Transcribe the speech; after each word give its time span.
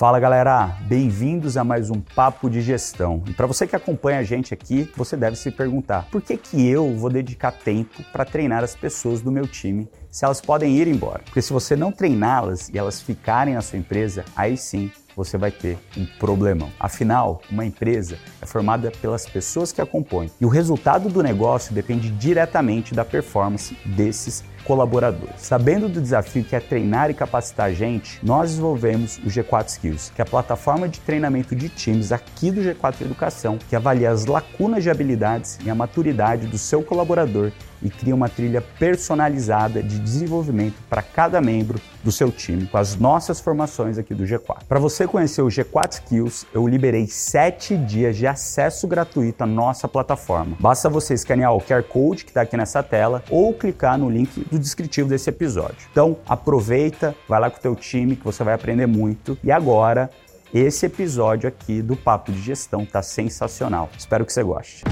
Fala 0.00 0.18
galera, 0.18 0.78
bem-vindos 0.88 1.58
a 1.58 1.62
mais 1.62 1.90
um 1.90 2.00
Papo 2.00 2.48
de 2.48 2.62
Gestão. 2.62 3.22
E 3.26 3.34
para 3.34 3.46
você 3.46 3.66
que 3.66 3.76
acompanha 3.76 4.20
a 4.20 4.22
gente 4.22 4.54
aqui, 4.54 4.90
você 4.96 5.14
deve 5.14 5.36
se 5.36 5.50
perguntar: 5.50 6.08
por 6.10 6.22
que, 6.22 6.38
que 6.38 6.66
eu 6.66 6.96
vou 6.96 7.10
dedicar 7.10 7.52
tempo 7.52 8.02
para 8.10 8.24
treinar 8.24 8.64
as 8.64 8.74
pessoas 8.74 9.20
do 9.20 9.30
meu 9.30 9.46
time 9.46 9.86
se 10.10 10.24
elas 10.24 10.40
podem 10.40 10.74
ir 10.78 10.88
embora? 10.88 11.20
Porque 11.22 11.42
se 11.42 11.52
você 11.52 11.76
não 11.76 11.92
treiná-las 11.92 12.70
e 12.70 12.78
elas 12.78 13.02
ficarem 13.02 13.52
na 13.52 13.60
sua 13.60 13.78
empresa, 13.78 14.24
aí 14.34 14.56
sim 14.56 14.90
você 15.14 15.36
vai 15.36 15.50
ter 15.50 15.76
um 15.94 16.06
problemão. 16.18 16.70
Afinal, 16.80 17.42
uma 17.50 17.66
empresa 17.66 18.18
é 18.40 18.46
formada 18.46 18.90
pelas 19.02 19.26
pessoas 19.26 19.70
que 19.70 19.82
a 19.82 19.86
compõem 19.86 20.30
e 20.40 20.46
o 20.46 20.48
resultado 20.48 21.10
do 21.10 21.22
negócio 21.22 21.74
depende 21.74 22.08
diretamente 22.08 22.94
da 22.94 23.04
performance 23.04 23.76
desses 23.84 24.42
colaboradores. 24.64 25.34
Sabendo 25.38 25.88
do 25.88 26.00
desafio 26.00 26.44
que 26.44 26.54
é 26.54 26.60
treinar 26.60 27.10
e 27.10 27.14
capacitar 27.14 27.66
a 27.66 27.72
gente, 27.72 28.18
nós 28.22 28.50
desenvolvemos 28.50 29.18
o 29.18 29.28
G4 29.28 29.68
Skills, 29.68 30.12
que 30.14 30.20
é 30.20 30.24
a 30.24 30.26
plataforma 30.26 30.88
de 30.88 31.00
treinamento 31.00 31.54
de 31.54 31.68
times 31.68 32.12
aqui 32.12 32.50
do 32.50 32.60
G4 32.60 33.02
Educação, 33.02 33.58
que 33.68 33.76
avalia 33.76 34.10
as 34.10 34.26
lacunas 34.26 34.82
de 34.82 34.90
habilidades 34.90 35.58
e 35.64 35.70
a 35.70 35.74
maturidade 35.74 36.46
do 36.46 36.58
seu 36.58 36.82
colaborador 36.82 37.52
e 37.82 37.90
cria 37.90 38.14
uma 38.14 38.28
trilha 38.28 38.60
personalizada 38.78 39.82
de 39.82 39.98
desenvolvimento 39.98 40.76
para 40.88 41.02
cada 41.02 41.40
membro 41.40 41.80
do 42.02 42.10
seu 42.10 42.30
time, 42.30 42.66
com 42.66 42.78
as 42.78 42.96
nossas 42.96 43.40
formações 43.40 43.98
aqui 43.98 44.14
do 44.14 44.24
G4. 44.24 44.64
Para 44.68 44.78
você 44.78 45.06
conhecer 45.06 45.42
o 45.42 45.48
G4 45.48 45.94
Skills, 45.94 46.46
eu 46.52 46.66
liberei 46.66 47.06
7 47.06 47.76
dias 47.76 48.16
de 48.16 48.26
acesso 48.26 48.86
gratuito 48.88 49.44
à 49.44 49.46
nossa 49.46 49.86
plataforma. 49.86 50.56
Basta 50.58 50.88
você 50.88 51.14
escanear 51.14 51.54
o 51.54 51.60
QR 51.60 51.82
Code 51.82 52.24
que 52.24 52.30
está 52.30 52.42
aqui 52.42 52.56
nessa 52.56 52.82
tela 52.82 53.22
ou 53.30 53.52
clicar 53.54 53.98
no 53.98 54.10
link 54.10 54.44
do 54.50 54.58
descritivo 54.58 55.08
desse 55.08 55.30
episódio. 55.30 55.88
Então, 55.90 56.16
aproveita, 56.26 57.14
vai 57.28 57.40
lá 57.40 57.50
com 57.50 57.58
o 57.58 57.60
teu 57.60 57.74
time 57.76 58.16
que 58.16 58.24
você 58.24 58.42
vai 58.42 58.54
aprender 58.54 58.86
muito. 58.86 59.38
E 59.42 59.50
agora, 59.50 60.10
esse 60.52 60.86
episódio 60.86 61.48
aqui 61.48 61.80
do 61.80 61.96
Papo 61.96 62.32
de 62.32 62.40
Gestão 62.40 62.84
tá 62.84 63.02
sensacional. 63.02 63.88
Espero 63.96 64.24
que 64.26 64.32
você 64.32 64.42
goste. 64.42 64.84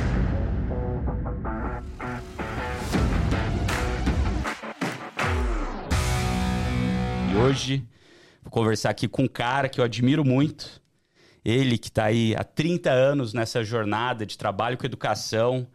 Hoje 7.38 7.86
vou 8.42 8.50
conversar 8.50 8.90
aqui 8.90 9.06
com 9.06 9.22
um 9.22 9.28
cara 9.28 9.68
que 9.68 9.80
eu 9.80 9.84
admiro 9.84 10.24
muito. 10.24 10.82
Ele 11.44 11.78
que 11.78 11.88
está 11.88 12.06
aí 12.06 12.34
há 12.36 12.42
30 12.42 12.90
anos 12.90 13.32
nessa 13.32 13.62
jornada 13.62 14.26
de 14.26 14.36
trabalho 14.36 14.76
com 14.76 14.84
educação. 14.84 15.66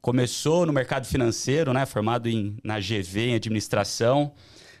Começou 0.00 0.66
no 0.66 0.72
mercado 0.72 1.06
financeiro, 1.06 1.72
né? 1.72 1.86
Formado 1.86 2.28
em, 2.28 2.56
na 2.64 2.80
GV, 2.80 3.28
em 3.28 3.34
administração. 3.34 4.34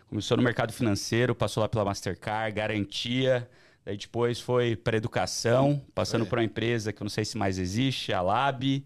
Começou 0.08 0.36
no 0.36 0.42
mercado 0.42 0.72
financeiro, 0.72 1.34
passou 1.34 1.62
lá 1.62 1.68
pela 1.68 1.84
Mastercard, 1.84 2.54
garantia. 2.54 3.48
Daí 3.84 3.96
depois 3.96 4.40
foi 4.40 4.76
para 4.76 4.96
educação, 4.96 5.80
passando 5.94 6.24
é. 6.24 6.28
por 6.28 6.38
uma 6.38 6.44
empresa 6.44 6.92
que 6.92 7.02
eu 7.02 7.04
não 7.04 7.10
sei 7.10 7.24
se 7.24 7.38
mais 7.38 7.58
existe, 7.58 8.12
a 8.12 8.20
Lab. 8.20 8.84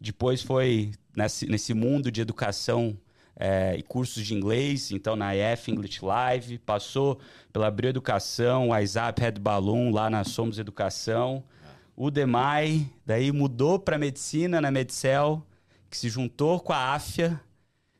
Depois 0.00 0.42
foi 0.42 0.92
nesse, 1.16 1.46
nesse 1.46 1.74
mundo 1.74 2.12
de 2.12 2.20
educação 2.20 2.96
é, 3.38 3.76
e 3.76 3.82
cursos 3.82 4.26
de 4.26 4.34
inglês, 4.34 4.90
então 4.90 5.14
na 5.14 5.34
EF 5.34 5.68
English 5.68 6.04
Live, 6.04 6.58
passou 6.58 7.20
pela 7.52 7.68
Abril 7.68 7.90
Educação, 7.90 8.68
WhatsApp 8.68 9.22
Red 9.22 9.32
Balloon, 9.32 9.92
lá 9.92 10.10
na 10.10 10.24
Somos 10.24 10.58
Educação, 10.58 11.44
o 11.96 12.10
Demai, 12.10 12.88
daí 13.06 13.30
mudou 13.30 13.78
para 13.78 13.96
medicina 13.96 14.60
na 14.60 14.70
Medicel, 14.70 15.46
que 15.88 15.96
se 15.96 16.08
juntou 16.08 16.60
com 16.60 16.72
a 16.72 16.94
AFIA, 16.94 17.40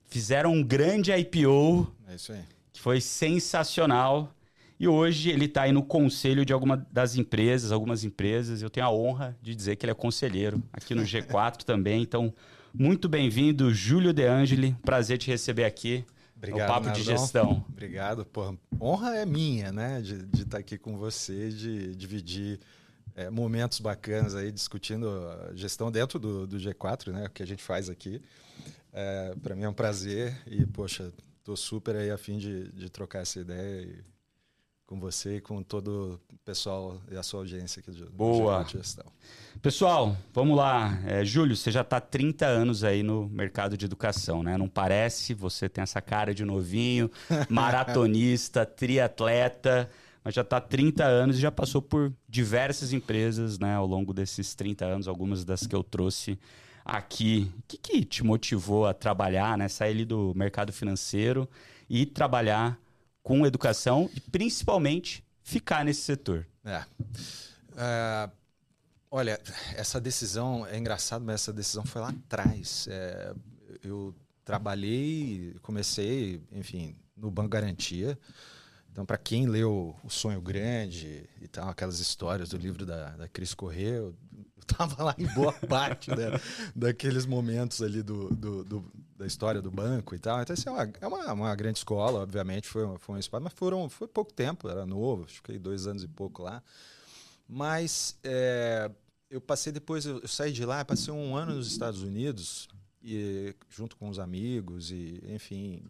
fizeram 0.06 0.52
um 0.52 0.62
grande 0.62 1.12
IPO, 1.12 1.92
é 2.08 2.14
isso 2.16 2.32
aí. 2.32 2.42
que 2.72 2.80
foi 2.80 3.00
sensacional. 3.00 4.34
E 4.80 4.86
hoje 4.86 5.30
ele 5.30 5.46
está 5.46 5.62
aí 5.62 5.72
no 5.72 5.82
conselho 5.82 6.44
de 6.44 6.52
alguma 6.52 6.76
das 6.92 7.16
empresas, 7.16 7.72
algumas 7.72 8.04
empresas. 8.04 8.62
Eu 8.62 8.70
tenho 8.70 8.86
a 8.86 8.92
honra 8.92 9.36
de 9.42 9.52
dizer 9.52 9.74
que 9.74 9.84
ele 9.84 9.90
é 9.90 9.94
conselheiro 9.94 10.62
aqui 10.72 10.94
no 10.94 11.02
G4 11.02 11.62
também. 11.66 12.00
Então, 12.00 12.32
muito 12.74 13.08
bem-vindo, 13.08 13.72
Júlio 13.72 14.12
De 14.12 14.24
Angeli. 14.24 14.76
Prazer 14.82 15.18
te 15.18 15.28
receber 15.30 15.64
aqui 15.64 16.04
Obrigado, 16.36 16.60
no 16.60 16.74
Papo 16.74 16.86
Nardon. 16.86 17.00
de 17.00 17.06
Gestão. 17.06 17.64
Obrigado. 17.68 18.24
Pô, 18.24 18.56
honra 18.80 19.16
é 19.16 19.26
minha, 19.26 19.72
né? 19.72 20.00
De, 20.00 20.24
de 20.26 20.42
estar 20.42 20.58
aqui 20.58 20.78
com 20.78 20.96
você, 20.96 21.50
de 21.50 21.94
dividir 21.96 22.60
é, 23.14 23.28
momentos 23.30 23.80
bacanas 23.80 24.34
aí, 24.34 24.52
discutindo 24.52 25.08
gestão 25.54 25.90
dentro 25.90 26.18
do, 26.18 26.46
do 26.46 26.56
G4, 26.56 27.12
né? 27.12 27.26
O 27.26 27.30
que 27.30 27.42
a 27.42 27.46
gente 27.46 27.62
faz 27.62 27.88
aqui. 27.90 28.22
É, 28.92 29.34
Para 29.42 29.56
mim 29.56 29.64
é 29.64 29.68
um 29.68 29.74
prazer 29.74 30.36
e, 30.46 30.64
poxa, 30.66 31.12
estou 31.38 31.56
super 31.56 31.96
aí 31.96 32.10
a 32.10 32.18
fim 32.18 32.38
de, 32.38 32.70
de 32.72 32.88
trocar 32.88 33.20
essa 33.20 33.40
ideia 33.40 33.82
e 33.82 34.17
com 34.88 34.98
você 34.98 35.36
e 35.36 35.40
com 35.42 35.62
todo 35.62 36.18
o 36.32 36.36
pessoal 36.46 36.98
e 37.10 37.16
a 37.16 37.22
sua 37.22 37.40
audiência 37.40 37.80
aqui 37.80 37.90
do 37.90 38.10
Boa. 38.10 38.64
Gestão. 38.64 39.04
Pessoal, 39.60 40.16
vamos 40.32 40.56
lá. 40.56 40.98
É, 41.06 41.22
Júlio, 41.26 41.54
você 41.54 41.70
já 41.70 41.82
está 41.82 42.00
30 42.00 42.46
anos 42.46 42.82
aí 42.82 43.02
no 43.02 43.28
mercado 43.28 43.76
de 43.76 43.84
educação, 43.84 44.42
né? 44.42 44.56
Não 44.56 44.66
parece? 44.66 45.34
Você 45.34 45.68
tem 45.68 45.82
essa 45.82 46.00
cara 46.00 46.34
de 46.34 46.42
novinho, 46.42 47.10
maratonista, 47.50 48.64
triatleta, 48.64 49.90
mas 50.24 50.32
já 50.32 50.40
está 50.40 50.58
30 50.58 51.04
anos 51.04 51.36
e 51.36 51.40
já 51.40 51.52
passou 51.52 51.82
por 51.82 52.10
diversas 52.26 52.94
empresas, 52.94 53.58
né? 53.58 53.74
Ao 53.74 53.86
longo 53.86 54.14
desses 54.14 54.54
30 54.54 54.86
anos, 54.86 55.06
algumas 55.06 55.44
das 55.44 55.66
que 55.66 55.76
eu 55.76 55.84
trouxe 55.84 56.38
aqui. 56.82 57.52
O 57.58 57.62
que, 57.68 57.76
que 57.76 58.04
te 58.06 58.24
motivou 58.24 58.86
a 58.86 58.94
trabalhar, 58.94 59.58
né? 59.58 59.68
Sair 59.68 59.90
ali 59.90 60.06
do 60.06 60.32
mercado 60.34 60.72
financeiro 60.72 61.46
e 61.90 62.06
trabalhar 62.06 62.80
com 63.22 63.46
educação 63.46 64.10
e 64.14 64.20
principalmente 64.20 65.24
ficar 65.42 65.84
nesse 65.84 66.02
setor? 66.02 66.46
É. 66.64 66.84
é 67.76 68.30
olha, 69.10 69.40
essa 69.74 70.00
decisão 70.00 70.66
é 70.66 70.78
engraçado, 70.78 71.24
mas 71.24 71.36
essa 71.36 71.52
decisão 71.52 71.84
foi 71.84 72.02
lá 72.02 72.10
atrás. 72.10 72.86
É, 72.90 73.34
eu 73.82 74.14
trabalhei, 74.44 75.54
comecei, 75.62 76.42
enfim, 76.52 76.96
no 77.16 77.30
Banco 77.30 77.50
Garantia. 77.50 78.18
Então, 78.90 79.04
para 79.04 79.18
quem 79.18 79.46
leu 79.46 79.94
O 80.02 80.10
Sonho 80.10 80.40
Grande 80.40 81.28
e 81.40 81.46
tal, 81.46 81.68
aquelas 81.68 82.00
histórias 82.00 82.48
do 82.48 82.56
livro 82.56 82.84
da, 82.84 83.10
da 83.16 83.28
Cris 83.28 83.54
Corrêa, 83.54 83.96
eu 83.96 84.14
estava 84.60 85.02
lá 85.02 85.14
em 85.18 85.26
boa 85.34 85.52
parte 85.68 86.10
da, 86.10 86.40
daqueles 86.74 87.24
momentos 87.26 87.80
ali 87.82 88.02
do, 88.02 88.34
do, 88.34 88.64
do, 88.64 88.92
da 89.18 89.26
história 89.26 89.60
do 89.60 89.70
banco 89.70 90.14
e 90.14 90.18
tal. 90.18 90.40
Então, 90.40 90.54
assim, 90.54 90.68
é 90.68 90.72
uma, 90.72 90.92
é 91.00 91.06
uma, 91.06 91.32
uma 91.32 91.54
grande 91.56 91.78
escola, 91.78 92.20
obviamente, 92.20 92.68
foi, 92.68 92.86
foi 92.98 93.16
um 93.16 93.18
espaço, 93.18 93.42
mas 93.42 93.52
foram, 93.52 93.88
foi 93.88 94.06
pouco 94.06 94.32
tempo, 94.32 94.68
era 94.68 94.86
novo, 94.86 95.26
fiquei 95.26 95.58
dois 95.58 95.88
anos 95.88 96.04
e 96.04 96.08
pouco 96.08 96.44
lá. 96.44 96.62
Mas 97.48 98.16
é, 98.22 98.88
eu 99.28 99.40
passei 99.40 99.72
depois, 99.72 100.06
eu, 100.06 100.20
eu 100.20 100.28
saí 100.28 100.52
de 100.52 100.64
lá, 100.64 100.84
passei 100.84 101.12
um 101.12 101.34
ano 101.34 101.56
nos 101.56 101.66
Estados 101.66 102.00
Unidos, 102.00 102.68
e, 103.02 103.56
junto 103.68 103.96
com 103.96 104.08
os 104.08 104.20
amigos, 104.20 104.92
e 104.92 105.20
enfim, 105.26 105.82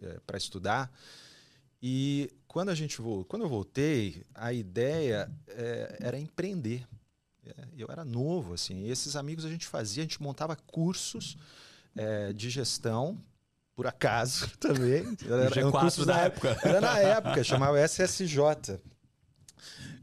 é, 0.00 0.20
para 0.24 0.38
estudar. 0.38 0.92
E 1.82 2.30
quando 2.46 2.68
a 2.68 2.74
gente 2.74 2.98
quando 3.26 3.42
eu 3.42 3.48
voltei, 3.48 4.24
a 4.32 4.52
ideia 4.52 5.28
é, 5.48 5.96
era 6.00 6.18
empreender. 6.18 6.86
Eu 7.76 7.88
era 7.90 8.04
novo, 8.04 8.52
assim. 8.52 8.88
Esses 8.88 9.16
amigos 9.16 9.44
a 9.44 9.48
gente 9.48 9.66
fazia, 9.66 10.02
a 10.02 10.06
gente 10.06 10.22
montava 10.22 10.54
cursos 10.54 11.36
é, 11.96 12.32
de 12.32 12.50
gestão, 12.50 13.18
por 13.74 13.86
acaso 13.86 14.50
também. 14.58 15.16
Era, 15.24 15.44
era 15.44 15.68
um 15.68 15.70
curso 15.70 16.04
da 16.04 16.18
época. 16.18 16.56
Era 16.62 16.80
na 16.80 16.98
época, 16.98 17.42
chamava 17.44 17.80
SSJ. 17.80 18.78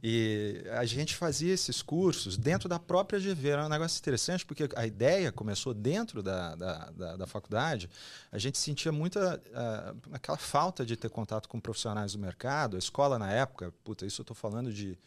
E 0.02 0.64
a 0.72 0.86
gente 0.86 1.16
fazia 1.16 1.54
esses 1.54 1.82
cursos 1.82 2.38
dentro 2.38 2.70
da 2.70 2.78
própria 2.78 3.20
GV. 3.20 3.50
Era 3.50 3.66
um 3.66 3.70
negócio 3.70 4.00
interessante, 4.00 4.46
porque 4.46 4.70
a 4.76 4.86
ideia 4.86 5.32
começou 5.32 5.74
dentro 5.74 6.22
da, 6.22 6.56
da, 6.56 6.92
da, 6.92 7.16
da 7.18 7.28
faculdade. 7.28 7.90
A 8.32 8.38
gente 8.38 8.58
sentia 8.58 8.92
muita 8.92 9.38
uh, 9.38 9.98
aquela 10.14 10.38
falta 10.38 10.86
de 10.86 10.96
ter 10.96 11.10
contato 11.10 11.50
com 11.50 11.60
profissionais 11.60 12.14
do 12.14 12.20
mercado. 12.20 12.76
A 12.76 12.80
escola, 12.80 13.18
na 13.18 13.32
época, 13.32 13.74
puta, 13.84 14.06
isso 14.06 14.22
eu 14.22 14.24
estou 14.24 14.36
falando 14.36 14.72
de 14.72 14.98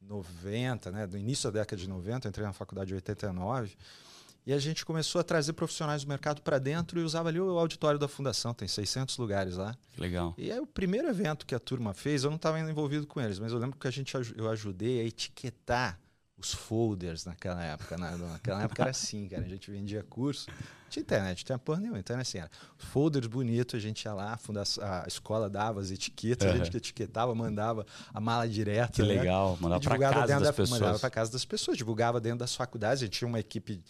90, 0.00 0.90
né, 0.90 1.06
do 1.06 1.18
início 1.18 1.50
da 1.50 1.60
década 1.60 1.80
de 1.80 1.88
90, 1.88 2.28
entrei 2.28 2.46
na 2.46 2.52
faculdade 2.52 2.92
em 2.92 2.96
89. 2.96 3.76
E 4.48 4.52
a 4.54 4.58
gente 4.58 4.82
começou 4.82 5.20
a 5.20 5.22
trazer 5.22 5.52
profissionais 5.52 6.04
do 6.04 6.08
mercado 6.08 6.40
para 6.40 6.58
dentro 6.58 6.98
e 6.98 7.04
usava 7.04 7.28
ali 7.28 7.38
o 7.38 7.58
auditório 7.58 7.98
da 7.98 8.08
fundação, 8.08 8.54
tem 8.54 8.66
600 8.66 9.18
lugares 9.18 9.58
lá. 9.58 9.76
Que 9.92 10.00
legal. 10.00 10.34
E 10.38 10.50
aí 10.50 10.58
o 10.58 10.66
primeiro 10.66 11.06
evento 11.06 11.44
que 11.44 11.54
a 11.54 11.58
turma 11.58 11.92
fez, 11.92 12.24
eu 12.24 12.30
não 12.30 12.36
estava 12.36 12.58
envolvido 12.58 13.06
com 13.06 13.20
eles, 13.20 13.38
mas 13.38 13.52
eu 13.52 13.58
lembro 13.58 13.78
que 13.78 13.86
a 13.86 13.90
gente 13.90 14.14
eu 14.34 14.48
ajudei 14.48 15.02
a 15.02 15.04
etiquetar 15.04 16.00
os 16.38 16.54
folders 16.54 17.26
naquela 17.26 17.62
época. 17.62 17.98
Né? 17.98 18.16
Naquela 18.16 18.62
época 18.62 18.82
era 18.82 18.90
assim, 18.90 19.28
cara. 19.28 19.44
A 19.44 19.48
gente 19.48 19.70
vendia 19.70 20.02
curso. 20.02 20.46
Tinha 20.88 21.02
internet, 21.02 21.44
tinha 21.44 21.58
porra 21.58 21.80
nenhuma. 21.80 21.98
Então 21.98 22.14
era 22.14 22.22
assim, 22.22 22.38
era 22.38 22.50
folders 22.78 23.26
bonitos, 23.26 23.74
a 23.74 23.78
gente 23.78 24.04
ia 24.04 24.14
lá, 24.14 24.32
a, 24.32 24.38
fundação, 24.38 24.82
a 24.82 25.04
escola 25.06 25.50
dava 25.50 25.80
as 25.80 25.90
etiquetas, 25.90 26.48
uhum. 26.48 26.62
a 26.62 26.64
gente 26.64 26.74
etiquetava, 26.74 27.34
mandava 27.34 27.84
a 28.14 28.18
mala 28.18 28.48
direta. 28.48 28.92
Que 28.92 29.02
né? 29.02 29.08
legal, 29.20 29.58
mandava 29.60 29.82
para 29.82 29.98
casa 29.98 30.26
das 30.26 30.42
da, 30.42 30.52
pessoas. 30.54 30.80
Mandava 30.80 30.98
para 30.98 31.10
casa 31.10 31.32
das 31.32 31.44
pessoas, 31.44 31.76
divulgava 31.76 32.18
dentro 32.18 32.38
das 32.38 32.54
faculdades. 32.54 33.02
A 33.02 33.04
gente 33.04 33.18
tinha 33.18 33.28
uma 33.28 33.40
equipe 33.40 33.82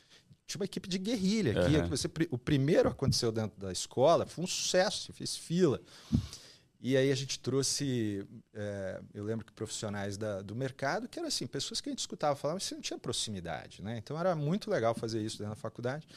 tinha 0.49 0.61
uma 0.61 0.65
equipe 0.65 0.89
de 0.89 0.99
guerrilha 0.99 1.61
aqui. 1.61 1.77
Uhum. 1.77 1.89
Você, 1.89 2.11
o 2.31 2.39
primeiro 2.39 2.89
aconteceu 2.89 3.31
dentro 3.31 3.61
da 3.61 3.71
escola, 3.71 4.25
foi 4.25 4.45
um 4.45 4.47
sucesso, 4.47 5.13
fez 5.13 5.37
fila. 5.37 5.79
E 6.81 6.97
aí 6.97 7.13
a 7.13 7.15
gente 7.15 7.39
trouxe, 7.39 8.27
é, 8.55 9.01
eu 9.13 9.25
lembro 9.25 9.45
que 9.45 9.53
profissionais 9.53 10.17
da, 10.17 10.41
do 10.41 10.57
mercado, 10.57 11.07
que 11.07 11.19
eram 11.19 11.29
assim, 11.29 11.47
pessoas 11.47 11.83
que 11.83 11.91
a 11.91 11.93
gente 11.93 11.99
escutava 11.99 12.35
falar, 12.35 12.55
mas 12.55 12.65
você 12.65 12.75
não 12.75 12.81
tinha 12.81 12.99
proximidade, 12.99 13.83
né? 13.83 13.99
Então 13.99 14.19
era 14.19 14.35
muito 14.35 14.71
legal 14.71 14.95
fazer 14.95 15.21
isso 15.21 15.39
dentro 15.39 15.51
da 15.51 15.61
faculdade. 15.61 16.09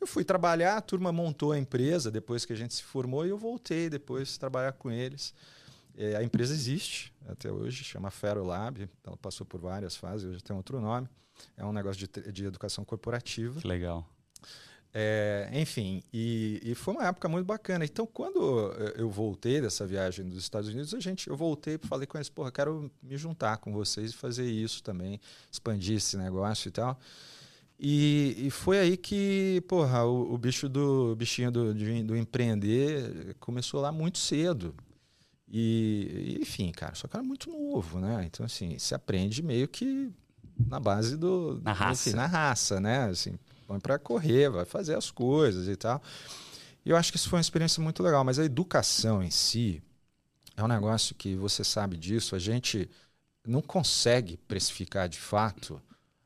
Eu 0.00 0.06
fui 0.06 0.24
trabalhar, 0.24 0.76
a 0.76 0.80
turma 0.80 1.12
montou 1.12 1.52
a 1.52 1.58
empresa 1.58 2.10
depois 2.10 2.44
que 2.44 2.52
a 2.52 2.56
gente 2.56 2.74
se 2.74 2.82
formou 2.82 3.24
e 3.24 3.28
eu 3.28 3.38
voltei 3.38 3.88
depois 3.88 4.36
trabalhar 4.36 4.72
com 4.72 4.90
eles. 4.90 5.32
É, 5.96 6.16
a 6.16 6.24
empresa 6.24 6.52
existe 6.52 7.14
até 7.28 7.52
hoje, 7.52 7.84
chama 7.84 8.10
Ferolab, 8.10 8.88
ela 9.06 9.16
passou 9.16 9.46
por 9.46 9.60
várias 9.60 9.94
fases, 9.94 10.28
hoje 10.28 10.42
tem 10.42 10.56
outro 10.56 10.80
nome. 10.80 11.08
É 11.56 11.64
um 11.64 11.72
negócio 11.72 12.06
de, 12.06 12.32
de 12.32 12.44
educação 12.44 12.84
corporativa. 12.84 13.60
Que 13.60 13.66
legal. 13.66 14.08
É, 14.98 15.50
enfim, 15.52 16.02
e, 16.10 16.58
e, 16.64 16.74
foi 16.74 16.94
uma 16.94 17.06
época 17.06 17.28
muito 17.28 17.44
bacana. 17.44 17.84
Então, 17.84 18.06
quando 18.06 18.40
eu 18.96 19.10
voltei 19.10 19.60
dessa 19.60 19.86
viagem 19.86 20.26
dos 20.26 20.38
Estados 20.38 20.70
Unidos, 20.70 20.94
a 20.94 21.00
gente, 21.00 21.28
eu 21.28 21.36
voltei 21.36 21.74
e 21.74 21.86
falei 21.86 22.06
com 22.06 22.16
eles, 22.16 22.30
porra, 22.30 22.50
quero 22.50 22.90
me 23.02 23.14
juntar 23.18 23.58
com 23.58 23.74
vocês 23.74 24.12
e 24.12 24.14
fazer 24.14 24.50
isso 24.50 24.82
também, 24.82 25.20
expandir 25.52 25.98
esse 25.98 26.16
negócio 26.16 26.68
e 26.68 26.72
tal. 26.72 26.98
E, 27.78 28.36
e 28.38 28.50
foi 28.50 28.78
aí 28.78 28.96
que, 28.96 29.62
porra, 29.68 30.02
o, 30.06 30.32
o 30.32 30.38
bicho 30.38 30.66
do 30.66 31.12
o 31.12 31.16
bichinho 31.16 31.50
do, 31.50 31.74
de, 31.74 32.02
do 32.02 32.16
empreender 32.16 33.36
começou 33.38 33.82
lá 33.82 33.92
muito 33.92 34.16
cedo. 34.16 34.74
E, 35.46 36.38
enfim, 36.40 36.72
cara, 36.72 36.94
só 36.94 37.06
que 37.06 37.14
era 37.14 37.22
muito 37.22 37.50
novo, 37.50 38.00
né? 38.00 38.24
Então, 38.24 38.46
assim, 38.46 38.78
se 38.78 38.94
aprende 38.94 39.42
meio 39.42 39.68
que 39.68 40.10
na 40.58 40.80
base 40.80 41.16
do. 41.16 41.60
Na 41.62 41.72
raça. 41.72 42.08
Enfim, 42.08 42.16
na 42.16 42.26
raça, 42.26 42.80
né? 42.80 43.04
Assim, 43.04 43.38
põe 43.66 43.80
para 43.80 43.98
correr, 43.98 44.48
vai 44.50 44.64
fazer 44.64 44.96
as 44.96 45.10
coisas 45.10 45.68
e 45.68 45.76
tal. 45.76 46.02
E 46.84 46.90
eu 46.90 46.96
acho 46.96 47.10
que 47.10 47.18
isso 47.18 47.28
foi 47.28 47.38
uma 47.38 47.42
experiência 47.42 47.82
muito 47.82 48.02
legal. 48.02 48.24
Mas 48.24 48.38
a 48.38 48.44
educação 48.44 49.22
em 49.22 49.30
si 49.30 49.82
é 50.56 50.62
um 50.62 50.68
negócio 50.68 51.14
que 51.14 51.34
você 51.34 51.62
sabe 51.62 51.96
disso, 51.96 52.34
a 52.34 52.38
gente 52.38 52.88
não 53.46 53.60
consegue 53.60 54.36
precificar 54.36 55.08
de 55.08 55.18
fato 55.18 55.80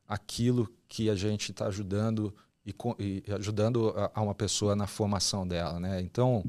aquilo 0.07 0.69
que 0.87 1.09
a 1.09 1.15
gente 1.15 1.51
está 1.51 1.67
ajudando 1.67 2.33
e, 2.65 2.75
e, 2.99 3.23
ajudando 3.33 3.93
a, 4.13 4.21
uma 4.21 4.35
pessoa 4.35 4.75
na 4.75 4.85
formação 4.85 5.47
dela, 5.47 5.79
né? 5.79 5.99
Então, 6.01 6.43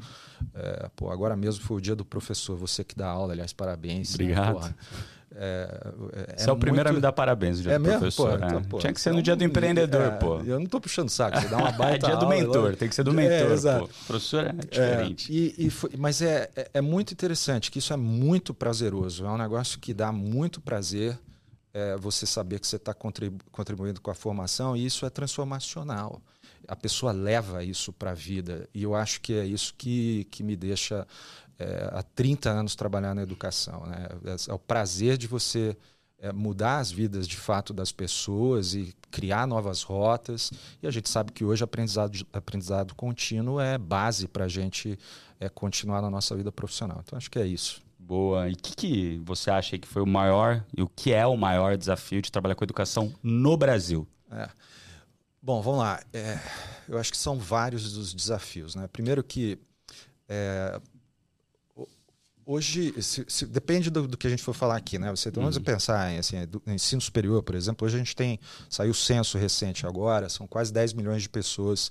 é, 0.54 0.90
pô, 0.94 1.10
agora 1.10 1.34
mesmo 1.36 1.64
foi 1.64 1.78
o 1.78 1.80
dia 1.80 1.96
do 1.96 2.04
professor, 2.04 2.56
você 2.56 2.84
que 2.84 2.94
dá 2.94 3.08
aula, 3.08 3.32
aliás, 3.32 3.52
parabéns. 3.52 4.10
Né? 4.10 4.24
Obrigado. 4.24 4.60
Né? 4.60 4.74
É, 5.34 5.92
é, 6.12 6.36
Você 6.36 6.46
é, 6.46 6.50
é 6.50 6.52
o 6.52 6.56
primeiro 6.56 6.88
muito... 6.88 6.90
a 6.90 6.92
me 6.92 7.00
dar 7.00 7.12
parabéns 7.12 7.58
no 7.58 7.62
dia 7.62 7.72
é 7.72 7.78
do 7.78 7.84
mesmo? 7.84 7.98
professor. 7.98 8.38
Pô, 8.38 8.46
então, 8.46 8.60
né? 8.60 8.66
pô, 8.68 8.78
Tinha 8.78 8.92
que 8.92 9.00
ser 9.00 9.10
no 9.10 9.16
então, 9.16 9.22
dia 9.22 9.36
do 9.36 9.44
empreendedor, 9.44 10.02
é, 10.02 10.10
pô. 10.10 10.38
Eu 10.40 10.58
não 10.58 10.64
estou 10.64 10.80
puxando 10.80 11.08
saco, 11.08 11.40
você 11.40 11.48
dá 11.48 11.56
uma 11.56 11.72
baita 11.72 12.06
É 12.06 12.10
dia 12.10 12.18
do 12.18 12.28
mentor, 12.28 12.76
tem 12.76 12.88
que 12.88 12.94
ser 12.94 13.02
do 13.02 13.12
mentor, 13.12 13.80
pô. 13.80 13.88
Professor 14.06 14.46
é 14.46 14.52
diferente. 14.52 15.32
E, 15.32 15.66
e 15.66 15.70
foi, 15.70 15.90
mas 15.98 16.20
é, 16.22 16.50
é 16.74 16.80
muito 16.80 17.12
interessante, 17.12 17.70
que 17.70 17.78
isso 17.78 17.92
é 17.92 17.96
muito 17.96 18.52
prazeroso. 18.52 19.24
É 19.24 19.30
um 19.30 19.38
negócio 19.38 19.78
que 19.78 19.94
dá 19.94 20.12
muito 20.12 20.60
prazer 20.60 21.18
você 22.00 22.26
saber 22.26 22.60
que 22.60 22.66
você 22.66 22.76
está 22.76 22.92
contribu 22.92 23.42
contribuindo 23.50 24.00
com 24.00 24.10
a 24.10 24.14
formação 24.14 24.76
e 24.76 24.84
isso 24.84 25.06
é 25.06 25.10
transformacional. 25.10 26.20
A 26.68 26.76
pessoa 26.76 27.12
leva 27.12 27.64
isso 27.64 27.92
para 27.92 28.10
a 28.10 28.14
vida 28.14 28.68
e 28.74 28.82
eu 28.82 28.94
acho 28.94 29.20
que 29.20 29.32
é 29.32 29.44
isso 29.44 29.74
que, 29.76 30.24
que 30.30 30.42
me 30.42 30.54
deixa 30.54 31.06
é, 31.62 31.90
há 31.92 32.02
30 32.02 32.50
anos 32.50 32.74
trabalhar 32.74 33.14
na 33.14 33.22
educação. 33.22 33.86
Né? 33.86 34.08
É, 34.24 34.50
é 34.50 34.54
o 34.54 34.58
prazer 34.58 35.16
de 35.16 35.26
você 35.26 35.76
é, 36.18 36.32
mudar 36.32 36.78
as 36.78 36.90
vidas 36.90 37.26
de 37.26 37.36
fato 37.36 37.72
das 37.72 37.90
pessoas 37.90 38.74
e 38.74 38.94
criar 39.10 39.46
novas 39.46 39.82
rotas. 39.82 40.52
E 40.82 40.86
a 40.86 40.90
gente 40.90 41.08
sabe 41.08 41.32
que 41.32 41.44
hoje 41.44 41.64
aprendizado, 41.64 42.26
aprendizado 42.32 42.94
contínuo 42.94 43.60
é 43.60 43.76
base 43.76 44.28
para 44.28 44.44
a 44.44 44.48
gente 44.48 44.98
é, 45.40 45.48
continuar 45.48 46.00
na 46.00 46.10
nossa 46.10 46.36
vida 46.36 46.52
profissional. 46.52 47.00
Então 47.04 47.16
acho 47.16 47.30
que 47.30 47.38
é 47.38 47.46
isso. 47.46 47.82
Boa. 47.98 48.48
E 48.48 48.52
o 48.52 48.56
que, 48.56 48.74
que 48.74 49.22
você 49.24 49.50
acha 49.50 49.78
que 49.78 49.86
foi 49.86 50.02
o 50.02 50.06
maior 50.06 50.64
e 50.76 50.82
o 50.82 50.88
que 50.88 51.12
é 51.12 51.26
o 51.26 51.36
maior 51.36 51.76
desafio 51.76 52.20
de 52.20 52.30
trabalhar 52.30 52.54
com 52.54 52.64
educação 52.64 53.12
no 53.22 53.56
Brasil? 53.56 54.06
É. 54.30 54.48
Bom, 55.40 55.60
vamos 55.60 55.80
lá. 55.80 56.00
É, 56.12 56.38
eu 56.88 56.98
acho 56.98 57.10
que 57.10 57.16
são 57.16 57.36
vários 57.38 57.96
os 57.96 58.14
desafios. 58.14 58.76
Né? 58.76 58.86
Primeiro 58.86 59.24
que 59.24 59.58
é, 60.28 60.80
Hoje, 62.44 63.00
se, 63.00 63.24
se, 63.28 63.46
depende 63.46 63.88
do, 63.88 64.08
do, 64.08 64.16
que 64.16 64.26
a 64.26 64.30
gente 64.30 64.42
for 64.42 64.52
falar 64.52 64.76
aqui, 64.76 64.98
né? 64.98 65.10
Você 65.10 65.30
vamos 65.30 65.56
uhum. 65.56 65.62
pensar 65.62 66.12
em 66.12 66.18
assim, 66.18 66.44
do, 66.46 66.60
ensino 66.66 67.00
superior, 67.00 67.42
por 67.42 67.54
exemplo. 67.54 67.86
Hoje 67.86 67.96
a 67.96 67.98
gente 67.98 68.16
tem 68.16 68.38
saiu 68.68 68.90
o 68.90 68.94
censo 68.94 69.38
recente 69.38 69.86
agora, 69.86 70.28
são 70.28 70.46
quase 70.46 70.72
10 70.72 70.92
milhões 70.94 71.22
de 71.22 71.28
pessoas 71.28 71.90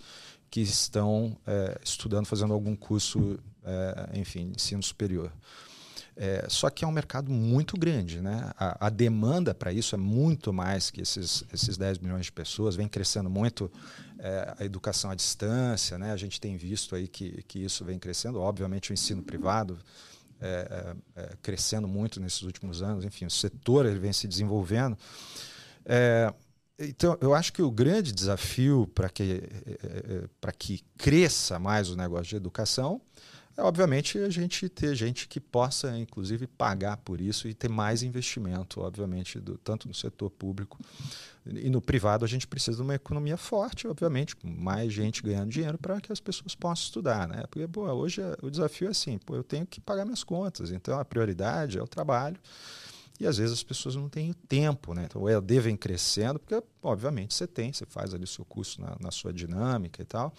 que 0.50 0.60
estão 0.60 1.38
é, 1.48 1.80
estudando, 1.84 2.26
fazendo 2.26 2.54
algum 2.54 2.76
curso, 2.76 3.40
é, 3.64 4.20
enfim, 4.20 4.52
ensino 4.54 4.84
superior. 4.84 5.32
É, 6.18 6.46
só 6.50 6.70
que 6.70 6.84
é 6.84 6.88
um 6.88 6.92
mercado 6.92 7.32
muito 7.32 7.78
grande, 7.78 8.20
né? 8.20 8.52
A, 8.58 8.88
a 8.88 8.90
demanda 8.90 9.56
para 9.56 9.72
isso 9.72 9.96
é 9.96 9.98
muito 9.98 10.52
mais 10.52 10.92
que 10.92 11.02
esses, 11.02 11.46
esses 11.54 11.78
10 11.78 12.00
milhões 12.00 12.26
de 12.26 12.32
pessoas, 12.34 12.76
vem 12.76 12.90
crescendo 12.90 13.30
muito 13.30 13.72
é, 14.20 14.54
a 14.60 14.66
educação 14.66 15.10
à 15.10 15.16
distância, 15.16 15.98
né? 15.98 16.12
A 16.12 16.18
gente 16.18 16.42
tem 16.42 16.58
visto 16.58 16.94
aí 16.94 17.08
que, 17.08 17.42
que 17.48 17.60
isso 17.60 17.86
vem 17.86 17.98
crescendo, 17.98 18.42
obviamente 18.42 18.92
o 18.92 18.94
ensino 18.94 19.24
privado 19.24 19.80
é, 20.42 20.96
é, 21.16 21.22
é, 21.22 21.30
crescendo 21.42 21.88
muito 21.88 22.20
nesses 22.20 22.42
últimos 22.42 22.82
anos. 22.82 23.06
Enfim, 23.06 23.26
o 23.26 23.32
setor 23.32 23.86
ele 23.86 24.00
vem 24.00 24.12
se 24.12 24.28
desenvolvendo. 24.28 24.98
É, 25.86 26.34
então, 26.80 27.16
eu 27.22 27.36
acho 27.36 27.54
que 27.54 27.62
o 27.62 27.70
grande 27.70 28.12
desafio 28.12 28.90
para 28.96 29.08
que, 29.08 29.44
é, 29.84 30.28
para 30.40 30.52
que 30.52 30.84
cresça 30.98 31.60
mais 31.60 31.90
o 31.90 31.96
negócio 31.96 32.26
de 32.26 32.36
educação 32.36 33.00
é, 33.62 33.64
obviamente, 33.64 34.18
a 34.18 34.30
gente 34.30 34.68
ter 34.68 34.96
gente 34.96 35.28
que 35.28 35.40
possa, 35.40 35.96
inclusive, 35.98 36.48
pagar 36.48 36.98
por 36.98 37.22
isso 37.22 37.48
e 37.48 37.54
ter 37.54 37.70
mais 37.70 38.02
investimento, 38.02 38.82
obviamente, 38.82 39.40
do, 39.40 39.58
tanto 39.58 39.88
no 39.88 39.94
setor 39.94 40.32
público 40.32 40.80
e 41.46 41.70
no 41.70 41.80
privado. 41.80 42.26
A 42.26 42.28
gente 42.28 42.48
precisa 42.48 42.78
de 42.78 42.84
uma 42.84 42.96
economia 42.96 43.38
forte, 43.38 43.88
obviamente, 43.88 44.36
com 44.36 44.48
mais 44.48 44.92
gente 44.92 45.22
ganhando 45.22 45.50
dinheiro 45.50 45.78
para 45.78 46.02
que 46.02 46.12
as 46.12 46.20
pessoas 46.20 46.56
possam 46.56 46.86
estudar. 46.86 47.28
Né? 47.28 47.44
Porque 47.44 47.68
pô, 47.68 47.84
hoje 47.92 48.22
o 48.42 48.50
desafio 48.50 48.88
é 48.88 48.92
assim: 48.92 49.18
pô, 49.20 49.36
eu 49.36 49.44
tenho 49.44 49.66
que 49.66 49.80
pagar 49.80 50.06
minhas 50.06 50.24
contas, 50.24 50.72
então 50.72 51.00
a 51.00 51.06
prioridade 51.06 51.78
é 51.78 51.84
o 51.84 51.88
trabalho. 51.88 52.40
E 53.22 53.28
às 53.28 53.38
vezes 53.38 53.54
as 53.54 53.64
pessoas 53.64 53.96
não 53.96 54.10
têm 54.10 54.34
tempo, 54.34 54.96
né? 54.96 55.04
Então 55.06 55.22
o 55.22 55.30
EAD 55.30 55.60
vem 55.60 55.78
crescendo, 55.78 56.40
porque 56.40 56.60
obviamente 56.82 57.36
você 57.36 57.46
tem, 57.46 57.72
você 57.72 57.86
faz 57.86 58.16
ali 58.16 58.24
o 58.24 58.28
seu 58.28 58.44
curso 58.44 58.82
na, 58.82 58.98
na 59.00 59.12
sua 59.12 59.32
dinâmica 59.32 60.02
e 60.02 60.06
tal. 60.06 60.34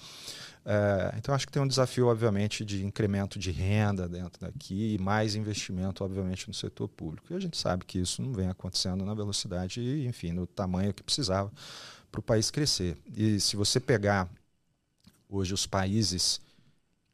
É, 0.66 1.14
então 1.16 1.32
acho 1.32 1.46
que 1.46 1.52
tem 1.52 1.62
um 1.62 1.68
desafio, 1.68 2.08
obviamente, 2.08 2.64
de 2.64 2.84
incremento 2.84 3.38
de 3.38 3.52
renda 3.52 4.08
dentro 4.08 4.40
daqui 4.40 4.94
e 4.94 4.98
mais 4.98 5.36
investimento, 5.36 6.02
obviamente, 6.02 6.48
no 6.48 6.54
setor 6.54 6.88
público. 6.88 7.32
E 7.32 7.36
a 7.36 7.38
gente 7.38 7.56
sabe 7.56 7.84
que 7.84 8.00
isso 8.00 8.20
não 8.20 8.32
vem 8.32 8.48
acontecendo 8.48 9.04
na 9.04 9.14
velocidade 9.14 9.80
e, 9.80 10.04
enfim, 10.08 10.32
no 10.32 10.44
tamanho 10.44 10.92
que 10.92 11.04
precisava 11.04 11.52
para 12.10 12.18
o 12.18 12.22
país 12.22 12.50
crescer. 12.50 12.98
E 13.16 13.38
se 13.38 13.54
você 13.54 13.78
pegar 13.78 14.28
hoje 15.28 15.54
os 15.54 15.66
países 15.66 16.40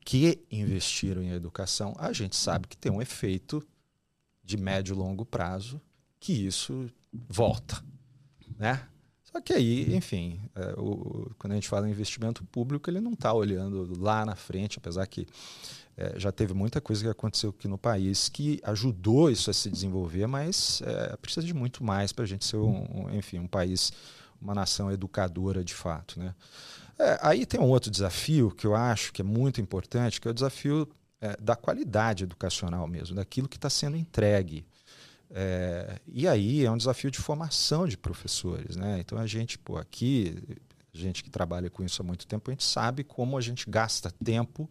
que 0.02 0.43
investiram 0.50 1.23
em 1.23 1.33
educação, 1.33 1.95
a 1.99 2.11
gente 2.11 2.37
sabe 2.37 2.66
que 2.66 2.76
tem 2.76 2.90
um 2.90 3.02
efeito 3.02 3.62
de 4.49 4.57
médio 4.57 4.95
e 4.95 4.99
longo 4.99 5.26
prazo 5.26 5.78
que 6.19 6.33
isso 6.33 6.90
volta, 7.12 7.85
né? 8.59 8.88
Só 9.23 9.43
que 9.43 9.52
aí, 9.52 9.95
enfim, 9.95 10.40
é, 10.55 10.73
o, 10.78 11.31
quando 11.38 11.52
a 11.52 11.55
gente 11.55 11.69
fala 11.69 11.87
em 11.87 11.90
investimento 11.90 12.43
público, 12.47 12.88
ele 12.88 12.99
não 12.99 13.12
está 13.12 13.31
olhando 13.31 13.93
lá 14.00 14.25
na 14.25 14.35
frente, 14.35 14.78
apesar 14.78 15.07
que 15.07 15.26
é, 15.99 16.19
já 16.19 16.33
teve 16.33 16.55
muita 16.55 16.81
coisa 16.81 17.05
que 17.05 17.11
aconteceu 17.11 17.50
aqui 17.50 17.69
no 17.69 17.76
país 17.76 18.31
que 18.31 18.59
ajudou 18.64 19.31
isso 19.31 19.50
a 19.50 19.52
se 19.52 19.71
desenvolver, 19.71 20.26
mas 20.26 20.81
é, 20.83 21.14
precisa 21.19 21.47
de 21.47 21.52
muito 21.52 21.85
mais 21.85 22.11
para 22.11 22.25
a 22.25 22.26
gente 22.26 22.47
ser, 22.47 22.57
um, 22.57 22.87
um, 22.90 23.14
enfim, 23.14 23.38
um 23.38 23.47
país, 23.47 23.93
uma 24.40 24.55
nação 24.55 24.90
educadora 24.90 25.62
de 25.62 25.75
fato, 25.75 26.19
né? 26.19 26.35
É, 26.99 27.19
aí 27.21 27.45
tem 27.45 27.61
um 27.61 27.69
outro 27.69 27.90
desafio 27.90 28.50
que 28.50 28.67
eu 28.67 28.75
acho 28.75 29.12
que 29.12 29.21
é 29.21 29.25
muito 29.25 29.61
importante, 29.61 30.21
que 30.21 30.26
é 30.26 30.31
o 30.31 30.35
desafio 30.35 30.88
é, 31.21 31.37
da 31.41 31.57
qualidade 31.57 32.25
educacional 32.25 32.87
mesmo, 32.87 33.17
daquilo 33.17 33.49
que 33.49 33.57
está 33.57 33.71
sendo 33.71 33.97
entregue. 33.97 34.65
É, 35.31 36.01
e 36.07 36.27
aí 36.27 36.65
é 36.65 36.71
um 36.71 36.77
desafio 36.77 37.11
de 37.11 37.19
formação 37.19 37.87
de 37.87 37.97
professores. 37.97 38.77
Né? 38.77 38.99
Então 39.01 39.19
a 39.19 39.27
gente, 39.27 39.59
pô, 39.59 39.77
aqui, 39.77 40.37
gente 40.93 41.23
que 41.23 41.31
trabalha 41.31 41.69
com 41.69 41.83
isso 41.83 42.01
há 42.03 42.05
muito 42.05 42.27
tempo, 42.27 42.51
a 42.51 42.55
gente 42.55 42.65
sabe 42.65 43.05
como 43.05 43.37
a 43.37 43.41
gente 43.41 43.69
gasta 43.69 44.11
tempo, 44.11 44.71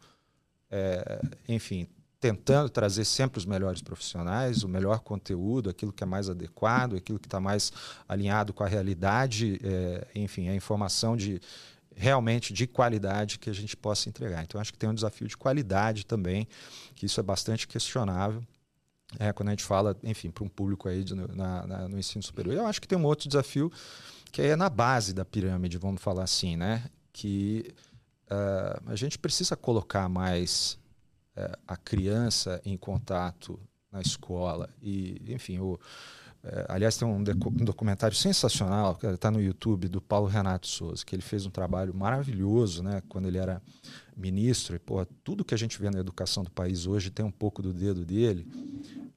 é, 0.70 1.22
enfim, 1.48 1.88
tentando 2.20 2.70
trazer 2.70 3.06
sempre 3.06 3.38
os 3.38 3.46
melhores 3.46 3.82
profissionais, 3.82 4.64
o 4.64 4.68
melhor 4.68 5.00
conteúdo, 5.00 5.70
aquilo 5.70 5.94
que 5.94 6.04
é 6.04 6.08
mais 6.08 6.30
adequado, 6.30 6.96
aquilo 6.96 7.20
que 7.20 7.28
está 7.28 7.40
mais 7.40 7.72
alinhado 8.08 8.54
com 8.54 8.64
a 8.64 8.68
realidade, 8.68 9.60
é, 9.64 10.08
enfim, 10.16 10.50
a 10.50 10.56
informação 10.56 11.16
de, 11.16 11.40
realmente 11.98 12.54
de 12.54 12.68
qualidade 12.68 13.40
que 13.40 13.50
a 13.50 13.54
gente 13.54 13.76
possa 13.76 14.08
entregar. 14.08 14.44
Então, 14.44 14.62
acho 14.62 14.72
que 14.72 14.78
tem 14.78 14.90
um 14.90 14.94
desafio 14.94 15.28
de 15.28 15.36
qualidade 15.36 16.06
também, 16.06 16.48
que 16.96 17.08
isso 17.08 17.20
é 17.20 17.24
bastante 17.24 17.68
questionável. 17.68 18.44
É, 19.20 19.34
quando 19.34 19.50
a 19.50 19.52
gente 19.52 19.64
fala, 19.64 19.98
enfim, 20.04 20.30
para 20.30 20.44
um 20.44 20.50
público 20.50 20.88
aí 20.88 21.04
de, 21.04 21.16
na, 21.16 21.66
na, 21.66 21.88
no 21.88 21.98
ensino 21.98 22.22
superior. 22.22 22.56
Eu 22.56 22.68
acho 22.68 22.80
que 22.80 22.88
tem 22.88 22.98
um 22.98 23.06
outro 23.06 23.28
desafio 23.28 23.72
que 24.32 24.42
é 24.42 24.56
na 24.56 24.70
base 24.70 25.14
da 25.14 25.26
pirâmide, 25.26 25.78
vamos 25.78 26.02
falar 26.02 26.24
assim, 26.24 26.56
né? 26.56 26.84
Que 27.14 27.74
uh, 28.30 28.92
a 28.92 28.96
gente 28.96 29.18
precisa 29.18 29.56
colocar 29.56 30.08
mais 30.10 30.78
é, 31.36 31.58
a 31.66 31.78
criança 31.78 32.62
em 32.66 32.78
contato 32.78 33.60
na 33.92 34.02
escola 34.02 34.70
e, 34.82 35.22
enfim, 35.30 35.60
o, 35.60 35.80
é, 36.50 36.66
aliás, 36.70 36.96
tem 36.96 37.06
um, 37.06 37.18
um, 37.18 37.66
documentário 37.66 38.16
sensacional, 38.16 38.96
que 38.96 39.06
está 39.06 39.30
no 39.30 39.42
YouTube, 39.42 39.90
do 39.90 40.00
Paulo 40.00 40.28
Renato 40.28 40.66
Souza, 40.66 41.04
que 41.06 41.14
ele 41.14 41.22
fez 41.22 41.46
um 41.46 41.50
trabalho 41.50 41.94
maravilhoso 41.94 42.82
né, 42.82 43.02
quando 43.10 43.28
ele 43.28 43.38
era 43.38 43.62
ministro. 44.16 44.76
E, 44.76 44.80
pô, 44.80 45.06
tudo 45.24 45.44
que 45.44 45.54
a 45.54 45.58
gente 45.58 45.80
vê 45.80 45.90
na 45.90 46.00
educação 46.00 46.44
do 46.44 46.52
país 46.52 46.88
hoje 46.88 47.10
tem 47.10 47.26
um 47.26 47.32
pouco 47.32 47.62
do 47.62 47.74
dedo 47.74 48.06
dele. 48.06 48.48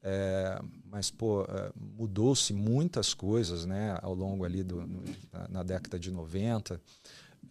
É, 0.02 0.60
mas, 0.90 1.10
pô, 1.10 1.44
é, 1.44 1.70
mudou-se 1.76 2.52
muitas 2.52 3.14
coisas 3.14 3.64
né, 3.64 3.96
ao 4.02 4.14
longo 4.14 4.44
ali 4.44 4.64
do, 4.64 4.80
no, 4.80 5.02
na, 5.48 5.62
década 5.62 5.98
de 6.00 6.10
90. 6.10 6.80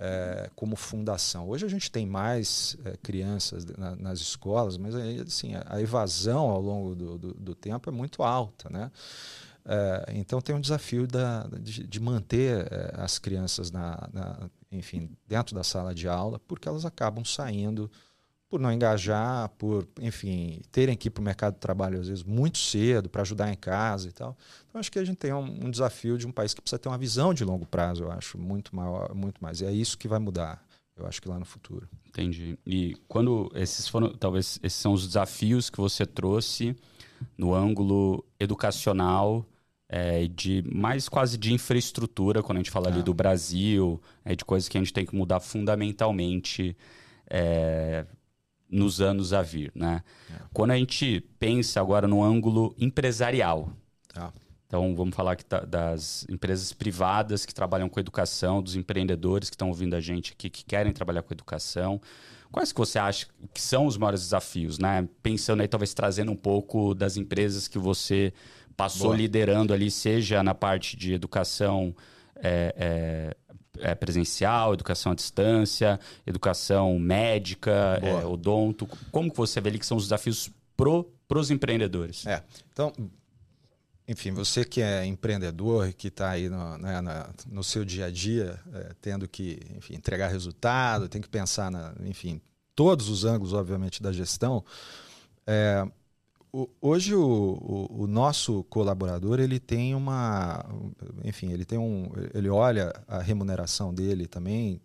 É, 0.01 0.49
como 0.55 0.77
fundação. 0.77 1.49
Hoje 1.49 1.65
a 1.65 1.67
gente 1.67 1.91
tem 1.91 2.05
mais 2.05 2.77
é, 2.85 2.95
crianças 3.03 3.65
na, 3.65 3.97
nas 3.97 4.19
escolas, 4.19 4.77
mas 4.77 4.95
assim, 4.95 5.55
a, 5.55 5.65
a 5.67 5.81
evasão 5.81 6.49
ao 6.49 6.61
longo 6.61 6.95
do, 6.95 7.17
do, 7.17 7.33
do, 7.33 7.53
tempo 7.53 7.89
é 7.89 7.91
muito 7.91 8.23
alta. 8.23 8.69
Né? 8.69 8.89
É, 9.71 10.13
então 10.15 10.41
tem 10.41 10.55
um 10.55 10.59
desafio 10.59 11.05
da, 11.05 11.47
de, 11.61 11.85
de 11.85 11.99
manter 11.99 12.67
é, 12.71 12.91
as 12.95 13.19
crianças 13.19 13.69
na, 13.69 14.09
na, 14.11 14.49
enfim, 14.71 15.11
dentro 15.27 15.53
da 15.53 15.63
sala 15.63 15.93
de 15.93 16.07
aula, 16.07 16.39
porque 16.39 16.67
elas 16.67 16.85
acabam 16.85 17.23
saindo 17.23 17.89
por 18.49 18.59
não 18.59 18.73
engajar, 18.73 19.47
por, 19.59 19.87
enfim, 20.01 20.59
terem 20.71 20.97
que 20.97 21.07
ir 21.07 21.11
para 21.11 21.21
o 21.21 21.23
mercado 21.23 21.53
de 21.53 21.59
trabalho 21.59 21.99
às 21.99 22.07
vezes 22.07 22.23
muito 22.23 22.57
cedo 22.57 23.09
para 23.09 23.21
ajudar 23.21 23.53
em 23.53 23.55
casa 23.55 24.09
e 24.09 24.11
tal. 24.11 24.35
Então 24.67 24.79
acho 24.79 24.91
que 24.91 24.97
a 24.97 25.05
gente 25.05 25.17
tem 25.17 25.31
um, 25.31 25.67
um, 25.67 25.69
desafio 25.69 26.17
de 26.17 26.25
um 26.25 26.31
país 26.31 26.51
que 26.51 26.61
precisa 26.61 26.79
ter 26.79 26.89
uma 26.89 26.97
visão 26.97 27.31
de 27.31 27.45
longo 27.45 27.67
prazo, 27.67 28.05
eu 28.05 28.11
acho, 28.11 28.39
muito 28.39 28.75
maior, 28.75 29.13
muito 29.13 29.37
mais. 29.39 29.61
E 29.61 29.65
é 29.65 29.71
isso 29.71 29.99
que 29.99 30.07
vai 30.07 30.17
mudar, 30.17 30.65
eu 30.97 31.05
acho 31.05 31.21
que 31.21 31.29
lá 31.29 31.37
no 31.37 31.45
futuro. 31.45 31.87
Entendi. 32.07 32.57
E 32.65 32.95
quando 33.07 33.51
esses 33.53 33.87
foram, 33.87 34.17
talvez 34.17 34.59
esses 34.63 34.79
são 34.79 34.93
os 34.93 35.05
desafios 35.05 35.69
que 35.69 35.77
você 35.77 36.07
trouxe 36.07 36.75
no 37.37 37.53
ângulo 37.53 38.25
educacional 38.39 39.45
é, 39.89 40.27
de 40.27 40.63
mais 40.71 41.09
quase 41.09 41.35
de 41.35 41.51
infraestrutura, 41.51 42.43
quando 42.43 42.57
a 42.57 42.59
gente 42.59 42.69
fala 42.69 42.87
ali 42.87 42.99
ah. 42.99 43.03
do 43.03 43.13
Brasil, 43.13 43.99
é, 44.23 44.35
de 44.35 44.45
coisas 44.45 44.69
que 44.69 44.77
a 44.77 44.81
gente 44.81 44.93
tem 44.93 45.03
que 45.03 45.15
mudar 45.15 45.39
fundamentalmente 45.39 46.77
é, 47.27 48.05
nos 48.69 49.01
anos 49.01 49.33
a 49.33 49.41
vir. 49.41 49.71
Né? 49.73 50.03
É. 50.29 50.41
Quando 50.53 50.71
a 50.71 50.77
gente 50.77 51.21
pensa 51.39 51.81
agora 51.81 52.07
no 52.07 52.23
ângulo 52.23 52.75
empresarial, 52.77 53.73
ah. 54.15 54.31
então 54.67 54.95
vamos 54.95 55.15
falar 55.15 55.35
que 55.35 55.43
tá, 55.43 55.61
das 55.61 56.23
empresas 56.29 56.71
privadas 56.71 57.43
que 57.43 57.53
trabalham 57.53 57.89
com 57.89 57.99
educação, 57.99 58.61
dos 58.61 58.75
empreendedores 58.75 59.49
que 59.49 59.55
estão 59.55 59.69
ouvindo 59.69 59.95
a 59.95 59.99
gente 59.99 60.33
aqui, 60.33 60.51
que 60.51 60.63
querem 60.63 60.93
trabalhar 60.93 61.23
com 61.23 61.33
educação. 61.33 61.99
Quais 62.51 62.71
que 62.71 62.79
você 62.79 62.99
acha 62.99 63.27
que 63.53 63.61
são 63.61 63.85
os 63.87 63.97
maiores 63.97 64.21
desafios, 64.21 64.79
né? 64.79 65.07
Pensando 65.21 65.61
aí, 65.61 65.67
talvez 65.67 65.93
trazendo 65.93 66.31
um 66.31 66.35
pouco 66.35 66.95
das 66.95 67.15
empresas 67.15 67.67
que 67.67 67.77
você 67.77 68.33
passou 68.79 69.07
Boa. 69.07 69.17
liderando 69.17 69.73
ali, 69.73 69.91
seja 69.91 70.41
na 70.41 70.55
parte 70.55 70.95
de 70.95 71.13
educação 71.13 71.93
é, 72.37 73.35
é, 73.75 73.89
é, 73.91 73.93
presencial, 73.93 74.73
educação 74.73 75.11
à 75.11 75.15
distância, 75.15 75.99
educação 76.25 76.97
médica, 76.97 77.99
é, 78.01 78.25
odonto. 78.25 78.87
Como 79.11 79.29
que 79.29 79.35
você 79.35 79.59
vê 79.59 79.67
ali 79.67 79.79
que 79.79 79.85
são 79.85 79.97
os 79.97 80.03
desafios 80.03 80.49
para 80.77 81.37
os 81.37 81.51
empreendedores? 81.51 82.25
É, 82.25 82.41
então, 82.71 82.93
enfim, 84.07 84.31
você 84.31 84.63
que 84.63 84.81
é 84.81 85.05
empreendedor, 85.05 85.91
que 85.91 86.07
está 86.07 86.29
aí 86.29 86.47
no, 86.47 86.77
né, 86.77 87.01
na, 87.01 87.29
no, 87.51 87.65
seu 87.65 87.83
dia 87.83 88.05
a 88.05 88.09
dia, 88.09 88.57
é, 88.73 88.93
tendo 89.01 89.27
que 89.27 89.59
enfim, 89.75 89.95
entregar 89.95 90.29
resultado, 90.29 91.09
tem 91.09 91.21
que 91.21 91.27
pensar, 91.27 91.69
na, 91.69 91.93
enfim, 92.05 92.39
todos 92.73 93.09
os 93.09 93.25
ângulos, 93.25 93.51
obviamente, 93.51 94.01
da 94.01 94.13
gestão, 94.13 94.63
é, 95.45 95.85
hoje 96.81 97.13
o, 97.13 97.21
o, 97.21 98.03
o, 98.03 98.07
nosso 98.07 98.63
colaborador 98.65 99.39
ele 99.39 99.59
tem 99.59 99.93
uma 99.93 100.65
enfim 101.23 101.51
ele 101.51 101.63
tem 101.63 101.77
um 101.77 102.11
ele 102.33 102.49
olha 102.49 102.93
a 103.07 103.19
remuneração 103.19 103.93
dele 103.93 104.27
também 104.27 104.81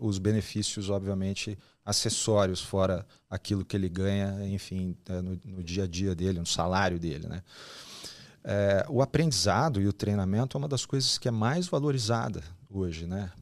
os 0.00 0.18
benefícios 0.18 0.90
obviamente 0.90 1.58
acessórios 1.84 2.60
fora 2.60 3.06
aquilo 3.30 3.64
que 3.64 3.76
ele 3.76 3.88
ganha 3.88 4.46
enfim 4.46 4.94
é, 5.08 5.22
no, 5.22 5.40
no 5.44 5.64
dia 5.64 5.84
a 5.84 5.86
dia 5.86 6.14
dele 6.14 6.38
no 6.38 6.46
salário 6.46 6.98
dele 6.98 7.26
né? 7.26 7.42
É, 8.42 8.86
o 8.88 9.02
aprendizado 9.02 9.82
e 9.82 9.86
o 9.86 9.92
treinamento 9.92 10.56
é 10.56 10.58
uma 10.58 10.68
das 10.68 10.86
coisas 10.86 11.18
que 11.18 11.28
é 11.28 11.30
mais 11.30 11.66
valorizada 11.66 12.42
hoje 12.70 13.06
né? 13.06 13.32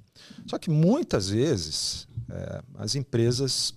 Só 0.46 0.58
que 0.58 0.70
muitas 0.70 1.28
vezes 1.28 2.08
é, 2.28 2.62
as 2.76 2.94
empresas 2.94 3.74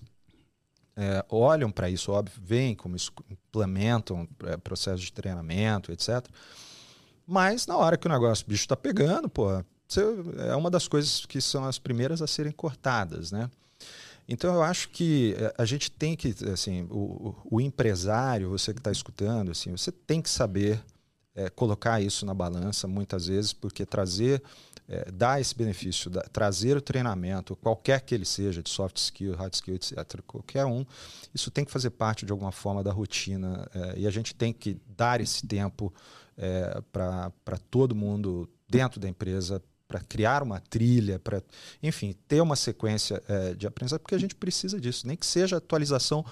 é, 0.95 1.25
olham 1.29 1.71
para 1.71 1.89
isso, 1.89 2.11
óbvio, 2.11 2.41
veem 2.43 2.75
como 2.75 2.95
implementam 3.29 4.27
é, 4.45 4.57
processos 4.57 5.01
de 5.01 5.13
treinamento, 5.13 5.91
etc. 5.91 6.25
Mas 7.25 7.65
na 7.65 7.77
hora 7.77 7.97
que 7.97 8.07
o 8.07 8.11
negócio 8.11 8.45
o 8.45 8.49
bicho 8.49 8.63
está 8.63 8.75
pegando, 8.75 9.29
pô, 9.29 9.49
é 9.51 10.55
uma 10.55 10.69
das 10.69 10.87
coisas 10.87 11.25
que 11.25 11.41
são 11.41 11.65
as 11.65 11.77
primeiras 11.77 12.21
a 12.21 12.27
serem 12.27 12.51
cortadas, 12.51 13.31
né? 13.31 13.49
Então 14.27 14.53
eu 14.53 14.61
acho 14.61 14.89
que 14.89 15.35
é, 15.37 15.53
a 15.57 15.65
gente 15.65 15.91
tem 15.91 16.15
que, 16.15 16.35
assim, 16.51 16.87
o, 16.89 17.35
o 17.45 17.59
empresário, 17.59 18.49
você 18.49 18.73
que 18.73 18.79
está 18.79 18.91
escutando, 18.91 19.51
assim, 19.51 19.71
você 19.71 19.91
tem 19.91 20.21
que 20.21 20.29
saber 20.29 20.81
é, 21.35 21.49
colocar 21.49 22.01
isso 22.01 22.25
na 22.25 22.33
balança 22.33 22.87
muitas 22.87 23.27
vezes, 23.27 23.53
porque 23.53 23.85
trazer 23.85 24.41
é, 24.91 25.09
dar 25.09 25.39
esse 25.39 25.55
benefício, 25.55 26.09
da, 26.09 26.21
trazer 26.21 26.75
o 26.75 26.81
treinamento, 26.81 27.55
qualquer 27.55 28.01
que 28.01 28.13
ele 28.13 28.25
seja, 28.25 28.61
de 28.61 28.69
soft 28.69 28.97
skill, 28.97 29.33
hard 29.35 29.53
skill, 29.53 29.75
etc., 29.75 30.21
qualquer 30.27 30.65
um, 30.65 30.85
isso 31.33 31.49
tem 31.49 31.63
que 31.63 31.71
fazer 31.71 31.91
parte 31.91 32.25
de 32.25 32.31
alguma 32.33 32.51
forma 32.51 32.83
da 32.83 32.91
rotina 32.91 33.65
é, 33.73 33.99
e 33.99 34.07
a 34.07 34.11
gente 34.11 34.35
tem 34.35 34.51
que 34.51 34.77
dar 34.85 35.21
esse 35.21 35.47
tempo 35.47 35.93
é, 36.37 36.81
para 36.91 37.57
todo 37.69 37.95
mundo 37.95 38.49
dentro 38.69 38.99
da 38.99 39.07
empresa 39.07 39.63
para 39.87 40.01
criar 40.01 40.43
uma 40.43 40.59
trilha, 40.59 41.19
para, 41.19 41.41
enfim, 41.81 42.13
ter 42.27 42.41
uma 42.41 42.57
sequência 42.57 43.23
é, 43.27 43.53
de 43.53 43.67
aprendizagem, 43.67 44.01
porque 44.01 44.15
a 44.15 44.19
gente 44.19 44.35
precisa 44.35 44.79
disso, 44.79 45.07
nem 45.07 45.15
que 45.15 45.25
seja 45.25 45.57
atualização 45.57 46.25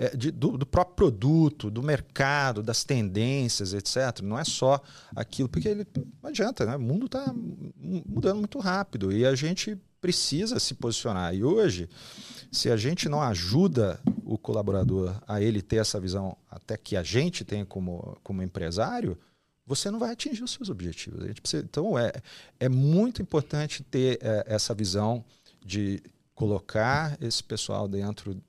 é, 0.00 0.16
de, 0.16 0.30
do, 0.30 0.56
do, 0.56 0.64
próprio 0.64 0.96
produto, 0.96 1.70
do 1.70 1.82
mercado, 1.82 2.62
das 2.62 2.84
tendências, 2.84 3.74
etc. 3.74 4.22
Não 4.22 4.38
é 4.38 4.44
só 4.44 4.80
aquilo, 5.14 5.46
porque 5.46 5.68
ele, 5.68 5.86
não 6.22 6.30
adianta, 6.30 6.64
né? 6.64 6.74
o 6.74 6.80
mundo 6.80 7.04
está 7.04 7.30
mudando 7.76 8.38
muito 8.38 8.58
rápido 8.58 9.12
e 9.12 9.26
a 9.26 9.34
gente 9.34 9.78
precisa 10.00 10.58
se 10.58 10.72
posicionar. 10.72 11.34
E 11.34 11.44
hoje, 11.44 11.86
se 12.50 12.70
a 12.70 12.78
gente 12.78 13.10
não 13.10 13.20
ajuda 13.20 14.00
o 14.24 14.38
colaborador 14.38 15.20
a 15.28 15.42
ele 15.42 15.60
ter 15.60 15.76
essa 15.76 16.00
visão, 16.00 16.34
até 16.50 16.78
que 16.78 16.96
a 16.96 17.02
gente 17.02 17.44
tem 17.44 17.62
como, 17.62 18.18
como 18.22 18.42
empresário, 18.42 19.18
você 19.66 19.90
não 19.90 19.98
vai 19.98 20.12
atingir 20.12 20.42
os 20.42 20.52
seus 20.52 20.70
objetivos. 20.70 21.22
Precisa, 21.38 21.62
então, 21.62 21.98
é, 21.98 22.10
é 22.58 22.70
muito 22.70 23.20
importante 23.20 23.82
ter 23.82 24.18
é, 24.22 24.44
essa 24.46 24.72
visão 24.72 25.22
de 25.62 26.02
colocar 26.34 27.18
esse 27.20 27.44
pessoal 27.44 27.86
dentro 27.86 28.40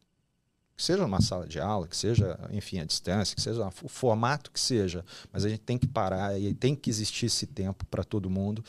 que 0.82 0.86
seja 0.86 1.04
numa 1.04 1.22
sala 1.22 1.48
de 1.48 1.60
aula, 1.60 1.88
que 1.88 1.96
seja, 1.96 2.40
enfim, 2.52 2.80
à 2.80 2.84
distância, 2.84 3.36
que 3.36 3.42
seja 3.42 3.70
o 3.84 3.88
formato 3.88 4.50
que 4.50 4.60
seja, 4.60 5.06
mas 5.32 5.46
a 5.46 5.50
gente 5.50 5.62
tem 5.62 5.78
que 5.78 5.88
parar 5.88 6.40
e 6.40 6.56
tem 6.56 6.76
que 6.76 6.90
existir 6.90 7.28
esse 7.28 7.46
tempo 7.46 7.86
para 7.86 8.04
todo 8.04 8.32
mundo, 8.32 8.66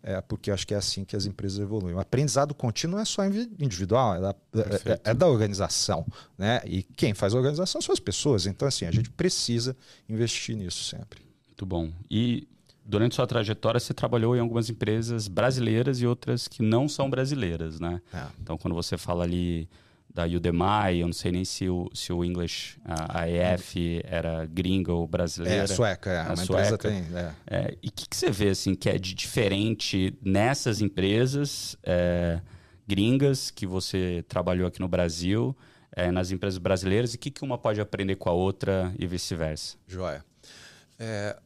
é, 0.00 0.20
porque 0.20 0.52
acho 0.52 0.64
que 0.64 0.72
é 0.72 0.76
assim 0.76 1.04
que 1.04 1.16
as 1.16 1.26
empresas 1.26 1.58
evoluem. 1.58 1.92
O 1.92 1.98
aprendizado 1.98 2.54
contínuo 2.54 3.00
é 3.00 3.04
só 3.04 3.26
individual, 3.26 4.14
é 4.14 4.20
da, 4.20 4.34
é, 4.54 4.92
é, 4.92 5.00
é 5.10 5.14
da 5.14 5.26
organização, 5.26 6.06
né? 6.38 6.60
E 6.64 6.84
quem 6.84 7.12
faz 7.12 7.34
a 7.34 7.36
organização 7.36 7.80
são 7.82 7.92
as 7.92 7.98
pessoas. 7.98 8.46
Então, 8.46 8.68
assim, 8.68 8.84
a 8.84 8.92
gente 8.92 9.10
precisa 9.10 9.76
investir 10.08 10.56
nisso 10.56 10.84
sempre. 10.84 11.20
Muito 11.48 11.66
bom. 11.66 11.90
E 12.08 12.46
durante 12.84 13.16
sua 13.16 13.26
trajetória 13.26 13.80
você 13.80 13.92
trabalhou 13.92 14.36
em 14.36 14.38
algumas 14.38 14.70
empresas 14.70 15.26
brasileiras 15.26 16.00
e 16.00 16.06
outras 16.06 16.46
que 16.46 16.62
não 16.62 16.88
são 16.88 17.10
brasileiras, 17.10 17.80
né? 17.80 18.00
É. 18.14 18.22
Então, 18.40 18.56
quando 18.56 18.74
você 18.74 18.96
fala 18.96 19.24
ali 19.24 19.68
da 20.16 20.24
Udemy, 20.24 20.98
eu 20.98 21.06
não 21.06 21.12
sei 21.12 21.30
nem 21.30 21.44
se 21.44 21.68
o, 21.68 21.90
se 21.92 22.10
o 22.10 22.24
English, 22.24 22.78
a, 22.82 23.20
a 23.20 23.28
EF 23.28 24.00
era 24.02 24.46
gringa 24.46 24.90
ou 24.90 25.06
brasileira. 25.06 25.64
É, 25.64 25.66
sueca, 25.66 26.10
é. 26.10 26.20
A 26.20 26.28
uma 26.28 26.36
sueca. 26.36 26.78
tem. 26.78 27.04
É. 27.14 27.34
É, 27.46 27.78
e 27.82 27.88
o 27.88 27.92
que, 27.92 28.08
que, 28.08 28.16
você 28.16 28.30
vê 28.30 28.48
assim, 28.48 28.74
que 28.74 28.88
é 28.88 28.98
de 28.98 29.12
diferente 29.12 30.16
nessas 30.22 30.80
empresas 30.80 31.76
é, 31.82 32.40
gringas 32.88 33.50
que 33.50 33.66
você 33.66 34.24
trabalhou 34.26 34.66
aqui 34.66 34.80
no 34.80 34.88
Brasil, 34.88 35.54
é, 35.92 36.10
nas 36.10 36.30
empresas 36.30 36.56
brasileiras, 36.56 37.12
e 37.12 37.16
o 37.16 37.18
que, 37.18 37.30
que 37.30 37.44
uma 37.44 37.58
pode 37.58 37.78
aprender 37.78 38.16
com 38.16 38.30
a 38.30 38.32
outra 38.32 38.94
e 38.98 39.06
vice-versa? 39.06 39.76
Joia. 39.86 40.24
É, 40.98 41.36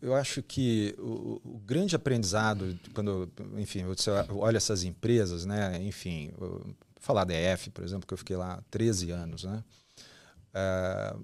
eu 0.00 0.14
acho 0.14 0.42
que 0.42 0.94
o, 0.98 1.42
o, 1.44 1.58
grande 1.58 1.94
aprendizado, 1.94 2.74
quando, 2.94 3.30
enfim, 3.58 3.84
você 3.84 4.10
olha 4.30 4.56
essas 4.56 4.82
empresas, 4.82 5.44
né, 5.44 5.78
enfim, 5.82 6.32
falar 7.00 7.24
da 7.24 7.34
EF, 7.34 7.70
por 7.70 7.84
exemplo, 7.84 8.06
que 8.06 8.14
eu 8.14 8.18
fiquei 8.18 8.36
lá 8.36 8.62
13 8.70 9.10
anos, 9.10 9.44
né? 9.44 9.64
É, 10.54 11.16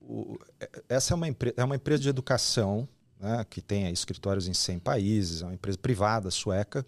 o, 0.00 0.38
é, 0.58 0.70
essa 0.88 1.12
é 1.12 1.16
uma, 1.16 1.26
é 1.28 1.64
uma 1.64 1.76
empresa 1.76 2.02
de 2.02 2.08
educação 2.08 2.88
né, 3.18 3.44
que 3.48 3.60
tem 3.60 3.90
escritórios 3.90 4.48
em 4.48 4.54
100 4.54 4.78
países, 4.78 5.42
é 5.42 5.44
uma 5.44 5.54
empresa 5.54 5.78
privada 5.78 6.30
sueca. 6.30 6.84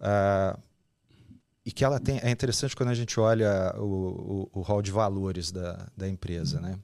É, 0.00 0.56
e 1.64 1.72
que 1.72 1.84
ela 1.84 1.98
tem. 1.98 2.20
É 2.22 2.30
interessante 2.30 2.76
quando 2.76 2.90
a 2.90 2.94
gente 2.94 3.18
olha 3.18 3.74
o, 3.76 4.48
o, 4.52 4.60
o 4.60 4.62
hall 4.62 4.80
de 4.80 4.92
valores 4.92 5.50
da, 5.50 5.88
da 5.96 6.08
empresa, 6.08 6.60
né? 6.60 6.78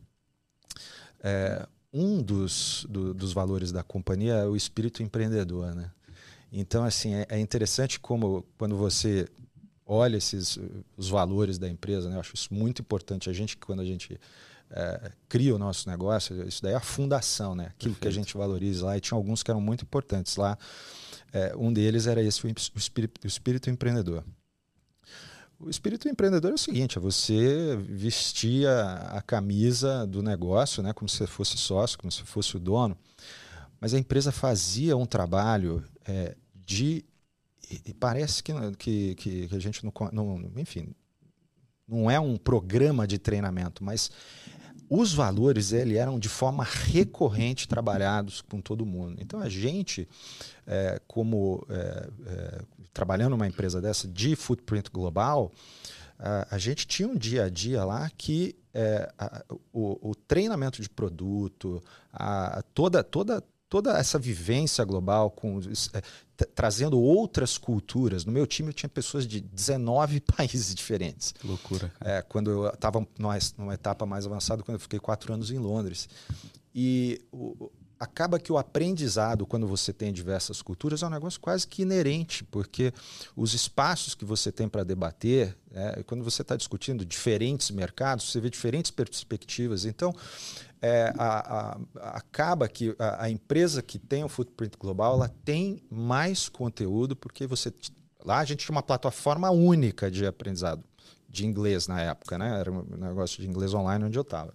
É, 1.22 1.68
um 1.92 2.20
dos, 2.20 2.84
do, 2.88 3.14
dos 3.14 3.32
valores 3.32 3.70
da 3.70 3.84
companhia 3.84 4.34
é 4.34 4.46
o 4.46 4.56
espírito 4.56 5.00
empreendedor, 5.00 5.72
né? 5.72 5.88
Então, 6.50 6.84
assim, 6.84 7.14
é, 7.14 7.26
é 7.28 7.38
interessante 7.38 8.00
como 8.00 8.44
quando 8.58 8.76
você 8.76 9.28
olha 9.86 10.16
esses 10.16 10.58
os 10.96 11.08
valores 11.08 11.58
da 11.58 11.68
empresa, 11.68 12.08
né? 12.08 12.16
Eu 12.16 12.20
acho 12.20 12.34
isso 12.34 12.52
muito 12.52 12.82
importante. 12.82 13.28
A 13.28 13.32
gente, 13.32 13.56
quando 13.56 13.80
a 13.80 13.84
gente 13.84 14.18
é, 14.70 15.12
cria 15.28 15.54
o 15.54 15.58
nosso 15.58 15.88
negócio, 15.88 16.46
isso 16.46 16.62
daí 16.62 16.72
é 16.72 16.76
a 16.76 16.80
fundação, 16.80 17.54
né? 17.54 17.66
Aquilo 17.66 17.94
Perfeito. 17.94 18.00
que 18.00 18.08
a 18.08 18.10
gente 18.10 18.36
valoriza 18.36 18.86
lá. 18.86 18.96
E 18.96 19.00
tinha 19.00 19.16
alguns 19.16 19.42
que 19.42 19.50
eram 19.50 19.60
muito 19.60 19.84
importantes 19.84 20.36
lá. 20.36 20.56
É, 21.32 21.54
um 21.56 21.72
deles 21.72 22.06
era 22.06 22.22
esse, 22.22 22.46
o 22.46 22.48
espírito, 22.76 23.24
o 23.24 23.26
espírito 23.26 23.70
empreendedor. 23.70 24.24
O 25.62 25.70
espírito 25.70 26.08
empreendedor 26.08 26.50
é 26.50 26.54
o 26.54 26.58
seguinte: 26.58 26.98
é 26.98 27.00
você 27.00 27.76
vestir 27.88 28.66
a, 28.66 29.18
a, 29.18 29.22
camisa 29.22 30.04
do 30.06 30.20
negócio, 30.20 30.82
né, 30.82 30.92
como 30.92 31.08
se 31.08 31.24
fosse 31.26 31.56
sócio, 31.56 31.98
como 31.98 32.10
se 32.10 32.22
fosse 32.22 32.56
o 32.56 32.60
dono, 32.60 32.98
mas 33.80 33.94
a 33.94 33.98
empresa 33.98 34.32
fazia 34.32 34.96
um 34.96 35.06
trabalho 35.06 35.84
é, 36.04 36.34
de. 36.54 37.04
E 37.84 37.94
parece 37.94 38.42
que, 38.42 38.52
que, 38.76 39.14
que 39.14 39.48
a 39.54 39.58
gente 39.58 39.84
não, 39.84 39.92
não. 40.12 40.50
Enfim, 40.56 40.94
não 41.88 42.10
é 42.10 42.18
um 42.18 42.36
programa 42.36 43.06
de 43.06 43.18
treinamento, 43.18 43.84
mas 43.84 44.10
os 44.88 45.14
valores 45.14 45.72
ele 45.72 45.96
eram 45.96 46.18
de 46.18 46.28
forma 46.28 46.64
recorrente 46.64 47.66
trabalhados 47.66 48.42
com 48.42 48.60
todo 48.60 48.84
mundo. 48.84 49.16
Então 49.20 49.40
a 49.40 49.48
gente, 49.48 50.06
é, 50.66 51.00
como 51.06 51.66
é, 51.70 52.08
é, 52.26 52.62
trabalhando 52.92 53.30
numa 53.30 53.46
empresa 53.46 53.80
dessa 53.80 54.06
de 54.06 54.36
footprint 54.36 54.90
global, 54.90 55.50
a, 56.18 56.54
a 56.56 56.58
gente 56.58 56.86
tinha 56.86 57.08
um 57.08 57.16
dia 57.16 57.44
a 57.44 57.48
dia 57.48 57.84
lá 57.84 58.10
que 58.18 58.54
é, 58.74 59.10
a, 59.18 59.44
o, 59.72 60.10
o, 60.10 60.14
treinamento 60.14 60.80
de 60.80 60.88
produto, 60.88 61.82
a, 62.12 62.62
toda, 62.74 63.02
toda, 63.02 63.42
toda 63.72 63.96
essa 63.96 64.18
vivência 64.18 64.84
global 64.84 65.30
com 65.30 65.58
é, 65.94 66.02
trazendo 66.54 67.00
outras 67.00 67.56
culturas. 67.56 68.26
No 68.26 68.30
meu 68.30 68.46
time 68.46 68.68
eu 68.68 68.74
tinha 68.74 68.86
pessoas 68.86 69.26
de 69.26 69.40
19 69.40 70.20
países 70.36 70.74
diferentes. 70.74 71.32
Que 71.32 71.46
loucura. 71.46 71.90
É, 71.98 72.20
quando 72.20 72.50
eu 72.50 72.66
estava 72.68 73.00
numa, 73.18 73.38
numa, 73.56 73.72
etapa 73.72 74.04
mais 74.04 74.26
avançada, 74.26 74.62
quando 74.62 74.74
eu 74.74 74.80
fiquei 74.80 74.98
quatro 74.98 75.32
anos 75.32 75.50
em 75.50 75.56
Londres. 75.56 76.06
E 76.74 77.22
o, 77.32 77.72
acaba 78.02 78.36
que 78.36 78.52
o 78.52 78.58
aprendizado, 78.58 79.46
quando 79.46 79.64
você 79.64 79.92
tem 79.92 80.12
diversas 80.12 80.60
culturas, 80.60 81.04
é 81.04 81.06
um 81.06 81.10
negócio 81.10 81.40
quase 81.40 81.68
que 81.68 81.82
inerente, 81.82 82.42
porque 82.42 82.92
os 83.36 83.54
espaços 83.54 84.12
que 84.12 84.24
você 84.24 84.50
tem 84.50 84.68
para 84.68 84.82
debater, 84.82 85.56
é, 85.72 86.02
quando 86.02 86.24
você 86.24 86.42
está 86.42 86.56
discutindo 86.56 87.04
diferentes 87.04 87.70
mercados, 87.70 88.28
você 88.28 88.40
vê 88.40 88.50
diferentes 88.50 88.90
perspectivas. 88.90 89.84
Então, 89.84 90.12
é, 90.80 91.14
a, 91.16 91.76
a, 91.96 92.18
acaba 92.18 92.66
que 92.66 92.92
a, 92.98 93.26
a, 93.26 93.30
empresa 93.30 93.80
que 93.80 94.00
tem 94.00 94.24
o 94.24 94.28
footprint 94.28 94.74
global 94.76 95.14
ela 95.14 95.28
tem 95.44 95.80
mais 95.88 96.48
conteúdo 96.48 97.14
porque 97.14 97.46
você 97.46 97.72
lá 98.24 98.40
a 98.40 98.44
gente 98.44 98.64
tinha 98.64 98.74
uma 98.74 98.82
plataforma 98.82 99.48
única 99.50 100.10
de 100.10 100.26
aprendizado 100.26 100.82
de 101.28 101.46
inglês 101.46 101.86
na 101.86 102.00
época, 102.00 102.36
né? 102.36 102.58
Era 102.58 102.70
um 102.70 102.84
negócio 102.98 103.40
de 103.40 103.48
inglês 103.48 103.72
online 103.72 104.04
onde 104.04 104.18
eu 104.18 104.22
estava. 104.22 104.52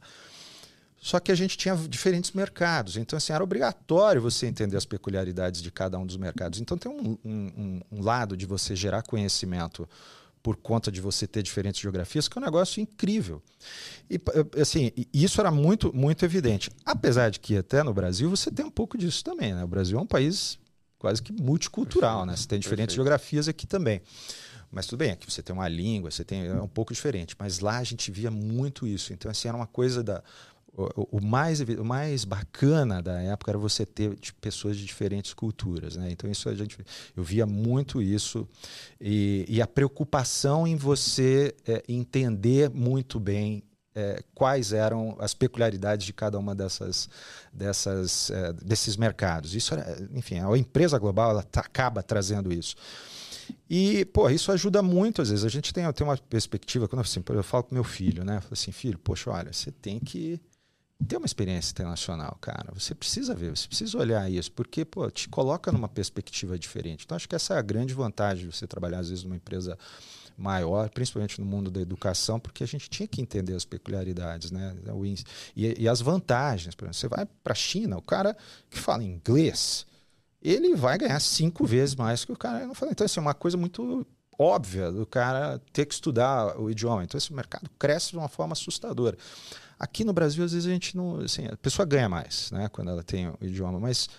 Só 1.08 1.22
que 1.22 1.32
a 1.32 1.36
gente 1.36 1.58
tinha 1.58 1.74
diferentes 1.74 2.34
mercados, 2.34 2.98
então 2.98 3.16
assim, 3.16 3.32
era 3.32 3.42
obrigatório 3.42 4.22
você 4.22 4.46
entender 4.46 4.76
as 4.76 4.84
peculiaridades 4.84 5.62
de 5.62 5.72
cada 5.72 5.98
um 5.98 6.06
dos 6.06 6.18
mercados. 6.18 6.60
Então 6.60 6.78
tem 6.78 6.92
um, 6.92 7.18
um, 7.24 7.82
um 7.90 8.02
lado 8.02 8.36
de 8.36 8.46
você 8.46 8.76
gerar 8.76 9.04
conhecimento 9.04 9.88
por 10.44 10.58
conta 10.58 10.92
de 10.92 11.00
você 11.00 11.26
ter 11.26 11.42
diferentes 11.44 11.80
geografias, 11.80 12.28
que 12.28 12.38
é 12.38 12.42
um 12.42 12.44
negócio 12.44 12.82
incrível. 12.82 13.42
E 14.10 14.20
assim, 14.62 14.92
isso 15.14 15.40
era 15.40 15.50
muito, 15.50 15.96
muito 15.96 16.26
evidente. 16.26 16.70
Apesar 16.84 17.30
de 17.30 17.40
que 17.40 17.56
até 17.56 17.82
no 17.84 17.94
Brasil 17.94 18.30
você 18.30 18.52
tem 18.52 18.66
um 18.66 18.70
pouco 18.70 18.98
disso 18.98 19.24
também. 19.24 19.54
Né? 19.54 19.64
O 19.64 19.68
Brasil 19.68 19.98
é 19.98 20.02
um 20.02 20.06
país 20.06 20.60
quase 21.00 21.24
que 21.24 21.32
multicultural, 21.32 22.18
Perfeito. 22.18 22.32
né? 22.32 22.36
Você 22.36 22.48
tem 22.50 22.60
diferentes 22.60 22.96
Perfeito. 22.96 23.08
geografias 23.08 23.48
aqui 23.48 23.66
também. 23.66 24.02
Mas 24.70 24.86
tudo 24.86 25.00
bem, 25.00 25.12
aqui 25.12 25.32
você 25.32 25.42
tem 25.42 25.54
uma 25.56 25.70
língua, 25.70 26.12
você 26.12 26.26
tem 26.26 26.48
é 26.48 26.62
um 26.62 26.68
pouco 26.68 26.94
diferente. 26.94 27.34
Mas 27.40 27.60
lá 27.60 27.78
a 27.78 27.84
gente 27.86 28.12
via 28.12 28.30
muito 28.30 28.86
isso. 28.86 29.14
Então, 29.14 29.32
assim, 29.32 29.48
era 29.48 29.56
uma 29.56 29.68
coisa 29.68 30.04
da 30.04 30.22
o, 30.78 31.20
mais, 31.20 31.60
o 31.60 31.84
mais 31.84 32.24
bacana 32.24 33.02
da 33.02 33.20
época 33.20 33.50
era 33.50 33.58
você 33.58 33.84
ter 33.84 34.16
de 34.16 34.32
pessoas 34.34 34.78
de 34.78 34.86
diferentes 34.86 35.34
culturas. 35.34 35.96
Né? 35.96 36.12
Então, 36.12 36.30
isso 36.30 36.48
a 36.48 36.54
gente, 36.54 36.78
eu 37.16 37.24
via 37.24 37.48
muito 37.48 38.00
isso. 38.00 38.48
E, 39.02 39.44
e 39.50 39.60
a 39.60 39.66
preocupação 39.66 40.68
em 40.68 40.76
você 40.76 41.56
é, 41.68 41.84
entender 41.90 42.70
muito 42.70 43.20
bem 43.20 43.64
é, 43.96 44.22
quais 44.36 44.72
eram 44.72 45.18
as 45.20 45.34
peculiaridades 45.34 46.06
de 46.06 46.14
cada 46.14 46.38
uma 46.38 46.54
dessas, 46.54 47.10
dessas 47.52 48.30
é, 48.30 48.54
desses 48.54 48.96
mercados. 48.96 49.56
Isso, 49.56 49.74
enfim, 50.14 50.40
a 50.40 50.56
empresa 50.56 51.00
global 51.00 51.32
ela 51.32 51.46
acaba 51.56 52.04
trazendo 52.04 52.54
isso. 52.54 52.76
E, 53.68 54.06
pô, 54.06 54.30
isso 54.30 54.52
ajuda 54.52 54.84
muito, 54.84 55.24
às 55.24 55.30
vezes. 55.32 55.44
A 55.44 55.50
gente 55.50 55.74
tem, 55.74 55.92
tem 55.94 56.06
uma 56.06 56.18
perspectiva, 56.18 56.88
quando 56.88 57.02
assim, 57.02 57.24
eu 57.28 57.44
falo 57.44 57.64
com 57.64 57.74
meu 57.74 57.84
filho, 57.84 58.24
né? 58.24 58.38
Eu 58.38 58.42
falo 58.42 58.54
assim, 58.54 58.72
filho, 58.72 59.00
poxa, 59.00 59.32
olha, 59.32 59.52
você 59.52 59.72
tem 59.72 60.00
que 60.00 60.40
ter 61.06 61.18
uma 61.18 61.26
experiência 61.26 61.72
internacional, 61.72 62.38
cara. 62.42 62.72
Você 62.74 62.96
precisa 62.96 63.36
ver, 63.36 63.56
você 63.56 63.68
precisa 63.68 63.98
olhar 63.98 64.30
isso, 64.32 64.52
porque 64.52 64.84
pô, 64.84 65.10
te 65.12 65.30
coloca 65.30 65.72
numa 65.72 65.88
perspectiva 65.88 66.58
diferente. 66.58 67.06
Então, 67.06 67.16
acho 67.16 67.30
que 67.30 67.36
essa 67.36 67.54
é 67.54 67.58
a 67.58 67.62
grande 67.62 67.94
vantagem 67.94 68.48
de 68.48 68.56
você 68.56 68.66
trabalhar, 68.66 69.00
às 69.00 69.10
vezes, 69.10 69.24
numa 69.24 69.36
empresa 69.36 69.78
maior, 70.38 70.90
principalmente 70.90 71.40
no 71.40 71.46
mundo 71.46 71.72
da 71.72 71.82
educação, 71.82 72.40
porque 72.40 72.64
a 72.64 72.68
gente 72.68 72.90
tinha 72.90 73.08
que 73.08 73.22
entender 73.22 73.56
as 73.56 73.66
peculiaridades, 73.66 74.52
né? 74.52 74.76
E, 75.56 75.84
e 75.84 75.88
as 75.88 76.00
vantagens. 76.00 76.76
Por 76.76 76.86
exemplo, 76.86 77.00
você 77.00 77.08
vai 77.08 77.26
para 77.44 77.54
a 77.54 77.56
China, 77.56 77.98
o 77.98 78.02
cara 78.02 78.38
que 78.70 78.78
fala 78.78 79.04
inglês, 79.04 79.86
ele 80.42 80.76
vai 80.76 80.98
ganhar 80.98 81.20
cinco 81.20 81.66
vezes 81.66 81.96
mais 81.96 82.24
que 82.24 82.32
o 82.32 82.38
cara 82.38 82.66
não 82.66 82.76
fala. 82.76 82.92
Então, 82.92 83.06
assim, 83.06 83.20
é 83.20 83.22
uma 83.22 83.34
coisa 83.34 83.58
muito 83.58 84.06
óbvia 84.38 84.92
do 84.92 85.06
cara 85.06 85.60
ter 85.74 85.86
que 85.86 85.94
estudar 85.96 86.60
o 86.60 86.70
idioma. 86.70 87.04
Então, 87.04 87.18
esse 87.18 87.34
mercado 87.34 87.70
cresce 87.80 88.12
de 88.12 88.18
uma 88.18 88.30
forma 88.30 88.54
assustadora. 88.54 89.18
Aqui 89.80 90.04
no 90.04 90.14
Brasil, 90.14 90.44
às 90.44 90.52
vezes, 90.52 90.68
a 90.68 90.72
gente 90.72 90.96
não. 90.98 91.20
Assim, 91.20 91.46
a 91.46 91.58
pessoa 91.58 91.86
ganha 91.86 92.10
mais 92.10 92.52
né, 92.52 92.68
quando 92.70 92.90
ela 92.90 93.04
tem 93.04 93.28
o 93.28 93.38
idioma, 93.42 93.80
mas 93.80 94.10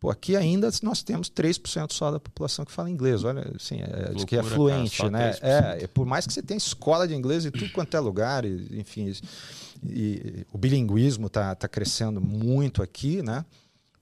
pô, 0.00 0.10
aqui 0.10 0.36
ainda 0.36 0.68
nós 0.82 1.02
temos 1.02 1.30
3% 1.30 1.92
só 1.92 2.10
da 2.10 2.20
população 2.20 2.64
que 2.64 2.72
fala 2.72 2.90
inglês. 2.90 3.24
Olha, 3.24 3.52
assim, 3.54 3.80
é, 3.80 4.06
Loucura, 4.06 4.26
que 4.26 4.36
é 4.36 4.42
fluente, 4.42 4.98
cara, 4.98 5.10
né? 5.10 5.34
É, 5.40 5.86
por 5.86 6.06
mais 6.06 6.26
que 6.26 6.32
você 6.32 6.42
tenha 6.42 6.58
escola 6.58 7.06
de 7.06 7.14
inglês 7.14 7.44
em 7.46 7.50
tudo 7.50 7.70
quanto 7.72 7.96
é 7.96 8.00
lugar, 8.00 8.44
e, 8.44 8.78
enfim, 8.78 9.12
e, 9.84 9.90
e, 9.90 10.46
o 10.52 10.58
bilinguismo 10.58 11.28
está 11.28 11.54
tá 11.54 11.68
crescendo 11.68 12.20
muito 12.20 12.82
aqui, 12.82 13.22
né? 13.22 13.44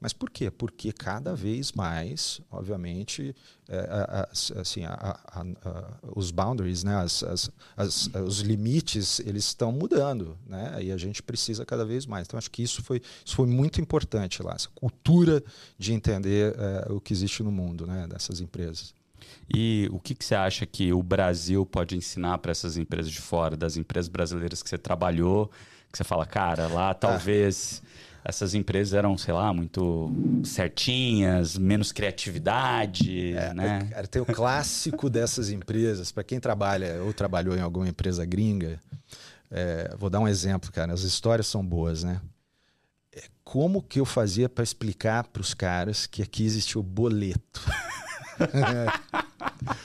Mas 0.04 0.12
por 0.12 0.28
quê? 0.28 0.50
Porque 0.50 0.92
cada 0.92 1.34
vez 1.34 1.72
mais, 1.72 2.38
obviamente, 2.50 3.34
é, 3.66 4.28
assim, 4.60 4.84
a, 4.84 4.92
a, 4.92 5.40
a, 5.40 5.98
os 6.14 6.30
boundaries, 6.30 6.84
né, 6.84 6.94
as, 6.96 7.22
as, 7.22 7.50
as, 7.74 8.10
os 8.22 8.40
limites, 8.40 9.18
eles 9.20 9.44
estão 9.46 9.72
mudando, 9.72 10.36
né? 10.46 10.76
E 10.82 10.92
a 10.92 10.98
gente 10.98 11.22
precisa 11.22 11.64
cada 11.64 11.86
vez 11.86 12.04
mais. 12.04 12.26
Então, 12.26 12.36
acho 12.36 12.50
que 12.50 12.62
isso 12.62 12.82
foi, 12.82 13.00
isso 13.24 13.34
foi 13.34 13.46
muito 13.46 13.80
importante 13.80 14.42
lá, 14.42 14.52
essa 14.54 14.68
cultura 14.74 15.42
de 15.78 15.94
entender 15.94 16.54
é, 16.54 16.92
o 16.92 17.00
que 17.00 17.14
existe 17.14 17.42
no 17.42 17.50
mundo, 17.50 17.86
né, 17.86 18.06
dessas 18.06 18.42
empresas. 18.42 18.92
E 19.48 19.88
o 19.90 19.98
que, 19.98 20.14
que 20.14 20.22
você 20.22 20.34
acha 20.34 20.66
que 20.66 20.92
o 20.92 21.02
Brasil 21.02 21.64
pode 21.64 21.96
ensinar 21.96 22.36
para 22.36 22.52
essas 22.52 22.76
empresas 22.76 23.10
de 23.10 23.22
fora, 23.22 23.56
das 23.56 23.78
empresas 23.78 24.10
brasileiras 24.10 24.62
que 24.62 24.68
você 24.68 24.76
trabalhou, 24.76 25.50
que 25.90 25.96
você 25.96 26.04
fala, 26.04 26.26
cara, 26.26 26.66
lá 26.66 26.90
ah. 26.90 26.94
talvez. 26.94 27.80
Ah 27.82 27.94
essas 28.24 28.54
empresas 28.54 28.94
eram, 28.94 29.18
sei 29.18 29.34
lá, 29.34 29.52
muito 29.52 30.10
certinhas, 30.42 31.58
menos 31.58 31.92
criatividade, 31.92 33.34
é, 33.34 33.52
né? 33.52 33.88
Cara, 33.90 34.06
tem 34.06 34.22
o 34.22 34.26
clássico 34.26 35.10
dessas 35.10 35.50
empresas, 35.50 36.10
para 36.10 36.24
quem 36.24 36.40
trabalha 36.40 37.02
ou 37.02 37.12
trabalhou 37.12 37.54
em 37.54 37.60
alguma 37.60 37.86
empresa 37.86 38.24
gringa, 38.24 38.80
é, 39.50 39.94
vou 39.98 40.08
dar 40.08 40.20
um 40.20 40.28
exemplo, 40.28 40.72
cara, 40.72 40.94
as 40.94 41.02
histórias 41.02 41.46
são 41.46 41.64
boas, 41.64 42.02
né? 42.02 42.20
É, 43.12 43.24
como 43.44 43.82
que 43.82 44.00
eu 44.00 44.06
fazia 44.06 44.48
para 44.48 44.64
explicar 44.64 45.24
para 45.24 45.42
os 45.42 45.52
caras 45.52 46.06
que 46.06 46.22
aqui 46.22 46.44
existe 46.44 46.78
o 46.78 46.82
boleto? 46.82 47.60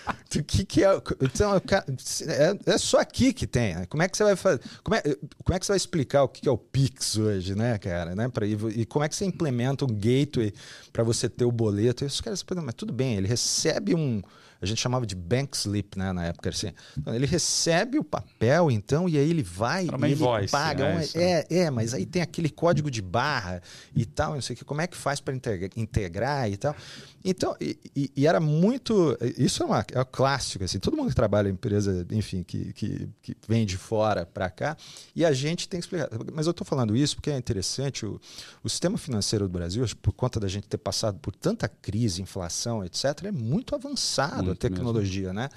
O 0.35 0.43
que, 0.43 0.63
que 0.63 0.83
é, 0.83 0.95
então, 1.21 1.55
é, 1.55 2.73
é 2.73 2.77
só 2.77 2.99
aqui 2.99 3.33
que 3.33 3.47
tem. 3.47 3.73
Né? 3.73 3.85
Como 3.87 4.03
é 4.03 4.07
que 4.07 4.15
você 4.15 4.23
vai 4.23 4.35
fazer? 4.35 4.61
Como 4.83 4.93
é, 4.93 5.01
como 5.01 5.55
é 5.55 5.59
que 5.59 5.65
você 5.65 5.71
vai 5.71 5.77
explicar 5.77 6.21
o 6.21 6.27
que 6.27 6.47
é 6.47 6.51
o 6.51 6.57
Pix 6.57 7.17
hoje, 7.17 7.55
né, 7.55 7.79
cara? 7.79 8.13
Né? 8.15 8.29
Pra, 8.29 8.45
e, 8.45 8.85
como 8.85 9.03
é 9.03 9.09
que 9.09 9.15
você 9.15 9.25
implementa 9.25 9.85
um 9.85 9.87
gateway 9.87 10.53
para 10.93 11.03
você 11.03 11.27
ter 11.27 11.45
o 11.45 11.51
boleto? 11.51 12.03
E 12.03 12.07
os 12.07 12.21
caras 12.21 12.45
mas 12.63 12.75
tudo 12.75 12.93
bem, 12.93 13.15
ele 13.15 13.27
recebe 13.27 13.95
um. 13.95 14.21
a 14.61 14.65
gente 14.67 14.79
chamava 14.79 15.03
de 15.03 15.15
bank 15.15 15.57
slip, 15.57 15.97
né, 15.97 16.11
na 16.13 16.27
época 16.27 16.49
assim. 16.49 16.73
Então, 16.95 17.15
ele 17.15 17.25
recebe 17.25 17.97
o 17.97 18.03
papel, 18.03 18.69
então, 18.69 19.09
e 19.09 19.17
aí 19.17 19.29
ele 19.31 19.41
vai 19.41 19.85
e 19.85 19.89
ele 19.89 20.13
invoice, 20.13 20.51
paga. 20.51 20.93
Né, 20.93 21.07
um, 21.15 21.19
é, 21.19 21.45
é, 21.49 21.71
mas 21.71 21.95
aí 21.95 22.05
tem 22.05 22.21
aquele 22.21 22.51
código 22.51 22.91
de 22.91 23.01
barra 23.01 23.63
e 23.95 24.05
tal, 24.05 24.35
não 24.35 24.41
sei 24.41 24.53
o 24.53 24.57
que. 24.57 24.65
Como 24.65 24.81
é 24.81 24.85
que 24.85 24.95
faz 24.95 25.19
para 25.19 25.33
integrar 25.75 26.51
e 26.51 26.55
tal? 26.55 26.75
Então, 27.23 27.55
e, 27.59 27.77
e, 27.95 28.11
e, 28.15 28.27
era 28.27 28.39
muito. 28.39 29.17
Isso 29.37 29.61
é, 29.63 29.65
uma, 29.65 29.85
é 29.91 30.01
um 30.01 30.05
clássico, 30.09 30.63
assim. 30.63 30.79
Todo 30.79 30.95
mundo 30.95 31.09
que 31.09 31.15
trabalha 31.15 31.49
em 31.49 31.51
empresa, 31.51 32.05
enfim, 32.11 32.43
que, 32.43 32.71
que, 32.73 33.09
que 33.21 33.35
vem 33.47 33.65
de 33.65 33.77
fora 33.77 34.25
para 34.25 34.49
cá, 34.49 34.77
e 35.15 35.25
a 35.25 35.33
gente 35.33 35.67
tem 35.67 35.79
que 35.79 35.85
explicar. 35.85 36.09
Mas 36.33 36.45
eu 36.45 36.51
estou 36.51 36.65
falando 36.65 36.95
isso 36.95 37.15
porque 37.15 37.29
é 37.29 37.37
interessante. 37.37 38.05
O, 38.05 38.19
o 38.63 38.69
sistema 38.69 38.97
financeiro 38.97 39.47
do 39.47 39.51
Brasil, 39.51 39.85
por 40.01 40.13
conta 40.13 40.39
da 40.39 40.47
gente 40.47 40.67
ter 40.67 40.77
passado 40.77 41.19
por 41.19 41.35
tanta 41.35 41.67
crise, 41.67 42.21
inflação, 42.21 42.83
etc., 42.83 43.25
é 43.25 43.31
muito 43.31 43.75
avançado 43.75 44.45
muito 44.45 44.51
a 44.51 44.55
tecnologia, 44.55 45.33
mesmo. 45.33 45.39
né? 45.39 45.49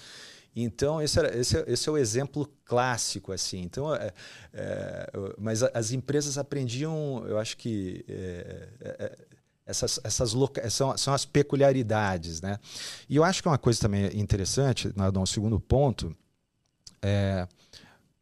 Então, 0.55 1.01
esse, 1.01 1.18
era, 1.18 1.37
esse, 1.37 1.57
é, 1.57 1.64
esse, 1.66 1.88
é 1.88 1.92
o 1.92 1.96
exemplo 1.96 2.46
clássico, 2.64 3.33
assim. 3.33 3.62
Então, 3.62 3.94
é, 3.94 4.12
é, 4.53 5.11
mas 5.38 5.62
as 5.62 5.92
empresas 5.92 6.37
aprendiam, 6.37 7.25
eu 7.27 7.38
acho 7.38 7.57
que 7.57 8.05
é, 8.07 9.16
é, 9.73 10.05
é 10.05 10.05
essas, 10.05 10.33
essas 10.33 10.35
são, 10.71 10.97
são 10.97 11.15
as 11.15 11.25
peculiaridades. 11.25 12.41
Né? 12.41 12.59
E 13.09 13.17
eu 13.17 13.25
acho 13.25 13.43
que 13.43 13.49
uma 13.49 13.59
coisa 13.59 13.81
também 13.81 14.19
interessante, 14.19 14.93
no 14.97 15.27
segundo 15.27 15.59
ponto, 15.59 16.15
é 17.03 17.47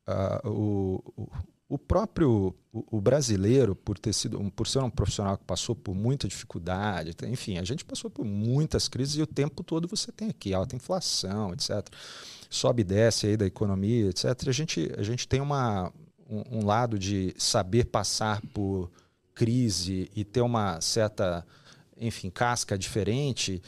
uh, 0.09 0.49
o, 0.49 1.31
o 1.69 1.79
próprio 1.79 2.55
o, 2.73 2.99
o, 2.99 3.01
brasileiro, 3.01 3.77
por 3.77 3.99
ter 3.99 4.13
sido, 4.13 4.39
por 4.53 4.67
ser 4.67 4.79
um 4.79 4.91
profissional 4.91 5.37
que 5.37 5.45
passou 5.45 5.75
por 5.75 5.95
muita 5.95 6.27
dificuldade, 6.27 7.15
enfim, 7.29 7.59
a 7.59 7.65
gente 7.65 7.85
passou 7.85 8.11
por 8.11 8.25
muitas 8.25 8.89
crises 8.89 9.17
e 9.17 9.23
o 9.23 9.27
tempo 9.27 9.63
todo 9.63 9.87
você 9.87 10.11
tem 10.11 10.31
aqui 10.31 10.55
alta 10.55 10.75
inflação, 10.75 11.53
etc. 11.53 11.87
Sobe 12.49 12.81
e 12.83 12.85
desce 12.85 13.27
aí 13.27 13.37
da 13.37 13.47
economia, 13.47 14.09
etc. 14.09 14.49
A 14.49 14.53
gente, 14.53 14.91
a 14.97 15.03
gente 15.03 15.29
tem 15.29 15.41
uma, 15.41 15.93
um, 16.29 16.59
um 16.59 16.67
lado 16.67 16.99
de 16.99 17.35
saber 17.37 17.85
passar 17.87 18.41
por 18.53 18.91
crise 19.40 20.11
e 20.14 20.22
ter 20.22 20.42
uma 20.42 20.83
certa, 20.83 21.46
enfim, 21.98 22.29
casca 22.29 22.76
diferente, 22.76 23.62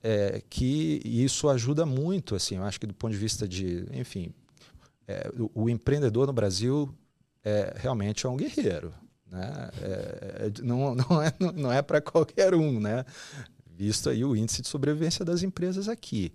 é, 0.00 0.40
que 0.48 1.02
isso 1.04 1.48
ajuda 1.48 1.84
muito, 1.84 2.36
assim, 2.36 2.58
eu 2.58 2.62
acho 2.62 2.78
que 2.78 2.86
do 2.86 2.94
ponto 2.94 3.10
de 3.10 3.18
vista 3.18 3.48
de, 3.48 3.88
enfim, 3.90 4.32
é, 5.08 5.28
o, 5.36 5.64
o, 5.64 5.68
empreendedor 5.68 6.28
no 6.28 6.32
Brasil 6.32 6.94
é, 7.42 7.74
realmente 7.76 8.24
é 8.24 8.28
um 8.28 8.36
guerreiro, 8.36 8.94
né? 9.28 9.68
É, 9.82 10.46
é 10.46 10.62
não, 10.62 10.94
não 10.94 11.20
é, 11.20 11.32
não 11.56 11.72
é 11.72 11.82
para 11.82 12.00
qualquer 12.00 12.54
um, 12.54 12.78
né? 12.78 13.04
Visto 13.76 14.08
aí 14.08 14.24
o 14.24 14.34
índice 14.34 14.62
de 14.62 14.68
sobrevivência 14.68 15.24
das 15.24 15.42
empresas 15.42 15.88
aqui 15.88 16.32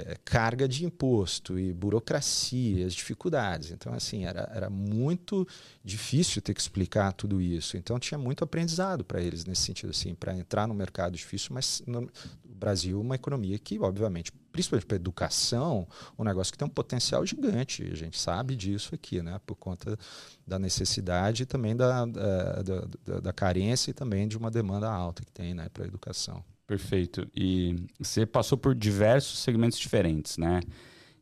é, 0.00 0.16
carga 0.24 0.68
de 0.68 0.84
imposto 0.84 1.58
e 1.58 1.72
burocracia, 1.72 2.86
as 2.86 2.94
dificuldades. 2.94 3.70
Então, 3.70 3.92
assim, 3.92 4.24
era, 4.24 4.50
era 4.54 4.70
muito 4.70 5.46
difícil 5.84 6.40
ter 6.40 6.54
que 6.54 6.60
explicar 6.60 7.12
tudo 7.12 7.40
isso. 7.40 7.76
Então, 7.76 7.98
tinha 7.98 8.18
muito 8.18 8.44
aprendizado 8.44 9.04
para 9.04 9.20
eles 9.20 9.44
nesse 9.44 9.62
sentido, 9.62 9.90
assim, 9.90 10.14
para 10.14 10.34
entrar 10.34 10.66
no 10.66 10.74
mercado 10.74 11.16
difícil, 11.16 11.50
mas 11.52 11.82
no 11.86 12.08
Brasil, 12.44 13.00
uma 13.00 13.14
economia 13.14 13.58
que, 13.58 13.78
obviamente, 13.78 14.32
principalmente 14.52 14.86
para 14.86 14.96
educação, 14.96 15.86
um 16.18 16.24
negócio 16.24 16.52
que 16.52 16.58
tem 16.58 16.66
um 16.66 16.70
potencial 16.70 17.24
gigante. 17.26 17.82
A 17.90 17.96
gente 17.96 18.18
sabe 18.18 18.56
disso 18.56 18.94
aqui, 18.94 19.22
né? 19.22 19.40
Por 19.46 19.56
conta 19.56 19.98
da 20.46 20.58
necessidade 20.58 21.42
e 21.42 21.46
também 21.46 21.76
da, 21.76 22.06
da, 22.06 22.62
da, 22.62 23.20
da 23.20 23.32
carência 23.32 23.90
e 23.90 23.94
também 23.94 24.26
de 24.28 24.36
uma 24.36 24.50
demanda 24.50 24.90
alta 24.90 25.24
que 25.24 25.32
tem 25.32 25.54
né, 25.54 25.68
para 25.68 25.84
a 25.84 25.86
educação. 25.86 26.44
Perfeito. 26.70 27.26
E 27.34 27.74
você 27.98 28.24
passou 28.24 28.56
por 28.56 28.76
diversos 28.76 29.40
segmentos 29.40 29.76
diferentes, 29.76 30.38
né? 30.38 30.60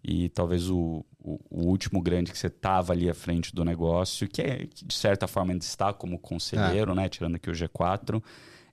E 0.04 0.28
talvez 0.28 0.68
o, 0.68 1.02
o, 1.18 1.40
o 1.48 1.66
último 1.68 2.02
grande 2.02 2.30
que 2.30 2.36
você 2.36 2.48
estava 2.48 2.92
ali 2.92 3.08
à 3.08 3.14
frente 3.14 3.54
do 3.54 3.64
negócio, 3.64 4.28
que, 4.28 4.42
é, 4.42 4.66
que 4.66 4.84
de 4.84 4.92
certa 4.92 5.26
forma 5.26 5.54
ainda 5.54 5.64
está 5.64 5.90
como 5.90 6.18
conselheiro, 6.18 6.92
é. 6.92 6.94
né? 6.94 7.08
Tirando 7.08 7.36
aqui 7.36 7.48
o 7.48 7.54
G4, 7.54 8.22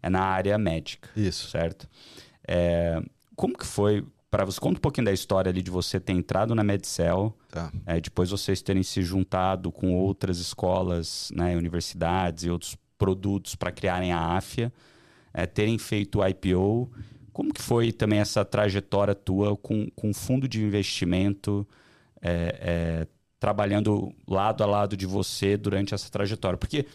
é 0.03 0.09
na 0.09 0.19
área 0.19 0.57
médica. 0.57 1.07
Isso. 1.15 1.49
Certo? 1.49 1.87
É, 2.45 3.01
como 3.37 3.57
que 3.57 3.65
foi 3.65 4.05
para 4.29 4.43
você? 4.43 4.59
Conta 4.59 4.77
um 4.77 4.81
pouquinho 4.81 5.05
da 5.05 5.13
história 5.13 5.49
ali 5.49 5.61
de 5.61 5.71
você 5.71 5.97
ter 5.97 6.11
entrado 6.11 6.53
na 6.53 6.61
Medcel, 6.61 7.37
tá. 7.51 7.71
é, 7.85 8.01
depois 8.01 8.31
vocês 8.31 8.61
terem 8.61 8.83
se 8.83 9.01
juntado 9.01 9.71
com 9.71 9.95
outras 9.95 10.39
escolas, 10.39 11.31
né, 11.33 11.55
universidades 11.55 12.43
e 12.43 12.49
outros 12.49 12.75
produtos 12.97 13.55
para 13.55 13.71
criarem 13.71 14.11
a 14.11 14.35
AFIA 14.35 14.73
é, 15.35 15.45
terem 15.45 15.77
feito 15.77 16.19
o 16.19 16.27
IPO. 16.27 16.89
Como 17.33 17.53
que 17.53 17.61
foi 17.61 17.91
também 17.91 18.19
essa 18.19 18.45
trajetória 18.45 19.13
tua 19.13 19.57
com, 19.57 19.89
com 19.91 20.13
fundo 20.13 20.47
de 20.47 20.63
investimento 20.63 21.67
é, 22.21 22.57
é, 22.61 23.07
trabalhando 23.37 24.13
lado 24.25 24.63
a 24.63 24.65
lado 24.65 24.95
de 24.95 25.05
você 25.05 25.57
durante 25.57 25.93
essa 25.93 26.09
trajetória? 26.09 26.57
Porque 26.57 26.85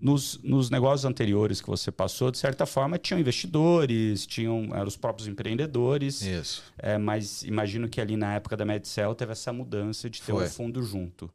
nos, 0.00 0.40
nos 0.42 0.68
negócios 0.68 1.04
anteriores 1.04 1.60
que 1.60 1.68
você 1.68 1.92
passou, 1.92 2.32
de 2.32 2.38
certa 2.38 2.66
forma, 2.66 2.98
tinham 2.98 3.20
investidores, 3.20 4.26
tinham 4.26 4.70
eram 4.74 4.88
os 4.88 4.96
próprios 4.96 5.28
empreendedores. 5.28 6.20
Isso. 6.22 6.64
É, 6.76 6.98
mas 6.98 7.44
imagino 7.44 7.88
que 7.88 8.00
ali 8.00 8.16
na 8.16 8.34
época 8.34 8.56
da 8.56 8.64
Medcel 8.64 9.14
teve 9.14 9.30
essa 9.30 9.52
mudança 9.52 10.10
de 10.10 10.20
ter 10.20 10.32
o 10.32 10.42
um 10.42 10.48
fundo 10.48 10.82
junto. 10.82 11.30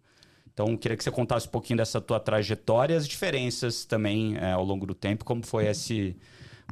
Então, 0.58 0.76
queria 0.76 0.98
que 0.98 1.04
você 1.04 1.12
contasse 1.12 1.48
um 1.48 1.52
pouquinho 1.52 1.78
dessa 1.78 2.02
tua 2.02 2.20
trajetória 2.20 2.96
e 2.96 2.98
as 2.98 3.08
diferenças 3.08 3.86
também 3.86 4.36
é, 4.38 4.54
ao 4.54 4.64
longo 4.66 4.88
do 4.88 4.96
tempo, 4.96 5.24
como 5.24 5.46
foi 5.46 5.68
esse 5.68 6.18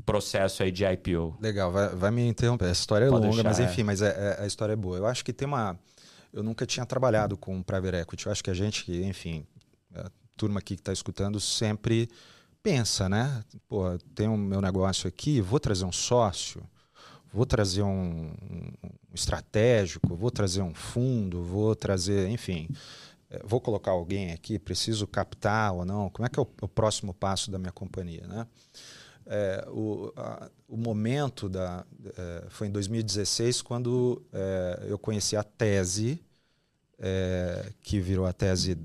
processo 0.03 0.63
aí 0.63 0.71
de 0.71 0.83
IPO. 0.83 1.37
Legal, 1.39 1.71
vai, 1.71 1.89
vai 1.89 2.09
me 2.09 2.27
interromper. 2.27 2.65
A 2.65 2.71
história 2.71 3.05
é 3.05 3.09
Pode 3.09 3.27
longa, 3.27 3.43
deixar, 3.43 3.49
mas 3.49 3.59
enfim, 3.59 3.81
é. 3.81 3.83
mas 3.83 4.01
é, 4.01 4.07
é, 4.39 4.43
a 4.43 4.47
história 4.47 4.73
é 4.73 4.75
boa. 4.75 4.97
Eu 4.97 5.05
acho 5.05 5.23
que 5.23 5.31
tem 5.31 5.47
uma. 5.47 5.77
Eu 6.33 6.41
nunca 6.41 6.65
tinha 6.65 6.83
trabalhado 6.83 7.37
com 7.37 7.61
private 7.61 7.97
equity. 7.97 8.25
Eu 8.25 8.31
acho 8.31 8.43
que 8.43 8.49
a 8.49 8.55
gente, 8.55 8.91
enfim, 8.91 9.45
a 9.93 10.09
turma 10.35 10.57
aqui 10.57 10.73
que 10.73 10.81
está 10.81 10.91
escutando 10.91 11.39
sempre 11.39 12.09
pensa, 12.63 13.07
né? 13.07 13.43
Pô, 13.69 13.99
tem 14.15 14.27
o 14.27 14.31
um 14.31 14.37
meu 14.37 14.61
negócio 14.61 15.07
aqui, 15.07 15.39
vou 15.41 15.59
trazer 15.59 15.85
um 15.85 15.91
sócio, 15.91 16.63
vou 17.31 17.45
trazer 17.45 17.83
um, 17.83 18.31
um 18.83 18.89
estratégico, 19.13 20.15
vou 20.15 20.31
trazer 20.31 20.63
um 20.63 20.73
fundo, 20.73 21.43
vou 21.43 21.75
trazer, 21.75 22.27
enfim. 22.29 22.67
É, 23.35 23.41
vou 23.43 23.59
colocar 23.59 23.91
alguém 23.91 24.31
aqui, 24.31 24.57
preciso 24.57 25.07
captar 25.07 25.73
ou 25.73 25.85
não? 25.85 26.09
Como 26.09 26.25
é 26.25 26.29
que 26.29 26.39
é 26.39 26.41
o, 26.41 26.47
o 26.61 26.67
próximo 26.67 27.13
passo 27.13 27.51
da 27.51 27.57
minha 27.57 27.71
companhia, 27.71 28.25
né? 28.27 28.47
É, 29.27 29.65
o, 29.69 30.13
a, 30.15 30.49
o 30.67 30.77
momento 30.77 31.49
da 31.49 31.83
é, 32.17 32.45
foi 32.49 32.67
em 32.67 32.71
2016 32.71 33.61
quando 33.63 34.21
é, 34.31 34.85
eu 34.87 34.99
conheci 34.99 35.35
a 35.35 35.43
tese 35.43 36.21
que 37.81 37.99
virou 37.99 38.25
a 38.25 38.31
tese 38.31 38.77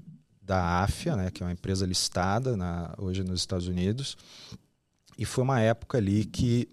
da 0.42 0.82
AFIA, 0.82 1.14
né, 1.14 1.30
que 1.30 1.44
é 1.44 1.46
uma 1.46 1.52
empresa 1.52 1.86
listada 1.86 2.56
na, 2.56 2.92
hoje 2.98 3.22
nos 3.22 3.38
Estados 3.38 3.68
Unidos, 3.68 4.16
e 5.16 5.24
foi 5.24 5.44
uma 5.44 5.60
época 5.60 5.98
ali 5.98 6.24
que 6.24 6.68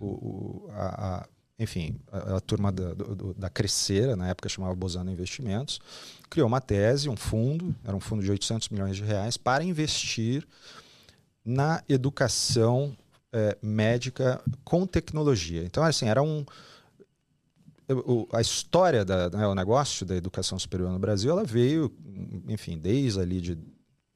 o, 0.00 0.68
a, 0.70 1.28
enfim, 1.58 1.96
a, 2.10 2.36
a 2.36 2.40
turma 2.40 2.72
da, 2.72 2.94
do, 2.94 3.34
da 3.34 3.48
Crescera, 3.48 4.16
na 4.16 4.28
época 4.28 4.48
chamava 4.48 4.74
Bozano 4.74 5.10
Investimentos, 5.10 5.80
criou 6.28 6.48
uma 6.48 6.60
tese, 6.60 7.08
um 7.08 7.16
fundo, 7.16 7.74
era 7.84 7.96
um 7.96 8.00
fundo 8.00 8.22
de 8.22 8.30
800 8.30 8.68
milhões 8.70 8.96
de 8.96 9.04
reais, 9.04 9.36
para 9.36 9.62
investir 9.62 10.46
na 11.44 11.82
educação 11.88 12.96
é, 13.32 13.56
médica 13.62 14.42
com 14.64 14.86
tecnologia. 14.86 15.62
Então, 15.64 15.82
assim, 15.82 16.06
era 16.06 16.22
um. 16.22 16.44
a 18.32 18.40
história 18.40 19.04
da, 19.04 19.30
né, 19.30 19.54
negócio 19.54 20.06
da 20.06 20.16
educação 20.16 20.58
superior 20.58 20.90
no 20.90 20.98
Brasil, 20.98 21.30
ela 21.30 21.44
veio, 21.44 21.92
enfim, 22.48 22.78
desde 22.78 23.20
ali 23.20 23.40
de 23.40 23.58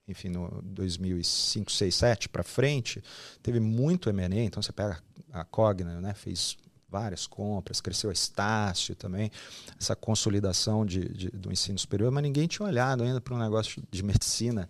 enfim, 0.08 0.28
no 0.28 0.62
2005, 0.62 1.72
6, 1.72 1.94
7 1.94 2.28
para 2.28 2.44
frente, 2.44 3.02
teve 3.42 3.58
muito 3.58 4.08
M&A, 4.08 4.44
então 4.44 4.62
você 4.62 4.70
pega 4.70 5.02
a 5.32 5.44
Cogna, 5.44 6.00
né, 6.00 6.14
fez 6.14 6.56
várias 6.88 7.26
compras, 7.26 7.80
cresceu 7.80 8.10
a 8.10 8.12
Estácio 8.12 8.94
também, 8.94 9.30
essa 9.78 9.96
consolidação 9.96 10.86
de, 10.86 11.08
de, 11.08 11.30
do 11.30 11.52
ensino 11.52 11.78
superior, 11.78 12.10
mas 12.10 12.22
ninguém 12.22 12.46
tinha 12.46 12.66
olhado 12.66 13.02
ainda 13.02 13.20
para 13.20 13.34
um 13.34 13.38
negócio 13.38 13.82
de 13.90 14.02
medicina 14.02 14.68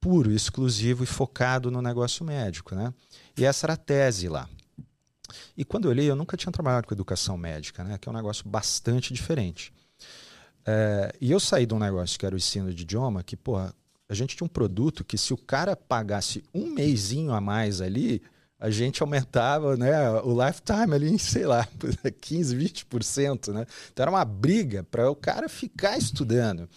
puro, 0.00 0.32
exclusivo 0.32 1.04
e 1.04 1.06
focado 1.06 1.70
no 1.70 1.80
negócio 1.80 2.24
médico. 2.24 2.74
Né? 2.74 2.92
E 3.36 3.44
essa 3.44 3.66
era 3.66 3.74
a 3.74 3.76
tese 3.76 4.28
lá. 4.28 4.48
E 5.56 5.64
quando 5.64 5.88
eu 5.88 5.92
li, 5.92 6.04
eu 6.04 6.16
nunca 6.16 6.36
tinha 6.36 6.52
trabalhado 6.52 6.86
com 6.86 6.94
educação 6.94 7.38
médica, 7.38 7.84
né? 7.84 7.96
que 7.98 8.08
é 8.08 8.12
um 8.12 8.14
negócio 8.14 8.46
bastante 8.48 9.14
diferente. 9.14 9.72
É, 10.66 11.14
e 11.20 11.30
eu 11.30 11.40
saí 11.40 11.66
de 11.66 11.74
um 11.74 11.78
negócio 11.78 12.18
que 12.18 12.26
era 12.26 12.34
o 12.34 12.38
ensino 12.38 12.74
de 12.74 12.82
idioma, 12.82 13.22
que, 13.22 13.36
porra, 13.36 13.74
a 14.08 14.14
gente 14.14 14.36
tinha 14.36 14.44
um 14.44 14.48
produto 14.48 15.04
que 15.04 15.16
se 15.16 15.32
o 15.32 15.36
cara 15.36 15.74
pagasse 15.74 16.44
um 16.52 16.66
mêsinho 16.66 17.32
a 17.32 17.40
mais 17.40 17.80
ali, 17.80 18.20
a 18.62 18.70
gente 18.70 19.02
aumentava 19.02 19.76
né, 19.76 20.08
o 20.20 20.40
lifetime 20.40 20.94
ali 20.94 21.12
em, 21.12 21.18
sei 21.18 21.44
lá, 21.44 21.66
15, 22.22 22.56
20%. 22.56 23.52
Né? 23.52 23.66
Então 23.92 24.04
era 24.04 24.10
uma 24.10 24.24
briga 24.24 24.84
para 24.84 25.10
o 25.10 25.16
cara 25.16 25.48
ficar 25.48 25.98
estudando. 25.98 26.68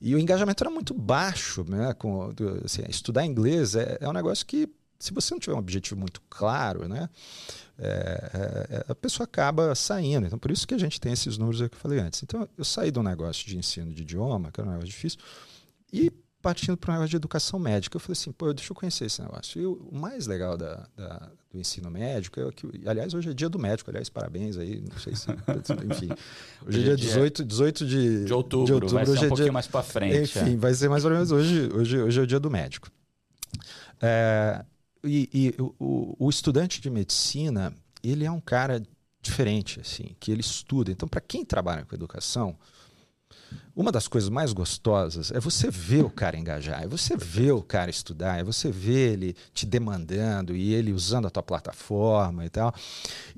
E 0.00 0.12
o 0.12 0.18
engajamento 0.18 0.64
era 0.64 0.70
muito 0.70 0.92
baixo. 0.92 1.64
Né? 1.68 1.94
Com, 1.94 2.34
assim, 2.64 2.82
estudar 2.88 3.24
inglês 3.24 3.76
é, 3.76 3.98
é 4.00 4.08
um 4.08 4.12
negócio 4.12 4.44
que 4.44 4.68
se 4.98 5.14
você 5.14 5.32
não 5.32 5.38
tiver 5.38 5.54
um 5.54 5.60
objetivo 5.60 5.98
muito 5.98 6.20
claro, 6.28 6.86
né, 6.86 7.08
é, 7.78 8.30
é, 8.34 8.84
a 8.88 8.94
pessoa 8.94 9.24
acaba 9.24 9.72
saindo. 9.76 10.26
Então, 10.26 10.38
por 10.38 10.50
isso 10.50 10.66
que 10.66 10.74
a 10.74 10.78
gente 10.78 11.00
tem 11.00 11.12
esses 11.12 11.38
números 11.38 11.60
que 11.60 11.76
eu 11.76 11.80
falei 11.80 12.00
antes. 12.00 12.24
Então, 12.24 12.46
eu 12.58 12.64
saí 12.64 12.90
do 12.90 13.04
negócio 13.04 13.46
de 13.46 13.56
ensino 13.56 13.94
de 13.94 14.02
idioma, 14.02 14.50
que 14.50 14.60
era 14.60 14.68
um 14.68 14.72
negócio 14.72 14.90
difícil, 14.90 15.20
e 15.92 16.12
partindo 16.42 16.76
para 16.76 16.92
um 16.92 16.94
negócio 16.94 17.10
de 17.10 17.16
educação 17.16 17.58
médica. 17.58 17.96
Eu 17.96 18.00
falei 18.00 18.12
assim, 18.12 18.32
pô, 18.32 18.52
deixa 18.52 18.72
eu 18.72 18.76
conhecer 18.76 19.04
esse 19.04 19.20
negócio. 19.20 19.60
E 19.60 19.66
o 19.66 19.90
mais 19.92 20.26
legal 20.26 20.56
da, 20.56 20.86
da, 20.96 21.30
do 21.52 21.58
ensino 21.58 21.90
médico 21.90 22.40
é 22.40 22.50
que, 22.50 22.66
aliás, 22.86 23.12
hoje 23.12 23.30
é 23.30 23.34
dia 23.34 23.48
do 23.48 23.58
médico, 23.58 23.90
aliás, 23.90 24.08
parabéns 24.08 24.56
aí, 24.56 24.80
não 24.80 24.98
sei 24.98 25.14
se, 25.14 25.26
enfim. 25.90 26.08
Hoje, 26.66 26.80
é 26.80 26.82
dia 26.82 26.96
18, 26.96 27.44
18 27.44 27.86
de, 27.86 28.24
de 28.24 28.32
outubro, 28.32 28.66
de 28.66 28.72
outubro 28.72 28.94
vai 28.94 29.06
ser 29.06 29.12
um 29.12 29.14
é 29.14 29.28
pouquinho 29.28 29.44
dia, 29.44 29.52
mais 29.52 29.66
para 29.66 29.82
frente. 29.82 30.38
Enfim, 30.38 30.54
é. 30.54 30.56
vai 30.56 30.74
ser 30.74 30.88
mais 30.88 31.04
ou 31.04 31.10
menos 31.10 31.30
hoje, 31.30 31.68
hoje, 31.74 31.98
hoje 31.98 32.20
é 32.20 32.22
o 32.22 32.26
dia 32.26 32.40
do 32.40 32.50
médico. 32.50 32.88
É, 34.00 34.64
e, 35.04 35.28
e 35.32 35.54
o, 35.78 36.16
o 36.18 36.30
estudante 36.30 36.80
de 36.80 36.88
medicina, 36.88 37.74
ele 38.02 38.24
é 38.24 38.30
um 38.30 38.40
cara 38.40 38.82
diferente, 39.20 39.80
assim, 39.80 40.16
que 40.18 40.32
ele 40.32 40.40
estuda. 40.40 40.90
Então, 40.90 41.08
para 41.08 41.20
quem 41.20 41.44
trabalha 41.44 41.84
com 41.84 41.94
educação, 41.94 42.56
uma 43.74 43.92
das 43.92 44.08
coisas 44.08 44.28
mais 44.28 44.52
gostosas 44.52 45.30
é 45.30 45.40
você 45.40 45.70
ver 45.70 46.04
o 46.04 46.10
cara 46.10 46.36
engajar, 46.36 46.82
é 46.82 46.86
você 46.86 47.16
ver 47.16 47.52
o 47.52 47.62
cara 47.62 47.90
estudar, 47.90 48.38
é 48.38 48.44
você 48.44 48.70
ver 48.70 49.12
ele 49.12 49.36
te 49.54 49.64
demandando 49.64 50.54
e 50.54 50.74
ele 50.74 50.92
usando 50.92 51.26
a 51.26 51.30
tua 51.30 51.42
plataforma 51.42 52.44
e 52.44 52.50
tal. 52.50 52.74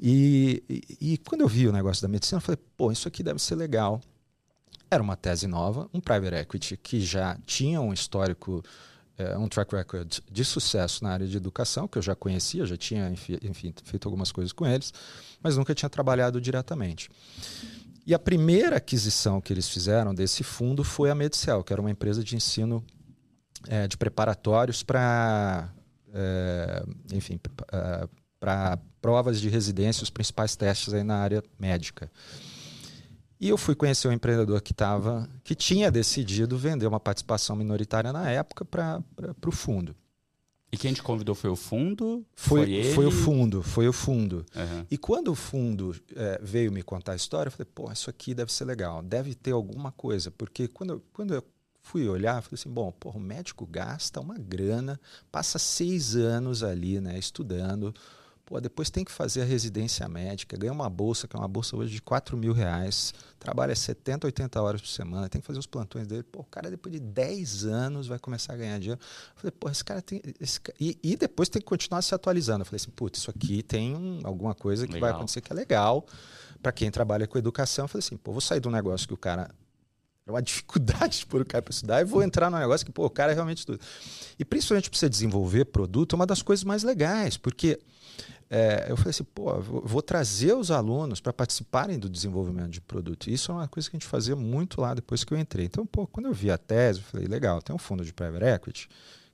E, 0.01 0.63
e, 0.69 1.13
e 1.13 1.19
quando 1.19 1.43
eu 1.43 1.49
vi 1.49 1.69
o 1.69 1.73
negócio 1.73 2.03
da 2.03 2.09
medicina, 2.09 2.39
eu 2.39 2.43
falei, 2.43 2.59
pô, 2.77 2.91
isso 2.91 3.07
aqui 3.07 3.23
deve 3.23 3.39
ser 3.41 3.55
legal. 3.55 4.01
Era 4.91 5.03
uma 5.03 5.17
tese 5.17 5.47
nova, 5.47 5.89
um 5.93 6.01
private 6.01 6.35
equity 6.35 6.77
que 6.77 7.01
já 7.01 7.39
tinha 7.47 7.81
um 7.81 7.93
histórico, 7.93 8.63
é, 9.17 9.37
um 9.39 9.49
track 9.49 9.75
record 9.75 10.19
de 10.31 10.45
sucesso 10.45 11.05
na 11.05 11.11
área 11.11 11.27
de 11.27 11.37
educação, 11.37 11.87
que 11.87 11.99
eu 11.99 12.03
já 12.03 12.15
conhecia, 12.15 12.67
já 12.67 12.77
tinha, 12.77 13.11
enfim, 13.43 13.73
feito 13.85 14.09
algumas 14.09 14.33
coisas 14.33 14.53
com 14.53 14.67
eles, 14.67 14.93
mas 15.43 15.57
nunca 15.57 15.75
tinha 15.75 15.89
trabalhado 15.89 16.41
diretamente. 16.41 17.11
E 18.05 18.15
a 18.15 18.19
primeira 18.19 18.77
aquisição 18.77 19.41
que 19.41 19.53
eles 19.53 19.69
fizeram 19.69 20.15
desse 20.15 20.43
fundo 20.43 20.83
foi 20.83 21.11
a 21.11 21.15
Medicel, 21.15 21.63
que 21.63 21.73
era 21.73 21.81
uma 21.81 21.91
empresa 21.91 22.23
de 22.23 22.35
ensino 22.35 22.85
é, 23.69 23.87
de 23.87 23.97
preparatórios 23.97 24.83
para, 24.83 25.73
é, 26.13 26.85
enfim, 27.13 27.39
para 28.41 28.79
provas 29.01 29.41
de 29.41 29.49
residência, 29.49 30.03
os 30.03 30.11
principais 30.11 30.57
testes 30.57 30.93
aí 30.93 31.05
na 31.05 31.17
área 31.17 31.43
médica. 31.59 32.11
E 33.41 33.49
eu 33.49 33.57
fui 33.57 33.75
conhecer 33.75 34.07
um 34.07 34.13
empreendedor 34.13 34.61
que 34.63 34.73
tava, 34.73 35.29
que 35.43 35.55
tinha 35.55 35.91
decidido 35.91 36.57
vender 36.57 36.87
uma 36.87 37.01
participação 37.01 37.57
minoritária 37.57 38.13
na 38.13 38.31
época 38.31 38.65
para 38.65 39.03
o 39.47 39.53
fundo. 39.53 39.97
E 40.73 40.77
quem 40.79 40.95
te 40.95 41.03
convidou 41.03 41.35
foi 41.35 41.51
o 41.51 41.57
fundo? 41.57 42.25
Foi, 42.35 42.61
foi, 42.61 42.73
ele? 42.73 42.95
foi 42.95 43.07
o 43.07 43.11
fundo, 43.11 43.63
foi 43.63 43.87
o 43.87 43.93
fundo. 43.93 44.47
Uhum. 44.57 44.87
E 44.91 44.97
quando 44.97 45.29
o 45.29 45.35
fundo 45.35 45.95
é, 46.17 46.41
veio 46.43 46.73
me 46.73 46.83
contar 46.83 47.13
a 47.13 47.17
história, 47.17 47.49
eu 47.49 47.53
falei, 47.53 47.71
pô, 47.75 47.93
isso 47.93 48.09
aqui 48.09 48.33
deve 48.33 48.51
ser 48.51 48.65
legal, 48.65 49.03
deve 49.03 49.35
ter 49.35 49.53
alguma 49.53 49.93
coisa. 49.93 50.31
Porque 50.31 50.67
quando 50.69 50.95
eu, 50.95 51.03
quando 51.13 51.35
eu 51.35 51.45
fui 51.83 52.09
olhar, 52.09 52.41
falei 52.43 52.55
assim, 52.55 52.71
bom, 52.71 52.91
porra, 52.91 53.19
o 53.19 53.21
médico 53.21 53.67
gasta 53.67 54.19
uma 54.19 54.39
grana, 54.39 54.99
passa 55.31 55.59
seis 55.59 56.17
anos 56.17 56.63
ali, 56.63 57.01
né, 57.03 57.19
estudando, 57.19 57.95
Pô, 58.45 58.61
depois 58.61 58.91
tem 58.91 59.05
que 59.05 59.13
fazer 59.13 59.43
a 59.43 59.45
residência 59.45 60.07
médica, 60.09 60.57
ganha 60.57 60.73
uma 60.73 60.91
bolsa, 60.91 61.29
que 61.29 61.37
é 61.37 61.39
uma 61.39 61.49
bolsa 61.49 61.77
hoje 61.77 61.93
de 61.93 62.03
4 62.03 62.37
mil 62.37 62.53
reais, 62.53 63.15
trabalha 63.39 63.75
70, 63.75 64.27
80 64.27 64.61
horas 64.61 64.81
por 64.81 64.89
semana, 64.89 65.29
tem 65.29 65.41
que 65.41 65.47
fazer 65.47 65.61
os 65.61 65.67
plantões 65.67 66.07
dele. 66.07 66.25
Pô, 66.25 66.41
o 66.41 66.45
cara 66.45 66.69
depois 66.69 66.93
de 66.93 67.01
10 67.01 67.65
anos 67.67 68.09
vai 68.09 68.19
começar 68.19 68.55
a 68.55 68.57
ganhar 68.57 68.79
dinheiro. 68.79 69.01
Eu 69.01 69.41
falei, 69.41 69.53
pô, 69.53 69.71
esse 69.71 69.85
cara 69.85 70.03
tem. 70.03 70.21
Esse... 70.41 70.61
E, 70.79 70.99
e, 71.03 71.17
depois 71.17 71.49
tem 71.49 71.63
que 71.63 71.67
continuar 71.67 72.03
se 72.03 72.15
atualizando. 72.15 72.63
Eu 72.63 72.67
falei 72.67 72.77
assim, 72.77 72.91
putz, 72.91 73.21
isso 73.21 73.31
aqui 73.31 73.63
tem 73.63 73.95
um, 73.95 74.21
alguma 74.25 74.55
coisa 74.55 74.87
que 74.87 74.95
legal. 74.95 75.09
vai 75.09 75.17
acontecer 75.17 75.41
que 75.41 75.53
é 75.53 75.57
legal 75.57 76.05
para 76.61 76.73
quem 76.73 76.91
trabalha 76.91 77.27
com 77.29 77.39
educação. 77.39 77.85
Eu 77.85 77.89
falei 77.89 78.05
assim, 78.05 78.17
pô, 78.17 78.33
vou 78.33 78.41
sair 78.41 78.61
de 78.61 78.67
um 78.67 78.73
negócio 78.73 79.07
que 79.07 79.15
o 79.15 79.19
cara 79.19 79.49
é 80.27 80.31
uma 80.31 80.43
dificuldade 80.43 81.27
por 81.27 81.41
o 81.41 81.45
cara 81.45 81.63
para 81.63 81.73
estudar 81.73 82.01
e 82.01 82.05
vou 82.05 82.23
entrar 82.23 82.51
num 82.51 82.59
negócio 82.59 82.85
que 82.85 82.93
pô, 82.93 83.07
o 83.07 83.11
cara 83.11 83.33
realmente 83.33 83.59
estuda. 83.59 83.79
E 84.39 84.45
principalmente 84.45 84.91
para 84.91 84.99
você 84.99 85.09
desenvolver 85.09 85.67
produto 85.67 86.15
é 86.15 86.17
uma 86.17 86.27
das 86.27 86.43
coisas 86.43 86.65
mais 86.65 86.83
legais, 86.83 87.37
porque 87.37 87.81
é, 88.55 88.85
eu 88.91 88.99
falei 88.99 89.13
assim, 89.13 89.25
pô, 89.25 89.59
vou 89.63 90.03
trazer 90.03 90.53
os 90.53 90.71
alunos 90.71 91.23
para 91.23 91.33
participarem 91.33 91.99
do 91.99 92.07
desenvolvimento 92.07 92.69
de 92.69 92.83
produto. 92.83 93.31
Isso 93.31 93.51
é 93.51 93.55
uma 93.55 93.67
coisa 93.67 93.89
que 93.89 93.97
a 93.97 93.99
gente 93.99 94.07
fazia 94.07 94.37
muito 94.37 94.79
lá 94.79 94.93
depois 94.93 95.25
que 95.25 95.33
eu 95.33 95.39
entrei. 95.39 95.65
Então, 95.65 95.87
pô, 95.87 96.07
quando 96.07 96.27
eu 96.27 96.35
vi 96.35 96.51
a 96.51 96.59
tese, 96.59 96.99
eu 96.99 97.05
falei, 97.07 97.27
legal, 97.27 97.63
tem 97.63 97.75
um 97.75 97.79
fundo 97.79 98.05
de 98.05 98.13
private 98.13 98.45
equity 98.45 98.89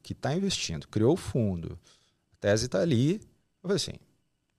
que 0.05 0.13
está 0.13 0.33
investindo, 0.37 0.87
criou 0.87 1.15
o 1.15 1.17
fundo, 1.17 1.77
a 2.33 2.37
tese 2.39 2.67
está 2.67 2.81
ali. 2.81 3.15
Eu 3.15 3.21
falei 3.63 3.77
assim, 3.77 3.95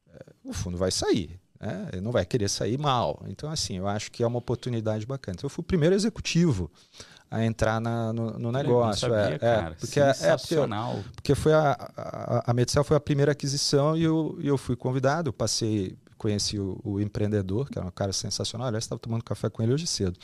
é, 0.09 0.25
o 0.43 0.51
fundo 0.51 0.77
vai 0.77 0.91
sair, 0.91 1.39
né? 1.57 1.87
ele 1.93 2.01
não 2.01 2.11
vai 2.11 2.25
querer 2.25 2.49
sair 2.49 2.77
mal. 2.77 3.23
Então, 3.29 3.49
assim, 3.49 3.77
eu 3.77 3.87
acho 3.87 4.11
que 4.11 4.23
é 4.23 4.27
uma 4.27 4.39
oportunidade 4.39 5.05
bacana. 5.05 5.37
Então, 5.37 5.45
eu 5.45 5.49
fui 5.49 5.61
o 5.61 5.65
primeiro 5.65 5.95
executivo 5.95 6.69
a 7.31 7.45
entrar 7.45 7.79
na, 7.79 8.11
no, 8.11 8.39
no 8.39 8.51
negócio. 8.51 9.09
Sabia, 9.09 9.37
é, 9.41 9.45
é, 9.45 9.75
porque, 9.79 9.99
é, 9.99 10.09
é 10.09 10.37
porque, 10.37 10.55
porque 11.15 11.35
foi 11.35 11.53
a, 11.53 11.71
a, 11.95 12.51
a 12.51 12.53
Medicel 12.53 12.83
foi 12.83 12.97
a 12.97 12.99
primeira 12.99 13.33
aquisição 13.33 13.95
e 13.95 14.03
eu, 14.03 14.37
eu 14.41 14.57
fui 14.57 14.75
convidado, 14.75 15.31
passei, 15.31 15.95
conheci 16.17 16.59
o, 16.59 16.79
o 16.83 16.99
empreendedor, 16.99 17.69
que 17.69 17.77
era 17.77 17.87
um 17.87 17.91
cara 17.91 18.11
sensacional, 18.11 18.67
aliás, 18.67 18.85
estava 18.85 18.99
tomando 18.99 19.23
café 19.23 19.49
com 19.49 19.61
ele 19.61 19.73
hoje 19.73 19.85
cedo, 19.85 20.17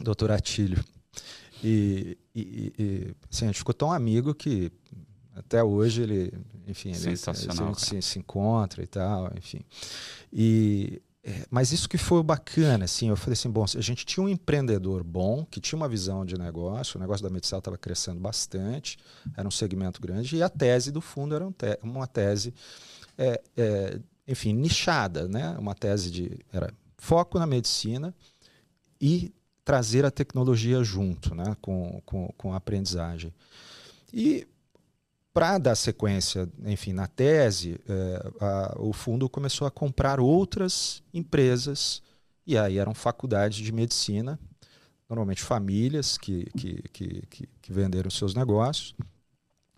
doutor 0.00 0.32
Atílio. 0.32 0.84
E, 1.62 2.18
e, 2.34 2.72
e 2.78 3.14
assim, 3.30 3.44
a 3.44 3.48
gente 3.48 3.58
ficou 3.58 3.74
tão 3.74 3.92
amigo 3.92 4.34
que 4.34 4.72
até 5.36 5.62
hoje 5.62 6.02
ele, 6.02 6.32
enfim, 6.66 6.90
ele, 6.90 6.98
Sensacional, 6.98 7.68
ele 7.68 7.78
se, 7.78 8.02
se, 8.02 8.18
encontra 8.18 8.82
e 8.82 8.86
tal, 8.86 9.30
enfim. 9.36 9.60
E, 10.32 11.00
é, 11.22 11.44
mas 11.50 11.70
isso 11.70 11.88
que 11.88 11.98
foi 11.98 12.22
bacana, 12.22 12.86
assim, 12.86 13.10
eu 13.10 13.16
falei 13.16 13.34
assim, 13.34 13.50
bom, 13.50 13.62
a 13.62 13.80
gente 13.80 14.06
tinha 14.06 14.24
um 14.24 14.28
empreendedor 14.28 15.04
bom, 15.04 15.44
que 15.44 15.60
tinha 15.60 15.76
uma 15.76 15.88
visão 15.88 16.24
de 16.24 16.38
negócio, 16.38 16.96
o 16.96 17.00
negócio 17.00 17.22
da 17.22 17.28
Medicel 17.28 17.58
estava 17.58 17.76
crescendo 17.76 18.18
bastante, 18.18 18.96
era 19.36 19.46
um 19.46 19.50
segmento 19.50 20.00
grande, 20.00 20.36
e 20.36 20.42
a 20.42 20.48
tese 20.48 20.90
do 20.90 21.02
fundo 21.02 21.34
era 21.34 21.46
um 21.46 21.52
te 21.52 21.78
uma 21.82 22.06
tese, 22.06 22.54
é, 23.18 23.42
é, 23.54 24.00
enfim, 24.26 24.54
nichada, 24.54 25.28
né? 25.28 25.56
uma 25.58 25.74
tese 25.74 26.10
de 26.10 26.38
era 26.50 26.72
foco 26.96 27.38
na 27.38 27.46
medicina 27.46 28.14
e 28.98 29.34
trazer 29.62 30.06
a 30.06 30.10
tecnologia 30.10 30.82
junto 30.82 31.34
né? 31.34 31.54
com, 31.60 32.00
com, 32.06 32.32
com 32.36 32.52
a 32.54 32.56
aprendizagem. 32.56 33.32
E 34.12 34.46
para 35.32 35.58
dar 35.58 35.76
sequência, 35.76 36.48
enfim, 36.64 36.92
na 36.92 37.06
tese, 37.06 37.80
é, 37.88 38.30
a, 38.40 38.76
o 38.78 38.92
fundo 38.92 39.28
começou 39.28 39.66
a 39.66 39.70
comprar 39.70 40.18
outras 40.18 41.02
empresas, 41.14 42.02
e 42.46 42.58
aí 42.58 42.78
eram 42.78 42.94
faculdades 42.94 43.58
de 43.58 43.72
medicina, 43.72 44.38
normalmente 45.08 45.42
famílias 45.42 46.18
que, 46.18 46.46
que, 46.56 46.82
que, 46.92 47.26
que, 47.28 47.48
que 47.62 47.72
venderam 47.72 48.10
seus 48.10 48.34
negócios. 48.34 48.94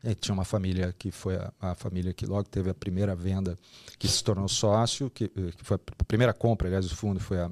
E 0.05 0.15
tinha 0.15 0.35
uma 0.35 0.45
família 0.45 0.93
que 0.99 1.11
foi 1.13 1.37
a, 1.37 1.53
a, 1.61 1.75
família 1.75 2.13
que 2.13 2.27
logo 2.27 2.49
teve 2.49 2.71
a 2.71 2.75
primeira 2.75 3.15
venda, 3.15 3.57
que 3.99 4.09
se 4.09 4.23
tornou 4.25 4.49
sócio, 4.49 5.09
que, 5.11 5.29
que 5.29 5.65
foi 5.65 5.77
a 5.77 6.05
primeira 6.05 6.33
compra, 6.33 6.67
aliás, 6.67 6.89
do 6.89 6.97
fundo 6.97 7.21
foi 7.21 7.39
a, 7.39 7.51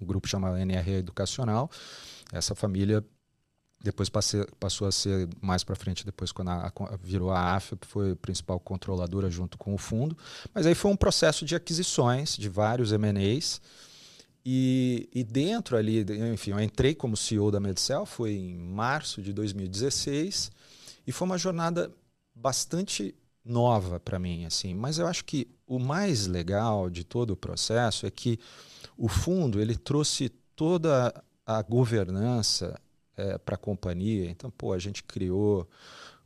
um 0.00 0.04
grupo 0.04 0.28
chamado 0.28 0.56
NRE 0.56 0.94
Educacional. 0.94 1.70
Essa 2.30 2.54
família 2.54 3.02
depois 3.82 4.08
passei, 4.08 4.46
passou 4.60 4.86
a 4.86 4.92
ser 4.92 5.28
mais 5.40 5.64
para 5.64 5.74
frente, 5.74 6.04
depois 6.04 6.30
quando 6.30 6.48
a, 6.48 6.66
a, 6.66 6.96
virou 7.02 7.30
a 7.30 7.56
AFIP, 7.56 7.86
foi 7.86 8.14
principal 8.14 8.60
controladora 8.60 9.28
junto 9.28 9.58
com 9.58 9.74
o 9.74 9.78
fundo. 9.78 10.16
Mas 10.54 10.66
aí 10.66 10.74
foi 10.74 10.90
um 10.90 10.96
processo 10.96 11.44
de 11.44 11.54
aquisições 11.54 12.36
de 12.36 12.48
vários 12.48 12.92
M&As. 12.92 13.60
E, 14.44 15.08
e 15.14 15.22
dentro 15.22 15.76
ali, 15.76 16.04
enfim, 16.32 16.50
eu 16.50 16.60
entrei 16.60 16.94
como 16.94 17.16
CEO 17.16 17.50
da 17.50 17.60
Medicel, 17.60 18.04
foi 18.06 18.32
em 18.32 18.56
março 18.56 19.22
de 19.22 19.32
2016, 19.32 20.50
e 21.06 21.12
foi 21.12 21.26
uma 21.26 21.38
jornada 21.38 21.92
bastante 22.34 23.14
nova 23.44 24.00
para 24.00 24.18
mim, 24.18 24.44
assim. 24.44 24.74
Mas 24.74 24.98
eu 24.98 25.06
acho 25.06 25.24
que 25.24 25.48
o 25.66 25.78
mais 25.78 26.26
legal 26.26 26.90
de 26.90 27.04
todo 27.04 27.30
o 27.30 27.36
processo 27.36 28.06
é 28.06 28.10
que 28.10 28.38
o 28.96 29.08
fundo 29.08 29.60
ele 29.60 29.76
trouxe 29.76 30.28
toda 30.54 31.12
a 31.46 31.62
governança 31.62 32.80
é, 33.16 33.38
para 33.38 33.54
a 33.54 33.58
companhia. 33.58 34.30
Então, 34.30 34.50
pô, 34.50 34.72
a 34.72 34.78
gente 34.78 35.02
criou 35.02 35.68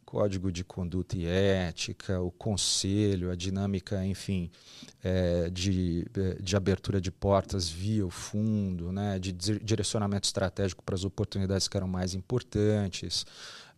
código 0.07 0.53
de 0.53 0.63
conduta 0.63 1.19
e 1.19 1.27
ética, 1.27 2.21
o 2.21 2.31
conselho, 2.31 3.31
a 3.31 3.35
dinâmica, 3.35 4.07
enfim, 4.07 4.49
é, 5.03 5.51
de, 5.51 6.07
de 6.41 6.57
abertura 6.57 7.01
de 7.01 7.11
portas 7.11 7.69
via 7.69 8.07
o 8.07 8.11
fundo, 8.11 8.93
né, 8.93 9.19
de 9.19 9.33
direcionamento 9.33 10.27
estratégico 10.27 10.85
para 10.85 10.95
as 10.95 11.05
oportunidades 11.05 11.67
que 11.67 11.77
eram 11.77 11.89
mais 11.89 12.15
importantes. 12.15 13.27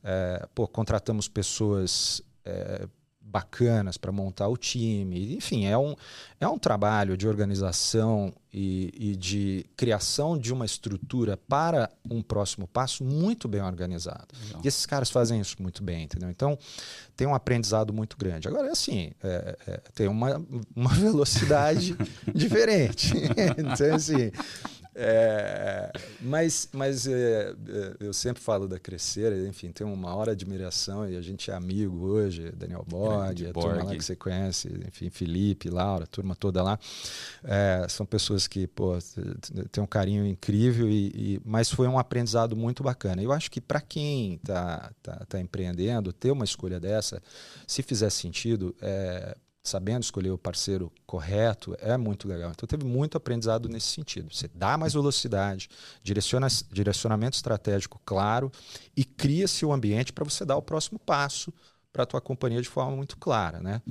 É, 0.05 0.47
pô, 0.55 0.69
contratamos 0.69 1.29
pessoas 1.29 2.23
é, 2.45 2.87
bacanas 3.31 3.97
para 3.97 4.11
montar 4.11 4.49
o 4.49 4.57
time. 4.57 5.37
Enfim, 5.37 5.67
é 5.67 5.77
um, 5.77 5.95
é 6.41 6.49
um 6.49 6.59
trabalho 6.59 7.17
de 7.17 7.29
organização 7.29 8.33
e, 8.53 8.93
e, 8.97 9.17
de 9.17 9.67
criação 9.77 10.39
de 10.39 10.53
uma 10.53 10.65
estrutura 10.65 11.37
para 11.37 11.91
um 12.11 12.23
próximo 12.23 12.67
passo 12.67 13.05
muito 13.05 13.47
bem 13.47 13.61
organizado. 13.61 14.29
Legal. 14.47 14.63
E 14.65 14.69
esses 14.69 14.87
caras 14.87 15.11
fazem 15.11 15.41
isso 15.41 15.57
muito 15.61 15.83
bem, 15.83 16.05
entendeu? 16.05 16.31
Então, 16.31 16.59
tem 17.17 17.27
um 17.27 17.35
aprendizado 17.35 17.93
muito 17.93 18.17
grande. 18.17 18.49
Agora, 18.49 18.69
é 18.69 18.71
assim, 18.71 19.13
é, 19.23 19.59
é, 19.67 19.81
tem 19.95 20.09
uma, 20.09 20.43
uma 20.75 20.91
velocidade 20.95 21.97
diferente. 22.35 23.13
então, 23.59 23.95
assim, 23.95 24.33
é, 25.01 25.93
mas 26.21 26.69
mas 26.73 27.07
é, 27.07 27.55
é, 27.69 27.97
eu 28.01 28.13
sempre 28.13 28.43
falo 28.43 28.67
da 28.67 28.81
Crescer, 28.81 29.33
enfim, 29.47 29.71
tem 29.71 29.87
uma 29.87 30.13
hora 30.13 30.35
de 30.35 30.45
admiração 30.45 31.09
e 31.09 31.17
a 31.17 31.21
gente 31.21 31.53
é 31.53 31.55
amigo 31.55 32.05
hoje, 32.07 32.51
Daniel 32.51 32.85
Borg, 32.85 33.47
a 33.47 33.53
turma 33.53 33.85
lá 33.85 33.95
que 33.95 34.05
você 34.05 34.17
conhece, 34.17 34.69
enfim, 34.89 35.09
Felipe, 35.09 35.71
Laura, 35.71 36.03
a 36.03 36.07
turma 36.07 36.35
toda 36.35 36.65
lá. 36.65 36.81
É, 37.45 37.87
são 37.89 38.05
pessoas 38.05 38.49
que, 38.49 38.67
pô, 38.67 38.99
tem 39.71 39.85
um 39.85 39.87
carinho 39.87 40.27
incrível, 40.27 40.89
e, 40.89 41.13
e, 41.15 41.41
mas 41.45 41.71
foi 41.71 41.87
um 41.87 41.99
aprendizado 41.99 42.57
muito 42.57 42.83
bacana. 42.83 43.23
Eu 43.23 43.31
acho 43.31 43.53
que 43.53 43.61
para 43.61 43.81
quem 43.81 44.35
está 44.35 44.91
tá, 45.01 45.25
tá 45.29 45.41
empreendendo, 45.41 46.13
ter 46.13 46.33
uma 46.33 46.45
escolha 46.45 46.81
dessa, 46.81 47.23
se 47.69 47.85
fizer 47.85 48.11
sentido, 48.11 48.75
é, 48.83 49.37
sabendo 49.69 50.03
escolher 50.03 50.31
o 50.31 50.39
parceiro 50.39 50.91
correto, 51.07 51.77
é 51.81 51.97
muito 51.97 52.27
legal. 52.27 52.51
Então 52.51 52.67
teve 52.67 52.85
muito 52.85 53.17
aprendizado 53.17 53.69
nesse 53.69 53.89
sentido. 53.89 54.35
Você 54.35 54.49
dá 54.49 54.77
mais 54.77 54.95
velocidade, 54.95 55.69
direciona, 56.03 56.49
direcionamento 56.73 57.37
estratégico 57.37 58.01
claro 58.05 58.51
e 58.97 59.05
cria-se 59.05 59.65
o 59.65 59.73
ambiente 59.73 60.13
para 60.13 60.25
você 60.25 60.45
dar 60.45 60.57
o 60.57 60.63
próximo 60.63 60.99
passo 60.99 61.53
para 61.93 62.03
a 62.03 62.07
tua 62.07 62.21
companhia 62.21 62.63
de 62.63 62.69
forma 62.69 62.97
muito 62.97 63.17
clara. 63.17 63.61
Né? 63.61 63.83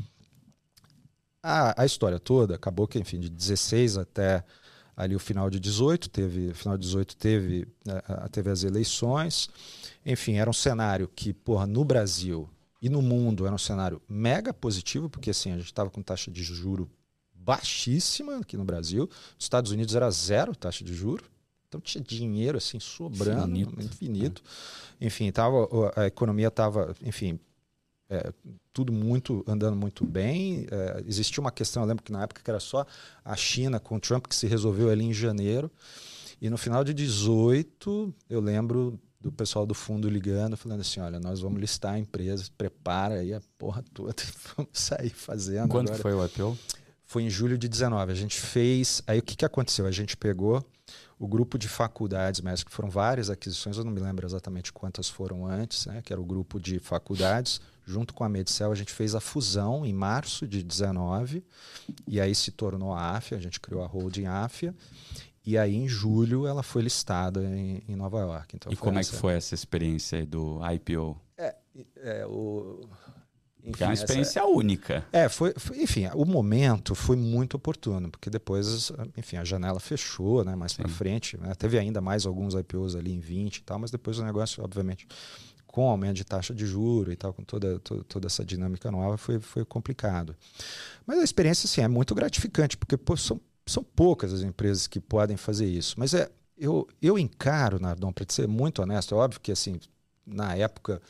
A, 1.41 1.83
a 1.83 1.85
história 1.85 2.19
toda 2.19 2.55
acabou 2.55 2.87
que, 2.87 2.99
enfim, 2.99 3.19
de 3.19 3.29
16 3.29 3.97
até 3.97 4.43
ali 4.95 5.15
o 5.15 5.19
final 5.19 5.49
de 5.49 5.59
18, 5.59 6.09
teve, 6.09 6.53
final 6.55 6.75
de 6.75 6.85
18 6.85 7.15
teve, 7.15 7.67
né, 7.85 8.01
teve 8.31 8.49
as 8.49 8.63
eleições. 8.63 9.47
Enfim, 10.03 10.37
era 10.37 10.49
um 10.49 10.53
cenário 10.53 11.07
que, 11.07 11.33
porra, 11.33 11.67
no 11.67 11.85
Brasil 11.85 12.49
e 12.81 12.89
no 12.89 13.01
mundo 13.01 13.45
era 13.45 13.53
um 13.55 13.59
cenário 13.59 14.01
mega 14.07 14.53
positivo, 14.53 15.09
porque 15.09 15.31
assim, 15.31 15.51
a 15.51 15.57
gente 15.57 15.65
estava 15.65 15.89
com 15.89 16.01
taxa 16.01 16.29
de 16.29 16.43
juro 16.43 16.89
baixíssima 17.33 18.37
aqui 18.37 18.57
no 18.57 18.65
Brasil. 18.65 19.09
Nos 19.35 19.45
Estados 19.45 19.71
Unidos 19.71 19.95
era 19.95 20.09
zero 20.11 20.55
taxa 20.55 20.83
de 20.83 20.93
juro. 20.93 21.23
Então 21.67 21.81
tinha 21.81 22.03
dinheiro 22.03 22.57
assim 22.57 22.79
sobrando, 22.79 23.57
infinito. 23.57 23.83
infinito. 23.83 24.43
É. 24.99 25.07
Enfim, 25.07 25.31
tava, 25.31 25.67
a 25.95 26.05
economia 26.05 26.47
estava, 26.47 26.95
enfim, 27.01 27.39
é, 28.09 28.31
tudo 28.71 28.93
muito 28.93 29.43
andando 29.47 29.75
muito 29.75 30.05
bem. 30.05 30.65
É, 30.71 31.03
existia 31.05 31.41
uma 31.41 31.51
questão, 31.51 31.83
eu 31.83 31.87
lembro 31.87 32.03
que 32.03 32.11
na 32.11 32.23
época 32.23 32.41
que 32.41 32.49
era 32.49 32.59
só 32.59 32.85
a 33.23 33.35
China 33.35 33.79
com 33.79 33.95
o 33.95 33.99
Trump 33.99 34.27
que 34.27 34.35
se 34.35 34.47
resolveu 34.47 34.89
ali 34.89 35.03
em 35.03 35.13
janeiro. 35.13 35.71
E 36.39 36.49
no 36.49 36.57
final 36.57 36.83
de 36.83 36.93
18, 36.93 38.13
eu 38.29 38.39
lembro 38.39 38.99
do 39.19 39.31
pessoal 39.31 39.65
do 39.65 39.73
fundo 39.73 40.09
ligando, 40.09 40.55
falando 40.55 40.81
assim: 40.81 40.99
olha, 40.99 41.19
nós 41.19 41.39
vamos 41.39 41.59
listar 41.59 41.93
a 41.93 41.99
empresa, 41.99 42.45
prepara 42.57 43.15
aí 43.15 43.33
a 43.33 43.41
porra 43.57 43.83
toda, 43.93 44.15
vamos 44.55 44.71
sair 44.73 45.09
fazendo. 45.09 45.69
Quando 45.69 45.89
agora. 45.89 46.01
foi 46.01 46.13
o 46.13 46.25
IPO? 46.25 46.57
Foi 47.05 47.23
em 47.23 47.29
julho 47.29 47.57
de 47.57 47.67
19. 47.67 48.11
A 48.11 48.15
gente 48.15 48.39
fez. 48.39 49.01
Aí 49.07 49.19
o 49.19 49.23
que, 49.23 49.35
que 49.35 49.45
aconteceu? 49.45 49.85
A 49.85 49.91
gente 49.91 50.17
pegou 50.17 50.63
o 51.19 51.27
grupo 51.27 51.57
de 51.57 51.67
faculdades, 51.67 52.41
mas 52.41 52.63
que 52.63 52.71
foram 52.71 52.89
várias 52.89 53.29
aquisições, 53.29 53.77
eu 53.77 53.83
não 53.83 53.91
me 53.91 53.99
lembro 53.99 54.25
exatamente 54.25 54.71
quantas 54.71 55.09
foram 55.09 55.47
antes, 55.47 55.85
né? 55.87 56.01
que 56.03 56.13
era 56.13 56.21
o 56.21 56.25
grupo 56.25 56.59
de 56.59 56.79
faculdades. 56.79 57.59
Junto 57.85 58.13
com 58.13 58.23
a 58.23 58.29
Medicel, 58.29 58.71
a 58.71 58.75
gente 58.75 58.91
fez 58.91 59.15
a 59.15 59.21
fusão 59.21 59.85
em 59.85 59.93
março 59.93 60.45
de 60.45 60.61
19, 60.61 61.41
e 62.05 62.19
aí 62.19 62.35
se 62.35 62.51
tornou 62.51 62.93
a 62.93 63.15
AFIA, 63.15 63.37
a 63.37 63.41
gente 63.41 63.61
criou 63.61 63.81
a 63.81 63.87
holding 63.87 64.25
AFIA. 64.25 64.75
E 65.47 65.57
aí, 65.57 65.77
em 65.77 65.87
julho, 65.87 66.45
ela 66.45 66.61
foi 66.61 66.81
listada 66.81 67.41
em, 67.41 67.81
em 67.87 67.95
Nova 67.95 68.19
York. 68.19 68.53
Então, 68.53 68.69
e 68.69 68.75
como 68.75 68.99
essa... 68.99 69.11
é 69.11 69.13
que 69.13 69.17
foi 69.17 69.33
essa 69.33 69.55
experiência 69.55 70.25
do 70.25 70.59
IPO? 70.73 71.17
É, 71.37 71.55
é 71.95 72.25
o... 72.25 72.81
Enfim, 73.63 73.85
é 73.85 73.87
uma 73.87 73.93
experiência 73.93 74.41
essa... 74.41 74.49
única. 74.49 75.05
É, 75.09 75.29
foi, 75.29 75.53
foi, 75.55 75.81
enfim, 75.81 76.05
o 76.15 76.25
momento 76.25 76.93
foi 76.93 77.15
muito 77.15 77.55
oportuno, 77.55 78.11
porque 78.11 78.29
depois, 78.29 78.91
enfim, 79.15 79.37
a 79.37 79.45
janela 79.45 79.79
fechou, 79.79 80.43
né, 80.43 80.53
mais 80.53 80.73
para 80.73 80.89
frente, 80.89 81.37
né, 81.37 81.53
teve 81.55 81.79
ainda 81.79 82.01
mais 82.01 82.25
alguns 82.25 82.53
IPOs 82.53 82.97
ali 82.97 83.13
em 83.13 83.19
20 83.21 83.55
e 83.55 83.63
tal, 83.63 83.79
mas 83.79 83.89
depois 83.89 84.19
o 84.19 84.25
negócio, 84.25 84.61
obviamente, 84.61 85.07
com 85.65 85.85
o 85.85 85.89
aumento 85.89 86.15
de 86.15 86.25
taxa 86.25 86.53
de 86.53 86.65
juro 86.65 87.09
e 87.09 87.15
tal, 87.15 87.33
com 87.33 87.43
toda, 87.43 87.79
toda, 87.79 88.03
toda 88.03 88.27
essa 88.27 88.43
dinâmica 88.43 88.91
nova, 88.91 89.17
foi, 89.17 89.39
foi 89.39 89.63
complicado. 89.63 90.35
Mas 91.05 91.19
a 91.19 91.23
experiência, 91.23 91.69
sim, 91.69 91.81
é 91.81 91.87
muito 91.87 92.13
gratificante, 92.13 92.75
porque 92.75 92.97
pô, 92.97 93.15
são 93.15 93.39
são 93.67 93.83
poucas 93.83 94.33
as 94.33 94.41
empresas 94.41 94.87
que 94.87 94.99
podem 94.99 95.37
fazer 95.37 95.67
isso. 95.67 95.95
Mas 95.97 96.13
é, 96.13 96.29
eu, 96.57 96.87
eu 97.01 97.19
encaro, 97.19 97.79
Nardon, 97.79 98.11
para 98.11 98.25
ser 98.29 98.47
muito 98.47 98.81
honesto, 98.81 99.13
é 99.13 99.17
óbvio 99.17 99.39
que 99.41 99.51
assim, 99.51 99.79
na 100.25 100.55
época 100.55 101.01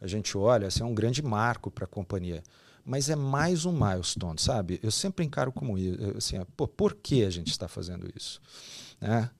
a 0.00 0.06
gente 0.06 0.36
olha, 0.36 0.66
assim, 0.66 0.82
é 0.82 0.86
um 0.86 0.94
grande 0.94 1.22
marco 1.22 1.70
para 1.70 1.84
a 1.84 1.88
companhia. 1.88 2.42
Mas 2.84 3.08
é 3.08 3.14
mais 3.14 3.64
um 3.64 3.72
milestone, 3.72 4.40
sabe? 4.40 4.80
Eu 4.82 4.90
sempre 4.90 5.24
encaro 5.24 5.52
como 5.52 5.78
isso. 5.78 5.98
Assim, 6.16 6.44
pô, 6.56 6.66
por 6.66 6.94
que 6.94 7.24
a 7.24 7.30
gente 7.30 7.50
está 7.52 7.68
fazendo 7.68 8.10
isso? 8.16 8.40
Né? 9.00 9.30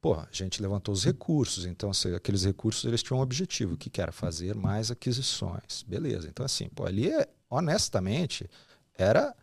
Pô, 0.00 0.14
a 0.14 0.28
gente 0.32 0.60
levantou 0.60 0.92
os 0.92 1.04
recursos, 1.04 1.64
então 1.64 1.92
aqueles 2.16 2.44
recursos 2.44 2.84
eles 2.84 3.02
tinham 3.02 3.18
um 3.18 3.22
objetivo, 3.22 3.76
que, 3.76 3.88
que 3.88 4.00
era 4.00 4.10
fazer 4.10 4.54
mais 4.56 4.90
aquisições. 4.90 5.84
Beleza. 5.86 6.28
Então, 6.28 6.44
assim, 6.44 6.68
pô, 6.68 6.84
ali, 6.86 7.10
honestamente, 7.48 8.50
era 8.96 9.34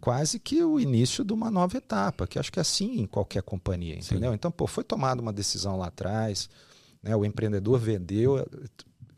quase 0.00 0.38
que 0.38 0.62
o 0.62 0.80
início 0.80 1.24
de 1.24 1.32
uma 1.32 1.50
nova 1.50 1.76
etapa, 1.76 2.26
que 2.26 2.38
acho 2.38 2.52
que 2.52 2.58
é 2.58 2.62
assim 2.62 3.00
em 3.00 3.06
qualquer 3.06 3.42
companhia, 3.42 3.96
entendeu? 3.96 4.30
Sim. 4.30 4.34
Então, 4.34 4.50
pô, 4.50 4.66
foi 4.66 4.84
tomada 4.84 5.20
uma 5.20 5.32
decisão 5.32 5.76
lá 5.78 5.86
atrás, 5.86 6.48
né? 7.02 7.14
o 7.14 7.24
empreendedor 7.24 7.78
vendeu 7.78 8.38
eh, 8.38 8.46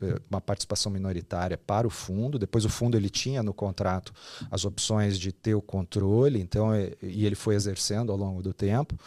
eh, 0.01 0.21
uma 0.29 0.39
participação 0.39 0.91
minoritária 0.91 1.57
para 1.57 1.87
o 1.87 1.89
fundo, 1.89 2.37
depois 2.37 2.65
o 2.65 2.69
fundo 2.69 2.95
ele 2.95 3.09
tinha 3.09 3.41
no 3.41 3.53
contrato 3.53 4.13
as 4.51 4.65
opções 4.65 5.17
de 5.17 5.31
ter 5.31 5.55
o 5.55 5.61
controle, 5.61 6.39
então 6.39 6.73
eh, 6.73 6.93
e 7.01 7.25
ele 7.25 7.35
foi 7.35 7.55
exercendo 7.55 8.11
ao 8.11 8.17
longo 8.17 8.41
do 8.41 8.53
tempo. 8.53 8.97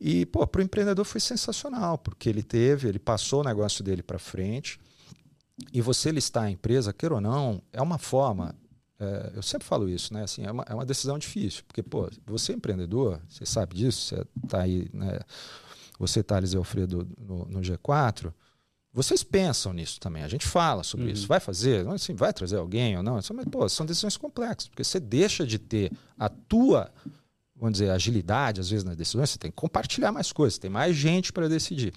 E 0.00 0.26
pô, 0.26 0.44
para 0.46 0.60
o 0.60 0.64
empreendedor 0.64 1.04
foi 1.04 1.20
sensacional, 1.20 1.96
porque 1.96 2.28
ele 2.28 2.42
teve, 2.42 2.88
ele 2.88 2.98
passou 2.98 3.40
o 3.40 3.44
negócio 3.44 3.84
dele 3.84 4.02
para 4.02 4.18
frente. 4.18 4.80
E 5.72 5.80
você 5.80 6.10
listar 6.10 6.44
a 6.44 6.50
empresa, 6.50 6.92
queira 6.92 7.14
ou 7.14 7.20
não, 7.20 7.62
é 7.72 7.80
uma 7.80 7.98
forma 7.98 8.52
é, 9.02 9.32
eu 9.34 9.42
sempre 9.42 9.66
falo 9.66 9.88
isso, 9.88 10.14
né? 10.14 10.22
Assim, 10.22 10.44
é, 10.44 10.52
uma, 10.52 10.64
é 10.68 10.74
uma 10.74 10.86
decisão 10.86 11.18
difícil, 11.18 11.64
porque, 11.66 11.82
pô, 11.82 12.08
você 12.24 12.52
é 12.52 12.54
empreendedor, 12.54 13.20
você 13.28 13.44
sabe 13.44 13.74
disso, 13.74 14.00
você 14.00 14.26
está 14.44 14.60
aí, 14.60 14.88
né? 14.92 15.18
Você, 15.98 16.22
Thales 16.22 16.52
e 16.52 16.56
Alfredo, 16.56 17.08
no, 17.18 17.44
no, 17.46 17.60
G4, 17.60 18.32
vocês 18.92 19.24
pensam 19.24 19.72
nisso 19.72 19.98
também. 19.98 20.22
A 20.22 20.28
gente 20.28 20.46
fala 20.46 20.84
sobre 20.84 21.06
uhum. 21.06 21.12
isso. 21.12 21.26
Vai 21.26 21.40
fazer? 21.40 21.86
Assim, 21.88 22.14
vai 22.14 22.32
trazer 22.32 22.56
alguém 22.56 22.96
ou 22.96 23.02
não? 23.02 23.14
Mas, 23.14 23.28
pô, 23.50 23.68
são 23.68 23.84
decisões 23.84 24.16
complexas, 24.16 24.68
porque 24.68 24.84
você 24.84 25.00
deixa 25.00 25.44
de 25.44 25.58
ter 25.58 25.90
a 26.16 26.28
tua, 26.28 26.92
vamos 27.56 27.72
dizer, 27.72 27.90
agilidade, 27.90 28.60
às 28.60 28.70
vezes, 28.70 28.84
nas 28.84 28.96
decisões, 28.96 29.30
você 29.30 29.38
tem 29.38 29.50
que 29.50 29.56
compartilhar 29.56 30.12
mais 30.12 30.30
coisas, 30.30 30.58
tem 30.58 30.70
mais 30.70 30.94
gente 30.94 31.32
para 31.32 31.48
decidir. 31.48 31.92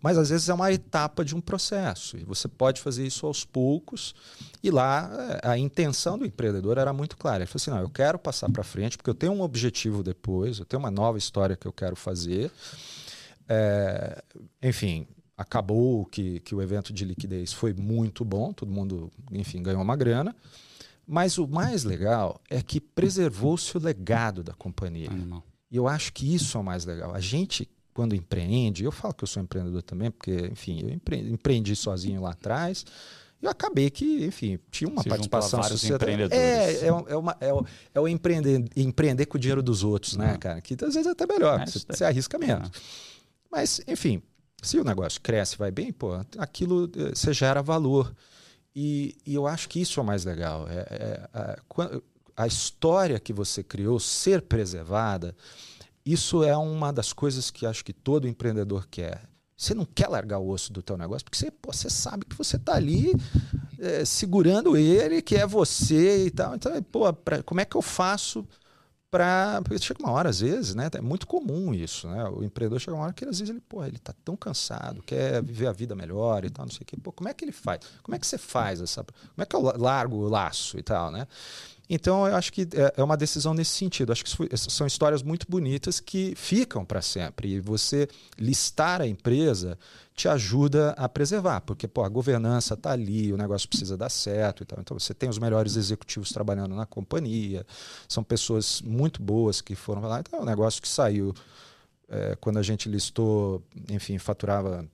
Mas 0.00 0.16
às 0.16 0.30
vezes 0.30 0.48
é 0.48 0.54
uma 0.54 0.72
etapa 0.72 1.24
de 1.24 1.34
um 1.34 1.40
processo 1.40 2.16
e 2.16 2.24
você 2.24 2.46
pode 2.46 2.80
fazer 2.80 3.06
isso 3.06 3.26
aos 3.26 3.44
poucos. 3.44 4.14
E 4.62 4.70
lá 4.70 5.10
eh, 5.42 5.48
a 5.48 5.58
intenção 5.58 6.16
do 6.16 6.24
empreendedor 6.24 6.78
era 6.78 6.92
muito 6.92 7.16
clara. 7.16 7.38
Ele 7.38 7.46
falou 7.46 7.60
assim: 7.60 7.70
não, 7.70 7.80
eu 7.80 7.90
quero 7.90 8.18
passar 8.18 8.48
para 8.50 8.62
frente 8.62 8.96
porque 8.96 9.10
eu 9.10 9.14
tenho 9.14 9.32
um 9.32 9.42
objetivo 9.42 10.02
depois, 10.02 10.58
eu 10.58 10.64
tenho 10.64 10.78
uma 10.78 10.90
nova 10.90 11.18
história 11.18 11.56
que 11.56 11.66
eu 11.66 11.72
quero 11.72 11.96
fazer. 11.96 12.50
É, 13.48 14.22
enfim, 14.62 15.06
acabou 15.36 16.04
que, 16.04 16.40
que 16.40 16.54
o 16.54 16.62
evento 16.62 16.92
de 16.92 17.04
liquidez 17.04 17.52
foi 17.52 17.72
muito 17.72 18.24
bom, 18.24 18.52
todo 18.52 18.70
mundo, 18.70 19.10
enfim, 19.32 19.62
ganhou 19.62 19.82
uma 19.82 19.96
grana. 19.96 20.34
Mas 21.06 21.38
o 21.38 21.48
mais 21.48 21.84
legal 21.84 22.40
é 22.50 22.62
que 22.62 22.80
preservou-se 22.80 23.76
o 23.76 23.80
legado 23.80 24.44
da 24.44 24.52
companhia. 24.52 25.10
Animal. 25.10 25.42
E 25.70 25.76
eu 25.76 25.88
acho 25.88 26.12
que 26.12 26.34
isso 26.34 26.56
é 26.56 26.60
o 26.60 26.64
mais 26.64 26.84
legal. 26.84 27.14
A 27.14 27.20
gente 27.20 27.68
quando 27.98 28.14
empreende, 28.14 28.84
eu 28.84 28.92
falo 28.92 29.12
que 29.12 29.24
eu 29.24 29.26
sou 29.26 29.42
empreendedor 29.42 29.82
também, 29.82 30.08
porque, 30.08 30.30
enfim, 30.52 30.82
eu 30.84 31.32
empreendi, 31.32 31.74
sozinho 31.74 32.22
lá 32.22 32.30
atrás. 32.30 32.86
Eu 33.42 33.50
acabei 33.50 33.90
que, 33.90 34.24
enfim, 34.24 34.56
tinha 34.70 34.88
uma 34.88 35.02
Se 35.02 35.08
participação 35.08 35.60
social. 35.64 35.98
É, 36.30 36.74
é, 36.74 36.86
é, 36.86 37.16
uma, 37.16 37.36
é, 37.40 37.52
o, 37.52 37.66
é 37.92 38.00
o 38.00 38.06
empreender, 38.06 38.64
empreender 38.76 39.26
com 39.26 39.36
o 39.36 39.40
dinheiro 39.40 39.60
dos 39.64 39.82
outros, 39.82 40.16
né, 40.16 40.30
uhum. 40.30 40.38
cara? 40.38 40.60
Que 40.60 40.74
às 40.74 40.94
vezes 40.94 41.08
é 41.08 41.10
até 41.10 41.26
melhor, 41.26 41.60
é, 41.60 41.66
você, 41.66 41.80
você, 41.88 42.04
arrisca 42.04 42.38
menos. 42.38 42.70
Mas, 43.50 43.80
enfim, 43.88 44.22
se 44.62 44.78
o 44.78 44.84
negócio 44.84 45.20
cresce 45.20 45.58
vai 45.58 45.72
bem, 45.72 45.92
pô, 45.92 46.12
aquilo 46.38 46.88
eh, 46.96 47.16
você 47.16 47.32
gera 47.32 47.60
valor. 47.62 48.14
E, 48.76 49.16
e 49.26 49.34
eu 49.34 49.44
acho 49.44 49.68
que 49.68 49.80
isso 49.80 49.98
é 49.98 50.02
o 50.04 50.06
mais 50.06 50.24
legal. 50.24 50.68
É, 50.68 50.86
é 50.88 51.28
a, 51.34 52.44
a 52.44 52.46
história 52.46 53.18
que 53.18 53.32
você 53.32 53.64
criou 53.64 53.98
ser 53.98 54.42
preservada 54.42 55.34
isso 56.12 56.44
é 56.44 56.56
uma 56.56 56.92
das 56.92 57.12
coisas 57.12 57.50
que 57.50 57.66
acho 57.66 57.84
que 57.84 57.92
todo 57.92 58.28
empreendedor 58.28 58.86
quer. 58.90 59.28
Você 59.56 59.74
não 59.74 59.84
quer 59.84 60.08
largar 60.08 60.38
o 60.38 60.48
osso 60.48 60.72
do 60.72 60.82
teu 60.82 60.96
negócio, 60.96 61.24
porque 61.24 61.36
você, 61.36 61.50
pô, 61.50 61.72
você 61.72 61.90
sabe 61.90 62.24
que 62.24 62.36
você 62.36 62.56
está 62.56 62.74
ali 62.74 63.12
é, 63.78 64.04
segurando 64.04 64.76
ele, 64.76 65.20
que 65.20 65.34
é 65.34 65.44
você 65.44 66.26
e 66.26 66.30
tal. 66.30 66.54
Então, 66.54 66.80
pô, 66.84 67.12
pra, 67.12 67.42
como 67.42 67.60
é 67.60 67.64
que 67.64 67.76
eu 67.76 67.82
faço 67.82 68.46
para 69.10 69.60
porque 69.62 69.78
chega 69.78 70.02
uma 70.02 70.12
hora 70.12 70.28
às 70.28 70.40
vezes, 70.40 70.74
né? 70.74 70.88
É 70.92 71.00
muito 71.00 71.26
comum 71.26 71.72
isso, 71.72 72.08
né? 72.08 72.24
O 72.28 72.44
empreendedor 72.44 72.78
chega 72.78 72.94
uma 72.96 73.04
hora 73.04 73.12
que 73.12 73.24
às 73.24 73.38
vezes 73.38 73.50
ele, 73.50 73.60
pô, 73.60 73.84
ele 73.84 73.98
tá 73.98 74.14
tão 74.24 74.36
cansado, 74.36 75.02
quer 75.02 75.42
viver 75.42 75.66
a 75.66 75.72
vida 75.72 75.94
melhor 75.94 76.44
e 76.44 76.50
tal, 76.50 76.66
não 76.66 76.72
sei 76.72 76.82
o 76.82 76.84
quê. 76.84 76.96
Pô, 77.02 77.10
como 77.10 77.28
é 77.28 77.34
que 77.34 77.44
ele 77.44 77.52
faz? 77.52 77.80
Como 78.02 78.14
é 78.14 78.18
que 78.18 78.26
você 78.26 78.38
faz 78.38 78.80
essa? 78.80 79.02
Como 79.02 79.42
é 79.42 79.46
que 79.46 79.56
eu 79.56 79.62
largo 79.78 80.16
o 80.16 80.28
laço 80.28 80.78
e 80.78 80.82
tal, 80.82 81.10
né? 81.10 81.26
Então, 81.90 82.26
eu 82.26 82.36
acho 82.36 82.52
que 82.52 82.62
é, 82.62 82.94
é 82.98 83.02
uma 83.02 83.16
decisão 83.16 83.54
nesse 83.54 83.70
sentido. 83.70 84.12
Acho 84.12 84.22
que 84.22 84.56
são 84.56 84.86
histórias 84.86 85.22
muito 85.22 85.46
bonitas 85.48 86.00
que 86.00 86.34
ficam 86.36 86.84
para 86.84 87.00
sempre. 87.00 87.54
E 87.54 87.60
você 87.60 88.06
listar 88.38 89.00
a 89.00 89.06
empresa 89.06 89.78
te 90.14 90.28
ajuda 90.28 90.90
a 90.98 91.08
preservar, 91.08 91.60
porque 91.60 91.86
pô, 91.86 92.02
a 92.02 92.08
governança 92.08 92.74
está 92.74 92.90
ali, 92.90 93.32
o 93.32 93.36
negócio 93.36 93.68
precisa 93.68 93.96
dar 93.96 94.10
certo 94.10 94.62
e 94.62 94.66
tal. 94.66 94.80
Então, 94.80 94.98
você 94.98 95.14
tem 95.14 95.28
os 95.28 95.38
melhores 95.38 95.76
executivos 95.76 96.30
trabalhando 96.30 96.74
na 96.74 96.84
companhia, 96.84 97.64
são 98.08 98.22
pessoas 98.22 98.82
muito 98.82 99.22
boas 99.22 99.60
que 99.60 99.74
foram 99.74 100.02
lá. 100.02 100.20
Então, 100.20 100.40
é 100.40 100.42
um 100.42 100.46
negócio 100.46 100.82
que 100.82 100.88
saiu 100.88 101.32
é, 102.08 102.36
quando 102.40 102.58
a 102.58 102.62
gente 102.62 102.88
listou, 102.88 103.62
enfim, 103.88 104.18
faturava, 104.18 104.86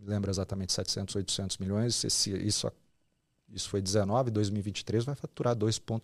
lembro 0.00 0.30
exatamente, 0.30 0.72
700, 0.72 1.14
800 1.14 1.58
milhões. 1.58 2.04
Esse, 2.04 2.30
isso, 2.36 2.70
isso 3.48 3.68
foi 3.70 3.80
19, 3.80 4.30
2023 4.30 5.04
vai 5.04 5.14
faturar 5.14 5.54
2,4 5.54 6.02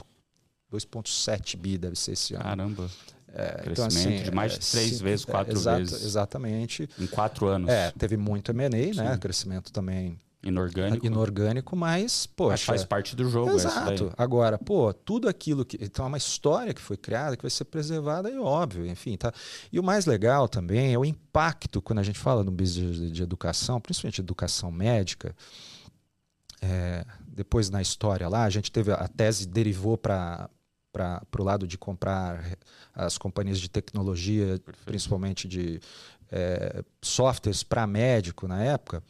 2,7 0.73 1.57
bi 1.57 1.79
deve 1.79 1.97
ser 1.97 2.13
esse 2.13 2.35
ano. 2.35 2.45
Caramba. 2.45 2.91
É, 3.33 3.61
então, 3.61 3.63
Crescimento 3.63 3.73
então, 3.73 3.87
assim, 3.87 4.23
de 4.25 4.31
mais 4.31 4.53
de 4.53 4.59
é, 4.59 4.61
três 4.61 5.01
vezes, 5.01 5.25
quatro 5.25 5.69
é, 5.69 5.77
vezes. 5.77 6.05
Exatamente. 6.05 6.89
Em 6.99 7.07
quatro 7.07 7.47
anos. 7.47 7.71
É, 7.71 7.93
teve 7.93 8.17
muito 8.17 8.51
M&A, 8.51 8.69
né? 9.03 9.19
Crescimento 9.19 9.73
também 9.73 10.19
inorgânico. 10.43 11.07
Inorgânico, 11.07 11.77
mas, 11.77 12.27
poxa. 12.27 12.53
Mas 12.53 12.63
faz 12.63 12.85
parte 12.85 13.15
do 13.15 13.29
jogo. 13.29 13.53
Exato. 13.53 14.13
Agora, 14.17 14.59
pô, 14.59 14.93
tudo 14.93 15.29
aquilo 15.29 15.65
que. 15.65 15.79
Então, 15.81 16.05
é 16.05 16.09
uma 16.09 16.19
história 16.19 16.73
que 16.73 16.81
foi 16.81 16.97
criada, 16.97 17.37
que 17.37 17.43
vai 17.43 17.51
ser 17.51 17.65
preservada, 17.67 18.31
e 18.31 18.39
óbvio, 18.39 18.87
enfim. 18.87 19.17
Tá? 19.17 19.33
E 19.71 19.79
o 19.79 19.83
mais 19.83 20.07
legal 20.07 20.49
também 20.49 20.93
é 20.93 20.99
o 20.99 21.05
impacto, 21.05 21.83
quando 21.83 21.99
a 21.99 22.03
gente 22.03 22.19
fala 22.19 22.43
no 22.43 22.51
business 22.51 22.97
de, 22.97 23.11
de 23.11 23.23
educação, 23.23 23.81
principalmente 23.81 24.21
educação 24.21 24.71
médica. 24.71 25.35
É, 26.63 27.07
depois 27.27 27.71
na 27.71 27.81
história 27.81 28.29
lá, 28.29 28.45
a 28.45 28.51
gente 28.51 28.71
teve 28.71 28.93
a 28.93 29.09
tese 29.09 29.47
derivou 29.47 29.97
para 29.97 30.51
para 30.93 31.23
o 31.39 31.43
lado 31.43 31.67
de 31.67 31.79
comprar 31.79 32.57
as 32.95 33.17
companhias 33.17 33.59
de 33.59 33.69
tecnologia, 33.69 34.59
Perfeito. 34.59 34.85
principalmente 34.85 35.49
de 35.49 35.81
é, 36.31 36.83
softwares 37.03 37.63
para 37.63 37.87
médico 37.87 38.47
na 38.47 38.63
época. 38.63 39.03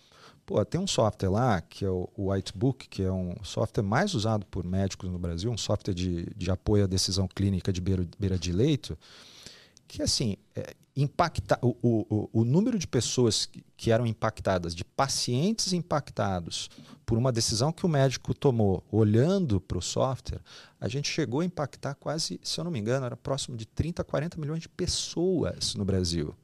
Pô, 0.45 0.64
tem 0.64 0.81
um 0.81 0.87
software 0.87 1.31
lá 1.31 1.61
que 1.61 1.85
é 1.85 1.89
o 1.89 2.09
Whitebook, 2.18 2.89
que 2.89 3.03
é 3.03 3.12
um 3.12 3.37
software 3.45 3.85
mais 3.85 4.14
usado 4.14 4.45
por 4.47 4.64
médicos 4.64 5.09
no 5.09 5.18
Brasil, 5.18 5.51
um 5.51 5.59
software 5.59 5.95
de, 5.95 6.26
de 6.37 6.51
apoio 6.51 6.85
à 6.85 6.87
decisão 6.87 7.28
clínica 7.28 7.72
de 7.72 7.81
beira, 7.81 8.07
beira 8.18 8.39
de 8.39 8.53
leito, 8.53 8.99
que 9.91 10.03
assim, 10.03 10.36
é, 10.55 10.74
impacta, 10.97 11.59
o, 11.61 11.76
o, 11.82 12.30
o 12.32 12.45
número 12.45 12.78
de 12.78 12.86
pessoas 12.86 13.47
que, 13.47 13.64
que 13.76 13.91
eram 13.91 14.07
impactadas, 14.07 14.72
de 14.72 14.84
pacientes 14.84 15.72
impactados 15.72 16.70
por 17.05 17.18
uma 17.18 17.32
decisão 17.32 17.72
que 17.72 17.84
o 17.84 17.88
médico 17.88 18.32
tomou 18.32 18.84
olhando 18.93 19.61
para 19.61 19.78
o 19.78 19.82
software, 19.82 20.41
a 20.80 20.86
gente 20.86 21.09
chegou 21.09 21.41
a 21.41 21.45
impactar 21.45 21.97
quase, 21.97 22.38
se 22.43 22.61
eu 22.61 22.64
não 22.64 22.70
me 22.70 22.78
engano, 22.78 23.05
era 23.05 23.16
próximo 23.16 23.57
de 23.57 23.66
30, 23.66 24.05
40 24.05 24.38
milhões 24.38 24.62
de 24.62 24.68
pessoas 24.68 25.74
no 25.74 25.84
Brasil 25.84 26.34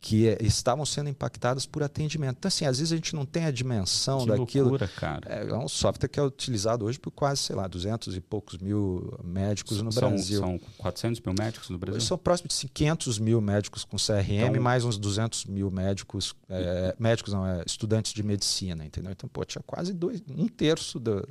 que 0.00 0.28
é, 0.28 0.38
estavam 0.40 0.86
sendo 0.86 1.08
impactadas 1.10 1.66
por 1.66 1.82
atendimento. 1.82 2.36
Então, 2.38 2.48
assim, 2.48 2.64
às 2.64 2.78
vezes 2.78 2.92
a 2.92 2.96
gente 2.96 3.14
não 3.14 3.26
tem 3.26 3.44
a 3.44 3.50
dimensão 3.50 4.20
que 4.20 4.26
daquilo. 4.26 4.70
Loucura, 4.70 4.88
cara. 4.88 5.22
É, 5.28 5.48
é 5.48 5.54
um 5.54 5.68
software 5.68 6.08
que 6.08 6.20
é 6.20 6.22
utilizado 6.22 6.84
hoje 6.84 6.98
por 6.98 7.10
quase, 7.10 7.42
sei 7.42 7.56
lá, 7.56 7.66
200 7.66 8.16
e 8.16 8.20
poucos 8.20 8.58
mil 8.58 9.18
médicos 9.24 9.82
no 9.82 9.90
são, 9.90 10.10
Brasil. 10.10 10.40
São 10.40 10.60
400 10.78 11.20
mil 11.20 11.34
médicos 11.38 11.68
no 11.70 11.78
Brasil? 11.78 12.00
São 12.00 12.16
próximos 12.16 12.58
de 12.60 12.68
500 12.68 13.18
mil 13.18 13.40
médicos 13.40 13.84
com 13.84 13.96
CRM, 13.96 14.50
então, 14.50 14.62
mais 14.62 14.84
uns 14.84 14.98
200 14.98 15.46
mil 15.46 15.70
médicos, 15.70 16.34
é, 16.48 16.94
médicos 16.98 17.32
não, 17.32 17.46
é, 17.46 17.62
estudantes 17.66 18.12
de 18.12 18.22
medicina, 18.22 18.84
entendeu? 18.84 19.10
Então, 19.10 19.28
pô, 19.28 19.44
tinha 19.44 19.62
quase 19.66 19.92
dois, 19.92 20.22
um 20.28 20.46
terço 20.46 21.00
do, 21.00 21.28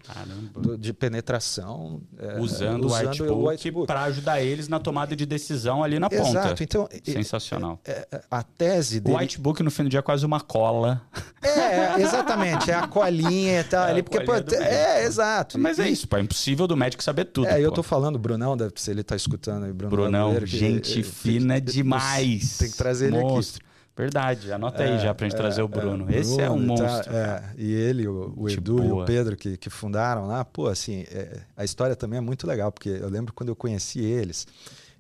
do 0.54 0.78
de 0.78 0.94
penetração. 0.94 2.02
É, 2.18 2.40
usando, 2.40 2.86
usando 2.86 3.34
o 3.34 3.48
whitebook 3.48 3.88
para 3.88 4.04
ajudar 4.04 4.42
eles 4.42 4.68
na 4.68 4.80
tomada 4.80 5.16
de 5.16 5.26
decisão 5.26 5.84
ali 5.84 6.00
na 6.00 6.08
Exato. 6.12 6.50
ponta. 6.50 6.64
Então, 6.64 6.90
Sensacional. 7.04 7.80
É, 7.86 8.08
é, 8.12 8.24
a 8.30 8.44
tese 8.58 9.00
dele... 9.00 9.16
O 9.16 9.20
whitebook, 9.20 9.62
no 9.62 9.70
fim 9.70 9.84
do 9.84 9.90
dia, 9.90 10.00
é 10.00 10.02
quase 10.02 10.26
uma 10.26 10.40
cola. 10.40 11.02
É, 11.42 12.02
exatamente. 12.02 12.72
É 12.72 12.76
a 12.76 12.88
colinha 12.88 13.62
e 13.62 13.64
tal. 13.64 13.88
É 13.88 13.92
ali, 13.92 14.04
porque, 14.04 14.22
pô, 14.22 14.34
é, 14.34 15.04
exato. 15.04 15.60
Mas 15.60 15.80
é 15.80 15.88
isso, 15.88 16.08
pô, 16.08 16.18
é 16.18 16.22
impossível 16.22 16.68
do 16.68 16.76
médico 16.76 17.04
saber 17.04 17.26
tudo. 17.26 17.48
É, 17.48 17.54
pô. 17.54 17.60
eu 17.60 17.72
tô 17.72 17.84
falando, 17.84 18.18
Brunão, 18.18 18.56
se 18.76 18.92
ele 18.92 19.04
tá 19.04 19.16
escutando 19.16 19.66
aí, 19.66 19.74
Brunão. 19.74 20.32
Brunão, 20.32 20.46
gente 20.46 21.04
fina 21.04 21.62
demais. 21.62 22.58
Tem 22.58 22.72
que 22.72 22.78
trazer 22.78 23.12
monstro. 23.12 23.32
ele 23.32 23.40
aqui. 23.40 23.68
Verdade, 23.98 24.54
anota 24.54 24.84
aí 24.84 24.92
é, 24.92 25.00
já 25.00 25.12
pra 25.12 25.26
gente 25.26 25.34
é, 25.34 25.38
trazer 25.38 25.64
o 25.64 25.68
Bruno. 25.68 26.06
É, 26.08 26.20
Esse 26.20 26.40
é 26.40 26.48
um 26.52 26.60
monstro. 26.60 27.12
Tá, 27.12 27.12
é, 27.12 27.44
e 27.58 27.74
ele, 27.74 28.08
o, 28.08 28.32
o 28.38 28.48
Edu 28.48 28.84
e 28.84 28.92
o 28.92 29.04
Pedro 29.04 29.36
que, 29.36 29.58
que 29.58 29.72
fundaram 29.72 30.28
lá, 30.28 30.46
pô, 30.46 30.68
assim, 30.68 31.04
é, 31.10 31.40
a 31.56 31.66
história 31.66 31.96
também 31.96 32.20
é 32.20 32.22
muito 32.22 32.46
legal, 32.46 32.72
porque 32.72 32.90
eu 32.90 33.10
lembro 33.10 33.34
quando 33.34 33.50
eu 33.50 33.56
conheci 33.56 34.00
eles, 34.00 34.46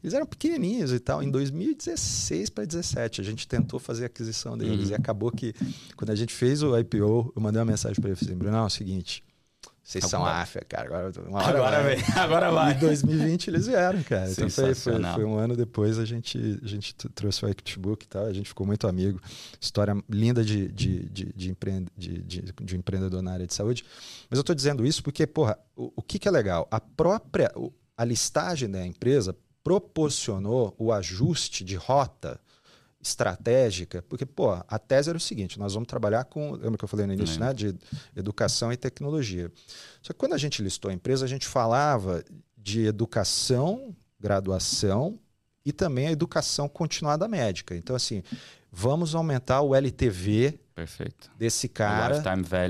eles 0.03 0.13
eram 0.13 0.25
pequenininhos 0.25 0.91
e 0.91 0.99
tal. 0.99 1.23
Em 1.23 1.29
2016 1.29 2.49
para 2.49 2.63
2017, 2.65 3.21
a 3.21 3.23
gente 3.23 3.47
tentou 3.47 3.79
fazer 3.79 4.03
a 4.03 4.07
aquisição 4.07 4.57
deles. 4.57 4.85
Uhum. 4.85 4.91
E 4.91 4.95
acabou 4.95 5.31
que, 5.31 5.53
quando 5.95 6.11
a 6.11 6.15
gente 6.15 6.33
fez 6.33 6.61
o 6.61 6.77
IPO, 6.77 7.33
eu 7.35 7.41
mandei 7.41 7.59
uma 7.59 7.65
mensagem 7.65 7.99
para 7.99 8.09
eles 8.09 8.21
assim: 8.21 8.35
Bruno, 8.35 8.57
é 8.57 8.61
o 8.61 8.69
seguinte. 8.69 9.23
Vocês 9.87 10.03
são 10.03 10.25
AFA, 10.25 10.59
cara. 10.67 10.85
Agora, 10.85 11.13
uma 11.29 11.41
hora 11.41 11.57
agora 11.57 11.81
vai. 11.81 11.95
Vem. 11.95 12.05
Agora 12.17 12.51
vai. 12.51 12.73
Em 12.73 12.79
2020 12.79 13.47
eles 13.47 13.67
vieram, 13.67 14.03
cara. 14.03 14.29
Então 14.29 14.49
foi, 14.49 14.75
foi, 14.75 15.01
foi, 15.01 15.23
um 15.23 15.37
ano 15.37 15.55
depois 15.55 15.97
a 15.97 16.03
gente, 16.03 16.59
a 16.61 16.67
gente 16.67 16.93
trouxe 16.93 17.45
o 17.45 17.47
Equitbook 17.47 18.03
e 18.03 18.07
tal. 18.09 18.25
A 18.25 18.33
gente 18.33 18.49
ficou 18.49 18.67
muito 18.67 18.85
amigo. 18.85 19.17
História 19.61 19.95
linda 20.09 20.43
de, 20.43 20.67
de, 20.67 21.07
de, 21.07 21.33
de, 21.33 21.49
empreende, 21.49 21.87
de, 21.95 22.21
de, 22.21 22.41
de 22.61 22.75
empreendedor 22.75 23.21
na 23.21 23.31
área 23.31 23.47
de 23.47 23.53
saúde. 23.53 23.85
Mas 24.29 24.37
eu 24.37 24.41
estou 24.41 24.53
dizendo 24.53 24.85
isso 24.85 25.01
porque, 25.01 25.25
porra, 25.25 25.57
o, 25.73 25.93
o 25.95 26.01
que, 26.01 26.19
que 26.19 26.27
é 26.27 26.31
legal? 26.31 26.67
A 26.69 26.81
própria. 26.81 27.49
A 27.95 28.03
listagem 28.03 28.69
da 28.69 28.85
empresa 28.85 29.35
proporcionou 29.67 30.73
o 30.77 30.93
ajuste 30.93 31.61
de 31.65 31.75
rota 31.75 32.39
estratégica, 33.01 34.01
porque 34.07 34.25
pô, 34.25 34.51
a 34.65 34.79
tese 34.79 35.09
era 35.09 35.17
o 35.17 35.19
seguinte: 35.19 35.59
nós 35.59 35.73
vamos 35.73 35.87
trabalhar 35.87 36.23
com, 36.23 36.53
lembra 36.53 36.77
que 36.77 36.85
eu 36.85 36.87
falei 36.87 37.05
no 37.05 37.11
início, 37.11 37.37
né, 37.37 37.53
de 37.53 37.75
educação 38.15 38.71
e 38.71 38.77
tecnologia. 38.77 39.51
Só 40.01 40.13
que 40.13 40.19
quando 40.19 40.31
a 40.31 40.37
gente 40.37 40.63
listou 40.63 40.89
a 40.89 40.93
empresa, 40.93 41.25
a 41.25 41.27
gente 41.27 41.45
falava 41.45 42.23
de 42.57 42.85
educação, 42.85 43.93
graduação 44.17 45.19
e 45.65 45.73
também 45.73 46.07
a 46.07 46.11
educação 46.11 46.69
continuada 46.69 47.27
médica. 47.27 47.75
Então 47.75 47.93
assim, 47.93 48.23
vamos 48.71 49.15
aumentar 49.15 49.63
o 49.63 49.75
LTV 49.75 50.57
Perfeito. 50.73 51.29
desse 51.37 51.67
cara 51.67 52.23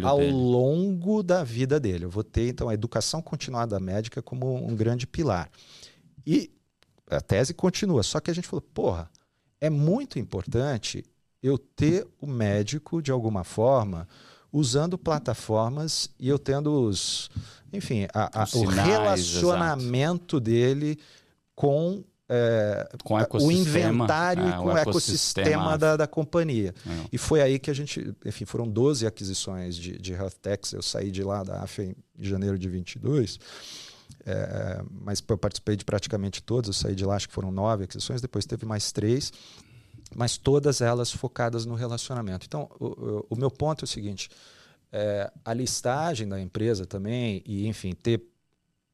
ao 0.03 0.17
dele. 0.17 0.31
longo 0.31 1.21
da 1.21 1.43
vida 1.43 1.79
dele. 1.79 2.05
Eu 2.05 2.09
vou 2.09 2.23
ter 2.23 2.49
então 2.49 2.69
a 2.69 2.73
educação 2.73 3.21
continuada 3.21 3.79
médica 3.79 4.19
como 4.19 4.67
um 4.67 4.75
grande 4.75 5.05
pilar. 5.05 5.47
E 6.25 6.56
a 7.09 7.21
tese 7.21 7.53
continua, 7.53 8.03
só 8.03 8.19
que 8.19 8.29
a 8.29 8.33
gente 8.33 8.47
falou, 8.47 8.61
porra, 8.61 9.09
é 9.59 9.69
muito 9.69 10.19
importante 10.19 11.05
eu 11.41 11.57
ter 11.57 12.07
o 12.19 12.27
médico 12.27 13.01
de 13.01 13.11
alguma 13.11 13.43
forma 13.43 14.07
usando 14.51 14.97
plataformas 14.97 16.09
e 16.19 16.27
eu 16.27 16.39
tendo 16.39 16.71
os, 16.71 17.29
enfim, 17.71 18.07
a, 18.13 18.43
a, 18.43 18.47
o 18.55 18.65
relacionamento 18.65 20.37
exato. 20.37 20.39
dele 20.39 20.99
com 21.55 22.03
é, 22.29 22.89
com 23.03 23.15
o 23.15 23.51
inventário 23.51 24.49
e 24.49 24.51
com 24.51 24.65
o 24.65 24.77
ecossistema, 24.77 25.47
ecossistema 25.47 25.77
da, 25.77 25.95
da, 25.95 26.07
companhia. 26.07 26.75
É. 26.85 27.05
E 27.13 27.17
foi 27.17 27.41
aí 27.41 27.57
que 27.57 27.71
a 27.71 27.73
gente, 27.73 28.13
enfim, 28.25 28.43
foram 28.43 28.67
12 28.67 29.07
aquisições 29.07 29.77
de, 29.77 29.97
de 29.97 30.11
health 30.11 30.33
techs. 30.41 30.73
Eu 30.73 30.81
saí 30.81 31.09
de 31.09 31.23
lá 31.23 31.41
da 31.41 31.61
AFA 31.61 31.83
em 31.83 31.95
janeiro 32.19 32.59
de 32.59 32.67
22 32.67 33.39
é, 34.29 34.83
mas 34.91 35.23
eu 35.25 35.37
participei 35.37 35.77
de 35.77 35.85
praticamente 35.85 36.43
todas, 36.43 36.67
eu 36.67 36.73
saí 36.73 36.93
de 36.93 37.05
lá, 37.05 37.15
acho 37.15 37.29
que 37.29 37.33
foram 37.33 37.49
nove 37.49 37.85
aquisições, 37.85 38.21
depois 38.21 38.45
teve 38.45 38.65
mais 38.65 38.91
três, 38.91 39.31
mas 40.13 40.37
todas 40.37 40.81
elas 40.81 41.09
focadas 41.09 41.65
no 41.65 41.75
relacionamento. 41.75 42.45
Então, 42.45 42.69
o, 42.77 43.25
o 43.29 43.35
meu 43.37 43.49
ponto 43.49 43.83
é 43.83 43.85
o 43.85 43.87
seguinte: 43.87 44.29
é, 44.91 45.31
a 45.45 45.53
listagem 45.53 46.27
da 46.27 46.41
empresa 46.41 46.85
também, 46.85 47.41
e 47.45 47.67
enfim, 47.67 47.93
ter 47.93 48.21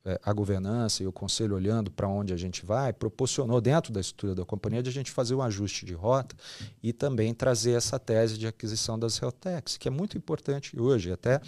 é, 0.06 0.20
a 0.22 0.32
governança 0.34 1.02
e 1.02 1.08
o 1.08 1.12
conselho 1.12 1.56
olhando 1.56 1.90
para 1.90 2.08
onde 2.08 2.32
a 2.32 2.38
gente 2.38 2.64
vai, 2.64 2.94
proporcionou 2.94 3.60
dentro 3.60 3.92
da 3.92 4.02
estrutura 4.02 4.36
da 4.36 4.46
companhia 4.46 4.84
de 4.84 4.90
a 4.90 4.94
gente 4.94 5.10
fazer 5.10 5.34
um 5.34 5.42
ajuste 5.42 5.84
de 5.84 5.94
rota 5.94 6.36
e 6.84 6.94
também 6.94 7.34
trazer 7.34 7.72
essa 7.72 7.98
tese 7.98 8.38
de 8.38 8.46
aquisição 8.46 9.00
das 9.00 9.20
Heltex, 9.20 9.78
que 9.78 9.88
é 9.88 9.92
muito 9.92 10.16
importante 10.16 10.80
hoje. 10.80 11.12
Até 11.12 11.42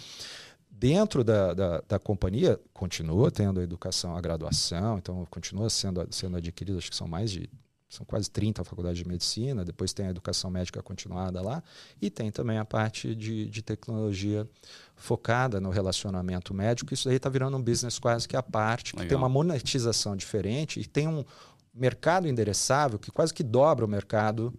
Dentro 0.78 1.24
da, 1.24 1.54
da, 1.54 1.82
da, 1.88 1.98
companhia, 1.98 2.60
continua 2.74 3.30
tendo 3.30 3.60
a 3.60 3.62
educação, 3.62 4.14
a 4.14 4.20
graduação, 4.20 4.98
então 4.98 5.26
continua 5.30 5.70
sendo, 5.70 6.06
sendo 6.10 6.36
adquirido, 6.36 6.76
acho 6.76 6.90
que 6.90 6.96
são 6.96 7.08
mais 7.08 7.30
de 7.30 7.48
são 7.88 8.04
quase 8.04 8.30
30 8.30 8.64
faculdades 8.64 8.98
de 8.98 9.08
medicina, 9.08 9.64
depois 9.64 9.92
tem 9.92 10.06
a 10.06 10.10
educação 10.10 10.50
médica 10.50 10.82
continuada 10.82 11.40
lá, 11.40 11.62
e 12.02 12.10
tem 12.10 12.30
também 12.30 12.58
a 12.58 12.64
parte 12.64 13.14
de, 13.14 13.48
de 13.48 13.62
tecnologia 13.62 14.46
focada 14.94 15.60
no 15.60 15.70
relacionamento 15.70 16.52
médico. 16.52 16.92
Isso 16.92 17.08
aí 17.08 17.16
está 17.16 17.30
virando 17.30 17.56
um 17.56 17.62
business 17.62 17.98
quase 17.98 18.28
que 18.28 18.36
à 18.36 18.42
parte, 18.42 18.92
que 18.92 18.98
Legal. 18.98 19.08
tem 19.08 19.16
uma 19.16 19.28
monetização 19.28 20.16
diferente 20.16 20.80
e 20.80 20.84
tem 20.84 21.08
um 21.08 21.24
mercado 21.72 22.26
endereçável 22.26 22.98
que 22.98 23.10
quase 23.10 23.32
que 23.32 23.42
dobra 23.42 23.84
o 23.84 23.88
mercado 23.88 24.52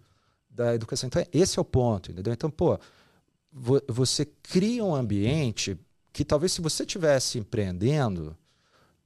da 0.50 0.74
educação. 0.74 1.06
Então, 1.06 1.24
esse 1.32 1.58
é 1.58 1.62
o 1.62 1.64
ponto, 1.64 2.10
entendeu? 2.10 2.32
Então, 2.32 2.50
pô, 2.50 2.78
você 3.86 4.24
cria 4.24 4.84
um 4.84 4.94
ambiente 4.94 5.78
que 6.12 6.24
talvez 6.24 6.52
se 6.52 6.60
você 6.60 6.82
estivesse 6.82 7.38
empreendendo, 7.38 8.36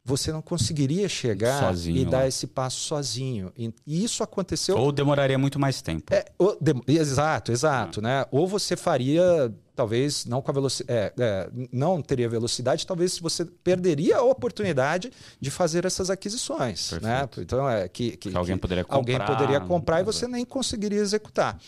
você 0.04 0.32
não 0.32 0.42
conseguiria 0.42 1.08
chegar 1.08 1.60
sozinho, 1.60 1.96
e 1.96 2.04
dar 2.04 2.26
esse 2.26 2.46
passo 2.46 2.80
sozinho. 2.80 3.52
E 3.56 3.72
isso 3.86 4.22
aconteceu. 4.22 4.76
Ou 4.76 4.90
demoraria 4.90 5.38
muito 5.38 5.58
mais 5.60 5.80
tempo. 5.80 6.12
É, 6.12 6.24
ou, 6.36 6.58
de, 6.60 6.74
exato, 6.88 7.52
exato. 7.52 8.00
Ah. 8.00 8.02
Né? 8.02 8.26
Ou 8.32 8.48
você 8.48 8.76
faria, 8.76 9.54
talvez, 9.76 10.24
não 10.24 10.42
com 10.42 10.50
a 10.50 10.54
velocidade. 10.54 10.98
É, 10.98 11.12
é, 11.18 11.50
não 11.70 12.02
teria 12.02 12.28
velocidade, 12.28 12.84
talvez 12.84 13.18
você 13.18 13.44
perderia 13.44 14.16
a 14.16 14.22
oportunidade 14.22 15.12
de 15.40 15.50
fazer 15.52 15.84
essas 15.84 16.10
aquisições. 16.10 16.90
Né? 17.00 17.28
Então, 17.38 17.68
é 17.68 17.88
que, 17.88 18.16
que, 18.16 18.30
que 18.30 18.36
alguém 18.36 18.56
poderia 18.56 18.84
comprar. 18.84 18.96
Alguém 18.96 19.18
poderia 19.20 19.60
comprar 19.60 20.00
e 20.00 20.04
você 20.04 20.26
nem 20.26 20.44
conseguiria 20.44 21.00
executar. 21.00 21.60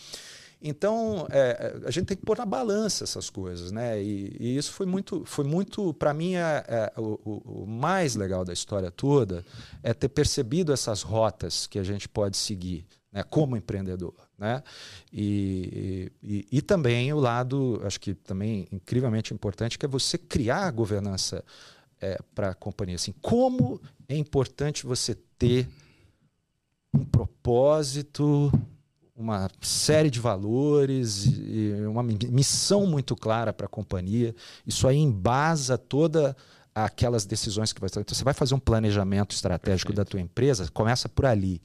Então, 0.67 1.27
é, 1.29 1.79
a 1.85 1.91
gente 1.91 2.07
tem 2.07 2.17
que 2.17 2.25
pôr 2.25 2.39
na 2.39 2.45
balança 2.45 3.03
essas 3.03 3.29
coisas, 3.29 3.71
né? 3.71 4.01
E, 4.01 4.35
e 4.39 4.57
isso 4.57 4.71
foi 4.71 4.87
muito, 4.87 5.23
foi 5.23 5.45
muito 5.45 5.93
para 5.93 6.11
mim, 6.11 6.33
é, 6.33 6.65
é, 6.67 6.93
o, 6.97 7.61
o, 7.63 7.67
mais 7.67 8.15
legal 8.15 8.43
da 8.43 8.51
história 8.51 8.89
toda 8.89 9.45
é 9.83 9.93
ter 9.93 10.09
percebido 10.09 10.73
essas 10.73 11.03
rotas 11.03 11.67
que 11.67 11.77
a 11.77 11.83
gente 11.83 12.09
pode 12.09 12.35
seguir, 12.35 12.83
né? 13.13 13.21
Como 13.21 13.55
empreendedor, 13.55 14.15
né? 14.39 14.63
E, 15.13 16.11
e, 16.23 16.47
e 16.51 16.61
também 16.63 17.13
o 17.13 17.19
lado, 17.19 17.79
acho 17.83 17.99
que 17.99 18.15
também 18.15 18.67
incrivelmente 18.71 19.35
importante, 19.35 19.77
que 19.77 19.85
é 19.85 19.89
você 19.89 20.17
criar 20.17 20.65
a 20.65 20.71
governança 20.71 21.45
é, 22.01 22.17
para 22.33 22.49
a 22.49 22.55
companhia. 22.55 22.95
Assim, 22.95 23.13
como 23.21 23.79
é 24.09 24.17
importante 24.17 24.83
você 24.83 25.15
ter 25.37 25.69
um 26.91 27.05
propósito 27.05 28.51
uma 29.15 29.49
série 29.61 30.09
de 30.09 30.19
valores 30.19 31.25
e 31.25 31.73
uma 31.87 32.03
missão 32.03 32.85
muito 32.85 33.15
clara 33.15 33.53
para 33.53 33.65
a 33.65 33.69
companhia. 33.69 34.35
Isso 34.67 34.87
aí 34.87 34.97
embasa 34.97 35.77
toda 35.77 36.35
aquelas 36.73 37.25
decisões 37.25 37.71
que 37.71 37.79
vai 37.79 37.89
Então 37.89 38.03
você 38.13 38.23
vai 38.23 38.33
fazer 38.33 38.53
um 38.53 38.59
planejamento 38.59 39.33
estratégico 39.33 39.93
Perfeito. 39.93 39.95
da 39.95 40.11
tua 40.11 40.19
empresa, 40.19 40.69
começa 40.71 41.07
por 41.07 41.25
ali. 41.25 41.61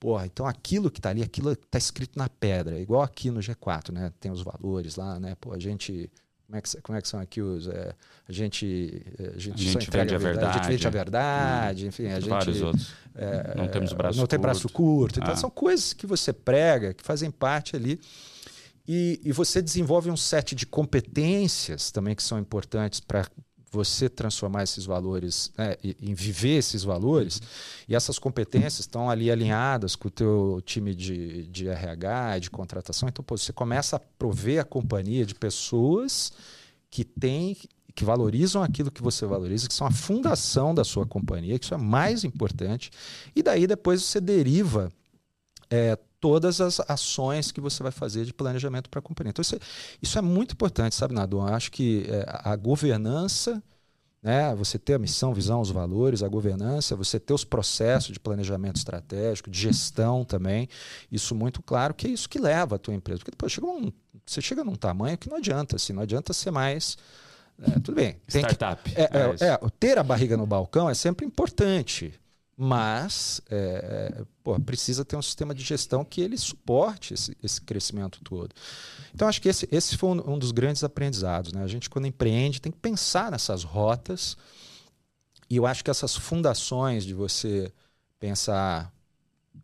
Porra, 0.00 0.26
então 0.26 0.46
aquilo 0.46 0.90
que 0.90 0.98
está 0.98 1.10
ali, 1.10 1.22
aquilo 1.22 1.52
está 1.52 1.78
escrito 1.78 2.18
na 2.18 2.28
pedra, 2.28 2.78
igual 2.78 3.02
aqui 3.02 3.30
no 3.30 3.40
G4, 3.40 3.92
né? 3.92 4.12
Tem 4.20 4.30
os 4.30 4.42
valores 4.42 4.96
lá, 4.96 5.18
né? 5.18 5.34
Pô, 5.40 5.52
a 5.52 5.58
gente 5.58 6.10
como 6.46 6.58
é 6.58 6.62
que, 6.62 6.80
como 6.80 6.98
é 6.98 7.02
que 7.02 7.08
são 7.08 7.20
aqui 7.20 7.42
os. 7.42 7.66
É, 7.66 7.92
a 8.28 8.32
gente. 8.32 9.02
A 9.18 9.38
gente, 9.38 9.68
a 9.68 9.72
gente 9.72 9.90
vende 9.90 10.14
a 10.14 10.18
verdade, 10.18 10.20
verdade. 10.20 10.46
A 10.46 10.52
gente 10.52 10.70
vende 10.70 10.86
a 10.86 10.90
verdade, 10.90 11.84
hum, 11.84 11.88
enfim. 11.88 12.06
A 12.06 12.20
gente, 12.20 12.28
vários 12.28 12.62
outros. 12.62 12.92
É, 13.14 13.54
não 13.56 13.66
temos 13.66 13.92
braço 13.92 14.18
Não 14.18 14.26
tem 14.26 14.38
braço 14.38 14.68
curto. 14.68 15.18
Então, 15.18 15.32
ah. 15.32 15.36
são 15.36 15.50
coisas 15.50 15.92
que 15.92 16.06
você 16.06 16.32
prega, 16.32 16.94
que 16.94 17.02
fazem 17.02 17.30
parte 17.30 17.74
ali. 17.74 17.98
E, 18.88 19.20
e 19.24 19.32
você 19.32 19.60
desenvolve 19.60 20.08
um 20.08 20.16
set 20.16 20.54
de 20.54 20.64
competências 20.64 21.90
também 21.90 22.14
que 22.14 22.22
são 22.22 22.38
importantes 22.38 23.00
para 23.00 23.26
você 23.70 24.08
transformar 24.08 24.62
esses 24.62 24.86
valores, 24.86 25.52
né, 25.56 25.76
em 26.00 26.14
viver 26.14 26.58
esses 26.58 26.84
valores, 26.84 27.40
e 27.88 27.94
essas 27.94 28.18
competências 28.18 28.80
estão 28.80 29.10
ali 29.10 29.30
alinhadas 29.30 29.96
com 29.96 30.08
o 30.08 30.10
teu 30.10 30.62
time 30.64 30.94
de, 30.94 31.46
de 31.48 31.68
RH, 31.68 32.38
de 32.38 32.50
contratação, 32.50 33.08
então 33.08 33.24
pô, 33.24 33.36
você 33.36 33.52
começa 33.52 33.96
a 33.96 34.00
prover 34.00 34.60
a 34.60 34.64
companhia 34.64 35.26
de 35.26 35.34
pessoas 35.34 36.32
que 36.90 37.04
têm 37.04 37.56
que 37.94 38.04
valorizam 38.04 38.62
aquilo 38.62 38.90
que 38.90 39.02
você 39.02 39.24
valoriza, 39.24 39.66
que 39.66 39.72
são 39.72 39.86
a 39.86 39.90
fundação 39.90 40.74
da 40.74 40.84
sua 40.84 41.06
companhia, 41.06 41.58
que 41.58 41.64
isso 41.64 41.72
é 41.72 41.78
mais 41.78 42.24
importante, 42.24 42.90
e 43.34 43.42
daí 43.42 43.66
depois 43.66 44.02
você 44.02 44.20
deriva 44.20 44.92
é, 45.70 45.98
todas 46.20 46.60
as 46.60 46.80
ações 46.88 47.52
que 47.52 47.60
você 47.60 47.82
vai 47.82 47.92
fazer 47.92 48.24
de 48.24 48.32
planejamento 48.32 48.88
para 48.88 49.00
a 49.00 49.02
companhia. 49.02 49.30
Então, 49.30 49.42
isso 49.42 49.56
é, 49.56 49.58
isso 50.02 50.18
é 50.18 50.22
muito 50.22 50.52
importante, 50.52 50.94
sabe, 50.94 51.14
Nado? 51.14 51.38
Eu 51.38 51.42
acho 51.42 51.70
que 51.70 52.06
é, 52.08 52.24
a 52.26 52.56
governança, 52.56 53.62
né, 54.22 54.54
você 54.54 54.78
ter 54.78 54.94
a 54.94 54.98
missão, 54.98 55.34
visão, 55.34 55.60
os 55.60 55.70
valores, 55.70 56.22
a 56.22 56.28
governança, 56.28 56.96
você 56.96 57.20
ter 57.20 57.34
os 57.34 57.44
processos 57.44 58.12
de 58.12 58.20
planejamento 58.20 58.76
estratégico, 58.76 59.50
de 59.50 59.58
gestão 59.58 60.24
também, 60.24 60.68
isso 61.12 61.34
muito 61.34 61.62
claro 61.62 61.94
que 61.94 62.06
é 62.06 62.10
isso 62.10 62.28
que 62.28 62.38
leva 62.38 62.76
a 62.76 62.78
tua 62.78 62.94
empresa. 62.94 63.18
Porque 63.18 63.30
depois 63.30 63.52
chega 63.52 63.66
um, 63.66 63.92
você 64.24 64.40
chega 64.40 64.64
num 64.64 64.74
tamanho 64.74 65.16
que 65.18 65.28
não 65.28 65.36
adianta, 65.36 65.76
assim, 65.76 65.92
não 65.92 66.02
adianta 66.02 66.32
ser 66.32 66.50
mais 66.50 66.96
é, 67.62 67.70
tudo 67.80 67.94
bem. 67.94 68.16
Startup. 68.28 68.90
Que, 68.90 69.00
é, 69.00 69.04
é, 69.04 69.46
é, 69.46 69.58
ter 69.78 69.98
a 69.98 70.02
barriga 70.02 70.36
no 70.36 70.46
balcão 70.46 70.88
é 70.90 70.94
sempre 70.94 71.24
importante 71.24 72.12
mas 72.56 73.42
é, 73.50 74.16
é, 74.18 74.24
pô, 74.42 74.58
precisa 74.58 75.04
ter 75.04 75.14
um 75.14 75.22
sistema 75.22 75.54
de 75.54 75.62
gestão 75.62 76.02
que 76.02 76.22
ele 76.22 76.38
suporte 76.38 77.12
esse, 77.12 77.36
esse 77.42 77.60
crescimento 77.60 78.20
todo. 78.24 78.54
Então, 79.14 79.28
acho 79.28 79.42
que 79.42 79.48
esse, 79.48 79.68
esse 79.70 79.96
foi 79.98 80.10
um, 80.10 80.32
um, 80.32 80.38
dos 80.38 80.52
grandes 80.52 80.82
aprendizados. 80.82 81.52
Né? 81.52 81.62
A 81.62 81.66
gente, 81.66 81.90
quando 81.90 82.06
empreende, 82.06 82.60
tem 82.60 82.72
que 82.72 82.78
pensar 82.78 83.30
nessas 83.30 83.62
rotas, 83.62 84.38
e 85.50 85.56
eu 85.56 85.66
acho 85.66 85.84
que 85.84 85.90
essas 85.90 86.16
fundações 86.16 87.04
de 87.04 87.12
você 87.12 87.70
pensar, 88.18 88.90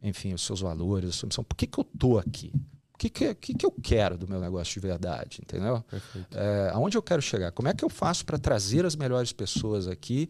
enfim, 0.03 0.35
os 0.35 0.43
seus 0.43 0.61
valores, 0.61 1.11
a 1.11 1.13
sua 1.13 1.29
missão, 1.29 1.45
por 1.45 1.57
que, 1.57 1.67
que 1.67 1.79
eu 1.79 1.87
estou 1.95 2.19
aqui? 2.19 2.53
O 2.95 2.99
que, 2.99 3.09
que, 3.09 3.35
que, 3.35 3.55
que 3.55 3.67
eu 3.67 3.73
quero 3.83 4.19
do 4.19 4.29
meu 4.29 4.39
negócio 4.39 4.75
de 4.75 4.81
verdade, 4.87 5.41
entendeu? 5.43 5.83
É, 6.31 6.71
aonde 6.75 6.97
eu 6.97 7.03
quero 7.03 7.23
chegar? 7.23 7.51
Como 7.53 7.69
é 7.69 7.75
que 7.75 7.85
eu 7.85 7.89
faço 7.89 8.25
para 8.25 8.39
trazer 8.39 8.85
as 8.85 8.95
melhores 8.95 9.33
pessoas 9.33 9.89
aqui 9.89 10.29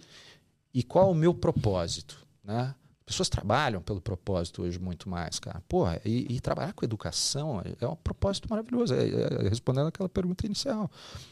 e 0.73 0.83
qual 0.83 1.09
é 1.09 1.11
o 1.11 1.15
meu 1.15 1.35
propósito? 1.35 2.22
Né? 2.45 2.75
Pessoas 3.05 3.29
trabalham 3.29 3.83
pelo 3.83 4.01
propósito 4.01 4.63
hoje 4.63 4.79
muito 4.79 5.09
mais, 5.09 5.39
cara. 5.39 5.61
Porra, 5.69 6.01
e, 6.05 6.35
e 6.35 6.41
trabalhar 6.41 6.73
com 6.73 6.85
educação 6.85 7.61
é 7.81 7.87
um 7.87 7.97
propósito 7.97 8.49
maravilhoso. 8.49 8.95
É, 8.95 9.07
é, 9.07 9.49
respondendo 9.49 9.89
aquela 9.89 10.09
pergunta 10.09 10.47
inicial. 10.47 10.91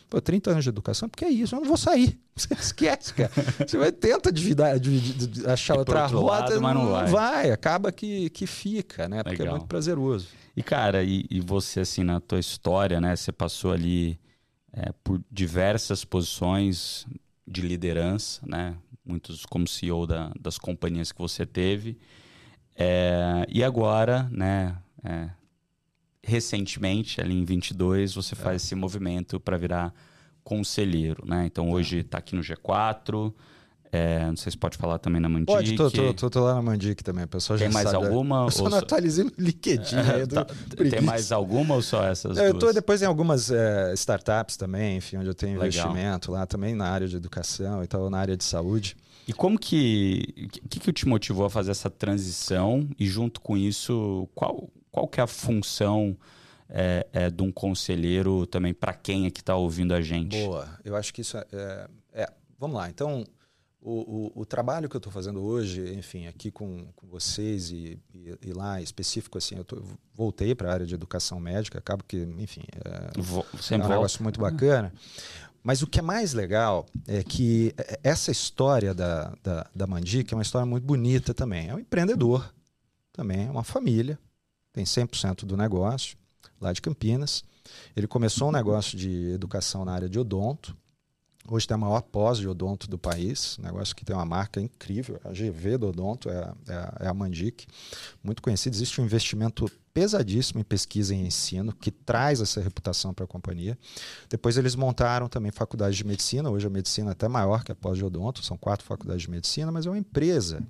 Pô, 0.08 0.20
30 0.20 0.50
anos 0.50 0.64
de 0.64 0.68
educação, 0.68 1.08
porque 1.08 1.24
é 1.24 1.30
isso, 1.30 1.54
eu 1.54 1.60
não 1.60 1.68
vou 1.68 1.76
sair. 1.76 2.18
Você 2.34 2.54
esquece, 2.54 3.14
cara. 3.14 3.30
Você 3.66 3.78
vai 3.78 3.92
tenta 3.92 4.32
dividar, 4.32 4.80
de 4.80 5.46
achar 5.46 5.76
e 5.76 5.78
outra 5.78 6.06
rota, 6.06 6.50
lado, 6.50 6.60
mas 6.60 6.74
não 6.74 6.90
vai. 6.90 7.06
vai. 7.06 7.50
Acaba 7.50 7.92
que, 7.92 8.30
que 8.30 8.46
fica, 8.46 9.08
né? 9.08 9.22
Porque 9.22 9.36
é 9.36 9.44
Legal. 9.44 9.54
é 9.54 9.58
muito 9.58 9.68
prazeroso. 9.68 10.28
E, 10.56 10.62
cara, 10.62 11.04
e, 11.04 11.24
e, 11.30 11.40
você, 11.40 11.80
assim, 11.80 12.02
na 12.02 12.20
tua 12.20 12.40
história, 12.40 13.00
né? 13.00 13.14
Você 13.14 13.30
passou 13.30 13.72
ali 13.72 14.18
é, 14.72 14.92
por 15.04 15.20
diversas 15.30 16.04
posições 16.04 17.06
de 17.46 17.62
liderança, 17.62 18.40
né? 18.46 18.76
Muitos 19.10 19.44
como 19.44 19.66
CEO 19.66 20.06
da, 20.06 20.32
das 20.38 20.56
companhias 20.56 21.10
que 21.10 21.18
você 21.18 21.44
teve. 21.44 21.98
É, 22.76 23.44
e 23.48 23.62
agora, 23.64 24.28
né, 24.30 24.76
é, 25.04 25.30
recentemente, 26.22 27.20
ali 27.20 27.34
em 27.34 27.44
22, 27.44 28.14
você 28.14 28.34
faz 28.36 28.62
é. 28.62 28.64
esse 28.64 28.74
movimento 28.74 29.40
para 29.40 29.56
virar 29.56 29.92
conselheiro, 30.44 31.24
né? 31.26 31.44
Então 31.46 31.70
hoje 31.70 31.98
está 31.98 32.18
aqui 32.18 32.34
no 32.34 32.42
G4, 32.42 33.32
é, 33.92 34.24
não 34.26 34.36
sei 34.36 34.52
se 34.52 34.58
pode 34.58 34.78
falar 34.78 34.98
também 34.98 35.20
na 35.20 35.28
Mandic. 35.28 35.46
Pode, 35.46 35.74
tô, 35.74 35.90
tô, 35.90 36.14
tô, 36.14 36.30
tô 36.30 36.44
lá 36.44 36.54
na 36.54 36.62
Mandic 36.62 37.02
também. 37.02 37.26
pessoal 37.26 37.58
tem 37.58 37.66
já 37.66 37.74
mais 37.74 37.90
sabe. 37.90 38.04
alguma? 38.04 38.44
Eu 38.44 38.50
só 38.50 38.68
não 38.68 38.78
atualizei 38.78 39.24
no 39.24 39.32
LinkedIn. 39.36 39.96
É, 39.96 40.26
tá, 40.26 40.44
tem 40.44 41.00
mais 41.00 41.32
alguma 41.32 41.74
ou 41.74 41.82
só 41.82 42.04
essas 42.04 42.38
Eu 42.38 42.52
estou 42.52 42.72
depois 42.72 43.02
em 43.02 43.04
algumas 43.06 43.50
é, 43.50 43.92
startups 43.94 44.56
também, 44.56 44.98
enfim, 44.98 45.16
onde 45.16 45.28
eu 45.28 45.34
tenho 45.34 45.58
Legal. 45.58 45.66
investimento 45.66 46.30
lá 46.30 46.46
também 46.46 46.74
na 46.74 46.88
área 46.88 47.08
de 47.08 47.16
educação 47.16 47.82
e 47.82 47.86
tal, 47.88 48.08
na 48.08 48.18
área 48.18 48.36
de 48.36 48.44
saúde. 48.44 48.96
E 49.26 49.32
como 49.32 49.58
que... 49.58 50.50
O 50.64 50.68
que, 50.68 50.80
que 50.80 50.92
te 50.92 51.06
motivou 51.06 51.44
a 51.44 51.50
fazer 51.50 51.72
essa 51.72 51.90
transição? 51.90 52.88
E 52.98 53.06
junto 53.06 53.40
com 53.40 53.56
isso, 53.56 54.28
qual, 54.34 54.70
qual 54.90 55.08
que 55.08 55.20
é 55.20 55.22
a 55.24 55.26
função... 55.26 56.16
É, 56.72 57.04
é, 57.12 57.28
de 57.28 57.42
um 57.42 57.50
conselheiro 57.50 58.46
também 58.46 58.72
para 58.72 58.92
quem 58.92 59.26
é 59.26 59.30
que 59.32 59.40
está 59.40 59.56
ouvindo 59.56 59.92
a 59.92 60.00
gente? 60.00 60.36
Boa, 60.44 60.68
eu 60.84 60.94
acho 60.94 61.12
que 61.12 61.20
isso 61.20 61.36
é, 61.36 61.44
é, 61.52 61.88
é 62.22 62.26
vamos 62.60 62.76
lá. 62.76 62.88
Então, 62.88 63.24
o, 63.82 64.32
o, 64.36 64.42
o, 64.42 64.46
trabalho 64.46 64.88
que 64.88 64.96
eu 64.96 64.98
estou 64.98 65.12
fazendo 65.12 65.42
hoje, 65.42 65.94
enfim, 65.94 66.26
aqui 66.26 66.50
com, 66.50 66.86
com 66.94 67.06
vocês 67.06 67.70
e, 67.70 67.98
e, 68.14 68.38
e, 68.42 68.52
lá 68.52 68.80
específico, 68.80 69.38
assim, 69.38 69.56
eu, 69.56 69.64
tô, 69.64 69.76
eu 69.76 69.84
voltei 70.14 70.54
para 70.54 70.68
a 70.68 70.72
área 70.74 70.86
de 70.86 70.94
educação 70.94 71.40
médica, 71.40 71.78
acabo 71.78 72.04
que, 72.04 72.18
enfim, 72.38 72.62
é, 72.74 73.74
é 73.74 73.76
um 73.76 73.88
negócio 73.88 74.22
muito 74.22 74.38
bacana. 74.38 74.92
Mas 75.62 75.82
o 75.82 75.86
que 75.86 75.98
é 75.98 76.02
mais 76.02 76.32
legal 76.32 76.86
é 77.06 77.22
que 77.22 77.74
essa 78.02 78.30
história 78.30 78.94
da, 78.94 79.34
da, 79.42 79.70
da 79.74 79.86
Mandic 79.86 80.32
é 80.32 80.36
uma 80.36 80.42
história 80.42 80.66
muito 80.66 80.84
bonita 80.84 81.34
também. 81.34 81.68
É 81.68 81.74
um 81.74 81.78
empreendedor, 81.78 82.52
também 83.12 83.46
é 83.46 83.50
uma 83.50 83.64
família, 83.64 84.18
tem 84.72 84.84
100% 84.84 85.44
do 85.44 85.56
negócio, 85.56 86.16
lá 86.60 86.72
de 86.72 86.80
Campinas. 86.80 87.44
Ele 87.94 88.06
começou 88.06 88.48
um 88.48 88.52
negócio 88.52 88.96
de 88.96 89.32
educação 89.32 89.84
na 89.84 89.92
área 89.92 90.08
de 90.08 90.18
odonto, 90.18 90.76
Hoje 91.48 91.66
tem 91.66 91.74
a 91.74 91.78
maior 91.78 92.02
pós 92.02 92.38
de 92.38 92.46
odonto 92.46 92.88
do 92.88 92.98
país, 92.98 93.56
negócio 93.58 93.96
que 93.96 94.04
tem 94.04 94.14
uma 94.14 94.26
marca 94.26 94.60
incrível. 94.60 95.18
A 95.24 95.30
GV 95.30 95.78
do 95.78 95.88
odonto 95.88 96.28
é, 96.28 96.52
é, 96.68 97.04
é 97.04 97.08
a 97.08 97.14
Mandic, 97.14 97.66
muito 98.22 98.42
conhecida. 98.42 98.76
Existe 98.76 99.00
um 99.00 99.04
investimento 99.04 99.70
pesadíssimo 99.92 100.60
em 100.60 100.64
pesquisa 100.64 101.14
e 101.14 101.18
ensino 101.18 101.72
que 101.72 101.90
traz 101.90 102.40
essa 102.40 102.60
reputação 102.60 103.12
para 103.14 103.24
a 103.24 103.28
companhia. 103.28 103.76
Depois 104.28 104.56
eles 104.56 104.74
montaram 104.74 105.28
também 105.28 105.50
faculdade 105.50 105.96
de 105.96 106.04
medicina. 106.04 106.50
Hoje 106.50 106.66
a 106.66 106.70
medicina 106.70 107.10
é 107.10 107.12
até 107.12 107.26
maior 107.26 107.64
que 107.64 107.72
a 107.72 107.74
pós 107.74 107.96
de 107.96 108.04
odonto, 108.04 108.44
são 108.44 108.56
quatro 108.56 108.86
faculdades 108.86 109.22
de 109.22 109.30
medicina, 109.30 109.72
mas 109.72 109.86
é 109.86 109.90
uma 109.90 109.98
empresa 109.98 110.62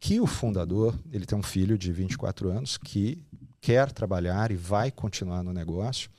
que 0.00 0.20
o 0.20 0.26
fundador, 0.26 0.98
ele 1.10 1.24
tem 1.24 1.38
um 1.38 1.42
filho 1.42 1.78
de 1.78 1.90
24 1.90 2.50
anos 2.50 2.76
que 2.76 3.22
quer 3.64 3.90
trabalhar 3.90 4.50
e 4.50 4.56
vai 4.56 4.90
continuar 4.90 5.42
no 5.42 5.50
negócio. 5.50 6.10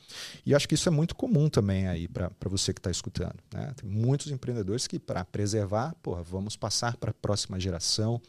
E 0.44 0.56
acho 0.56 0.68
que 0.68 0.74
isso 0.74 0.90
é 0.90 0.92
muito 0.92 1.16
comum 1.16 1.48
também 1.48 1.88
aí 1.88 2.08
para 2.08 2.32
você 2.46 2.74
que 2.74 2.80
está 2.80 2.90
escutando. 2.90 3.36
Né? 3.54 3.72
Tem 3.76 3.88
muitos 3.88 4.32
empreendedores 4.32 4.88
que, 4.88 4.98
para 4.98 5.24
preservar, 5.24 5.94
porra, 6.02 6.24
vamos 6.24 6.56
passar 6.58 6.98
para 6.98 7.12
a 7.12 7.14
próxima 7.14 7.60
geração. 7.60 8.20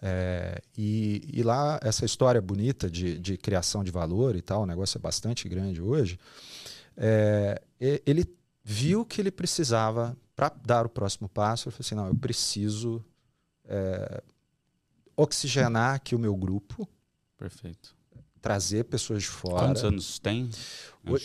É, 0.00 0.58
e, 0.74 1.22
e, 1.34 1.42
lá, 1.42 1.78
essa 1.82 2.06
história 2.06 2.40
bonita 2.40 2.90
de, 2.90 3.18
de, 3.18 3.36
criação 3.36 3.84
de 3.84 3.90
valor 3.90 4.34
e 4.36 4.40
tal, 4.40 4.62
o 4.62 4.66
negócio 4.66 4.96
é 4.96 5.00
bastante 5.00 5.46
grande 5.46 5.82
hoje. 5.82 6.18
É, 6.96 7.60
ele 7.78 8.24
viu 8.64 9.04
que 9.04 9.20
ele 9.20 9.30
precisava, 9.30 10.16
para 10.34 10.48
dar 10.64 10.86
o 10.86 10.88
próximo 10.88 11.28
passo, 11.28 11.68
ele 11.68 11.76
falou 11.76 11.86
assim: 11.86 11.94
não, 11.94 12.06
eu 12.06 12.14
preciso 12.14 13.04
é, 13.66 14.22
oxigenar 15.14 15.96
aqui 15.96 16.14
o 16.14 16.18
meu 16.18 16.34
grupo. 16.34 16.88
Perfeito 17.36 17.97
trazer 18.40 18.84
pessoas 18.84 19.22
de 19.22 19.28
fora. 19.28 19.66
Quantos 19.66 19.84
anos 19.84 20.18
tem? 20.18 20.50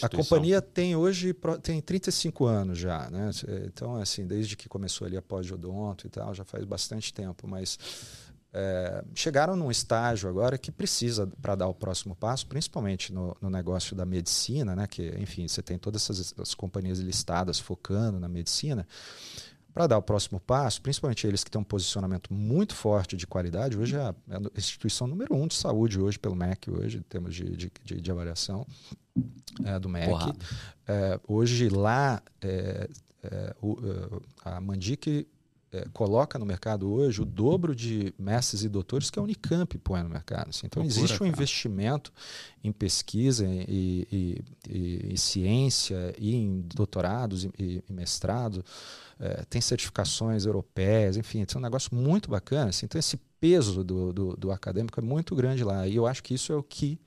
A, 0.02 0.06
a 0.06 0.10
companhia 0.10 0.62
tem 0.62 0.96
hoje 0.96 1.36
tem 1.62 1.82
35 1.82 2.46
anos 2.46 2.78
já, 2.78 3.10
né? 3.10 3.32
Então, 3.66 3.96
assim, 3.96 4.26
desde 4.26 4.56
que 4.56 4.70
começou 4.70 5.06
ali 5.06 5.18
a 5.18 5.22
pós-odonto 5.22 6.08
e 6.08 6.10
tal, 6.10 6.34
já 6.34 6.44
faz 6.44 6.64
bastante 6.64 7.14
tempo, 7.14 7.48
mas 7.48 7.78
é, 8.54 9.04
chegaram 9.16 9.56
num 9.56 9.72
estágio 9.72 10.30
agora 10.30 10.60
que 10.60 10.72
precisa 10.72 11.28
para 11.42 11.56
dar 11.56 11.68
o 11.68 11.74
próximo 11.74 12.16
passo, 12.16 12.46
principalmente 12.46 13.12
no, 13.12 13.36
no, 13.42 13.50
negócio 13.50 13.96
da 13.96 14.06
medicina, 14.06 14.76
né? 14.76 14.86
Que, 14.86 15.14
enfim, 15.18 15.48
você 15.48 15.62
tem 15.62 15.78
todas 15.78 16.08
essas 16.10 16.54
companhias 16.54 17.00
listadas 17.00 17.60
focando 17.60 18.20
na 18.20 18.30
medicina 18.30 18.88
para 19.74 19.88
dar 19.88 19.98
o 19.98 20.02
próximo 20.02 20.40
passo, 20.40 20.82
principalmente 20.82 21.26
eles 21.26 21.44
que 21.44 21.50
têm 21.50 21.60
um 21.60 21.64
posicionamento 21.64 22.32
muito 22.32 22.76
forte 22.76 23.18
de 23.18 23.26
qualidade, 23.26 23.78
hoje 23.78 23.96
é 23.96 24.02
a, 24.02 24.16
é 24.30 24.58
instituição 24.58 25.08
número 25.08 25.36
um 25.36 25.48
de 25.48 25.56
saúde 25.56 26.00
hoje 26.00 26.20
pelo 26.20 26.36
MEC, 26.36 26.70
hoje, 26.70 27.00
em 27.00 27.02
termos 27.02 27.34
de, 27.34 27.56
de, 27.56 27.72
de, 27.84 28.02
de 28.02 28.12
avaliação 28.12 28.68
é, 29.66 29.80
do 29.80 29.90
MEC. 29.90 30.12
É, 30.88 31.20
hoje 31.28 31.70
lá, 31.70 32.22
é, 32.42 32.88
é 33.24 33.56
o, 33.62 33.78
é, 33.84 34.22
a 34.46 34.62
Mandic 34.62 35.28
coloca 35.92 36.38
no 36.38 36.46
mercado 36.46 36.92
hoje 36.92 37.22
o 37.22 37.26
dobro 37.26 37.76
de 37.76 38.14
mestres 38.18 38.64
e 38.64 38.70
doutores 38.70 39.10
que 39.10 39.18
a 39.18 39.22
Unicamp 39.24 39.76
põe 39.80 40.04
no 40.04 40.10
mercado. 40.10 40.50
Assim. 40.50 40.68
Então, 40.68 40.84
Procura, 40.84 41.00
existe 41.00 41.16
um 41.16 41.26
cara. 41.26 41.30
investimento 41.30 42.14
em 42.64 42.72
pesquisa 42.72 43.44
e, 43.48 44.08
e, 44.12 44.42
e, 45.14 45.18
ciência 45.18 46.14
e 46.18 46.36
em 46.36 46.62
doutorados 46.62 47.46
e, 47.46 47.84
e 47.88 47.94
mestrado. 47.94 48.64
É, 49.20 49.46
tem 49.50 49.62
certificações 49.62 50.46
europeias, 50.46 51.16
enfim, 51.16 51.44
é 51.44 51.58
um 51.58 51.62
negócio 51.62 51.96
muito 51.96 52.30
bacana. 52.30 52.70
Assim. 52.70 52.86
Então, 52.86 53.00
esse 53.00 53.18
peso 53.40 53.84
do, 53.84 54.12
do, 54.12 54.36
do 54.36 54.52
acadêmico 54.52 55.00
é 55.00 55.04
muito 55.04 55.36
grande 55.36 55.64
lá. 55.64 55.88
E 55.88 55.96
eu 55.96 56.08
acho 56.08 56.24
que 56.24 56.34
isso 56.34 56.52
é 56.52 56.56
o 56.56 56.64
que 56.64 57.00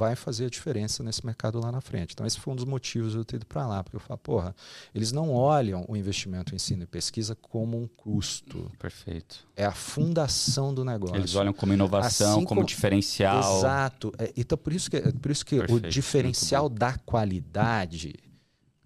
vai 0.00 0.16
fazer 0.16 0.46
a 0.46 0.48
diferença 0.48 1.02
nesse 1.02 1.26
mercado 1.26 1.60
lá 1.60 1.70
na 1.70 1.82
frente. 1.82 2.14
Então, 2.14 2.26
esse 2.26 2.40
foi 2.40 2.54
um 2.54 2.56
dos 2.56 2.64
motivos 2.64 3.12
de 3.12 3.18
eu 3.18 3.24
ter 3.24 3.36
ido 3.36 3.44
para 3.44 3.66
lá, 3.66 3.84
porque 3.84 3.96
eu 3.96 4.00
falo, 4.00 4.16
porra, 4.16 4.56
eles 4.94 5.12
não 5.12 5.30
olham 5.30 5.84
o 5.86 5.94
investimento 5.94 6.54
em 6.54 6.56
ensino 6.56 6.84
e 6.84 6.86
pesquisa 6.86 7.34
como 7.34 7.78
um 7.78 7.86
custo. 7.86 8.72
Perfeito. 8.78 9.46
É 9.54 9.66
a 9.66 9.72
fundação 9.72 10.72
do 10.72 10.86
negócio. 10.86 11.16
Eles 11.16 11.34
olham 11.34 11.52
como 11.52 11.74
inovação, 11.74 12.30
assim 12.30 12.44
como, 12.46 12.60
como, 12.60 12.66
diferencial. 12.66 13.58
Exato. 13.58 14.10
É, 14.16 14.32
então, 14.34 14.56
por 14.56 14.72
isso 14.72 14.90
que, 14.90 14.96
é, 14.96 15.12
por 15.12 15.30
isso 15.30 15.44
que 15.44 15.58
o 15.58 15.78
diferencial 15.78 16.70
da 16.70 16.96
qualidade 16.96 18.14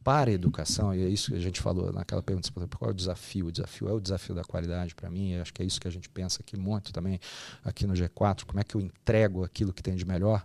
para 0.03 0.31
a 0.31 0.35
educação, 0.35 0.93
e 0.95 1.03
é 1.03 1.09
isso 1.09 1.31
que 1.31 1.37
a 1.39 1.41
gente 1.41 1.61
falou 1.61 1.93
naquela 1.93 2.23
pergunta, 2.23 2.51
qual 2.77 2.91
é 2.91 2.93
o 2.93 2.95
desafio? 2.95 3.47
O 3.47 3.53
desafio 3.53 3.89
é 3.89 3.93
o 3.93 4.01
desafio 4.01 4.35
da 4.35 4.43
qualidade 4.43 4.95
para 4.95 5.09
mim, 5.09 5.37
acho 5.37 5.55
que 5.55 5.63
é 5.63 5.65
isso 5.65 5.81
que 5.81 5.89
a 5.89 5.91
gente 5.91 6.11
pensa 6.11 6.43
aqui 6.43 6.59
muito 6.59 6.93
também, 6.93 7.19
aqui 7.65 7.87
no 7.87 7.95
G4, 7.95 8.45
como 8.45 8.61
é 8.61 8.65
que 8.65 8.75
eu 8.75 8.81
entrego 8.83 9.45
aquilo 9.45 9.73
que 9.73 9.83
tem 9.83 9.95
de 9.95 10.05
melhor 10.05 10.45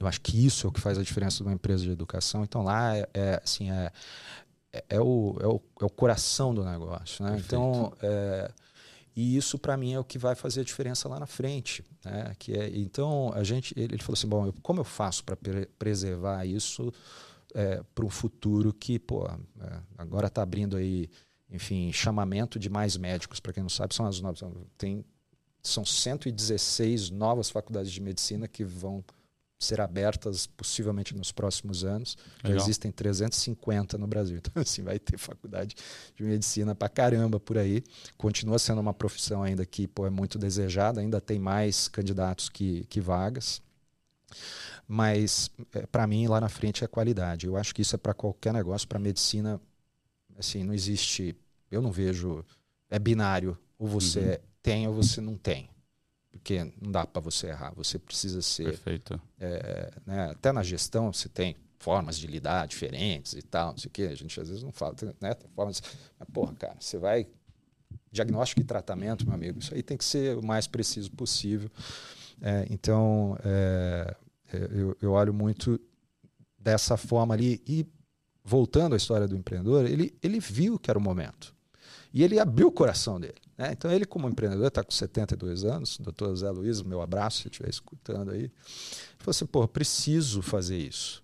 eu 0.00 0.06
acho 0.06 0.20
que 0.20 0.44
isso 0.44 0.66
é 0.66 0.70
o 0.70 0.72
que 0.72 0.80
faz 0.80 0.98
a 0.98 1.02
diferença 1.02 1.38
de 1.38 1.42
uma 1.42 1.52
empresa 1.52 1.82
de 1.82 1.90
educação. 1.90 2.44
Então 2.44 2.62
lá 2.62 2.96
é, 2.96 3.08
é 3.12 3.40
assim 3.42 3.70
é, 3.70 3.90
é, 4.72 4.84
é, 4.90 5.00
o, 5.00 5.36
é, 5.40 5.46
o, 5.46 5.60
é 5.80 5.84
o 5.84 5.90
coração 5.90 6.54
do 6.54 6.64
negócio, 6.64 7.24
né? 7.24 7.36
Então 7.38 7.92
é, 8.00 8.50
e 9.16 9.36
isso 9.36 9.58
para 9.58 9.76
mim 9.76 9.94
é 9.94 9.98
o 9.98 10.04
que 10.04 10.18
vai 10.18 10.34
fazer 10.34 10.60
a 10.60 10.64
diferença 10.64 11.08
lá 11.08 11.18
na 11.18 11.26
frente, 11.26 11.84
né? 12.04 12.34
Que 12.38 12.52
é 12.52 12.68
então 12.78 13.32
a 13.34 13.42
gente 13.42 13.74
ele 13.76 13.98
falou 13.98 14.14
assim, 14.14 14.28
bom, 14.28 14.46
eu, 14.46 14.54
como 14.62 14.80
eu 14.80 14.84
faço 14.84 15.24
para 15.24 15.36
preservar 15.78 16.44
isso 16.44 16.92
é, 17.54 17.82
para 17.94 18.04
um 18.04 18.10
futuro 18.10 18.72
que 18.72 18.98
pô 18.98 19.26
é, 19.26 19.80
agora 19.96 20.28
está 20.28 20.42
abrindo 20.42 20.76
aí 20.76 21.08
enfim 21.50 21.90
chamamento 21.92 22.58
de 22.58 22.68
mais 22.68 22.96
médicos 22.96 23.40
para 23.40 23.52
quem 23.52 23.62
não 23.62 23.70
sabe 23.70 23.94
são 23.94 24.06
as 24.06 24.20
novas 24.20 24.42
tem 24.76 25.04
são 25.62 25.84
116 25.84 27.10
novas 27.10 27.50
faculdades 27.50 27.90
de 27.90 28.00
medicina 28.00 28.46
que 28.46 28.64
vão 28.64 29.02
ser 29.58 29.80
abertas 29.80 30.46
possivelmente 30.46 31.14
nos 31.16 31.32
próximos 31.32 31.84
anos. 31.84 32.16
Já 32.44 32.54
existem 32.54 32.92
350 32.92 33.98
no 33.98 34.06
Brasil. 34.06 34.38
Então, 34.48 34.62
assim, 34.62 34.82
vai 34.82 34.98
ter 34.98 35.18
faculdade 35.18 35.74
de 36.14 36.22
medicina 36.22 36.74
para 36.74 36.88
caramba 36.88 37.40
por 37.40 37.58
aí. 37.58 37.82
Continua 38.16 38.58
sendo 38.58 38.80
uma 38.80 38.94
profissão 38.94 39.42
ainda 39.42 39.66
que 39.66 39.88
pô, 39.88 40.06
é 40.06 40.10
muito 40.10 40.38
desejada, 40.38 41.00
ainda 41.00 41.20
tem 41.20 41.38
mais 41.38 41.88
candidatos 41.88 42.48
que, 42.48 42.84
que 42.86 43.00
vagas. 43.00 43.60
Mas, 44.86 45.50
é, 45.74 45.86
para 45.86 46.06
mim, 46.06 46.28
lá 46.28 46.40
na 46.40 46.48
frente 46.48 46.84
é 46.84 46.86
qualidade. 46.86 47.46
Eu 47.46 47.56
acho 47.56 47.74
que 47.74 47.82
isso 47.82 47.96
é 47.96 47.98
para 47.98 48.14
qualquer 48.14 48.52
negócio. 48.52 48.86
Para 48.86 48.98
medicina, 48.98 49.60
assim, 50.38 50.62
não 50.62 50.72
existe. 50.72 51.36
Eu 51.70 51.82
não 51.82 51.90
vejo. 51.90 52.44
É 52.88 52.98
binário. 52.98 53.58
Ou 53.78 53.88
você 53.88 54.20
uhum. 54.20 54.36
tem 54.62 54.88
ou 54.88 54.94
você 54.94 55.20
não 55.20 55.36
tem 55.36 55.68
porque 56.30 56.64
não 56.80 56.92
dá 56.92 57.06
para 57.06 57.20
você 57.20 57.48
errar. 57.48 57.72
Você 57.74 57.98
precisa 57.98 58.42
ser. 58.42 58.64
Perfeito. 58.64 59.20
É, 59.38 59.92
né, 60.06 60.30
até 60.30 60.52
na 60.52 60.62
gestão 60.62 61.12
você 61.12 61.28
tem 61.28 61.56
formas 61.78 62.18
de 62.18 62.26
lidar 62.26 62.66
diferentes 62.66 63.34
e 63.34 63.42
tal, 63.42 63.70
não 63.70 63.78
sei 63.78 63.88
o 63.88 63.92
quê. 63.92 64.02
A 64.04 64.14
gente 64.14 64.40
às 64.40 64.48
vezes 64.48 64.62
não 64.62 64.72
fala, 64.72 64.94
né? 65.20 65.34
Tem 65.34 65.48
formas. 65.50 65.82
Mas, 66.18 66.28
porra, 66.32 66.54
cara, 66.54 66.76
você 66.78 66.98
vai. 66.98 67.26
Diagnóstico 68.10 68.62
e 68.62 68.64
tratamento, 68.64 69.26
meu 69.26 69.34
amigo, 69.34 69.58
isso 69.58 69.74
aí 69.74 69.82
tem 69.82 69.96
que 69.96 70.04
ser 70.04 70.36
o 70.36 70.42
mais 70.42 70.66
preciso 70.66 71.10
possível. 71.10 71.70
É, 72.40 72.66
então, 72.70 73.36
é, 73.44 74.16
é 74.52 74.56
eu, 74.72 74.96
eu 75.00 75.12
olho 75.12 75.32
muito 75.32 75.78
dessa 76.58 76.96
forma 76.96 77.34
ali. 77.34 77.62
E 77.66 77.86
voltando 78.42 78.94
à 78.94 78.96
história 78.96 79.28
do 79.28 79.36
empreendedor, 79.36 79.86
ele, 79.86 80.16
ele 80.22 80.40
viu 80.40 80.78
que 80.78 80.90
era 80.90 80.98
o 80.98 81.02
momento. 81.02 81.54
E 82.12 82.22
ele 82.22 82.38
abriu 82.38 82.68
o 82.68 82.72
coração 82.72 83.20
dele. 83.20 83.34
Né? 83.56 83.70
Então, 83.72 83.90
ele, 83.90 84.04
como 84.04 84.28
empreendedor, 84.28 84.68
está 84.68 84.82
com 84.82 84.90
72 84.90 85.64
anos, 85.64 85.98
doutor 85.98 86.34
Zé 86.36 86.50
Luiz, 86.50 86.82
meu 86.82 87.02
abraço, 87.02 87.42
se 87.42 87.48
estiver 87.48 87.68
escutando 87.68 88.30
aí. 88.30 88.44
Ele 88.44 88.52
falou 89.18 89.30
assim: 89.30 89.46
pô, 89.46 89.66
preciso 89.68 90.40
fazer 90.42 90.78
isso. 90.78 91.22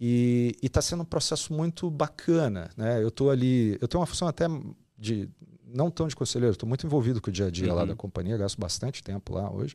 E 0.00 0.56
está 0.62 0.80
sendo 0.80 1.02
um 1.02 1.06
processo 1.06 1.52
muito 1.52 1.90
bacana. 1.90 2.70
Né? 2.76 3.02
Eu 3.02 3.08
estou 3.08 3.30
ali, 3.30 3.76
eu 3.80 3.88
tenho 3.88 4.00
uma 4.00 4.06
função 4.06 4.28
até 4.28 4.46
de, 4.96 5.28
não 5.66 5.90
tão 5.90 6.06
de 6.08 6.16
conselheiro, 6.16 6.52
estou 6.52 6.68
muito 6.68 6.86
envolvido 6.86 7.20
com 7.20 7.30
o 7.30 7.32
dia 7.32 7.46
a 7.46 7.50
dia 7.50 7.68
uhum. 7.68 7.74
lá 7.74 7.84
da 7.84 7.94
companhia, 7.94 8.36
gasto 8.36 8.58
bastante 8.58 9.02
tempo 9.02 9.34
lá 9.34 9.50
hoje. 9.50 9.74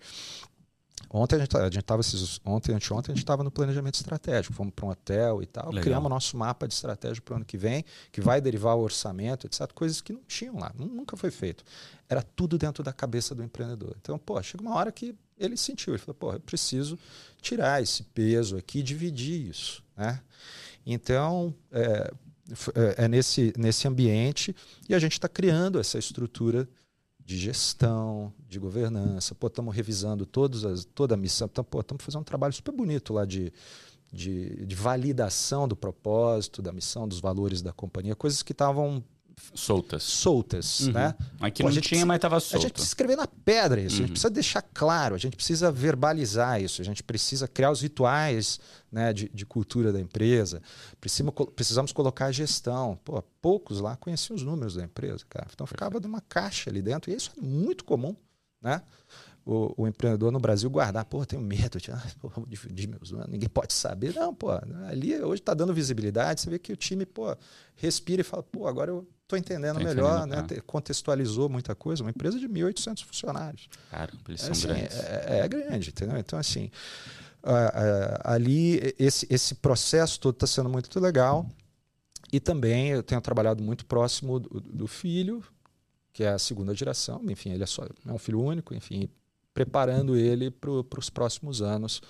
Ontem 1.16 1.36
a 1.36 1.40
gente 1.40 1.56
a 1.56 1.66
gente 1.66 1.78
estava 1.78 2.02
ontem 2.44 2.74
anteontem 2.74 3.14
a 3.14 3.16
gente 3.16 3.24
estava 3.24 3.44
no 3.44 3.52
planejamento 3.52 3.94
estratégico, 3.94 4.56
fomos 4.56 4.74
para 4.76 4.86
um 4.88 4.90
hotel 4.90 5.44
e 5.44 5.46
tal, 5.46 5.68
Legal. 5.68 5.84
criamos 5.84 6.10
nosso 6.10 6.36
mapa 6.36 6.68
de 6.68 6.74
estratégia 6.74 7.22
para 7.22 7.34
o 7.34 7.36
ano 7.36 7.46
que 7.46 7.56
vem, 7.56 7.86
que 8.12 8.20
vai 8.20 8.42
derivar 8.42 8.76
o 8.76 8.82
orçamento, 8.82 9.46
etc, 9.46 9.72
coisas 9.74 10.02
que 10.02 10.12
não 10.12 10.24
tinham 10.28 10.58
lá, 10.58 10.74
nunca 10.76 11.16
foi 11.16 11.30
feito. 11.30 11.64
Era 12.10 12.24
tudo 12.24 12.58
dentro 12.58 12.84
da 12.84 12.92
cabeça 12.92 13.36
do 13.36 13.44
empreendedor. 13.44 13.96
Então, 14.02 14.18
pô, 14.18 14.42
chega 14.42 14.64
uma 14.64 14.74
hora 14.74 14.92
que 14.92 15.16
ele 15.38 15.56
sentiu, 15.56 15.94
ele 15.94 16.00
falou, 16.00 16.16
pô, 16.16 16.34
eu 16.34 16.40
preciso 16.40 16.98
tirar 17.40 17.80
esse 17.80 18.02
peso 18.02 18.58
aqui, 18.58 18.82
dividir 18.82 19.50
isso, 19.50 19.84
né? 19.96 20.20
Então, 20.84 21.54
é, 21.72 22.12
é, 22.74 23.06
é 23.06 23.08
nesse 23.08 23.54
nesse 23.56 23.88
ambiente 23.88 24.56
e 24.90 24.96
a 24.96 25.00
gente 25.00 25.14
está 25.14 25.30
criando 25.30 25.80
essa 25.80 26.00
estrutura 26.00 26.68
de 27.26 27.38
gestão, 27.38 28.34
de 28.48 28.60
governança. 28.60 29.34
Pô, 29.34 29.48
estamos 29.48 29.74
revisando 29.76 30.26
todas 30.26 30.66
as, 30.66 30.86
toda 30.86 31.16
a 31.16 31.18
missão. 31.18 31.48
Estamos 31.48 32.04
fazendo 32.04 32.22
um 32.22 32.26
trabalho 32.26 32.54
super 32.54 32.74
bonito 32.74 33.14
lá 33.14 33.26
de, 33.26 33.52
de, 34.12 34.66
de, 34.66 34.76
validação 34.76 35.68
do 35.68 35.76
propósito, 35.76 36.62
da 36.62 36.72
missão, 36.72 37.08
dos 37.08 37.20
valores 37.20 37.62
da 37.62 37.72
companhia, 37.72 38.16
coisas 38.16 38.44
que 38.44 38.52
estavam 38.52 39.04
soltas. 39.54 40.04
Soltas, 40.04 40.82
uhum. 40.82 40.94
né? 40.94 41.16
Aqui 41.40 41.64
Pô, 41.64 41.70
não 41.70 41.74
tinha, 41.74 41.82
precisa, 41.82 42.06
mas 42.06 42.16
estava 42.16 42.40
solto. 42.40 42.56
A 42.56 42.60
gente 42.62 42.74
precisa 42.74 42.90
escrever 42.90 43.16
na 43.16 43.28
pedra 43.28 43.82
isso, 43.82 43.98
uhum. 43.98 44.04
a 44.04 44.08
gente 44.08 44.10
uhum. 44.10 44.14
precisa 44.14 44.30
deixar 44.30 44.62
claro, 44.62 45.16
a 45.16 45.18
gente 45.18 45.36
precisa 45.36 45.72
verbalizar 45.72 46.62
isso, 46.62 46.82
a 46.82 46.86
gente 46.86 47.04
precisa 47.04 47.48
criar 47.48 47.72
os 47.72 47.82
rituais 47.82 48.60
né, 48.92 49.12
de, 49.14 49.30
de 49.30 49.46
cultura 49.46 49.92
da 49.92 50.00
empresa, 50.00 50.62
precisamos, 51.00 51.34
precisamos 51.56 51.92
colocar 51.92 52.28
a 52.28 52.32
gestão. 52.32 53.00
Pô, 53.04 53.22
poucos 53.42 53.80
lá 53.80 53.96
conheciam 53.96 54.36
os 54.36 54.44
números 54.44 54.76
da 54.76 54.84
empresa, 54.84 55.26
cara. 55.28 55.48
Então 55.54 55.66
ficava 55.66 56.00
numa 56.00 56.22
caixa 56.22 56.70
ali 56.70 56.82
dentro, 56.82 57.12
e 57.12 57.16
isso 57.16 57.32
é 57.38 57.42
muito 57.42 57.84
comum, 57.84 58.16
né? 58.62 58.82
O, 59.46 59.74
o, 59.84 59.88
empreendedor 59.88 60.32
no 60.32 60.40
Brasil 60.40 60.70
guardar, 60.70 61.04
pô, 61.06 61.26
tenho 61.26 61.42
medo, 61.42 61.78
de, 61.80 61.92
pô, 62.20 62.32
dividir 62.48 62.88
meus 62.88 63.12
anos, 63.12 63.28
ninguém 63.28 63.50
pode 63.50 63.74
saber. 63.74 64.14
Não, 64.14 64.34
pô, 64.34 64.52
ali 64.88 65.22
hoje 65.22 65.42
está 65.42 65.54
dando 65.54 65.74
visibilidade, 65.74 66.42
você 66.42 66.50
vê 66.50 66.60
que 66.60 66.72
o 66.72 66.78
time, 66.78 67.06
pô, 67.06 67.36
respira 67.76 68.22
e 68.22 68.24
fala, 68.24 68.44
pô, 68.44 68.68
agora 68.68 68.92
eu 68.92 69.08
estou 69.24 69.38
entendendo 69.38 69.78
tá 69.78 69.84
melhor, 69.84 70.26
né? 70.26 70.38
Ah. 70.38 70.62
Contextualizou 70.66 71.50
muita 71.50 71.76
coisa, 71.76 72.04
uma 72.04 72.10
empresa 72.10 72.40
de 72.40 72.48
1.800 72.48 73.04
funcionários. 73.06 73.70
Cara, 73.90 74.12
eles 74.28 74.42
são 74.42 74.52
assim, 74.52 74.68
grandes. 74.68 75.00
É, 75.00 75.40
é, 75.40 75.48
grande, 75.48 75.90
entendeu? 75.90 76.18
Então, 76.18 76.40
assim, 76.40 76.72
ali, 78.24 78.94
esse, 78.98 79.28
esse 79.30 79.56
processo 79.56 80.20
todo 80.20 80.36
está 80.36 80.48
sendo 80.48 80.70
muito 80.70 80.98
legal. 81.00 81.46
E 82.32 82.40
também 82.40 82.90
eu 82.90 83.04
tenho 83.04 83.22
trabalhado 83.22 83.62
muito 83.62 83.86
próximo 83.86 84.40
do, 84.40 84.60
do 84.60 84.88
filho, 84.88 85.44
que 86.12 86.24
é 86.24 86.30
a 86.30 86.40
segunda 86.40 86.74
geração. 86.74 87.22
Enfim, 87.30 87.52
ele 87.52 87.64
é 87.64 87.68
só 87.68 87.84
é 87.84 88.12
um 88.12 88.18
filho 88.18 88.42
único, 88.42 88.74
enfim, 88.74 89.08
preparando 89.54 90.16
ele 90.16 90.50
para 90.50 91.00
os 91.00 91.10
próximos 91.10 91.62
anos 91.62 92.02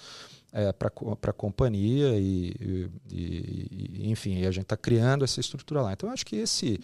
é, 0.54 0.72
para 0.72 0.90
a 0.90 1.34
companhia 1.34 2.18
e, 2.18 2.90
e, 3.12 4.00
e, 4.02 4.12
enfim, 4.12 4.46
a 4.46 4.52
gente 4.52 4.64
está 4.64 4.78
criando 4.78 5.26
essa 5.26 5.40
estrutura 5.40 5.82
lá. 5.82 5.94
Então, 5.94 6.10
acho 6.12 6.26
que 6.26 6.36
esse 6.36 6.80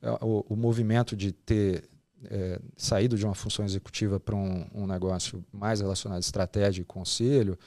é, 0.00 0.10
o, 0.20 0.44
o 0.48 0.56
movimento 0.56 1.14
de 1.14 1.30
ter 1.30 1.88
é, 2.24 2.58
saído 2.76 3.16
de 3.16 3.24
uma 3.24 3.34
função 3.34 3.64
executiva 3.64 4.18
para 4.18 4.34
um, 4.34 4.66
um, 4.74 4.86
negócio 4.86 5.44
mais 5.52 5.80
relacionado 5.80 6.16
à 6.16 6.20
estratégia 6.20 6.82
e 6.82 6.84
conselho 6.84 7.58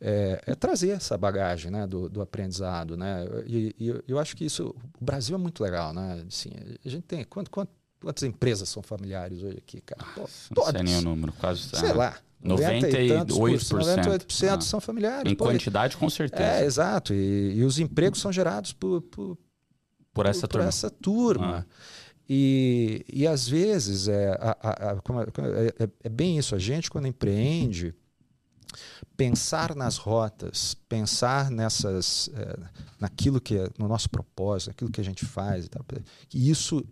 é, 0.00 0.42
é 0.46 0.54
trazer 0.54 0.90
essa 0.90 1.16
bagagem 1.16 1.70
né, 1.70 1.86
do, 1.86 2.08
do 2.08 2.20
aprendizado. 2.20 2.96
Né? 2.96 3.24
E, 3.46 3.74
e, 3.78 4.02
eu 4.08 4.18
acho 4.18 4.36
que 4.36 4.44
isso, 4.44 4.74
o 5.00 5.04
Brasil 5.04 5.36
é 5.36 5.38
muito 5.38 5.62
legal. 5.62 5.92
Né? 5.92 6.24
Assim, 6.26 6.50
a 6.84 6.88
gente 6.88 7.04
tem, 7.04 7.24
quanto, 7.24 7.50
quanto 7.50 7.70
Quantas 8.02 8.24
empresas 8.24 8.68
são 8.68 8.82
familiares 8.82 9.42
hoje 9.42 9.58
aqui, 9.58 9.80
cara? 9.80 10.04
Não 10.16 10.26
sei 10.26 10.82
nem 10.82 10.98
o 10.98 11.02
número, 11.02 11.32
quase. 11.34 11.62
Sei 11.68 11.90
ah, 11.90 11.94
lá. 11.94 12.16
98%. 12.44 13.26
98% 13.26 14.48
ah, 14.48 14.60
são 14.60 14.80
familiares. 14.80 15.30
Em 15.30 15.36
Pô, 15.36 15.44
quantidade, 15.44 15.96
com 15.96 16.10
certeza. 16.10 16.42
É, 16.42 16.64
exato. 16.64 17.14
E, 17.14 17.54
e 17.54 17.64
os 17.64 17.78
empregos 17.78 18.20
são 18.20 18.32
gerados 18.32 18.72
por, 18.72 19.00
por, 19.02 19.38
por 20.12 20.26
essa 20.26 20.48
por, 20.48 20.48
turma. 20.48 20.64
Por 20.64 20.68
essa 20.68 20.90
turma. 20.90 21.66
Ah. 21.68 22.02
E, 22.28 23.04
e 23.12 23.26
às 23.26 23.46
vezes 23.46 24.08
é, 24.08 24.30
a, 24.40 24.56
a, 24.60 24.90
a, 24.90 24.94
é, 24.94 25.84
é, 25.84 25.88
é, 26.04 26.08
bem 26.08 26.38
isso. 26.38 26.54
A 26.54 26.58
gente, 26.58 26.90
quando 26.90 27.06
empreende, 27.06 27.94
pensar 29.16 29.74
nas 29.76 29.96
rotas, 29.96 30.74
pensar 30.88 31.50
nessas, 31.50 32.28
é, 32.34 32.58
naquilo 32.98 33.40
que 33.40 33.58
é 33.58 33.68
no 33.78 33.86
nosso 33.86 34.10
propósito, 34.10 34.68
naquilo 34.68 34.90
que 34.90 35.00
a 35.00 35.04
gente 35.04 35.24
faz, 35.24 35.68
e 36.32 36.50
isso 36.50 36.84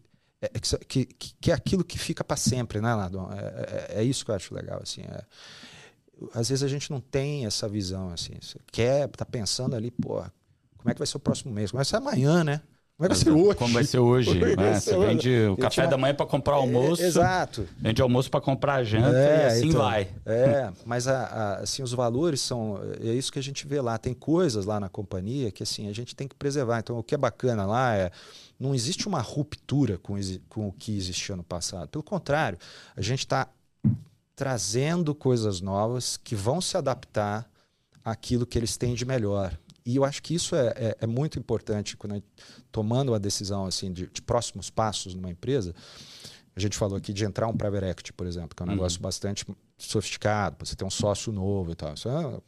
é, 0.43 0.47
é 0.47 0.59
que, 0.59 1.05
que, 1.05 1.34
que, 1.41 1.51
é 1.51 1.55
aquilo 1.55 1.84
que 1.84 1.99
fica 1.99 2.24
para 2.24 2.36
sempre, 2.36 2.80
né, 2.80 2.95
Ladon? 2.95 3.30
É, 3.32 3.97
é, 3.97 4.01
é, 4.01 4.05
isso 4.05 4.24
que 4.24 4.30
eu 4.30 4.34
acho 4.34 4.55
legal, 4.55 4.80
assim. 4.82 5.03
É, 5.03 5.22
às 6.34 6.49
vezes 6.49 6.62
a 6.62 6.68
gente 6.68 6.91
não 6.91 7.01
tem 7.01 7.47
essa 7.47 7.68
visão, 7.68 8.11
assim. 8.11 8.32
Você 8.41 8.59
quer, 8.72 9.09
tá 9.09 9.24
pensando 9.24 9.76
ali, 9.76 9.91
pô, 9.91 10.22
como 10.78 10.91
é 10.91 10.95
que 10.95 10.99
vai 10.99 11.07
ser 11.07 11.16
o 11.16 11.20
próximo 11.20 11.53
mês? 11.53 11.70
Como 11.70 11.78
vai 11.78 11.84
ser 11.84 11.97
amanhã, 11.97 12.43
né? 12.43 12.62
Como 12.97 13.09
vai 13.09 13.16
ser 13.16 13.30
hoje? 13.30 13.55
Como 13.57 13.72
vai 13.72 13.84
ser 13.84 13.99
hoje? 13.99 14.38
Né? 14.57 14.78
Você 14.78 14.99
vende 14.99 15.47
o 15.47 15.57
café 15.57 15.86
da 15.86 15.97
manhã 15.97 16.14
para 16.14 16.26
comprar 16.26 16.57
almoço. 16.57 17.03
É, 17.03 17.07
exato. 17.07 17.66
Vende 17.78 18.03
almoço 18.03 18.30
para 18.30 18.43
comprar 18.43 18.84
janta 18.84 19.16
é, 19.16 19.45
e 19.45 19.47
assim 19.47 19.68
então, 19.68 19.80
vai. 19.80 20.09
É, 20.26 20.70
mas 20.84 21.09
a, 21.09 21.22
a, 21.22 21.55
assim, 21.61 21.82
os 21.82 21.93
valores 21.93 22.43
são. 22.43 22.78
É 23.01 23.07
isso 23.07 23.32
que 23.32 23.38
a 23.38 23.43
gente 23.43 23.66
vê 23.66 23.80
lá. 23.80 23.97
Tem 23.97 24.12
coisas 24.12 24.66
lá 24.66 24.78
na 24.78 24.91
companhia 24.91 25.51
que 25.51 25.62
assim, 25.62 25.88
a 25.88 25.95
gente 25.95 26.14
tem 26.14 26.28
que 26.28 26.34
preservar. 26.34 26.80
Então, 26.80 26.99
o 26.99 27.03
que 27.03 27.14
é 27.14 27.18
bacana 27.18 27.64
lá 27.64 27.97
é. 27.97 28.11
Não 28.61 28.74
existe 28.74 29.08
uma 29.08 29.22
ruptura 29.22 29.96
com, 29.96 30.14
com 30.50 30.68
o 30.68 30.72
que 30.72 30.94
existia 30.94 31.34
no 31.34 31.42
passado. 31.42 31.88
Pelo 31.88 32.04
contrário, 32.04 32.58
a 32.94 33.00
gente 33.00 33.20
está 33.20 33.48
trazendo 34.36 35.14
coisas 35.14 35.62
novas 35.62 36.18
que 36.18 36.34
vão 36.34 36.61
se 36.61 36.76
adaptar 36.76 37.50
àquilo 38.04 38.46
que 38.46 38.58
eles 38.58 38.76
têm 38.76 38.94
de 38.94 39.06
melhor. 39.06 39.58
E 39.84 39.96
eu 39.96 40.04
acho 40.04 40.22
que 40.22 40.34
isso 40.34 40.54
é, 40.54 40.68
é, 40.76 40.96
é 41.00 41.06
muito 41.06 41.38
importante 41.38 41.96
quando 41.96 42.14
gente, 42.14 42.26
tomando 42.70 43.14
a 43.14 43.18
decisão 43.18 43.64
assim 43.64 43.92
de, 43.92 44.06
de, 44.06 44.22
próximos 44.22 44.68
passos 44.68 45.14
numa 45.14 45.30
empresa. 45.30 45.74
A 46.54 46.61
gente 46.61 46.76
falou 46.76 46.98
aqui 46.98 47.12
de 47.12 47.24
entrar 47.24 47.48
um 47.48 47.56
private 47.56 47.86
equity, 47.86 48.12
por 48.12 48.26
exemplo, 48.26 48.54
que 48.54 48.62
é 48.62 48.64
um 48.64 48.68
uhum. 48.68 48.74
negócio 48.74 49.00
bastante 49.00 49.46
sofisticado, 49.78 50.56
você 50.58 50.76
ter 50.76 50.84
um 50.84 50.90
sócio 50.90 51.32
novo 51.32 51.72
e 51.72 51.74
tal. 51.74 51.94
Isso 51.94 52.08
é, 52.08 52.40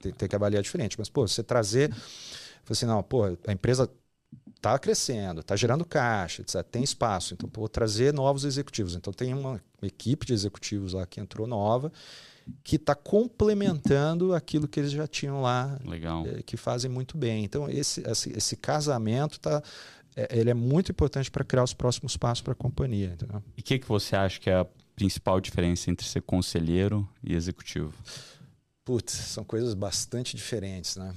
tem, 0.00 0.12
tem, 0.12 0.28
que 0.28 0.34
avaliar 0.34 0.62
diferente. 0.62 0.98
Mas, 0.98 1.08
pô, 1.08 1.26
você 1.26 1.42
trazer. 1.42 1.94
Assim, 2.68 2.86
não, 2.86 3.02
pô, 3.02 3.24
a 3.46 3.52
empresa 3.52 3.88
está 4.62 4.78
crescendo, 4.78 5.40
está 5.40 5.56
gerando 5.56 5.84
caixa, 5.84 6.42
etc. 6.42 6.62
tem 6.62 6.84
espaço. 6.84 7.34
Então, 7.34 7.50
vou 7.52 7.68
trazer 7.68 8.14
novos 8.14 8.44
executivos. 8.44 8.94
Então, 8.94 9.12
tem 9.12 9.34
uma 9.34 9.60
equipe 9.82 10.24
de 10.24 10.32
executivos 10.32 10.92
lá 10.92 11.04
que 11.04 11.20
entrou 11.20 11.46
nova 11.48 11.92
que 12.64 12.74
está 12.74 12.94
complementando 12.94 14.34
aquilo 14.34 14.66
que 14.66 14.80
eles 14.80 14.90
já 14.90 15.06
tinham 15.06 15.40
lá, 15.40 15.78
é, 16.26 16.42
que 16.42 16.56
fazem 16.56 16.90
muito 16.90 17.16
bem. 17.16 17.44
Então, 17.44 17.68
esse, 17.68 18.00
esse, 18.08 18.36
esse 18.36 18.56
casamento 18.56 19.38
tá, 19.38 19.62
é, 20.16 20.38
ele 20.38 20.50
é 20.50 20.54
muito 20.54 20.90
importante 20.90 21.30
para 21.30 21.44
criar 21.44 21.62
os 21.62 21.72
próximos 21.72 22.16
passos 22.16 22.42
para 22.42 22.52
a 22.52 22.56
companhia. 22.56 23.12
Entendeu? 23.12 23.42
E 23.56 23.60
o 23.60 23.64
que, 23.64 23.78
que 23.78 23.86
você 23.86 24.16
acha 24.16 24.40
que 24.40 24.50
é 24.50 24.56
a 24.56 24.66
principal 24.96 25.40
diferença 25.40 25.90
entre 25.90 26.06
ser 26.06 26.22
conselheiro 26.22 27.08
e 27.22 27.34
executivo? 27.34 27.92
Putz, 28.84 29.12
são 29.12 29.44
coisas 29.44 29.74
bastante 29.74 30.36
diferentes, 30.36 30.96
né? 30.96 31.14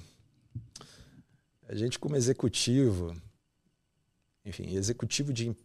A 1.68 1.74
gente 1.74 1.98
como 1.98 2.16
executivo, 2.16 3.16
enfim, 4.46 4.76
executivo 4.76 5.34
de 5.34 5.56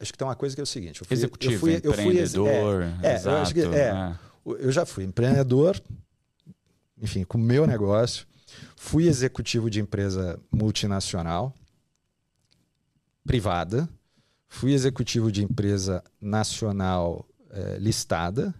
acho 0.00 0.12
que 0.12 0.18
tem 0.18 0.26
uma 0.26 0.36
coisa 0.36 0.54
que 0.54 0.60
é 0.60 0.64
o 0.64 0.66
seguinte, 0.66 1.00
eu 1.00 1.06
fui, 1.06 1.16
executivo, 1.16 1.52
eu 1.54 1.58
fui, 1.58 1.74
empreendedor, 1.74 2.82
eu 2.82 2.92
fui, 2.92 3.06
é, 3.06 3.10
é, 3.10 3.14
exato, 3.14 3.54
que, 3.54 3.60
é, 3.60 3.92
né? 3.92 4.18
eu 4.44 4.72
já 4.72 4.84
fui 4.84 5.04
empreendedor, 5.04 5.80
enfim, 7.00 7.24
com 7.24 7.38
o 7.38 7.40
meu 7.40 7.66
negócio, 7.66 8.26
fui 8.76 9.06
executivo 9.08 9.70
de 9.70 9.80
empresa 9.80 10.38
multinacional, 10.50 11.54
privada, 13.24 13.88
fui 14.48 14.72
executivo 14.72 15.30
de 15.30 15.44
empresa 15.44 16.02
nacional 16.20 17.26
é, 17.50 17.78
listada 17.78 18.54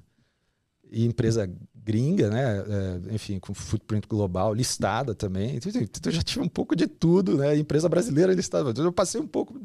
e 0.91 1.05
empresa 1.05 1.51
gringa, 1.85 2.29
né? 2.31 2.59
É, 2.59 3.15
enfim, 3.15 3.39
com 3.39 3.55
footprint 3.55 4.07
global, 4.07 4.53
listada 4.53 5.15
também. 5.15 5.57
Então, 5.57 5.71
então, 5.75 6.01
eu 6.07 6.13
já 6.13 6.23
tive 6.23 6.41
um 6.45 6.49
pouco 6.49 6.77
de 6.77 6.87
tudo, 6.87 7.37
né? 7.37 7.57
Empresa 7.57 7.89
brasileira 7.89 8.33
listada. 8.33 8.73
Eu 8.81 8.93
passei 8.93 9.21
um 9.21 9.27
pouco 9.27 9.61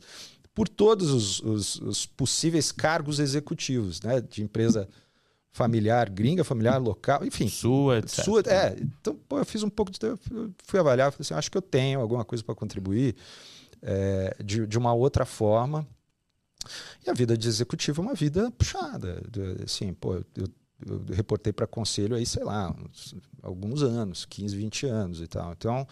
por 0.54 0.68
todos 0.68 1.10
os, 1.12 1.40
os, 1.42 1.76
os 1.82 2.06
possíveis 2.06 2.72
cargos 2.72 3.20
executivos, 3.20 4.02
né? 4.02 4.22
De 4.22 4.44
empresa 4.44 4.88
familiar 5.52 6.10
gringa, 6.10 6.44
familiar 6.44 6.78
local, 6.78 7.24
enfim. 7.24 7.48
Sua, 7.48 8.00
etc. 8.00 8.26
Sua, 8.26 8.42
é. 8.48 8.76
Então, 8.80 9.16
pô, 9.28 9.38
eu 9.38 9.46
fiz 9.46 9.64
um 9.64 9.70
pouco 9.70 9.92
de. 9.92 10.00
fui 10.64 10.80
avaliar, 10.80 11.12
falei 11.12 11.22
assim, 11.22 11.34
acho 11.34 11.52
que 11.52 11.58
eu 11.58 11.62
tenho 11.62 12.00
alguma 12.00 12.26
coisa 12.26 12.44
para 12.44 12.56
contribuir 12.56 13.16
é, 13.82 14.36
de, 14.44 14.66
de 14.66 14.78
uma 14.78 14.94
outra 14.94 15.26
forma. 15.26 15.88
E 17.06 17.10
a 17.10 17.14
vida 17.14 17.38
de 17.38 17.48
executivo 17.48 18.02
é 18.02 18.06
uma 18.06 18.14
vida 18.14 18.50
puxada. 18.52 19.22
Assim, 19.64 19.94
pô, 19.94 20.16
eu, 20.16 20.48
eu 20.88 21.04
reportei 21.14 21.52
para 21.54 21.68
conselho 21.68 22.16
aí, 22.16 22.26
sei 22.26 22.44
lá, 22.44 22.72
uns, 22.72 23.16
alguns 23.42 23.84
anos, 23.84 24.26
15, 24.26 24.56
20 24.56 24.86
anos 24.86 25.22
e 25.22 25.28
tal. 25.28 25.52
Então, 25.52 25.88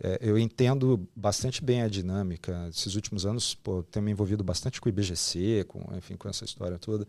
é, 0.00 0.18
eu 0.20 0.38
entendo 0.38 1.08
bastante 1.14 1.62
bem 1.62 1.82
a 1.82 1.88
dinâmica. 1.88 2.68
Esses 2.68 2.94
últimos 2.94 3.26
anos, 3.26 3.54
pô, 3.54 3.82
tenho 3.82 4.04
me 4.04 4.12
envolvido 4.12 4.44
bastante 4.44 4.80
com 4.80 4.88
o 4.88 4.90
IBGC, 4.90 5.64
com, 5.68 5.96
enfim, 5.96 6.16
com 6.16 6.28
essa 6.28 6.44
história 6.44 6.78
toda. 6.78 7.06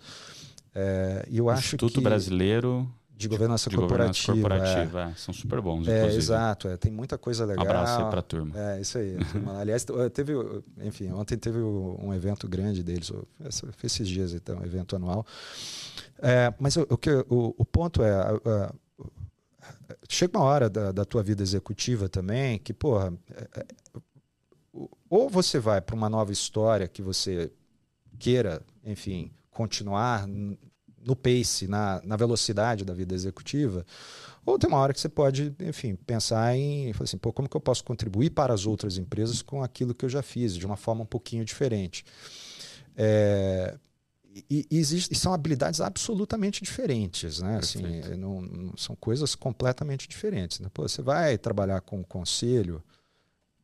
É, 0.73 1.27
eu 1.31 1.49
acho 1.49 1.67
Instituto 1.67 1.95
que 1.95 2.01
Brasileiro 2.01 2.89
de 3.17 3.27
governança 3.27 3.69
de 3.69 3.75
corporativa. 3.77 4.33
Governança 4.33 4.65
corporativa 4.67 5.01
é. 5.01 5.11
É, 5.11 5.15
são 5.15 5.33
super 5.33 5.61
bons. 5.61 5.87
É, 5.87 6.07
exato, 6.07 6.67
é, 6.67 6.77
tem 6.77 6.91
muita 6.91 7.17
coisa 7.17 7.45
legal. 7.45 7.65
Um 7.65 7.69
abraço 7.69 8.01
aí 8.01 8.09
para 8.09 8.19
a 8.19 8.23
turma. 8.23 8.59
É, 8.59 8.81
isso 8.81 8.97
aí. 8.97 9.17
Aliás, 9.59 9.85
teve, 10.13 10.33
enfim, 10.81 11.11
ontem 11.11 11.37
teve 11.37 11.59
um 11.59 12.13
evento 12.13 12.47
grande 12.47 12.83
deles, 12.83 13.11
esses 13.83 14.07
dias, 14.07 14.33
então, 14.33 14.59
um 14.59 14.65
evento 14.65 14.95
anual. 14.95 15.25
É, 16.19 16.53
mas 16.59 16.75
o, 16.75 16.87
o, 17.29 17.55
o, 17.57 17.65
ponto 17.65 18.03
é. 18.03 18.11
chega 20.09 20.37
uma 20.37 20.45
hora 20.45 20.69
da, 20.69 20.91
da, 20.91 21.05
tua 21.05 21.23
vida 21.23 21.41
executiva 21.41 22.09
também 22.09 22.59
que, 22.59 22.73
porra, 22.73 23.13
é, 23.31 23.65
ou 25.09 25.29
você 25.29 25.57
vai 25.57 25.79
para 25.79 25.95
uma 25.95 26.09
nova 26.09 26.31
história 26.31 26.87
que 26.87 27.01
você 27.01 27.51
queira, 28.19 28.61
enfim, 28.83 29.31
continuar 29.51 30.27
no 31.05 31.15
pace, 31.15 31.67
na, 31.67 32.01
na 32.03 32.15
velocidade 32.15 32.83
da 32.83 32.93
vida 32.93 33.13
executiva, 33.13 33.85
ou 34.45 34.59
tem 34.59 34.69
uma 34.69 34.79
hora 34.79 34.93
que 34.93 34.99
você 34.99 35.09
pode, 35.09 35.55
enfim, 35.59 35.95
pensar 35.95 36.55
em, 36.55 36.93
assim, 36.99 37.17
pô, 37.17 37.33
como 37.33 37.49
que 37.49 37.57
eu 37.57 37.61
posso 37.61 37.83
contribuir 37.83 38.29
para 38.29 38.53
as 38.53 38.65
outras 38.65 38.97
empresas 38.97 39.41
com 39.41 39.63
aquilo 39.63 39.93
que 39.93 40.05
eu 40.05 40.09
já 40.09 40.21
fiz, 40.21 40.55
de 40.55 40.65
uma 40.65 40.77
forma 40.77 41.01
um 41.01 41.07
pouquinho 41.07 41.43
diferente. 41.43 42.05
É, 42.95 43.75
e, 44.49 44.67
e, 44.69 44.77
existe, 44.77 45.13
e 45.13 45.15
são 45.17 45.33
habilidades 45.33 45.79
absolutamente 45.81 46.61
diferentes, 46.61 47.39
né? 47.41 47.57
Assim, 47.57 47.81
não, 48.17 48.41
não, 48.41 48.77
são 48.77 48.95
coisas 48.95 49.33
completamente 49.33 50.07
diferentes. 50.07 50.59
Né? 50.59 50.69
Pô, 50.73 50.87
você 50.87 51.01
vai 51.01 51.37
trabalhar 51.37 51.81
com 51.81 52.03
conselho, 52.03 52.83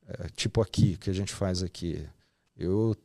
é, 0.07 0.29
tipo 0.35 0.61
aqui, 0.61 0.97
que 0.97 1.09
a 1.09 1.13
gente 1.13 1.33
faz 1.33 1.61
aqui. 1.61 2.07
Eu 2.57 2.95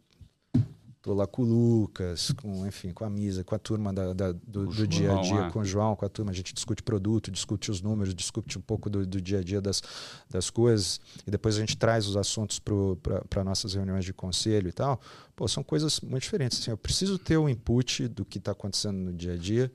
Lá 1.14 1.26
com 1.26 1.42
o 1.42 1.44
Lucas, 1.44 2.32
com, 2.32 2.66
enfim, 2.66 2.92
com 2.92 3.04
a 3.04 3.10
Misa, 3.10 3.44
com 3.44 3.54
a 3.54 3.58
turma 3.58 3.92
da, 3.92 4.12
da 4.12 4.32
do, 4.32 4.66
do 4.66 4.86
dia 4.86 5.12
a 5.12 5.22
dia, 5.22 5.40
é. 5.42 5.50
com 5.50 5.60
o 5.60 5.64
João, 5.64 5.94
com 5.94 6.04
a 6.04 6.08
turma. 6.08 6.30
A 6.30 6.34
gente 6.34 6.52
discute 6.52 6.82
produto, 6.82 7.30
discute 7.30 7.70
os 7.70 7.80
números, 7.80 8.14
discute 8.14 8.58
um 8.58 8.60
pouco 8.60 8.90
do, 8.90 9.06
do 9.06 9.20
dia 9.20 9.38
a 9.38 9.42
dia 9.42 9.60
das, 9.60 9.82
das 10.28 10.50
coisas. 10.50 11.00
E 11.26 11.30
depois 11.30 11.56
a 11.56 11.60
gente 11.60 11.76
traz 11.76 12.06
os 12.06 12.16
assuntos 12.16 12.58
para 12.58 13.44
nossas 13.44 13.74
reuniões 13.74 14.04
de 14.04 14.12
conselho 14.12 14.68
e 14.68 14.72
tal. 14.72 15.00
Pô, 15.34 15.46
são 15.46 15.62
coisas 15.62 16.00
muito 16.00 16.22
diferentes. 16.22 16.60
Assim, 16.60 16.70
eu 16.70 16.76
preciso 16.76 17.18
ter 17.18 17.36
o 17.36 17.48
input 17.48 18.08
do 18.08 18.24
que 18.24 18.38
está 18.38 18.52
acontecendo 18.52 18.96
no 18.96 19.12
dia 19.12 19.34
a 19.34 19.36
dia. 19.36 19.70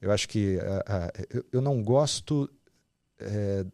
Eu 0.00 0.10
acho 0.12 0.28
que 0.28 0.56
uh, 0.56 0.60
uh, 0.60 1.26
eu, 1.30 1.44
eu, 1.52 1.60
não 1.60 1.82
gosto 1.82 2.48
é, 3.18 3.66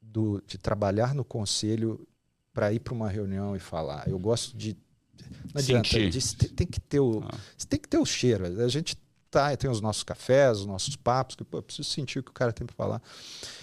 do, 0.00 0.42
de 0.46 0.58
trabalhar 0.58 1.14
no 1.14 1.24
conselho 1.24 2.06
para 2.52 2.72
ir 2.72 2.80
para 2.80 2.94
uma 2.94 3.08
reunião 3.08 3.56
e 3.56 3.58
falar. 3.58 4.08
Eu 4.08 4.18
gosto 4.18 4.56
de 4.56 4.76
não 5.54 5.60
adianta. 5.60 5.88
tem 6.56 6.66
que 6.66 6.80
ter 6.80 7.00
o, 7.00 7.22
ah. 7.24 7.38
tem 7.68 7.78
que 7.78 7.88
ter 7.88 7.98
o 7.98 8.06
cheiro. 8.06 8.44
A 8.62 8.68
gente 8.68 8.96
tá, 9.30 9.56
tem 9.56 9.70
os 9.70 9.80
nossos 9.80 10.02
cafés, 10.02 10.60
os 10.60 10.66
nossos 10.66 10.96
papos, 10.96 11.36
que 11.36 11.44
pô, 11.44 11.58
eu 11.58 11.62
preciso 11.62 11.88
sentir 11.88 12.18
o 12.18 12.22
que 12.22 12.30
o 12.30 12.34
cara 12.34 12.52
tem 12.52 12.66
para 12.66 12.76
falar. 12.76 13.02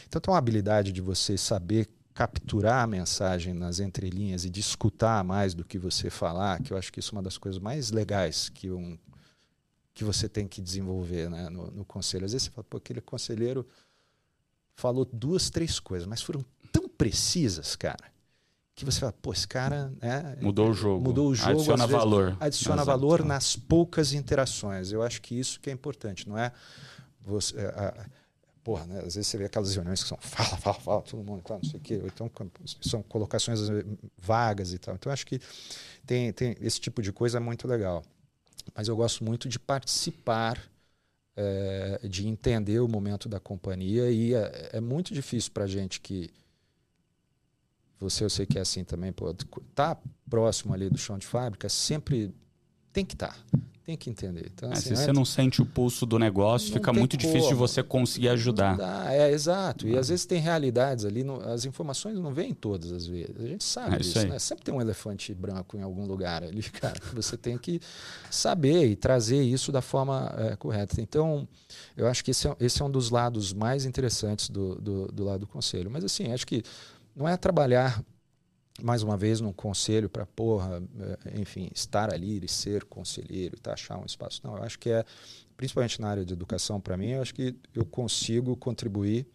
Então 0.08 0.22
tem 0.22 0.32
uma 0.32 0.38
habilidade 0.38 0.92
de 0.92 1.02
você 1.02 1.38
saber 1.38 1.90
capturar 2.14 2.84
a 2.84 2.88
mensagem 2.88 3.54
nas 3.54 3.80
entrelinhas 3.80 4.46
e 4.46 4.50
de 4.50 4.60
escutar 4.60 5.24
mais 5.24 5.54
do 5.54 5.66
que 5.66 5.80
você 5.80 6.10
falar, 6.10 6.62
que 6.62 6.72
eu 6.72 6.78
acho 6.78 6.94
que 6.94 7.00
isso 7.00 7.14
é 7.14 7.18
uma 7.18 7.24
das 7.24 7.38
coisas 7.38 7.60
mais 7.60 7.92
legais 7.92 8.50
que 8.50 8.70
um 8.70 8.98
que 9.96 10.04
você 10.04 10.28
tem 10.28 10.48
que 10.48 10.60
desenvolver 10.60 11.30
né, 11.30 11.50
no, 11.50 11.70
no 11.70 11.86
conselho. 11.86 12.26
Às 12.26 12.32
vezes 12.32 12.48
você 12.48 12.52
fala, 12.52 12.66
pô, 12.68 12.78
aquele 12.78 13.00
conselheiro 13.00 13.68
falou 14.76 15.06
duas, 15.06 15.52
três 15.52 15.80
coisas, 15.80 16.08
mas 16.08 16.22
foram 16.22 16.44
tão 16.72 16.90
precisas, 16.90 17.76
cara, 17.76 18.12
que 18.76 18.84
você 18.84 19.00
fala, 19.00 19.14
pô, 19.14 19.32
esse 19.32 19.48
cara 19.48 19.94
né, 20.02 20.38
mudou 20.42 20.70
o 20.70 20.74
jogo, 20.74 21.04
mudou 21.04 21.30
o 21.30 21.36
jogo, 21.36 21.52
adiciona 21.52 21.86
valor, 21.86 22.38
adiciona 22.40 22.82
Exato. 22.82 23.00
valor 23.00 23.24
nas 23.24 23.56
poucas 23.56 24.14
interações. 24.14 24.92
Eu 24.92 25.04
acho 25.04 25.22
que 25.22 25.40
isso 25.40 25.60
que 25.60 25.70
é 25.70 25.74
importante, 25.74 26.28
não 26.28 26.38
é 26.38 26.52
você, 27.22 27.58
é, 27.58 27.66
a, 27.66 28.06
porra, 28.64 28.86
né, 28.86 29.00
às 29.00 29.16
vezes 29.16 29.28
você 29.28 29.38
vê 29.38 29.46
aquelas 29.46 29.76
reuniões 29.76 30.02
que 30.02 30.10
são 30.10 30.18
fala, 30.22 30.58
fala, 30.58 30.80
fala, 30.80 31.02
todo 31.02 31.24
mundo, 31.24 31.44
claro, 31.44 31.62
não 31.64 31.70
sei 31.70 31.80
o 31.80 31.84
quê, 31.84 32.00
ou 32.02 32.08
então 32.08 32.30
são 32.82 33.04
colocações 33.04 33.60
vagas 34.18 34.74
e 34.74 34.80
tal. 34.80 34.96
Então 34.96 35.12
acho 35.12 35.26
que 35.26 35.40
tem, 36.06 36.34
tem 36.34 36.56
esse 36.60 36.80
tipo 36.80 37.02
de 37.02 37.12
coisa 37.12 37.38
é 37.38 37.42
muito 37.42 37.68
legal. 37.68 38.04
Mas 38.76 38.88
eu 38.88 38.96
gosto 38.96 39.24
muito 39.24 39.48
de 39.48 39.60
participar 39.60 40.58
é, 41.36 42.00
de 42.08 42.28
entender 42.28 42.80
o 42.80 42.88
momento 42.88 43.28
da 43.28 43.40
companhia 43.40 44.10
e 44.10 44.34
é, 44.34 44.70
é 44.74 44.82
muito 44.82 45.14
difícil 45.14 45.52
para 45.52 45.68
gente 45.68 46.00
que 46.00 46.32
você 48.04 48.24
eu 48.24 48.30
sei 48.30 48.46
que 48.46 48.58
é 48.58 48.62
assim 48.62 48.84
também, 48.84 49.12
pô, 49.12 49.34
tá 49.74 49.98
próximo 50.30 50.74
ali 50.74 50.90
do 50.90 50.98
chão 50.98 51.18
de 51.18 51.26
fábrica, 51.26 51.70
sempre 51.70 52.34
tem 52.92 53.06
que 53.06 53.16
estar. 53.16 53.34
Tá, 53.34 53.60
tem 53.86 53.98
que 53.98 54.10
entender. 54.10 54.50
Então, 54.54 54.70
é, 54.70 54.74
assim, 54.74 54.96
se 54.96 55.04
você 55.04 55.12
não 55.12 55.26
sente 55.26 55.62
o 55.62 55.66
pulso 55.66 56.06
do 56.06 56.18
negócio, 56.18 56.72
fica 56.72 56.94
muito 56.94 57.18
como. 57.18 57.22
difícil 57.22 57.50
de 57.50 57.56
você 57.56 57.84
conseguir 57.84 58.30
ajudar. 58.30 58.78
Dá, 58.78 59.14
é, 59.14 59.30
exato. 59.32 59.86
E 59.88 59.98
às 59.98 60.08
vezes 60.08 60.26
tem 60.26 60.40
realidades 60.40 61.04
ali, 61.04 61.26
as 61.46 61.66
informações 61.66 62.18
não 62.18 62.34
vêm 62.34 62.54
todas 62.54 62.94
as 62.94 63.06
vezes. 63.06 63.36
A 63.38 63.46
gente 63.46 63.64
sabe 63.64 63.96
é 63.96 64.00
disso, 64.00 64.26
né? 64.26 64.40
Sempre 64.40 64.64
tem 64.64 64.74
um 64.74 64.80
elefante 64.80 65.34
branco 65.34 65.76
em 65.76 65.82
algum 65.82 66.06
lugar 66.06 66.44
ali, 66.44 66.64
cara. 66.72 67.00
Você 67.14 67.36
tem 67.36 67.58
que 67.58 67.82
saber 68.32 68.88
e 68.88 68.96
trazer 68.96 69.42
isso 69.42 69.70
da 69.70 69.82
forma 69.82 70.34
é, 70.38 70.56
correta. 70.56 71.02
Então, 71.02 71.46
eu 71.98 72.08
acho 72.08 72.24
que 72.24 72.32
esse 72.32 72.48
é, 72.48 72.56
esse 72.62 72.82
é 72.82 72.86
um 72.86 72.92
dos 72.92 73.10
lados 73.10 73.52
mais 73.52 73.86
interessantes 73.86 74.50
do, 74.50 74.76
do, 74.76 75.08
do 75.08 75.26
lado 75.26 75.42
do 75.42 75.48
conselho. 75.48 75.92
Mas 75.92 76.06
assim, 76.06 76.32
acho 76.32 76.48
que 76.48 76.64
não 77.16 77.28
é 77.28 77.38
trabalhar 77.38 78.04
mais 78.82 79.04
uma 79.04 79.16
vez 79.16 79.40
num 79.40 79.54
conselho 79.54 80.10
para 80.10 80.26
porra, 80.26 80.82
eh, 81.00 81.40
enfim, 81.40 81.70
estar 81.74 82.12
ali 82.12 82.44
e 82.44 82.48
ser 82.48 82.84
conselheiro, 82.86 83.60
tá, 83.60 83.74
achar 83.74 83.98
um 83.98 84.06
espaço. 84.06 84.42
Não, 84.44 84.58
eu 84.58 84.64
acho 84.64 84.80
que 84.80 84.90
é 84.90 85.06
principalmente 85.56 86.02
na 86.02 86.10
área 86.10 86.26
de 86.26 86.34
educação 86.34 86.82
para 86.82 86.98
mim, 86.98 87.12
eu 87.12 87.22
acho 87.22 87.34
que 87.34 87.56
eu 87.74 87.86
consigo 87.86 88.56
contribuir 88.58 89.28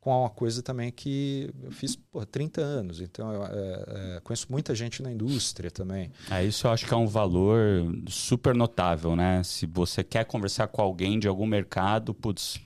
com 0.00 0.20
uma 0.20 0.30
coisa 0.30 0.62
também 0.62 0.92
que 0.92 1.52
eu 1.62 1.72
fiz 1.72 1.96
por 1.96 2.24
30 2.24 2.60
anos, 2.60 3.00
então 3.00 3.32
eu 3.32 3.44
é, 3.44 3.84
é, 4.16 4.20
conheço 4.20 4.46
muita 4.48 4.74
gente 4.74 5.02
na 5.02 5.10
indústria 5.10 5.70
também. 5.70 6.10
É, 6.30 6.44
isso 6.44 6.66
eu 6.66 6.70
acho 6.70 6.86
que 6.86 6.94
é 6.94 6.96
um 6.96 7.06
valor 7.06 7.58
super 8.08 8.54
notável, 8.54 9.16
né? 9.16 9.42
Se 9.42 9.66
você 9.66 10.04
quer 10.04 10.24
conversar 10.24 10.68
com 10.68 10.80
alguém 10.80 11.18
de 11.18 11.26
algum 11.26 11.46
mercado, 11.46 12.14
putz, 12.14 12.60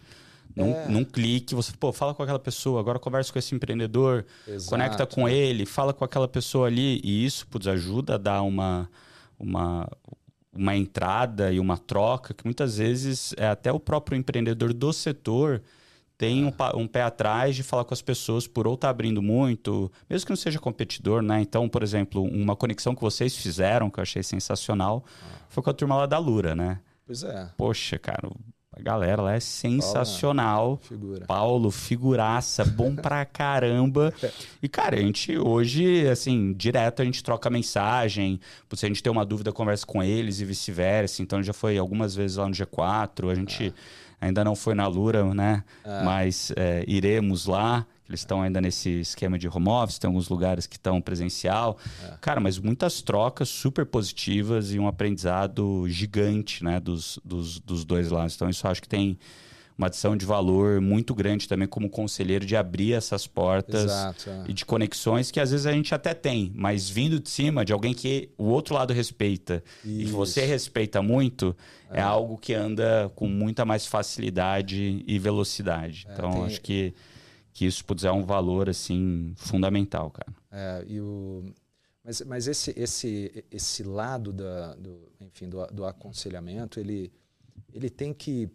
num, 0.55 0.75
é. 0.75 0.89
num 0.89 1.05
clique, 1.05 1.55
você 1.55 1.73
pô, 1.79 1.93
fala 1.93 2.15
com 2.15 2.23
aquela 2.23 2.39
pessoa, 2.39 2.81
agora 2.81 2.99
conversa 2.99 3.33
com 3.33 3.39
esse 3.39 3.55
empreendedor, 3.55 4.25
Exato. 4.47 4.71
conecta 4.71 5.07
com 5.07 5.29
ele, 5.29 5.65
fala 5.67 5.93
com 5.93 6.05
aquela 6.05 6.29
pessoa 6.29 6.67
ali. 6.67 7.01
E 7.03 7.25
isso 7.25 7.47
putz, 7.47 7.67
ajuda 7.67 8.15
a 8.15 8.19
dar 8.19 8.43
uma, 8.43 8.89
uma, 9.39 9.89
uma 10.53 10.77
entrada 10.77 11.53
e 11.53 11.59
uma 11.59 11.79
troca 11.79 12.35
que 12.35 12.45
muitas 12.45 12.79
vezes 12.79 13.35
é 13.37 13.47
até 13.47 13.73
o 13.73 13.81
próprio 13.81 14.17
empreendedor 14.17 14.73
do 14.73 14.93
setor 14.93 15.63
tem 16.23 16.45
um, 16.45 16.53
um, 16.77 16.87
pé 16.87 17.03
atrás 17.03 17.57
de 17.57 17.65
falar 17.65 17.85
com 17.85 17.93
as 17.93 18.01
pessoas 18.01 18.47
por 18.47 18.65
ou 18.69 18.75
estar 18.75 18.87
tá 18.87 18.91
abrindo 18.91 19.21
muito, 19.21 19.91
mesmo 20.09 20.25
que 20.25 20.31
não 20.31 20.37
seja 20.37 20.61
competidor, 20.61 21.21
né? 21.21 21.41
Então, 21.41 21.69
por 21.69 21.83
exemplo, 21.83 22.23
uma 22.23 22.55
conexão 22.55 22.95
que 22.95 23.01
vocês 23.01 23.37
fizeram, 23.37 23.91
que 23.91 23.99
eu 23.99 24.03
achei 24.03 24.23
sensacional, 24.23 25.05
ah. 25.21 25.47
foi 25.49 25.65
com 25.65 25.71
a 25.71 25.73
turma 25.73 25.97
lá 25.97 26.07
da 26.07 26.19
Lura, 26.19 26.55
né? 26.55 26.79
Pois 27.05 27.25
é. 27.25 27.51
Poxa, 27.57 27.99
cara, 27.99 28.31
a 28.75 28.81
galera 28.81 29.20
lá 29.20 29.35
é 29.35 29.41
sensacional. 29.41 30.79
Paulo, 30.79 30.81
figura. 30.89 31.27
Paulo, 31.27 31.70
figuraça, 31.70 32.64
bom 32.64 32.97
pra 32.97 33.25
caramba. 33.27 34.14
E, 34.62 34.68
cara, 34.68 34.97
a 34.97 35.01
gente 35.01 35.37
hoje, 35.37 36.09
assim, 36.09 36.55
direto 36.55 37.03
a 37.03 37.05
gente 37.05 37.23
troca 37.23 37.51
mensagem. 37.51 38.41
Se 38.75 38.87
a 38.87 38.89
gente 38.89 39.03
tem 39.03 39.12
uma 39.12 39.27
dúvida, 39.27 39.53
conversa 39.53 39.85
com 39.85 40.03
eles 40.03 40.41
e 40.41 40.45
vice-versa. 40.47 41.23
Então 41.23 41.43
já 41.43 41.53
foi 41.53 41.77
algumas 41.77 42.14
vezes 42.14 42.39
lá 42.39 42.49
no 42.49 42.55
G4. 42.55 43.31
A 43.31 43.35
gente 43.35 43.75
ah. 43.77 44.27
ainda 44.27 44.43
não 44.43 44.57
foi 44.57 44.75
na 44.75 44.87
Lura, 44.87 45.23
né? 45.35 45.62
Ah. 45.85 46.03
Mas 46.05 46.51
é, 46.57 46.83
iremos 46.89 47.45
lá. 47.45 47.87
Eles 48.13 48.21
estão 48.21 48.43
ainda 48.43 48.61
nesse 48.61 49.01
esquema 49.01 49.39
de 49.39 49.49
home 49.49 49.69
office, 49.69 49.99
tem 49.99 50.07
alguns 50.07 50.29
lugares 50.29 50.67
que 50.67 50.77
estão 50.77 51.01
presencial. 51.01 51.79
É. 52.05 52.15
Cara, 52.21 52.41
mas 52.41 52.59
muitas 52.59 53.01
trocas 53.01 53.49
super 53.49 53.87
positivas 53.87 54.73
e 54.73 54.79
um 54.79 54.87
aprendizado 54.87 55.85
gigante 55.89 56.63
né, 56.63 56.79
dos, 56.79 57.19
dos, 57.25 57.59
dos 57.59 57.85
dois 57.85 58.11
lados. 58.11 58.35
Então, 58.35 58.51
isso 58.51 58.69
acho 58.69 58.83
que 58.83 58.89
tem 58.89 59.19
uma 59.77 59.87
adição 59.87 60.17
de 60.17 60.25
valor 60.25 60.81
muito 60.81 61.15
grande 61.15 61.49
também 61.49 61.67
como 61.67 61.89
conselheiro 61.89 62.45
de 62.45 62.55
abrir 62.55 62.93
essas 62.93 63.27
portas 63.27 63.85
Exato, 63.85 64.31
é. 64.31 64.45
e 64.49 64.53
de 64.53 64.65
conexões 64.65 65.31
que 65.31 65.41
às 65.41 65.51
vezes 65.51 65.67
a 65.67 65.73
gente 65.73 65.95
até 65.95 66.15
tem, 66.15 66.53
mas 66.55 66.89
vindo 66.89 67.19
de 67.19 67.29
cima 67.31 67.65
de 67.65 67.73
alguém 67.73 67.95
que 67.95 68.29
o 68.37 68.45
outro 68.45 68.75
lado 68.75 68.93
respeita 68.93 69.63
Isso. 69.85 70.01
e 70.01 70.05
você 70.05 70.45
respeita 70.45 71.03
muito, 71.03 71.57
é. 71.91 71.99
é. 71.99 72.03
algo 72.03 72.37
que 72.37 72.55
anda 72.55 73.11
com 73.15 73.27
muita 73.27 73.65
mais 73.65 73.87
facilidade 73.87 75.03
e 75.07 75.19
velocidade. 75.19 76.07
É, 76.09 76.13
então, 76.13 76.31
tem... 76.33 76.45
acho 76.45 76.61
que 76.61 76.95
que 77.53 77.67
isso 77.67 77.85
putz, 77.85 78.05
é 78.05 78.13
um 78.13 78.25
valor 78.25 78.69
assim 78.69 79.35
fundamental, 79.37 80.11
cara. 80.11 80.33
É, 80.51 80.85
e 80.89 81.01
o 81.01 81.45
mas, 82.05 82.21
mas 82.23 82.49
esse, 82.49 82.75
esse, 82.77 83.45
esse 83.51 83.83
lado 83.85 84.33
da, 84.33 84.75
do, 84.75 85.09
enfim, 85.21 85.49
do, 85.49 85.65
do 85.69 85.85
aconselhamento, 85.85 86.81
ele, 86.81 87.13
ele 87.73 87.89
tem, 87.89 88.13
que, 88.13 88.51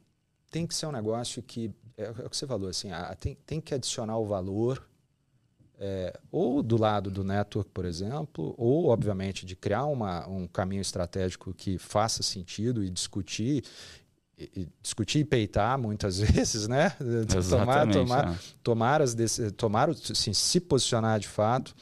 tem 0.52 0.68
que 0.68 0.76
ser 0.76 0.86
um 0.86 0.92
negócio 0.92 1.42
que, 1.42 1.72
é, 1.98 2.06
é 2.06 2.10
o 2.10 2.30
que 2.30 2.36
você 2.36 2.46
falou, 2.46 2.70
assim, 2.70 2.92
a, 2.92 3.16
tem, 3.16 3.38
tem 3.46 3.62
que 3.62 3.74
adicionar 3.74 4.18
o 4.18 4.26
valor, 4.26 4.86
é, 5.80 6.20
ou 6.30 6.62
do 6.62 6.76
lado 6.76 7.10
do 7.10 7.24
network, 7.24 7.70
por 7.72 7.86
exemplo, 7.86 8.54
ou, 8.58 8.88
obviamente, 8.88 9.46
de 9.46 9.56
criar 9.56 9.86
uma, 9.86 10.28
um 10.28 10.46
caminho 10.48 10.82
estratégico 10.82 11.54
que 11.54 11.78
faça 11.78 12.24
sentido 12.24 12.84
e 12.84 12.90
discutir 12.90 13.64
e, 14.38 14.68
discutir 14.82 15.20
e 15.20 15.26
peitar 15.26 15.78
muitas 15.80 16.20
vezes, 16.22 16.68
né? 16.68 16.92
tomar, 17.50 17.90
tomar, 17.90 18.32
é. 18.32 18.38
tomar, 18.64 19.02
as 19.02 19.16
tomar 19.56 19.90
assim, 19.90 20.34
se 20.34 20.60
posicionar 20.60 21.20
de 21.20 21.28
fato. 21.28 21.76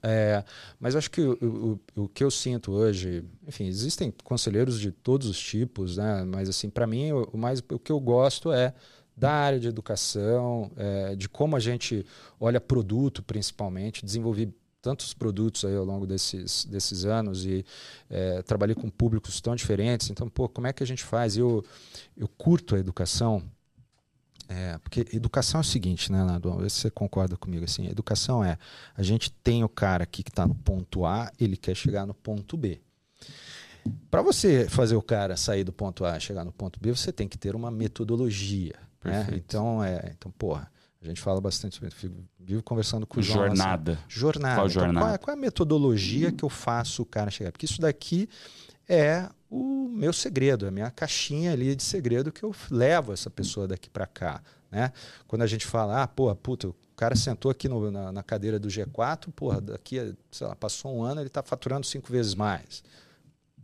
É, 0.00 0.44
mas 0.78 0.94
acho 0.94 1.10
que 1.10 1.20
o, 1.20 1.80
o, 1.96 2.02
o, 2.02 2.08
que 2.08 2.22
eu 2.22 2.30
sinto 2.30 2.70
hoje, 2.70 3.24
enfim, 3.46 3.66
existem 3.66 4.14
conselheiros 4.22 4.78
de 4.78 4.92
todos 4.92 5.26
os 5.26 5.38
tipos, 5.38 5.96
né? 5.96 6.24
Mas 6.24 6.48
assim, 6.48 6.70
para 6.70 6.86
mim, 6.86 7.10
o, 7.10 7.36
mais 7.36 7.60
o 7.72 7.78
que 7.78 7.90
eu 7.90 7.98
gosto 7.98 8.52
é 8.52 8.72
da 9.16 9.32
área 9.32 9.58
de 9.58 9.66
educação, 9.66 10.70
é, 10.76 11.16
de 11.16 11.28
como 11.28 11.56
a 11.56 11.60
gente 11.60 12.06
olha 12.38 12.60
produto, 12.60 13.24
principalmente, 13.24 14.04
desenvolver 14.04 14.48
tantos 14.80 15.12
produtos 15.12 15.64
aí 15.64 15.74
ao 15.74 15.84
longo 15.84 16.06
desses, 16.06 16.64
desses 16.64 17.04
anos 17.04 17.44
e 17.44 17.64
é, 18.08 18.42
trabalhei 18.42 18.74
com 18.74 18.88
públicos 18.88 19.40
tão 19.40 19.54
diferentes. 19.54 20.10
Então, 20.10 20.28
pô, 20.28 20.48
como 20.48 20.66
é 20.66 20.72
que 20.72 20.82
a 20.82 20.86
gente 20.86 21.04
faz? 21.04 21.36
Eu, 21.36 21.64
eu 22.16 22.28
curto 22.28 22.74
a 22.74 22.78
educação, 22.78 23.42
é, 24.48 24.78
porque 24.78 25.06
educação 25.12 25.58
é 25.58 25.62
o 25.62 25.64
seguinte, 25.64 26.10
né, 26.10 26.24
se 26.68 26.80
você 26.80 26.90
concorda 26.90 27.36
comigo. 27.36 27.64
Assim, 27.64 27.86
educação 27.88 28.42
é 28.44 28.56
a 28.96 29.02
gente 29.02 29.30
tem 29.30 29.64
o 29.64 29.68
cara 29.68 30.04
aqui 30.04 30.22
que 30.22 30.30
está 30.30 30.46
no 30.46 30.54
ponto 30.54 31.04
A, 31.04 31.30
ele 31.38 31.56
quer 31.56 31.74
chegar 31.74 32.06
no 32.06 32.14
ponto 32.14 32.56
B. 32.56 32.80
Para 34.10 34.22
você 34.22 34.68
fazer 34.68 34.96
o 34.96 35.02
cara 35.02 35.36
sair 35.36 35.64
do 35.64 35.72
ponto 35.72 36.04
A 36.04 36.16
e 36.16 36.20
chegar 36.20 36.44
no 36.44 36.52
ponto 36.52 36.78
B, 36.78 36.94
você 36.94 37.12
tem 37.12 37.26
que 37.26 37.38
ter 37.38 37.54
uma 37.54 37.70
metodologia. 37.70 38.74
Né? 39.02 39.26
Então, 39.32 39.82
é, 39.82 40.12
então, 40.14 40.30
porra, 40.32 40.70
a 41.00 41.06
gente 41.06 41.20
fala 41.20 41.40
bastante 41.40 41.76
sobre 41.76 41.88
isso. 41.88 42.10
Vivo 42.38 42.62
conversando 42.62 43.06
com 43.06 43.20
o 43.20 43.22
João. 43.22 43.46
Jornada. 43.46 43.92
Assim, 43.92 44.02
jornada. 44.08 44.54
Qual, 44.56 44.66
então, 44.66 44.80
jornada? 44.82 45.06
Qual, 45.06 45.14
é, 45.14 45.18
qual, 45.18 45.34
é, 45.34 45.38
a 45.38 45.40
metodologia 45.40 46.32
que 46.32 46.44
eu 46.44 46.48
faço 46.48 47.02
o 47.02 47.06
cara 47.06 47.30
chegar? 47.30 47.52
Porque 47.52 47.66
isso 47.66 47.80
daqui 47.80 48.28
é 48.88 49.28
o 49.50 49.88
meu 49.88 50.12
segredo, 50.12 50.66
a 50.66 50.70
minha 50.70 50.90
caixinha 50.90 51.52
ali 51.52 51.74
de 51.74 51.82
segredo 51.82 52.32
que 52.32 52.42
eu 52.42 52.54
levo 52.70 53.12
essa 53.12 53.30
pessoa 53.30 53.68
daqui 53.68 53.88
para 53.88 54.06
cá. 54.06 54.42
Né? 54.70 54.92
Quando 55.26 55.42
a 55.42 55.46
gente 55.46 55.66
fala, 55.66 56.02
ah, 56.02 56.06
pô, 56.06 56.34
puta, 56.34 56.68
o 56.68 56.74
cara 56.96 57.14
sentou 57.14 57.50
aqui 57.50 57.68
no, 57.68 57.90
na, 57.90 58.12
na, 58.12 58.22
cadeira 58.22 58.58
do 58.58 58.68
G4, 58.68 59.32
porra, 59.32 59.60
daqui, 59.60 60.14
sei 60.30 60.46
lá, 60.46 60.54
passou 60.54 60.94
um 60.94 61.02
ano, 61.02 61.20
ele 61.20 61.28
está 61.28 61.42
faturando 61.42 61.86
cinco 61.86 62.10
vezes 62.10 62.34
mais. 62.34 62.82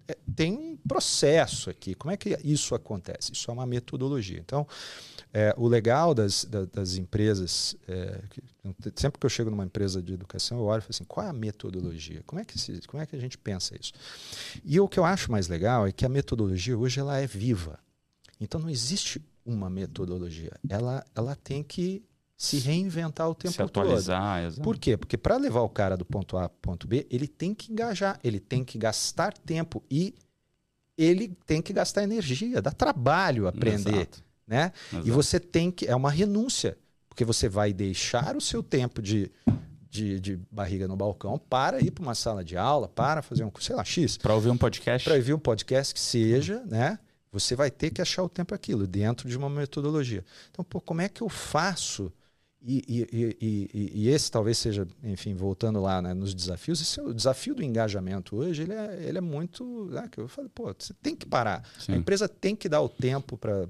É, 0.06 0.16
tem 0.34 0.52
um 0.52 0.76
processo 0.76 1.70
aqui. 1.70 1.94
Como 1.94 2.12
é 2.12 2.16
que 2.16 2.38
isso 2.44 2.74
acontece? 2.74 3.32
Isso 3.32 3.50
é 3.50 3.54
uma 3.54 3.66
metodologia. 3.66 4.38
Então, 4.38 4.66
é, 5.32 5.54
o 5.56 5.66
legal 5.66 6.14
das, 6.14 6.44
das, 6.44 6.68
das 6.68 6.96
empresas, 6.96 7.74
é, 7.88 8.20
que, 8.30 8.42
sempre 8.96 9.18
que 9.18 9.26
eu 9.26 9.30
chego 9.30 9.50
numa 9.50 9.64
empresa 9.64 10.02
de 10.02 10.12
educação, 10.12 10.58
eu 10.58 10.64
olho 10.64 10.78
e 10.78 10.82
falo 10.82 10.90
assim, 10.90 11.04
qual 11.04 11.26
é 11.26 11.30
a 11.30 11.32
metodologia? 11.32 12.22
Como 12.26 12.40
é, 12.40 12.44
que 12.44 12.58
se, 12.58 12.80
como 12.86 13.02
é 13.02 13.06
que 13.06 13.16
a 13.16 13.18
gente 13.18 13.38
pensa 13.38 13.74
isso? 13.80 13.92
E 14.64 14.78
o 14.78 14.86
que 14.86 14.98
eu 14.98 15.04
acho 15.04 15.32
mais 15.32 15.48
legal 15.48 15.86
é 15.86 15.92
que 15.92 16.04
a 16.04 16.08
metodologia 16.08 16.76
hoje 16.76 17.00
ela 17.00 17.18
é 17.18 17.26
viva. 17.26 17.78
Então 18.40 18.60
não 18.60 18.68
existe 18.68 19.22
uma 19.44 19.70
metodologia. 19.70 20.52
Ela, 20.68 21.04
ela 21.14 21.34
tem 21.34 21.62
que 21.62 22.02
se 22.36 22.58
reinventar 22.58 23.28
o 23.28 23.34
tempo 23.34 23.54
se 23.54 23.62
atualizar, 23.62 24.36
todo. 24.36 24.46
Exatamente. 24.46 24.60
Por 24.60 24.78
quê? 24.78 24.96
Porque 24.96 25.16
para 25.16 25.36
levar 25.36 25.60
o 25.60 25.68
cara 25.68 25.96
do 25.96 26.04
ponto 26.04 26.36
A 26.36 26.48
para 26.48 26.56
o 26.56 26.60
ponto 26.60 26.86
B, 26.86 27.06
ele 27.10 27.28
tem 27.28 27.54
que 27.54 27.72
engajar, 27.72 28.18
ele 28.24 28.40
tem 28.40 28.64
que 28.64 28.76
gastar 28.76 29.32
tempo 29.32 29.82
e 29.90 30.14
ele 30.96 31.36
tem 31.46 31.62
que 31.62 31.72
gastar 31.72 32.02
energia, 32.02 32.60
dá 32.60 32.70
trabalho 32.70 33.46
aprender. 33.46 33.94
Exato. 33.94 34.24
Né? 34.46 34.72
Exato. 34.92 35.08
E 35.08 35.10
você 35.10 35.40
tem 35.40 35.70
que. 35.70 35.86
É 35.86 35.96
uma 35.96 36.10
renúncia, 36.10 36.76
porque 37.08 37.24
você 37.24 37.48
vai 37.48 37.72
deixar 37.72 38.36
o 38.36 38.40
seu 38.40 38.62
tempo 38.62 39.00
de, 39.00 39.30
de, 39.88 40.20
de 40.20 40.36
barriga 40.50 40.86
no 40.86 40.96
balcão 40.96 41.38
para 41.38 41.80
ir 41.80 41.90
para 41.90 42.02
uma 42.02 42.14
sala 42.14 42.44
de 42.44 42.56
aula, 42.56 42.88
para 42.88 43.22
fazer 43.22 43.44
um, 43.44 43.50
sei 43.60 43.74
lá, 43.76 43.84
X. 43.84 44.16
Para 44.16 44.34
ouvir 44.34 44.50
um 44.50 44.58
podcast? 44.58 45.04
Para 45.08 45.16
ouvir 45.16 45.34
um 45.34 45.38
podcast 45.38 45.94
que 45.94 46.00
seja, 46.00 46.62
né? 46.66 46.98
Você 47.32 47.56
vai 47.56 47.70
ter 47.70 47.90
que 47.90 48.00
achar 48.00 48.22
o 48.22 48.28
tempo 48.28 48.54
aquilo, 48.54 48.86
dentro 48.86 49.28
de 49.28 49.36
uma 49.36 49.50
metodologia. 49.50 50.24
Então, 50.50 50.64
pô, 50.64 50.80
como 50.80 51.00
é 51.00 51.08
que 51.08 51.20
eu 51.20 51.28
faço? 51.28 52.12
E, 52.66 52.82
e, 52.88 53.36
e, 53.42 53.90
e, 53.94 54.08
esse 54.08 54.30
talvez 54.30 54.56
seja, 54.56 54.88
enfim, 55.02 55.34
voltando 55.34 55.82
lá 55.82 56.00
né, 56.00 56.14
nos 56.14 56.34
desafios, 56.34 56.80
esse 56.80 56.98
é 56.98 57.02
o 57.02 57.12
desafio 57.12 57.54
do 57.54 57.62
engajamento 57.62 58.36
hoje, 58.36 58.62
ele 58.62 58.72
é, 58.72 59.04
ele 59.06 59.18
é 59.18 59.20
muito. 59.20 59.84
Né, 59.90 60.08
que 60.10 60.18
eu 60.18 60.26
falei, 60.26 60.50
pô, 60.54 60.74
você 60.76 60.94
tem 60.94 61.14
que 61.14 61.26
parar. 61.26 61.62
Sim. 61.78 61.92
A 61.92 61.96
empresa 61.96 62.26
tem 62.26 62.56
que 62.56 62.66
dar 62.66 62.80
o 62.80 62.88
tempo 62.88 63.36
para 63.36 63.68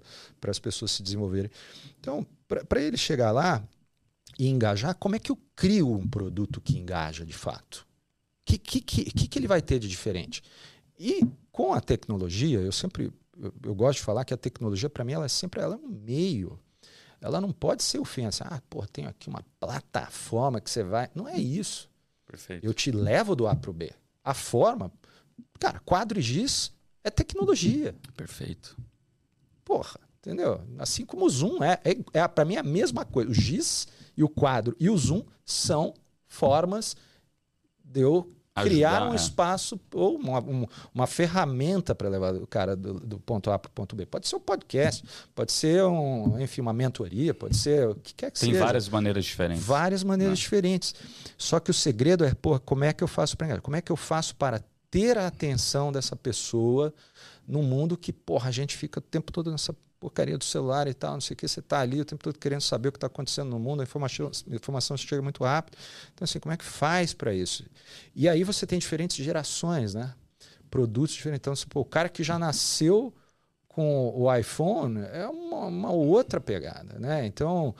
as 0.48 0.60
pessoas 0.60 0.92
se 0.92 1.02
desenvolverem. 1.02 1.50
Então, 1.98 2.24
para 2.68 2.80
ele 2.80 2.96
chegar 2.96 3.32
lá 3.32 3.66
e 4.38 4.46
engajar, 4.46 4.94
como 4.94 5.16
é 5.16 5.18
que 5.18 5.32
eu 5.32 5.38
crio 5.56 5.92
um 5.92 6.06
produto 6.06 6.60
que 6.60 6.78
engaja 6.78 7.26
de 7.26 7.34
fato? 7.34 7.84
O 8.42 8.44
que, 8.44 8.58
que, 8.58 8.80
que, 8.80 9.26
que 9.26 9.38
ele 9.40 9.48
vai 9.48 9.60
ter 9.60 9.80
de 9.80 9.88
diferente? 9.88 10.40
E 10.96 11.26
com 11.50 11.72
a 11.72 11.80
tecnologia, 11.80 12.60
eu 12.60 12.70
sempre 12.70 13.12
eu, 13.36 13.52
eu 13.64 13.74
gosto 13.74 13.98
de 13.98 14.04
falar 14.04 14.24
que 14.24 14.32
a 14.32 14.36
tecnologia, 14.36 14.88
para 14.88 15.04
mim, 15.04 15.14
ela 15.14 15.24
é 15.24 15.28
sempre 15.28 15.60
ela 15.60 15.74
é 15.74 15.78
um 15.78 15.88
meio 15.88 16.60
ela 17.24 17.40
não 17.40 17.50
pode 17.50 17.82
ser 17.82 17.98
ofensa. 17.98 18.44
Ah, 18.46 18.60
pô, 18.68 18.86
tenho 18.86 19.08
aqui 19.08 19.30
uma 19.30 19.42
plataforma 19.58 20.60
que 20.60 20.70
você 20.70 20.82
vai. 20.82 21.08
Não 21.14 21.26
é 21.26 21.38
isso. 21.38 21.90
Perfeito. 22.26 22.62
Eu 22.62 22.74
te 22.74 22.90
levo 22.90 23.34
do 23.34 23.48
A 23.48 23.56
para 23.56 23.70
o 23.70 23.72
B. 23.72 23.90
A 24.22 24.34
forma, 24.34 24.92
cara, 25.58 25.80
quadro 25.80 26.18
e 26.18 26.22
giz 26.22 26.70
é 27.02 27.08
tecnologia. 27.08 27.94
Perfeito. 28.14 28.76
Porra, 29.64 29.98
entendeu? 30.18 30.60
Assim 30.78 31.06
como 31.06 31.24
o 31.24 31.30
Zoom 31.30 31.64
é, 31.64 31.80
é, 31.82 31.96
é 32.12 32.28
para 32.28 32.44
mim 32.44 32.56
é 32.56 32.58
a 32.58 32.62
mesma 32.62 33.06
coisa. 33.06 33.30
O 33.30 33.34
giz 33.34 33.88
e 34.14 34.22
o 34.22 34.28
quadro 34.28 34.76
e 34.78 34.90
o 34.90 34.96
Zoom 34.96 35.24
são 35.46 35.94
formas 36.26 36.94
de 37.82 38.02
eu 38.02 38.30
criar 38.62 39.08
um 39.08 39.12
é. 39.12 39.16
espaço 39.16 39.80
ou 39.92 40.16
uma, 40.16 40.38
uma, 40.38 40.68
uma 40.94 41.06
ferramenta 41.06 41.94
para 41.94 42.08
levar 42.08 42.34
o 42.34 42.46
cara 42.46 42.76
do, 42.76 42.94
do 43.00 43.18
ponto 43.18 43.50
A 43.50 43.58
para 43.58 43.68
o 43.68 43.72
ponto 43.72 43.96
B. 43.96 44.06
Pode 44.06 44.28
ser 44.28 44.36
um 44.36 44.40
podcast, 44.40 45.04
pode 45.34 45.50
ser 45.50 45.82
um, 45.84 46.40
enfim, 46.40 46.60
uma 46.60 46.72
mentoria, 46.72 47.34
pode 47.34 47.56
ser 47.56 47.88
o 47.88 47.94
que 47.96 48.14
quer 48.14 48.30
que 48.30 48.38
Tem 48.38 48.50
seja. 48.50 48.52
Tem 48.52 48.66
várias 48.66 48.88
maneiras 48.88 49.24
diferentes. 49.24 49.64
Várias 49.64 50.04
maneiras 50.04 50.38
diferentes. 50.38 50.94
Só 51.36 51.58
que 51.58 51.70
o 51.70 51.74
segredo 51.74 52.24
é, 52.24 52.32
pô, 52.34 52.58
como 52.60 52.84
é 52.84 52.92
que 52.92 53.02
eu 53.02 53.08
faço 53.08 53.36
para 53.36 53.60
Como 53.60 53.76
é 53.76 53.80
que 53.80 53.90
eu 53.90 53.96
faço 53.96 54.36
para 54.36 54.62
ter 54.90 55.18
a 55.18 55.26
atenção 55.26 55.90
dessa 55.90 56.14
pessoa 56.14 56.94
num 57.46 57.62
mundo 57.62 57.96
que, 57.96 58.12
porra, 58.12 58.48
a 58.48 58.52
gente 58.52 58.76
fica 58.76 58.98
o 58.98 59.02
tempo 59.02 59.32
todo 59.32 59.50
nessa 59.50 59.74
porcaria 60.00 60.36
do 60.36 60.44
celular 60.44 60.86
e 60.86 60.92
tal, 60.92 61.14
não 61.14 61.20
sei 61.20 61.32
o 61.34 61.36
que, 61.36 61.48
você 61.48 61.60
está 61.60 61.80
ali 61.80 62.00
o 62.00 62.04
tempo 62.04 62.22
todo 62.22 62.38
querendo 62.38 62.60
saber 62.60 62.88
o 62.88 62.92
que 62.92 62.98
está 62.98 63.06
acontecendo 63.06 63.48
no 63.48 63.58
mundo, 63.58 63.80
a 63.80 63.84
informação, 63.84 64.30
a 64.50 64.54
informação 64.54 64.96
chega 64.96 65.22
muito 65.22 65.42
rápido. 65.42 65.78
Então, 66.12 66.24
assim, 66.24 66.38
como 66.38 66.52
é 66.52 66.56
que 66.56 66.64
faz 66.64 67.14
para 67.14 67.32
isso? 67.32 67.64
E 68.14 68.28
aí 68.28 68.44
você 68.44 68.66
tem 68.66 68.78
diferentes 68.78 69.24
gerações, 69.24 69.94
né? 69.94 70.14
Produtos 70.70 71.14
diferentes. 71.14 71.40
Então, 71.40 71.54
pô, 71.70 71.80
o 71.80 71.84
cara 71.84 72.10
que 72.10 72.22
já 72.22 72.38
nasceu 72.38 73.14
com 73.66 74.12
o 74.14 74.32
iPhone 74.34 75.00
é 75.12 75.26
uma, 75.26 75.66
uma 75.66 75.90
outra 75.90 76.40
pegada, 76.40 76.98
né? 76.98 77.24
Então, 77.26 77.74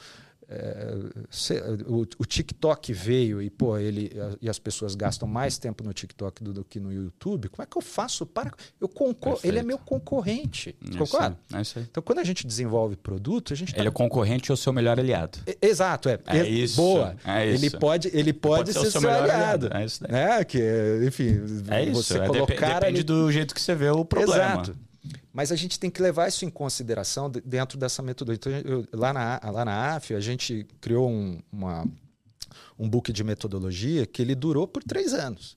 é, 0.54 1.84
o, 1.86 2.06
o, 2.18 2.24
TikTok 2.24 2.92
veio 2.92 3.42
e 3.42 3.50
pô, 3.50 3.76
ele 3.76 4.12
e 4.40 4.48
as 4.48 4.58
pessoas 4.58 4.94
gastam 4.94 5.26
mais 5.26 5.58
tempo 5.58 5.82
no 5.82 5.92
TikTok 5.92 6.42
do, 6.42 6.52
do 6.52 6.64
que 6.64 6.78
no 6.78 6.92
YouTube. 6.92 7.48
Como 7.48 7.62
é 7.62 7.66
que 7.66 7.76
eu 7.76 7.82
faço 7.82 8.24
para 8.24 8.52
eu 8.80 8.88
concor 8.88 9.40
ele 9.42 9.58
é 9.58 9.62
meu 9.62 9.78
concorrente, 9.78 10.76
é 10.92 10.96
concorda? 10.96 11.36
É. 11.52 11.80
Então 11.80 12.02
quando 12.02 12.20
a 12.20 12.24
gente 12.24 12.46
desenvolve 12.46 12.96
produto, 12.96 13.52
a 13.52 13.56
gente 13.56 13.74
ele 13.74 13.82
tá... 13.82 13.88
é 13.88 13.90
concorrente 13.90 14.50
ou 14.50 14.56
seu 14.56 14.72
melhor 14.72 14.98
aliado. 14.98 15.38
É, 15.46 15.66
exato, 15.66 16.08
é. 16.08 16.18
é 16.26 16.48
isso. 16.48 16.76
Boa. 16.76 17.16
É 17.24 17.46
isso. 17.46 17.64
Ele 17.64 17.70
pode 17.78 18.08
ele 18.12 18.32
pode, 18.32 18.72
pode 18.72 18.72
ser, 18.72 18.80
ser, 18.80 18.90
seu, 18.92 19.00
seu 19.00 19.10
aliado. 19.10 19.66
aliado. 19.66 19.76
É 19.76 19.84
isso. 19.84 20.02
Daí. 20.02 20.12
Né? 20.12 20.44
Que 20.44 21.00
enfim, 21.06 21.40
é 21.68 21.84
isso. 21.84 22.02
você 22.02 22.18
é, 22.18 22.26
colocar 22.26 22.80
depende 22.80 23.00
ali... 23.00 23.02
do 23.02 23.32
jeito 23.32 23.54
que 23.54 23.60
você 23.60 23.74
vê 23.74 23.90
o 23.90 24.04
problema. 24.04 24.34
Exato. 24.34 24.76
Mas 25.32 25.52
a 25.52 25.56
gente 25.56 25.78
tem 25.78 25.90
que 25.90 26.00
levar 26.00 26.28
isso 26.28 26.44
em 26.44 26.50
consideração 26.50 27.30
dentro 27.30 27.78
dessa 27.78 28.02
metodologia. 28.02 28.58
Então, 28.58 28.72
eu, 28.72 28.86
lá, 28.92 29.12
na, 29.12 29.40
lá 29.50 29.64
na 29.64 29.96
AF, 29.96 30.14
a 30.14 30.20
gente 30.20 30.66
criou 30.80 31.10
um, 31.10 31.40
uma, 31.52 31.86
um 32.78 32.88
book 32.88 33.12
de 33.12 33.24
metodologia 33.24 34.06
que 34.06 34.22
ele 34.22 34.34
durou 34.34 34.66
por 34.66 34.82
três 34.82 35.12
anos. 35.12 35.56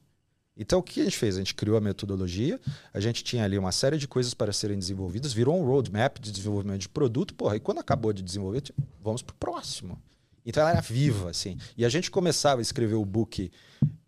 Então, 0.59 0.79
o 0.79 0.83
que 0.83 1.01
a 1.01 1.03
gente 1.03 1.17
fez? 1.17 1.35
A 1.35 1.39
gente 1.39 1.53
criou 1.53 1.77
a 1.77 1.81
metodologia, 1.81 2.59
a 2.91 2.99
gente 2.99 3.23
tinha 3.23 3.43
ali 3.43 3.57
uma 3.57 3.71
série 3.71 3.97
de 3.97 4.07
coisas 4.07 4.33
para 4.33 4.51
serem 4.51 4.77
desenvolvidas, 4.77 5.31
virou 5.31 5.55
um 5.59 5.63
roadmap 5.63 6.17
de 6.19 6.31
desenvolvimento 6.31 6.81
de 6.81 6.89
produto, 6.89 7.35
porra, 7.35 7.55
e 7.55 7.59
quando 7.59 7.79
acabou 7.79 8.11
de 8.11 8.23
desenvolver, 8.23 8.61
tipo, 8.61 8.81
vamos 9.03 9.21
para 9.21 9.33
o 9.33 9.37
próximo. 9.37 10.01
Então, 10.43 10.61
ela 10.61 10.71
era 10.71 10.81
viva, 10.81 11.29
assim. 11.29 11.57
E 11.77 11.85
a 11.85 11.89
gente 11.89 12.09
começava 12.09 12.59
a 12.59 12.63
escrever 12.63 12.95
o 12.95 13.05
book 13.05 13.51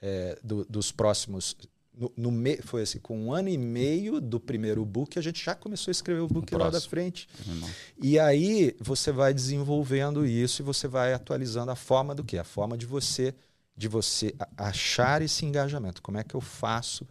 é, 0.02 0.40
do, 0.44 0.66
dos 0.66 0.92
próximos 0.92 1.56
no, 2.00 2.12
no 2.16 2.32
me, 2.32 2.58
foi 2.58 2.84
assim, 2.84 3.00
com 3.00 3.20
um 3.20 3.34
ano 3.34 3.50
e 3.50 3.58
meio 3.58 4.22
do 4.22 4.40
primeiro 4.40 4.86
book, 4.86 5.20
a 5.20 5.22
gente 5.22 5.44
já 5.44 5.54
começou 5.54 5.92
a 5.92 5.94
escrever 5.94 6.22
o 6.22 6.28
book 6.28 6.56
lá 6.56 6.70
da 6.70 6.80
frente. 6.80 7.28
Uhum. 7.46 7.70
E 8.02 8.18
aí 8.18 8.74
você 8.80 9.12
vai 9.12 9.34
desenvolvendo 9.34 10.26
isso 10.26 10.62
e 10.62 10.64
você 10.64 10.88
vai 10.88 11.14
atualizando 11.14 11.72
a 11.72 11.76
forma 11.76 12.16
do 12.16 12.24
que? 12.24 12.38
A 12.38 12.44
forma 12.44 12.78
de 12.78 12.86
você 12.86 13.36
de 13.76 13.88
você 13.88 14.36
achar 14.58 15.22
esse 15.22 15.46
engajamento. 15.46 16.02
Como 16.02 16.18
é 16.18 16.24
que 16.24 16.36
eu 16.36 16.42
faço? 16.42 17.08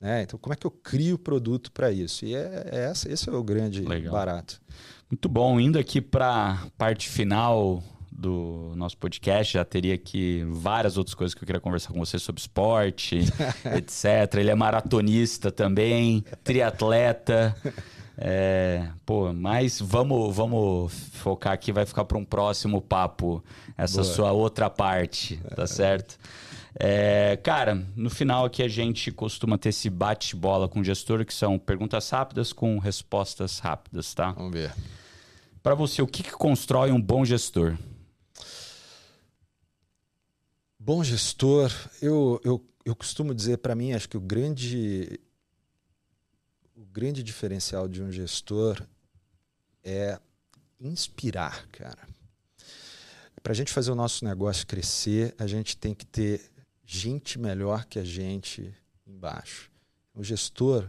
Né? 0.00 0.22
Então, 0.22 0.38
como 0.38 0.52
é 0.52 0.56
que 0.56 0.64
eu 0.64 0.70
crio 0.70 1.16
o 1.16 1.18
produto 1.18 1.72
para 1.72 1.90
isso? 1.90 2.24
E 2.24 2.32
é, 2.32 2.68
é 2.70 2.84
essa, 2.84 3.10
esse 3.10 3.28
é 3.28 3.32
o 3.32 3.42
grande 3.42 3.82
Legal. 3.82 4.12
barato. 4.12 4.62
Muito 5.10 5.28
bom. 5.28 5.58
Indo 5.58 5.80
aqui 5.80 6.00
para 6.00 6.52
a 6.52 6.70
parte 6.78 7.08
final 7.08 7.82
do 8.16 8.72
nosso 8.74 8.96
podcast. 8.96 9.54
Já 9.54 9.64
teria 9.64 9.94
aqui 9.94 10.44
várias 10.50 10.96
outras 10.96 11.14
coisas 11.14 11.34
que 11.34 11.42
eu 11.42 11.46
queria 11.46 11.60
conversar 11.60 11.92
com 11.92 11.98
você 11.98 12.18
sobre 12.18 12.40
esporte, 12.40 13.20
etc. 13.76 14.34
Ele 14.36 14.50
é 14.50 14.54
maratonista 14.54 15.52
também, 15.52 16.24
triatleta. 16.42 17.54
É, 18.18 18.88
pô, 19.04 19.32
mas 19.32 19.78
vamos, 19.78 20.34
vamos 20.34 20.92
focar 21.12 21.52
aqui, 21.52 21.70
vai 21.70 21.84
ficar 21.84 22.04
para 22.06 22.16
um 22.16 22.24
próximo 22.24 22.80
papo, 22.80 23.44
essa 23.76 24.00
Boa. 24.00 24.14
sua 24.14 24.32
outra 24.32 24.70
parte, 24.70 25.36
tá 25.54 25.66
certo? 25.68 26.18
É, 26.78 27.38
cara, 27.42 27.86
no 27.94 28.08
final 28.08 28.46
aqui 28.46 28.62
a 28.62 28.68
gente 28.68 29.10
costuma 29.10 29.58
ter 29.58 29.70
esse 29.70 29.90
bate-bola 29.90 30.66
com 30.66 30.80
o 30.80 30.84
gestor, 30.84 31.24
que 31.26 31.32
são 31.32 31.58
perguntas 31.58 32.08
rápidas 32.08 32.52
com 32.52 32.78
respostas 32.78 33.58
rápidas, 33.58 34.14
tá? 34.14 34.32
Vamos 34.32 34.52
ver. 34.52 34.72
Para 35.62 35.74
você, 35.74 36.00
o 36.00 36.06
que, 36.06 36.22
que 36.22 36.32
constrói 36.32 36.92
um 36.92 37.00
bom 37.00 37.24
gestor? 37.24 37.76
Bom 40.86 41.02
gestor, 41.02 41.68
eu, 42.00 42.40
eu, 42.44 42.64
eu 42.84 42.94
costumo 42.94 43.34
dizer 43.34 43.58
para 43.58 43.74
mim, 43.74 43.92
acho 43.92 44.08
que 44.08 44.16
o 44.16 44.20
grande, 44.20 45.18
o 46.76 46.84
grande 46.84 47.24
diferencial 47.24 47.88
de 47.88 48.00
um 48.00 48.12
gestor 48.12 48.80
é 49.82 50.16
inspirar, 50.78 51.66
cara. 51.72 52.08
Para 53.42 53.52
a 53.52 53.56
gente 53.56 53.72
fazer 53.72 53.90
o 53.90 53.96
nosso 53.96 54.24
negócio 54.24 54.64
crescer, 54.64 55.34
a 55.40 55.48
gente 55.48 55.76
tem 55.76 55.92
que 55.92 56.06
ter 56.06 56.52
gente 56.84 57.36
melhor 57.36 57.84
que 57.86 57.98
a 57.98 58.04
gente 58.04 58.72
embaixo. 59.04 59.68
O 60.14 60.22
gestor, 60.22 60.88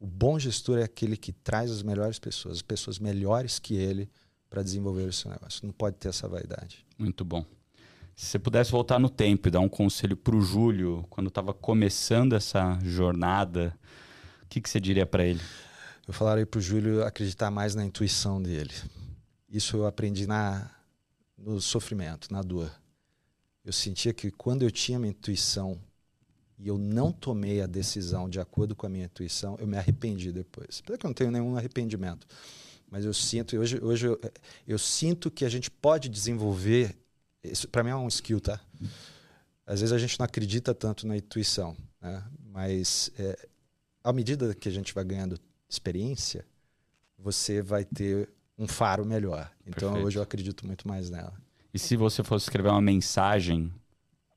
O 0.00 0.06
bom 0.06 0.38
gestor 0.38 0.78
é 0.78 0.84
aquele 0.84 1.18
que 1.18 1.34
traz 1.34 1.70
as 1.70 1.82
melhores 1.82 2.18
pessoas, 2.18 2.56
as 2.56 2.62
pessoas 2.62 2.98
melhores 2.98 3.58
que 3.58 3.74
ele 3.74 4.10
para 4.48 4.62
desenvolver 4.62 5.02
o 5.02 5.12
seu 5.12 5.30
negócio. 5.30 5.66
Não 5.66 5.72
pode 5.74 5.96
ter 5.96 6.08
essa 6.08 6.26
vaidade. 6.26 6.82
Muito 6.98 7.26
bom. 7.26 7.44
Se 8.16 8.26
você 8.26 8.38
pudesse 8.38 8.70
voltar 8.70 9.00
no 9.00 9.10
tempo 9.10 9.48
e 9.48 9.50
dar 9.50 9.58
um 9.58 9.68
conselho 9.68 10.16
para 10.16 10.36
o 10.36 10.40
Júlio, 10.40 11.04
quando 11.10 11.26
estava 11.26 11.52
começando 11.52 12.34
essa 12.34 12.78
jornada, 12.82 13.76
o 14.44 14.46
que, 14.46 14.60
que 14.60 14.70
você 14.70 14.78
diria 14.78 15.04
para 15.04 15.24
ele? 15.24 15.40
Eu 16.06 16.14
falaria 16.14 16.46
para 16.46 16.58
o 16.58 16.62
Júlio 16.62 17.04
acreditar 17.04 17.50
mais 17.50 17.74
na 17.74 17.84
intuição 17.84 18.40
dele. 18.40 18.72
Isso 19.48 19.76
eu 19.76 19.86
aprendi 19.86 20.28
na, 20.28 20.70
no 21.36 21.60
sofrimento, 21.60 22.32
na 22.32 22.40
dor. 22.40 22.70
Eu 23.64 23.72
sentia 23.72 24.12
que 24.12 24.30
quando 24.30 24.62
eu 24.62 24.70
tinha 24.70 24.98
minha 24.98 25.10
intuição 25.10 25.80
e 26.56 26.68
eu 26.68 26.78
não 26.78 27.10
tomei 27.10 27.62
a 27.62 27.66
decisão 27.66 28.28
de 28.28 28.38
acordo 28.38 28.76
com 28.76 28.86
a 28.86 28.88
minha 28.88 29.06
intuição, 29.06 29.56
eu 29.58 29.66
me 29.66 29.76
arrependi 29.76 30.30
depois. 30.30 30.80
Apesar 30.84 30.98
que 30.98 31.06
eu 31.06 31.08
não 31.08 31.14
tenho 31.14 31.32
nenhum 31.32 31.56
arrependimento. 31.56 32.28
Mas 32.88 33.04
eu 33.04 33.12
sinto, 33.12 33.56
hoje, 33.56 33.82
hoje 33.82 34.06
eu, 34.06 34.20
eu 34.68 34.78
sinto 34.78 35.32
que 35.32 35.44
a 35.44 35.48
gente 35.48 35.68
pode 35.68 36.08
desenvolver. 36.08 36.96
Isso 37.44 37.68
para 37.68 37.82
mim 37.82 37.90
é 37.90 37.96
um 37.96 38.08
skill, 38.08 38.40
tá? 38.40 38.60
Às 39.66 39.80
vezes 39.80 39.92
a 39.92 39.98
gente 39.98 40.18
não 40.18 40.24
acredita 40.24 40.74
tanto 40.74 41.06
na 41.06 41.16
intuição, 41.16 41.76
né? 42.00 42.22
mas 42.52 43.10
é, 43.18 43.48
à 44.02 44.12
medida 44.12 44.54
que 44.54 44.68
a 44.68 44.72
gente 44.72 44.92
vai 44.94 45.04
ganhando 45.04 45.38
experiência, 45.68 46.46
você 47.18 47.62
vai 47.62 47.84
ter 47.84 48.28
um 48.58 48.68
faro 48.68 49.04
melhor. 49.04 49.50
Então 49.66 49.88
Perfeito. 49.88 50.06
hoje 50.06 50.18
eu 50.18 50.22
acredito 50.22 50.66
muito 50.66 50.86
mais 50.86 51.10
nela. 51.10 51.34
E 51.72 51.78
se 51.78 51.96
você 51.96 52.22
fosse 52.22 52.44
escrever 52.44 52.68
uma 52.68 52.80
mensagem 52.80 53.72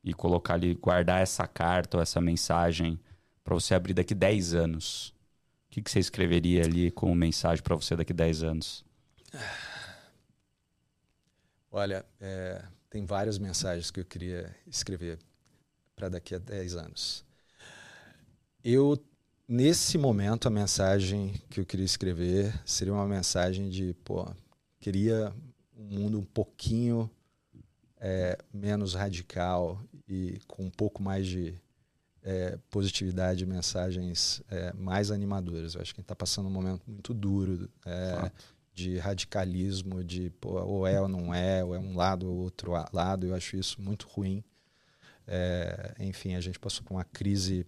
e 0.03 0.13
colocar 0.13 0.55
ali, 0.55 0.73
guardar 0.73 1.21
essa 1.21 1.45
carta 1.45 1.97
ou 1.97 2.03
essa 2.03 2.19
mensagem 2.21 2.99
para 3.43 3.53
você 3.53 3.75
abrir 3.75 3.93
daqui 3.93 4.15
10 4.15 4.53
anos, 4.53 5.09
o 5.67 5.69
que, 5.69 5.81
que 5.81 5.91
você 5.91 5.99
escreveria 5.99 6.63
ali 6.63 6.89
como 6.89 7.13
mensagem 7.13 7.61
para 7.61 7.75
você 7.75 7.95
daqui 7.95 8.13
10 8.13 8.43
anos? 8.43 8.85
Olha, 11.69 12.05
é, 12.19 12.63
tem 12.89 13.05
várias 13.05 13.37
mensagens 13.37 13.91
que 13.91 13.99
eu 13.99 14.05
queria 14.05 14.55
escrever 14.65 15.19
para 15.95 16.09
daqui 16.09 16.35
a 16.35 16.39
10 16.39 16.75
anos. 16.75 17.25
Eu, 18.63 18.97
nesse 19.47 19.97
momento, 19.97 20.47
a 20.47 20.51
mensagem 20.51 21.33
que 21.49 21.59
eu 21.59 21.65
queria 21.65 21.85
escrever 21.85 22.53
seria 22.65 22.93
uma 22.93 23.07
mensagem 23.07 23.69
de, 23.69 23.93
pô, 24.03 24.27
queria 24.79 25.33
um 25.75 25.83
mundo 25.83 26.19
um 26.19 26.25
pouquinho 26.25 27.09
é, 27.99 28.37
menos 28.53 28.93
radical 28.93 29.81
e 30.07 30.39
com 30.47 30.65
um 30.65 30.69
pouco 30.69 31.01
mais 31.01 31.25
de 31.27 31.59
é, 32.23 32.57
positividade, 32.69 33.45
mensagens 33.45 34.41
é, 34.49 34.73
mais 34.73 35.11
animadoras. 35.11 35.75
Eu 35.75 35.81
acho 35.81 35.93
que 35.93 35.99
a 35.99 36.01
gente 36.01 36.05
está 36.05 36.15
passando 36.15 36.47
um 36.47 36.51
momento 36.51 36.81
muito 36.85 37.13
duro 37.13 37.69
é, 37.85 38.31
de 38.77 38.99
radicalismo, 38.99 40.03
de 40.03 40.29
pô, 40.39 40.61
ou 40.61 40.85
é 40.85 41.01
ou 41.01 41.07
não 41.07 41.33
é, 41.33 41.63
ou 41.63 41.73
é 41.73 41.79
um 41.79 41.95
lado 41.95 42.29
ou 42.29 42.37
outro 42.37 42.73
lado. 42.93 43.25
Eu 43.25 43.33
acho 43.33 43.57
isso 43.57 43.81
muito 43.81 44.07
ruim. 44.07 44.43
É, 45.25 45.95
enfim, 45.99 46.35
a 46.35 46.39
gente 46.39 46.59
passou 46.59 46.83
por 46.83 46.93
uma 46.93 47.03
crise 47.03 47.65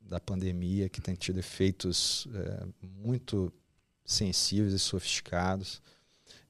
da 0.00 0.18
pandemia 0.18 0.88
que 0.88 0.98
tem 0.98 1.14
tido 1.14 1.38
efeitos 1.38 2.26
é, 2.34 2.66
muito 2.80 3.52
sensíveis 4.02 4.72
e 4.72 4.78
sofisticados. 4.78 5.82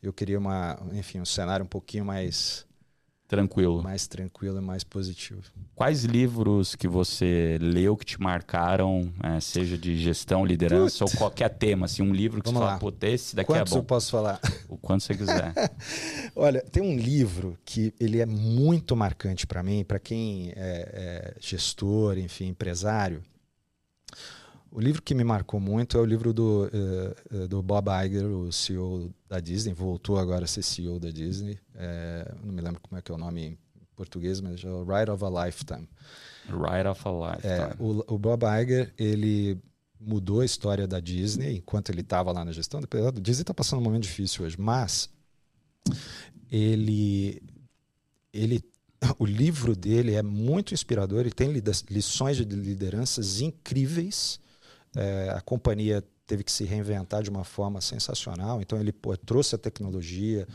Eu 0.00 0.12
queria 0.12 0.38
uma, 0.38 0.78
enfim, 0.92 1.20
um 1.20 1.24
cenário 1.24 1.64
um 1.64 1.68
pouquinho 1.68 2.04
mais 2.04 2.64
Tranquilo. 3.28 3.82
Mais 3.82 4.06
tranquilo 4.06 4.58
e 4.58 4.60
mais 4.60 4.84
positivo. 4.84 5.42
Quais 5.74 6.04
livros 6.04 6.76
que 6.76 6.86
você 6.86 7.58
leu 7.60 7.96
que 7.96 8.04
te 8.04 8.20
marcaram, 8.20 9.12
é, 9.22 9.40
seja 9.40 9.76
de 9.76 9.96
gestão, 9.98 10.44
liderança 10.44 11.04
Puta. 11.04 11.16
ou 11.16 11.18
qualquer 11.18 11.48
tema? 11.48 11.86
Assim, 11.86 12.02
um 12.02 12.12
livro 12.12 12.40
que 12.40 12.46
Vamos 12.48 12.60
você 12.60 12.64
lá. 12.64 12.78
fala, 12.78 12.92
pô, 12.92 13.06
esse 13.06 13.34
daqui 13.34 13.48
Quantos 13.52 13.72
é 13.72 13.74
bom. 13.74 13.80
eu 13.80 13.84
posso 13.84 14.10
falar? 14.12 14.40
O 14.68 14.76
quanto 14.76 15.02
você 15.02 15.14
quiser. 15.14 15.52
Olha, 16.36 16.60
tem 16.62 16.82
um 16.82 16.96
livro 16.96 17.58
que 17.64 17.92
ele 17.98 18.20
é 18.20 18.26
muito 18.26 18.94
marcante 18.94 19.46
para 19.46 19.62
mim, 19.62 19.84
para 19.84 19.98
quem 19.98 20.50
é, 20.50 20.54
é 20.56 21.34
gestor, 21.40 22.18
enfim, 22.18 22.46
empresário. 22.46 23.22
O 24.76 24.80
livro 24.80 25.00
que 25.00 25.14
me 25.14 25.24
marcou 25.24 25.58
muito 25.58 25.96
é 25.96 26.00
o 26.02 26.04
livro 26.04 26.34
do, 26.34 26.70
uh, 27.32 27.48
do 27.48 27.62
Bob 27.62 27.88
Iger, 28.04 28.26
o 28.26 28.52
CEO 28.52 29.10
da 29.26 29.40
Disney, 29.40 29.72
voltou 29.72 30.18
agora 30.18 30.44
a 30.44 30.46
ser 30.46 30.62
CEO 30.62 31.00
da 31.00 31.10
Disney. 31.10 31.58
É, 31.74 32.30
não 32.44 32.52
me 32.52 32.60
lembro 32.60 32.78
como 32.82 32.98
é 32.98 33.00
que 33.00 33.10
é 33.10 33.14
o 33.14 33.16
nome 33.16 33.42
em 33.42 33.58
português, 33.96 34.38
mas 34.38 34.62
é 34.62 34.68
o 34.68 34.84
Ride 34.84 35.10
of 35.10 35.24
a 35.24 35.46
Lifetime. 35.46 35.88
Ride 36.44 36.88
of 36.88 37.08
a 37.08 37.10
Lifetime. 37.10 37.54
É, 37.54 37.74
o, 37.78 38.04
o, 38.06 38.18
Bob 38.18 38.42
Iger, 38.44 38.92
ele 38.98 39.58
mudou 39.98 40.42
a 40.42 40.44
história 40.44 40.86
da 40.86 41.00
Disney 41.00 41.56
enquanto 41.56 41.88
ele 41.88 42.02
estava 42.02 42.30
lá 42.30 42.44
na 42.44 42.52
gestão. 42.52 42.78
A 42.78 43.10
Disney 43.18 43.44
está 43.44 43.54
passando 43.54 43.80
um 43.80 43.84
momento 43.84 44.02
difícil 44.02 44.44
hoje, 44.44 44.60
mas 44.60 45.08
ele, 46.52 47.42
ele 48.30 48.62
o 49.18 49.24
livro 49.24 49.74
dele 49.74 50.16
é 50.16 50.22
muito 50.22 50.74
inspirador 50.74 51.26
e 51.26 51.30
tem 51.30 51.50
lições 51.88 52.36
de 52.36 52.44
lideranças 52.44 53.40
incríveis 53.40 54.38
é, 54.96 55.30
a 55.30 55.40
companhia 55.40 56.02
teve 56.26 56.42
que 56.42 56.50
se 56.50 56.64
reinventar 56.64 57.22
de 57.22 57.30
uma 57.30 57.44
forma 57.44 57.80
sensacional. 57.80 58.60
Então 58.60 58.78
ele 58.80 58.92
pô, 58.92 59.16
trouxe 59.16 59.54
a 59.54 59.58
tecnologia, 59.58 60.46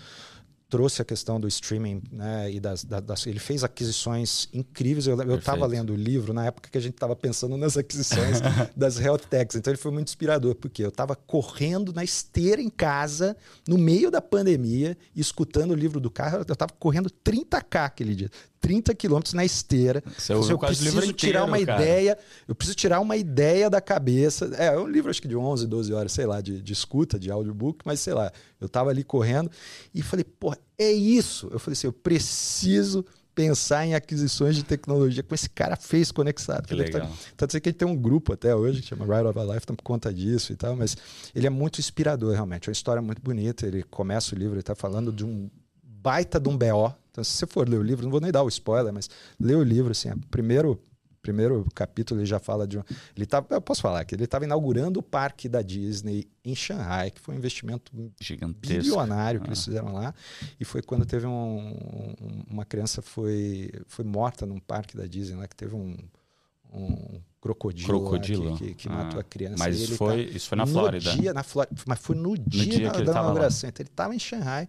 trouxe 0.71 1.01
a 1.01 1.05
questão 1.05 1.37
do 1.37 1.49
streaming, 1.49 2.01
né? 2.09 2.49
E 2.49 2.57
das, 2.57 2.85
das 2.85 3.27
ele 3.27 3.39
fez 3.39 3.61
aquisições 3.61 4.47
incríveis. 4.53 5.05
Eu 5.05 5.35
estava 5.35 5.65
lendo 5.65 5.91
o 5.91 5.95
livro 5.95 6.33
na 6.33 6.45
época 6.45 6.69
que 6.69 6.77
a 6.77 6.81
gente 6.81 6.93
estava 6.93 7.13
pensando 7.13 7.57
nas 7.57 7.75
aquisições 7.75 8.39
das 8.75 8.97
health 8.97 9.23
techs. 9.29 9.57
Então 9.57 9.71
ele 9.71 9.77
foi 9.77 9.91
muito 9.91 10.07
inspirador, 10.07 10.55
porque 10.55 10.81
eu 10.81 10.87
estava 10.87 11.13
correndo 11.13 11.91
na 11.91 12.05
esteira 12.05 12.61
em 12.61 12.69
casa, 12.69 13.35
no 13.67 13.77
meio 13.77 14.09
da 14.09 14.21
pandemia, 14.21 14.97
escutando 15.13 15.71
o 15.71 15.75
livro 15.75 15.99
do 15.99 16.09
carro. 16.09 16.37
Eu 16.37 16.53
estava 16.53 16.71
correndo 16.79 17.09
30K 17.09 17.85
aquele 17.85 18.15
dia. 18.15 18.29
30 18.61 18.93
quilômetros 18.93 19.33
na 19.33 19.43
esteira. 19.43 20.03
Você 20.17 20.33
eu 20.33 20.57
preciso 20.57 20.97
inteiro, 20.99 21.13
tirar 21.13 21.45
uma 21.45 21.59
cara. 21.65 21.81
ideia, 21.81 22.17
eu 22.47 22.53
preciso 22.55 22.77
tirar 22.77 22.99
uma 22.99 23.17
ideia 23.17 23.69
da 23.69 23.81
cabeça. 23.81 24.51
É, 24.55 24.67
é 24.67 24.79
um 24.79 24.87
livro 24.87 25.09
acho 25.09 25.21
que 25.21 25.27
de 25.27 25.35
11, 25.35 25.67
12 25.67 25.93
horas, 25.93 26.11
sei 26.11 26.25
lá, 26.25 26.39
de, 26.39 26.61
de 26.61 26.71
escuta, 26.71 27.19
de 27.19 27.31
audiobook, 27.31 27.79
mas 27.83 27.99
sei 27.99 28.13
lá, 28.13 28.31
eu 28.59 28.67
estava 28.67 28.91
ali 28.91 29.03
correndo 29.03 29.51
e 29.93 30.01
falei, 30.01 30.23
pô, 30.23 30.55
é 30.77 30.91
isso. 30.91 31.49
Eu 31.51 31.59
falei 31.59 31.73
assim, 31.73 31.87
eu 31.87 31.93
preciso 31.93 33.03
pensar 33.33 33.85
em 33.85 33.95
aquisições 33.95 34.55
de 34.55 34.63
tecnologia 34.63 35.23
com 35.23 35.33
esse 35.33 35.49
cara 35.49 35.75
fez 35.75 36.11
conectado. 36.11 36.67
Que 36.67 36.75
legal. 36.75 37.07
Tá, 37.07 37.15
tanto 37.37 37.59
que 37.59 37.69
ele 37.69 37.77
tem 37.77 37.87
um 37.87 37.95
grupo 37.95 38.33
até 38.33 38.55
hoje 38.55 38.81
que 38.81 38.87
chama 38.87 39.05
Ride 39.05 39.27
of 39.27 39.39
a 39.39 39.43
Lifetime 39.43 39.77
por 39.77 39.83
conta 39.83 40.13
disso 40.13 40.51
e 40.51 40.55
tal, 40.55 40.75
mas 40.75 40.95
ele 41.33 41.47
é 41.47 41.49
muito 41.49 41.79
inspirador 41.79 42.33
realmente, 42.33 42.67
é 42.67 42.69
uma 42.69 42.73
história 42.73 43.01
muito 43.01 43.21
bonita. 43.21 43.65
Ele 43.65 43.83
começa 43.83 44.35
o 44.35 44.37
livro, 44.37 44.53
ele 44.53 44.59
está 44.59 44.75
falando 44.75 45.11
de 45.11 45.25
um 45.25 45.49
baita 45.83 46.39
de 46.39 46.49
um 46.49 46.57
BO. 46.57 46.93
Então, 47.11 47.23
se 47.23 47.31
você 47.31 47.45
for 47.45 47.67
ler 47.67 47.77
o 47.77 47.83
livro, 47.83 48.03
não 48.03 48.11
vou 48.11 48.21
nem 48.21 48.31
dar 48.31 48.43
o 48.43 48.47
spoiler, 48.47 48.93
mas 48.93 49.09
lê 49.39 49.53
o 49.53 49.63
livro, 49.63 49.91
assim, 49.91 50.09
primeiro 50.29 50.81
primeiro 51.21 51.67
capítulo 51.75 52.19
ele 52.19 52.25
já 52.25 52.39
fala 52.39 52.67
de 52.67 52.79
um, 52.79 52.83
ele 53.15 53.27
tá, 53.27 53.45
eu 53.51 53.61
posso 53.61 53.79
falar 53.79 54.03
que 54.03 54.15
ele 54.15 54.23
estava 54.23 54.43
inaugurando 54.43 54.99
o 54.99 55.03
parque 55.03 55.47
da 55.47 55.61
Disney 55.61 56.27
em 56.43 56.55
Shanghai, 56.55 57.11
que 57.11 57.21
foi 57.21 57.35
um 57.35 57.37
investimento 57.37 57.91
gigantesco, 58.19 58.81
bilionário 58.81 59.39
que 59.39 59.45
ah. 59.45 59.49
eles 59.49 59.63
fizeram 59.63 59.93
lá, 59.93 60.15
e 60.59 60.65
foi 60.65 60.81
quando 60.81 61.05
teve 61.05 61.27
um, 61.27 62.15
uma 62.49 62.65
criança 62.65 63.03
foi 63.03 63.71
foi 63.85 64.03
morta 64.03 64.47
num 64.47 64.59
parque 64.59 64.97
da 64.97 65.05
Disney 65.05 65.35
lá 65.35 65.47
que 65.47 65.55
teve 65.55 65.75
um, 65.75 65.95
um 66.73 67.21
crocodilo, 67.39 67.87
crocodilo. 67.87 68.57
que, 68.57 68.67
que, 68.67 68.73
que 68.73 68.89
ah. 68.89 68.91
matou 68.91 69.19
a 69.19 69.23
criança. 69.23 69.57
Mas 69.59 69.79
isso 69.79 69.95
foi, 69.95 70.25
tá 70.25 70.37
isso 70.37 70.49
foi 70.49 70.57
na 70.57 70.65
Flórida. 70.65 71.11
Dia, 71.11 71.33
na 71.33 71.43
Flórida. 71.43 71.75
Mas 71.85 71.99
foi 71.99 72.15
no 72.15 72.37
dia, 72.37 72.63
no 72.63 72.69
dia 72.69 72.91
da, 72.91 72.99
da 72.99 73.11
inauguração. 73.11 73.69
Então 73.69 73.83
ele 73.83 73.89
estava 73.89 74.15
em 74.15 74.19
Shanghai. 74.19 74.67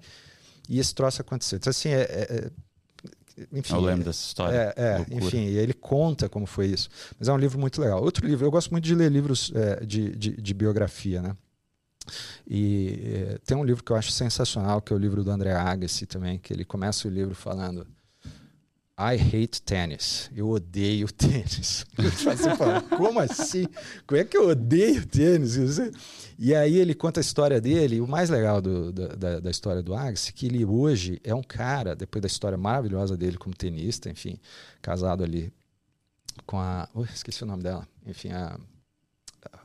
E 0.68 0.78
esse 0.78 0.94
troço 0.94 1.20
aconteceu. 1.20 1.56
Então, 1.56 1.70
assim, 1.70 1.88
é, 1.88 2.02
é, 2.02 2.36
é 2.36 2.50
enfim, 3.52 3.74
eu 3.74 3.80
lembro 3.80 4.04
dessa 4.04 4.26
história. 4.26 4.74
É, 4.76 4.82
é 4.82 5.06
enfim, 5.16 5.46
ele 5.46 5.72
conta 5.72 6.28
como 6.28 6.46
foi 6.46 6.66
isso. 6.66 6.88
Mas 7.18 7.28
é 7.28 7.32
um 7.32 7.36
livro 7.36 7.58
muito 7.58 7.80
legal. 7.80 8.02
Outro 8.02 8.26
livro, 8.26 8.46
eu 8.46 8.50
gosto 8.50 8.70
muito 8.70 8.84
de 8.84 8.94
ler 8.94 9.10
livros 9.10 9.52
é, 9.54 9.84
de, 9.84 10.14
de, 10.16 10.40
de, 10.40 10.54
biografia, 10.54 11.22
né? 11.22 11.36
E 12.46 12.98
é, 13.04 13.38
tem 13.44 13.56
um 13.56 13.64
livro 13.64 13.82
que 13.82 13.90
eu 13.90 13.96
acho 13.96 14.10
sensacional, 14.10 14.82
que 14.82 14.92
é 14.92 14.96
o 14.96 14.98
livro 14.98 15.22
do 15.22 15.30
André 15.30 15.52
Agassi 15.52 16.04
também, 16.04 16.38
que 16.38 16.52
ele 16.52 16.64
começa 16.64 17.06
o 17.08 17.10
livro 17.10 17.34
falando 17.34 17.86
I 18.98 19.16
hate 19.16 19.62
tennis. 19.62 20.30
Eu 20.34 20.50
odeio 20.50 21.10
tênis. 21.10 21.86
Você 21.96 22.54
fala, 22.56 22.82
como 22.82 23.18
assim? 23.18 23.66
Como 24.06 24.20
é 24.20 24.24
que 24.24 24.36
eu 24.36 24.48
odeio 24.48 25.04
tênis? 25.06 25.56
E 26.44 26.56
aí 26.56 26.76
ele 26.76 26.92
conta 26.92 27.20
a 27.20 27.22
história 27.22 27.60
dele. 27.60 28.00
O 28.00 28.06
mais 28.08 28.28
legal 28.28 28.60
do, 28.60 28.92
da, 28.92 29.38
da, 29.38 29.48
história 29.48 29.80
do 29.80 29.94
Agassi 29.94 30.32
que 30.32 30.46
ele 30.46 30.64
hoje 30.64 31.20
é 31.22 31.32
um 31.32 31.42
cara, 31.42 31.94
depois 31.94 32.20
da 32.20 32.26
história 32.26 32.58
maravilhosa 32.58 33.16
dele 33.16 33.38
como 33.38 33.54
tenista, 33.54 34.10
enfim, 34.10 34.36
casado 34.82 35.22
ali 35.22 35.52
com 36.44 36.58
a. 36.58 36.88
Esqueci 37.14 37.44
o 37.44 37.46
nome 37.46 37.62
dela. 37.62 37.86
Enfim, 38.04 38.32
a, 38.32 38.58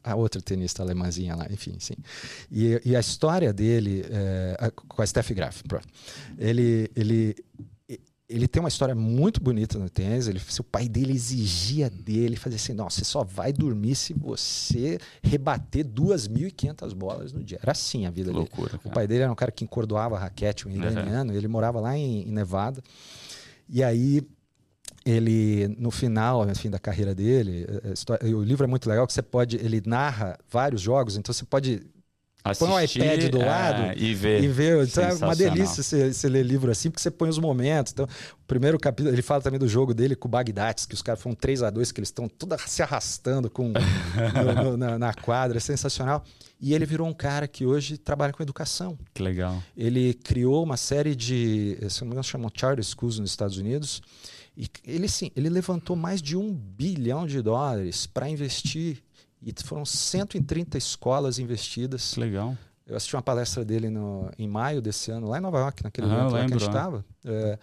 a 0.04 0.16
outra 0.16 0.40
tenista 0.40 0.84
alemãzinha 0.84 1.36
lá, 1.36 1.48
enfim, 1.50 1.78
sim. 1.80 1.96
E, 2.52 2.80
e 2.86 2.96
a 2.96 3.00
história 3.00 3.52
dele 3.52 4.06
é, 4.12 4.72
com 4.88 5.02
a 5.02 5.08
Steffi 5.08 5.34
Graf, 5.34 5.64
ele, 6.38 6.92
ele 6.96 7.36
ele 8.30 8.48
tem 8.48 8.60
uma 8.60 8.68
história 8.68 8.94
muito 8.94 9.42
bonita 9.42 9.80
no 9.80 9.90
tênis. 9.90 10.28
Ele, 10.28 10.42
o 10.60 10.64
pai 10.64 10.90
dele 10.90 11.14
exigia 11.14 11.90
dele, 11.90 12.36
fazia 12.36 12.58
assim: 12.58 12.74
não, 12.74 12.90
você 12.90 13.06
só 13.06 13.24
vai 13.24 13.54
dormir 13.54 13.96
se 13.96 14.14
você 14.14 15.00
rebater 15.24 15.86
2.500 15.86 16.94
bolas 16.94 17.32
no 17.32 17.42
dia. 17.44 17.60
Era 17.62 17.72
assim 17.72 18.06
a 18.06 18.10
vida 18.10 18.32
Loucura, 18.32 18.70
dele. 18.70 18.80
Cara. 18.80 18.92
O 18.92 18.94
pai 18.94 19.08
dele 19.08 19.24
era 19.24 19.32
um 19.32 19.36
cara 19.36 19.52
que 19.52 19.64
encordoava 19.64 20.18
a 20.18 20.20
raquete, 20.20 20.68
um 20.68 20.72
iraniano. 20.72 21.32
Uhum. 21.32 21.38
Ele 21.38 21.48
morava 21.48 21.80
lá 21.80 21.98
em, 21.98 22.28
em, 22.28 22.32
Nevada. 22.32 22.84
E 23.70 23.82
aí, 23.82 24.22
ele, 25.06 25.74
no 25.78 25.90
final 25.90 26.50
enfim, 26.50 26.70
da 26.70 26.80
carreira 26.80 27.16
dele, 27.16 27.66
história, 27.94 28.26
o 28.36 28.44
livro 28.44 28.66
é 28.66 28.68
muito 28.68 28.90
legal 28.90 29.08
que 29.08 29.14
você 29.14 29.22
pode. 29.22 29.56
Ele 29.56 29.82
narra 29.86 30.38
vários 30.50 30.82
jogos, 30.82 31.16
então 31.16 31.34
você 31.34 31.46
pode 31.46 31.82
Assistir, 32.52 33.00
põe 33.00 33.10
o 33.10 33.14
iPad 33.14 33.30
do 33.30 33.40
lado 33.40 33.82
é, 33.84 33.94
e 33.98 34.14
ver. 34.14 34.44
E 34.44 34.48
ver. 34.48 34.88
Então 34.88 35.04
é 35.04 35.14
uma 35.14 35.36
delícia 35.36 35.84
você, 35.84 36.14
você 36.14 36.28
ler 36.30 36.44
livro 36.44 36.72
assim, 36.72 36.90
porque 36.90 37.02
você 37.02 37.12
põe 37.12 37.30
os 37.30 37.38
momentos. 37.38 37.92
Então, 37.94 38.06
o 38.06 38.46
primeiro 38.48 38.80
capítulo, 38.80 39.14
ele 39.14 39.22
fala 39.22 39.42
também 39.42 39.60
do 39.60 39.68
jogo 39.68 39.94
dele 39.94 40.16
com 40.16 40.28
o 40.28 40.32
Bagdatis, 40.32 40.86
que 40.86 40.94
os 40.94 41.02
caras 41.02 41.22
foram 41.22 41.36
3 41.36 41.64
a 41.64 41.70
2 41.70 41.92
que 41.92 42.00
eles 42.00 42.10
estão 42.10 42.28
toda 42.28 42.58
se 42.58 42.82
arrastando 42.82 43.50
com, 43.50 43.72
no, 43.74 44.64
no, 44.64 44.78
na, 44.78 45.00
na, 45.00 45.14
quadra. 45.14 45.58
É 45.58 45.60
sensacional. 45.60 46.24
E 46.60 46.74
ele 46.74 46.86
virou 46.86 47.08
um 47.08 47.14
cara 47.14 47.48
que 47.48 47.66
hoje 47.66 47.98
trabalha 47.98 48.34
com 48.34 48.42
educação. 48.42 48.98
Que 49.14 49.22
legal. 49.22 49.62
Ele 49.76 50.14
criou 50.14 50.64
uma 50.64 50.78
série 50.78 51.16
de, 51.16 51.78
se 51.90 52.02
não 52.02 52.08
me 52.08 52.14
engano, 52.14 52.24
chamam 52.24 52.52
charter 52.54 52.84
schools 52.84 53.20
nos 53.20 53.30
Estados 53.30 53.58
Unidos. 53.58 54.02
E 54.58 54.68
ele, 54.84 55.08
sim, 55.08 55.32
ele 55.36 55.50
levantou 55.50 55.96
mais 55.96 56.20
de 56.20 56.36
um 56.36 56.52
bilhão 56.52 57.28
de 57.28 57.44
dólares 57.44 58.08
para 58.08 58.28
investir 58.28 59.04
e 59.42 59.54
foram 59.64 59.86
130 59.86 60.78
escolas 60.78 61.40
investidas. 61.40 62.16
Legal. 62.16 62.58
Eu 62.88 62.96
assisti 62.96 63.18
uma 63.18 63.22
palestra 63.22 63.66
dele 63.66 63.90
no, 63.90 64.32
em 64.40 64.48
maio 64.48 64.82
desse 64.82 65.12
ano, 65.12 65.28
lá 65.28 65.38
em 65.38 65.42
Nova 65.42 65.60
York, 65.60 65.84
naquele 65.84 66.08
ah, 66.08 66.14
evento 66.14 66.32
lá 66.32 66.38
que 66.40 66.46
a 66.46 66.48
gente 66.48 66.68
estava. 66.68 67.06
É, 67.26 67.60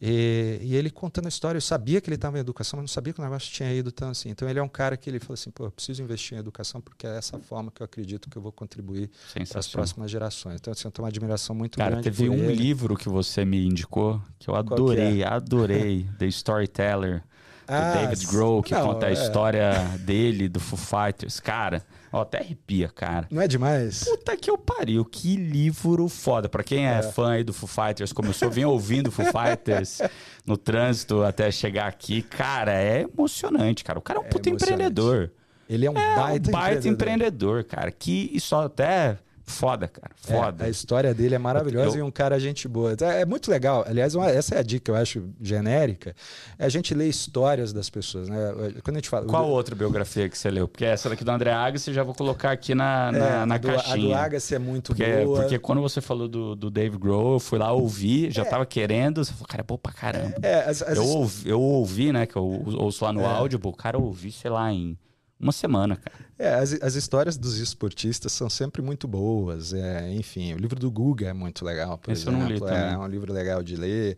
e, 0.00 0.60
e, 0.62 0.76
ele 0.76 0.90
contando 0.90 1.26
a 1.26 1.28
história, 1.28 1.56
eu 1.56 1.60
sabia 1.60 2.00
que 2.00 2.08
ele 2.08 2.14
estava 2.14 2.38
em 2.38 2.40
educação, 2.40 2.76
mas 2.76 2.84
não 2.84 2.88
sabia 2.88 3.12
que 3.12 3.18
o 3.18 3.24
negócio 3.24 3.52
tinha 3.52 3.72
ido 3.74 3.90
tão 3.90 4.10
assim. 4.10 4.28
Então 4.28 4.48
ele 4.48 4.60
é 4.60 4.62
um 4.62 4.68
cara 4.68 4.96
que 4.96 5.10
ele 5.10 5.18
falou 5.18 5.34
assim, 5.34 5.50
pô, 5.50 5.64
eu 5.64 5.72
preciso 5.72 6.00
investir 6.04 6.36
em 6.36 6.40
educação 6.40 6.80
porque 6.80 7.04
é 7.04 7.18
essa 7.18 7.36
forma 7.40 7.72
que 7.72 7.82
eu 7.82 7.84
acredito 7.84 8.30
que 8.30 8.38
eu 8.38 8.42
vou 8.42 8.52
contribuir 8.52 9.10
para 9.48 9.58
as 9.58 9.66
próximas 9.66 10.08
gerações. 10.08 10.60
Então 10.60 10.72
assim, 10.72 10.86
eu 10.86 10.92
tenho 10.92 11.04
uma 11.04 11.08
admiração 11.08 11.52
muito 11.52 11.76
cara, 11.76 11.90
grande 11.90 12.04
teve 12.04 12.30
um 12.30 12.44
ele. 12.44 12.54
livro 12.54 12.96
que 12.96 13.08
você 13.08 13.44
me 13.44 13.66
indicou 13.66 14.22
que 14.38 14.48
eu 14.48 14.54
adorei, 14.54 15.16
que 15.16 15.22
é? 15.24 15.26
adorei, 15.26 16.06
The 16.16 16.26
Storyteller 16.26 17.24
ah, 17.70 17.92
David 17.92 18.26
Grohl, 18.26 18.62
que 18.62 18.74
não, 18.74 18.86
conta 18.86 19.06
a 19.06 19.10
é. 19.10 19.12
história 19.12 19.72
dele, 20.00 20.48
do 20.48 20.58
Foo 20.58 20.78
Fighters. 20.78 21.38
Cara, 21.38 21.82
ó, 22.12 22.22
até 22.22 22.38
arrepia, 22.38 22.88
cara. 22.88 23.28
Não 23.30 23.40
é 23.40 23.46
demais? 23.46 24.04
Puta 24.04 24.36
que 24.36 24.50
eu 24.50 24.58
pariu, 24.58 25.04
que 25.04 25.36
livro 25.36 26.08
foda. 26.08 26.48
Pra 26.48 26.64
quem 26.64 26.86
é, 26.86 26.98
é. 26.98 27.02
fã 27.02 27.32
aí 27.32 27.44
do 27.44 27.52
Foo 27.52 27.68
Fighters, 27.68 28.12
sou, 28.34 28.50
vem 28.50 28.64
ouvindo 28.64 29.10
Foo 29.10 29.24
Fighters 29.30 30.00
no 30.44 30.56
trânsito 30.56 31.22
até 31.22 31.50
chegar 31.50 31.86
aqui. 31.86 32.22
Cara, 32.22 32.72
é 32.72 33.02
emocionante, 33.02 33.84
cara. 33.84 33.98
O 33.98 34.02
cara 34.02 34.18
é 34.18 34.22
um 34.22 34.26
é 34.26 34.28
puta 34.28 34.50
empreendedor. 34.50 35.30
Ele 35.68 35.86
é 35.86 35.90
um 35.90 35.96
é 35.96 36.16
baita, 36.16 36.48
um 36.48 36.52
baita 36.52 36.88
empreendedor. 36.88 37.58
empreendedor, 37.58 37.64
cara. 37.64 37.92
Que 37.92 38.36
só 38.40 38.64
até 38.64 39.18
Foda, 39.50 39.88
cara. 39.88 40.12
Foda. 40.16 40.64
É, 40.64 40.66
a 40.68 40.70
história 40.70 41.12
dele 41.12 41.34
é 41.34 41.38
maravilhosa 41.38 41.96
eu... 41.96 42.00
e 42.00 42.02
um 42.02 42.10
cara 42.10 42.38
gente 42.38 42.68
boa. 42.68 42.96
É, 43.00 43.22
é 43.22 43.26
muito 43.26 43.50
legal. 43.50 43.84
Aliás, 43.86 44.14
uma, 44.14 44.30
essa 44.30 44.54
é 44.54 44.58
a 44.58 44.62
dica, 44.62 44.92
eu 44.92 44.96
acho, 44.96 45.28
genérica. 45.40 46.14
É 46.58 46.64
a 46.64 46.68
gente 46.68 46.94
ler 46.94 47.08
histórias 47.08 47.72
das 47.72 47.90
pessoas, 47.90 48.28
né? 48.28 48.52
Quando 48.82 48.96
a 48.96 48.98
gente 49.00 49.08
fala. 49.08 49.26
Qual 49.26 49.48
outra 49.48 49.74
biografia 49.74 50.28
que 50.28 50.38
você 50.38 50.50
leu? 50.50 50.68
Porque 50.68 50.84
essa 50.84 51.08
daqui 51.10 51.24
do 51.24 51.30
André 51.30 51.52
Agassi 51.52 51.92
já 51.92 52.02
vou 52.02 52.14
colocar 52.14 52.52
aqui 52.52 52.74
na, 52.74 53.10
na, 53.10 53.18
é, 53.18 53.46
na 53.46 53.54
a 53.56 53.58
do, 53.58 53.68
caixinha. 53.68 54.16
A 54.16 54.20
do 54.20 54.24
Agassi 54.24 54.54
é 54.54 54.58
muito 54.58 54.94
porque, 54.94 55.24
boa. 55.24 55.40
Porque 55.40 55.58
quando 55.58 55.82
você 55.82 56.00
falou 56.00 56.28
do, 56.28 56.54
do 56.54 56.70
Dave 56.70 56.96
Grohl, 56.96 57.34
eu 57.34 57.40
fui 57.40 57.58
lá 57.58 57.72
ouvir, 57.72 58.30
já 58.30 58.42
é. 58.42 58.44
tava 58.44 58.64
querendo. 58.64 59.24
Você 59.24 59.32
falou, 59.32 59.48
cara, 59.48 59.62
é 59.62 59.64
bom 59.64 59.76
pra 59.76 59.92
caramba. 59.92 60.36
É, 60.42 60.60
as, 60.60 60.80
as... 60.80 60.96
Eu, 60.96 61.04
ouvi, 61.04 61.48
eu 61.48 61.60
ouvi, 61.60 62.12
né? 62.12 62.24
Que 62.24 62.36
eu 62.36 62.64
ouço 62.78 63.04
lá 63.04 63.12
no 63.12 63.22
é. 63.22 63.26
áudio, 63.26 63.60
o 63.62 63.72
cara 63.72 63.98
ouvi, 63.98 64.30
sei 64.30 64.50
lá, 64.50 64.72
em 64.72 64.96
uma 65.38 65.52
semana, 65.52 65.96
cara. 65.96 66.29
É, 66.40 66.54
as, 66.54 66.72
as 66.80 66.94
histórias 66.94 67.36
dos 67.36 67.58
esportistas 67.58 68.32
são 68.32 68.48
sempre 68.48 68.80
muito 68.80 69.06
boas. 69.06 69.74
É, 69.74 70.10
enfim, 70.14 70.54
o 70.54 70.56
livro 70.56 70.80
do 70.80 70.90
Guga 70.90 71.28
é 71.28 71.32
muito 71.34 71.66
legal, 71.66 71.98
por 71.98 72.10
Esse 72.10 72.22
exemplo. 72.22 72.40
Eu 72.40 72.58
não 72.60 72.66
li 72.66 72.74
é, 72.74 72.92
é 72.94 72.98
um 72.98 73.06
livro 73.06 73.30
legal 73.30 73.62
de 73.62 73.76
ler. 73.76 74.16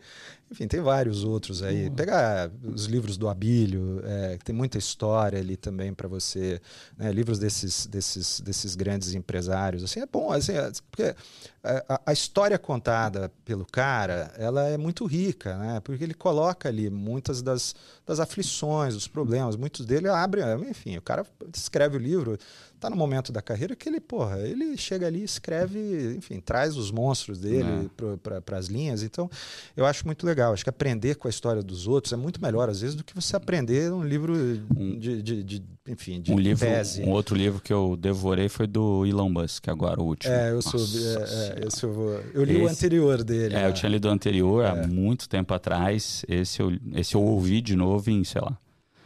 Enfim, 0.48 0.68
tem 0.68 0.80
vários 0.80 1.24
outros 1.24 1.62
aí. 1.62 1.88
Uhum. 1.88 1.94
Pegar 1.94 2.50
os 2.62 2.84
livros 2.84 3.16
do 3.16 3.26
Abílio, 3.26 4.02
é, 4.04 4.38
tem 4.44 4.54
muita 4.54 4.78
história 4.78 5.40
ali 5.40 5.56
também 5.56 5.94
para 5.94 6.06
você. 6.06 6.60
Né? 6.96 7.10
Livros 7.10 7.38
desses, 7.40 7.86
desses, 7.86 8.38
desses 8.40 8.76
grandes 8.76 9.14
empresários. 9.14 9.82
Assim, 9.82 10.00
é 10.00 10.06
bom, 10.06 10.30
assim, 10.30 10.52
é, 10.52 10.70
porque 10.90 11.16
a, 11.64 12.02
a, 12.06 12.12
história 12.12 12.58
contada 12.58 13.32
pelo 13.46 13.64
cara, 13.64 14.30
ela 14.36 14.68
é 14.68 14.76
muito 14.76 15.06
rica, 15.06 15.56
né? 15.56 15.80
Porque 15.80 16.04
ele 16.04 16.12
coloca 16.12 16.68
ali 16.68 16.90
muitas 16.90 17.40
das, 17.40 17.74
das 18.04 18.20
aflições, 18.20 18.92
dos 18.92 19.08
problemas. 19.08 19.56
Muitos 19.56 19.86
dele 19.86 20.08
abrem, 20.08 20.44
enfim, 20.68 20.98
o 20.98 21.02
cara 21.02 21.24
escreve 21.54 21.96
o 21.96 21.98
livro 21.98 22.11
tá 22.82 22.90
no 22.90 22.96
momento 22.96 23.30
da 23.30 23.40
carreira 23.40 23.76
que 23.76 23.88
ele, 23.88 24.00
porra, 24.00 24.40
ele 24.40 24.76
chega 24.76 25.06
ali, 25.06 25.22
escreve, 25.22 26.14
enfim, 26.16 26.40
traz 26.40 26.76
os 26.76 26.90
monstros 26.90 27.38
dele 27.38 27.88
é. 27.98 28.38
para 28.40 28.58
as 28.58 28.66
linhas. 28.66 29.04
Então, 29.04 29.30
eu 29.76 29.86
acho 29.86 30.04
muito 30.04 30.26
legal. 30.26 30.52
Acho 30.52 30.64
que 30.64 30.70
aprender 30.70 31.14
com 31.14 31.28
a 31.28 31.30
história 31.30 31.62
dos 31.62 31.86
outros 31.86 32.12
é 32.12 32.16
muito 32.16 32.42
melhor, 32.42 32.68
às 32.68 32.80
vezes, 32.80 32.96
do 32.96 33.04
que 33.04 33.14
você 33.14 33.36
aprender 33.36 33.92
um 33.92 34.02
livro 34.04 34.34
de, 34.98 35.22
de, 35.22 35.42
de 35.44 35.62
enfim, 35.86 36.20
de 36.20 36.32
um 36.32 36.38
livro, 36.38 36.66
tese. 36.66 37.02
Um 37.02 37.10
outro 37.10 37.36
livro 37.36 37.60
que 37.60 37.72
eu 37.72 37.96
devorei 37.96 38.48
foi 38.48 38.66
do 38.66 39.06
Elon 39.06 39.28
Musk, 39.28 39.68
agora 39.68 40.00
o 40.00 40.04
último. 40.04 40.32
É, 40.32 40.50
eu 40.50 40.62
soube. 40.62 41.04
É, 41.04 41.60
é, 41.62 41.66
esse 41.66 41.84
eu, 41.84 41.92
vou, 41.92 42.20
eu 42.34 42.44
li 42.44 42.56
esse, 42.56 42.64
o 42.64 42.68
anterior 42.68 43.24
dele. 43.24 43.54
É, 43.54 43.62
né? 43.62 43.68
eu 43.68 43.72
tinha 43.72 43.90
lido 43.90 44.06
o 44.06 44.10
anterior 44.10 44.64
há 44.64 44.76
é. 44.78 44.86
muito 44.86 45.28
tempo 45.28 45.52
atrás. 45.54 46.24
Esse 46.28 46.60
eu, 46.60 46.72
esse 46.94 47.14
eu 47.14 47.22
ouvi 47.22 47.60
de 47.60 47.74
novo 47.74 48.10
em, 48.10 48.22
sei 48.22 48.40
lá, 48.40 48.56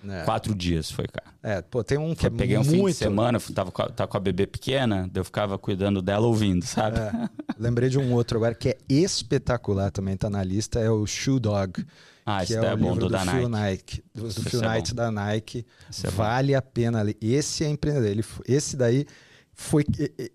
é. 0.08 0.24
Quatro 0.24 0.54
dias 0.54 0.90
foi, 0.90 1.06
cara. 1.06 1.26
É, 1.42 1.62
pô, 1.62 1.82
tem 1.84 1.98
um 1.98 2.14
que 2.14 2.26
eu 2.26 2.28
é 2.28 2.36
peguei 2.36 2.56
um 2.56 2.64
muito... 2.64 2.76
fim 2.76 2.86
de 2.86 2.94
semana, 2.94 3.38
tava 3.54 3.70
com, 3.70 3.82
a, 3.82 3.88
tava 3.88 4.08
com 4.08 4.16
a 4.16 4.20
bebê 4.20 4.46
pequena, 4.46 5.08
eu 5.14 5.24
ficava 5.24 5.58
cuidando 5.58 6.02
dela 6.02 6.26
ouvindo, 6.26 6.64
sabe? 6.64 6.98
É. 6.98 7.28
Lembrei 7.58 7.88
de 7.88 7.98
um 7.98 8.12
outro 8.12 8.38
agora 8.38 8.54
que 8.54 8.70
é 8.70 8.78
espetacular 8.88 9.90
também, 9.90 10.16
tá 10.16 10.28
na 10.28 10.42
lista, 10.42 10.80
é 10.80 10.90
o 10.90 11.06
Shoe 11.06 11.38
Dog. 11.38 11.84
Ah, 12.24 12.38
que 12.38 12.52
esse 12.52 12.56
é, 12.56 12.68
é 12.68 12.74
o 12.74 12.76
bom, 12.76 12.84
livro 12.86 13.00
do, 13.00 13.06
do, 13.06 13.12
da 13.12 13.20
Phil 13.20 13.48
Nike. 13.48 14.02
Nike. 14.02 14.04
Do, 14.12 14.28
do 14.28 14.50
Phil 14.50 14.62
é 14.64 14.68
Knight 14.68 14.94
da 14.94 15.12
Nike. 15.12 15.64
Esse 15.88 16.08
é 16.08 16.10
vale 16.10 16.56
a 16.56 16.60
pena 16.60 17.00
ler. 17.02 17.16
Esse 17.22 17.62
é 17.64 17.68
empreendedor. 17.68 18.10
Ele, 18.10 18.24
esse 18.48 18.76
daí 18.76 19.06
foi, 19.54 19.84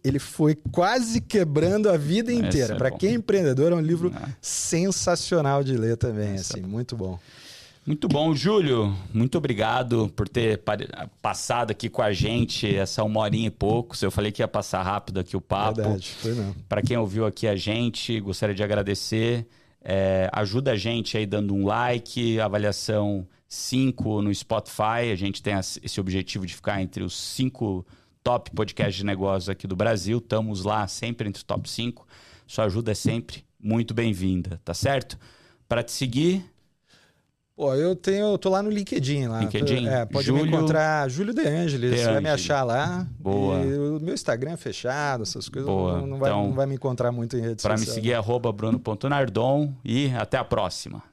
ele 0.04 0.18
foi 0.18 0.56
quase 0.72 1.20
quebrando 1.20 1.90
a 1.90 1.98
vida 1.98 2.32
inteira. 2.32 2.76
é 2.76 2.78
Para 2.78 2.92
quem 2.92 3.10
é 3.10 3.14
empreendedor, 3.14 3.74
é 3.74 3.76
um 3.76 3.82
livro 3.82 4.12
Ah. 4.16 4.30
sensacional 4.42 5.64
de 5.64 5.76
ler 5.76 5.98
também, 5.98 6.32
é 6.32 6.36
assim, 6.36 6.62
muito 6.62 6.96
bom. 6.96 7.20
Muito 7.86 8.08
bom, 8.08 8.36
Júlio. 8.36 8.96
Muito 9.12 9.38
obrigado 9.38 10.12
por 10.16 10.30
ter 10.30 10.62
passado 11.22 11.72
aqui 11.72 11.90
com 11.90 12.02
a 12.02 12.14
gente 12.14 12.76
essa 12.76 13.04
uma 13.04 13.22
horinha 13.22 13.48
e 13.48 13.52
pouco. 13.52 13.96
Eu 14.00 14.12
falei 14.12 14.32
que 14.32 14.42
ia 14.42 14.48
passar 14.48 14.84
rápido 14.84 15.20
aqui 15.20 15.36
o 15.36 15.42
papo. 15.42 15.82
Verdade, 15.82 16.12
foi 16.12 16.34
não. 16.36 16.54
Para 16.70 16.82
quem 16.82 16.96
ouviu 16.98 17.26
aqui 17.26 17.48
a 17.48 17.56
gente, 17.56 18.20
gostaria 18.20 18.54
de 18.54 18.64
agradecer. 18.64 19.48
É, 19.84 20.30
ajuda 20.32 20.74
a 20.74 20.76
gente 20.76 21.18
aí 21.18 21.26
dando 21.26 21.56
um 21.56 21.66
like, 21.66 22.40
avaliação 22.40 23.28
5 23.48 24.22
no 24.22 24.34
Spotify. 24.34 25.12
A 25.12 25.16
gente 25.16 25.42
tem 25.42 25.56
esse 25.58 26.00
objetivo 26.00 26.46
de 26.46 26.54
ficar 26.54 26.82
entre 26.84 27.04
os 27.04 27.18
cinco 27.18 27.84
top 28.24 28.52
podcasts 28.52 28.98
de 28.98 29.06
negócios 29.06 29.50
aqui 29.50 29.66
do 29.66 29.76
Brasil. 29.76 30.20
Estamos 30.20 30.64
lá 30.64 30.88
sempre 30.88 31.28
entre 31.28 31.40
os 31.40 31.44
top 31.44 31.68
5. 31.68 32.06
Sua 32.46 32.66
ajuda 32.66 32.92
é 32.92 32.96
sempre 32.96 33.44
muito 33.60 33.92
bem-vinda, 33.94 34.62
tá 34.64 34.74
certo? 34.74 35.18
Para 35.68 35.82
te 35.82 35.92
seguir, 35.92 36.46
Pô, 37.62 37.76
eu 37.76 37.96
tenho, 37.96 38.26
eu 38.32 38.38
tô 38.40 38.50
lá 38.50 38.64
no 38.64 38.72
LinkedIn 38.72 39.28
lá. 39.28 39.42
LinkedIn? 39.42 39.86
É, 39.88 40.04
pode 40.04 40.26
Júlio- 40.26 40.46
me 40.46 40.50
encontrar 40.50 41.08
Júlio 41.12 41.32
De 41.32 41.42
Angelis, 41.48 42.00
você 42.00 42.06
vai 42.12 42.20
me 42.20 42.30
achar 42.32 42.64
lá. 42.64 43.06
Boa. 43.20 43.60
E 43.62 43.78
o 43.78 44.00
meu 44.02 44.16
Instagram 44.16 44.54
é 44.54 44.58
fechado, 44.58 45.22
essas 45.22 45.48
coisas. 45.48 45.70
Boa. 45.70 46.00
Não, 46.00 46.08
não 46.08 46.18
vai, 46.18 46.32
Então, 46.32 46.48
não 46.48 46.54
vai 46.56 46.66
me 46.66 46.74
encontrar 46.74 47.12
muito 47.12 47.38
em 47.38 47.42
redes 47.42 47.62
Para 47.62 47.74
me 47.74 47.78
sociais. 47.82 47.94
seguir, 47.94 48.16
arroba 48.16 48.52
bruno.nardon 48.52 49.76
e 49.86 50.10
até 50.18 50.40
a 50.40 50.44
próxima. 50.44 51.04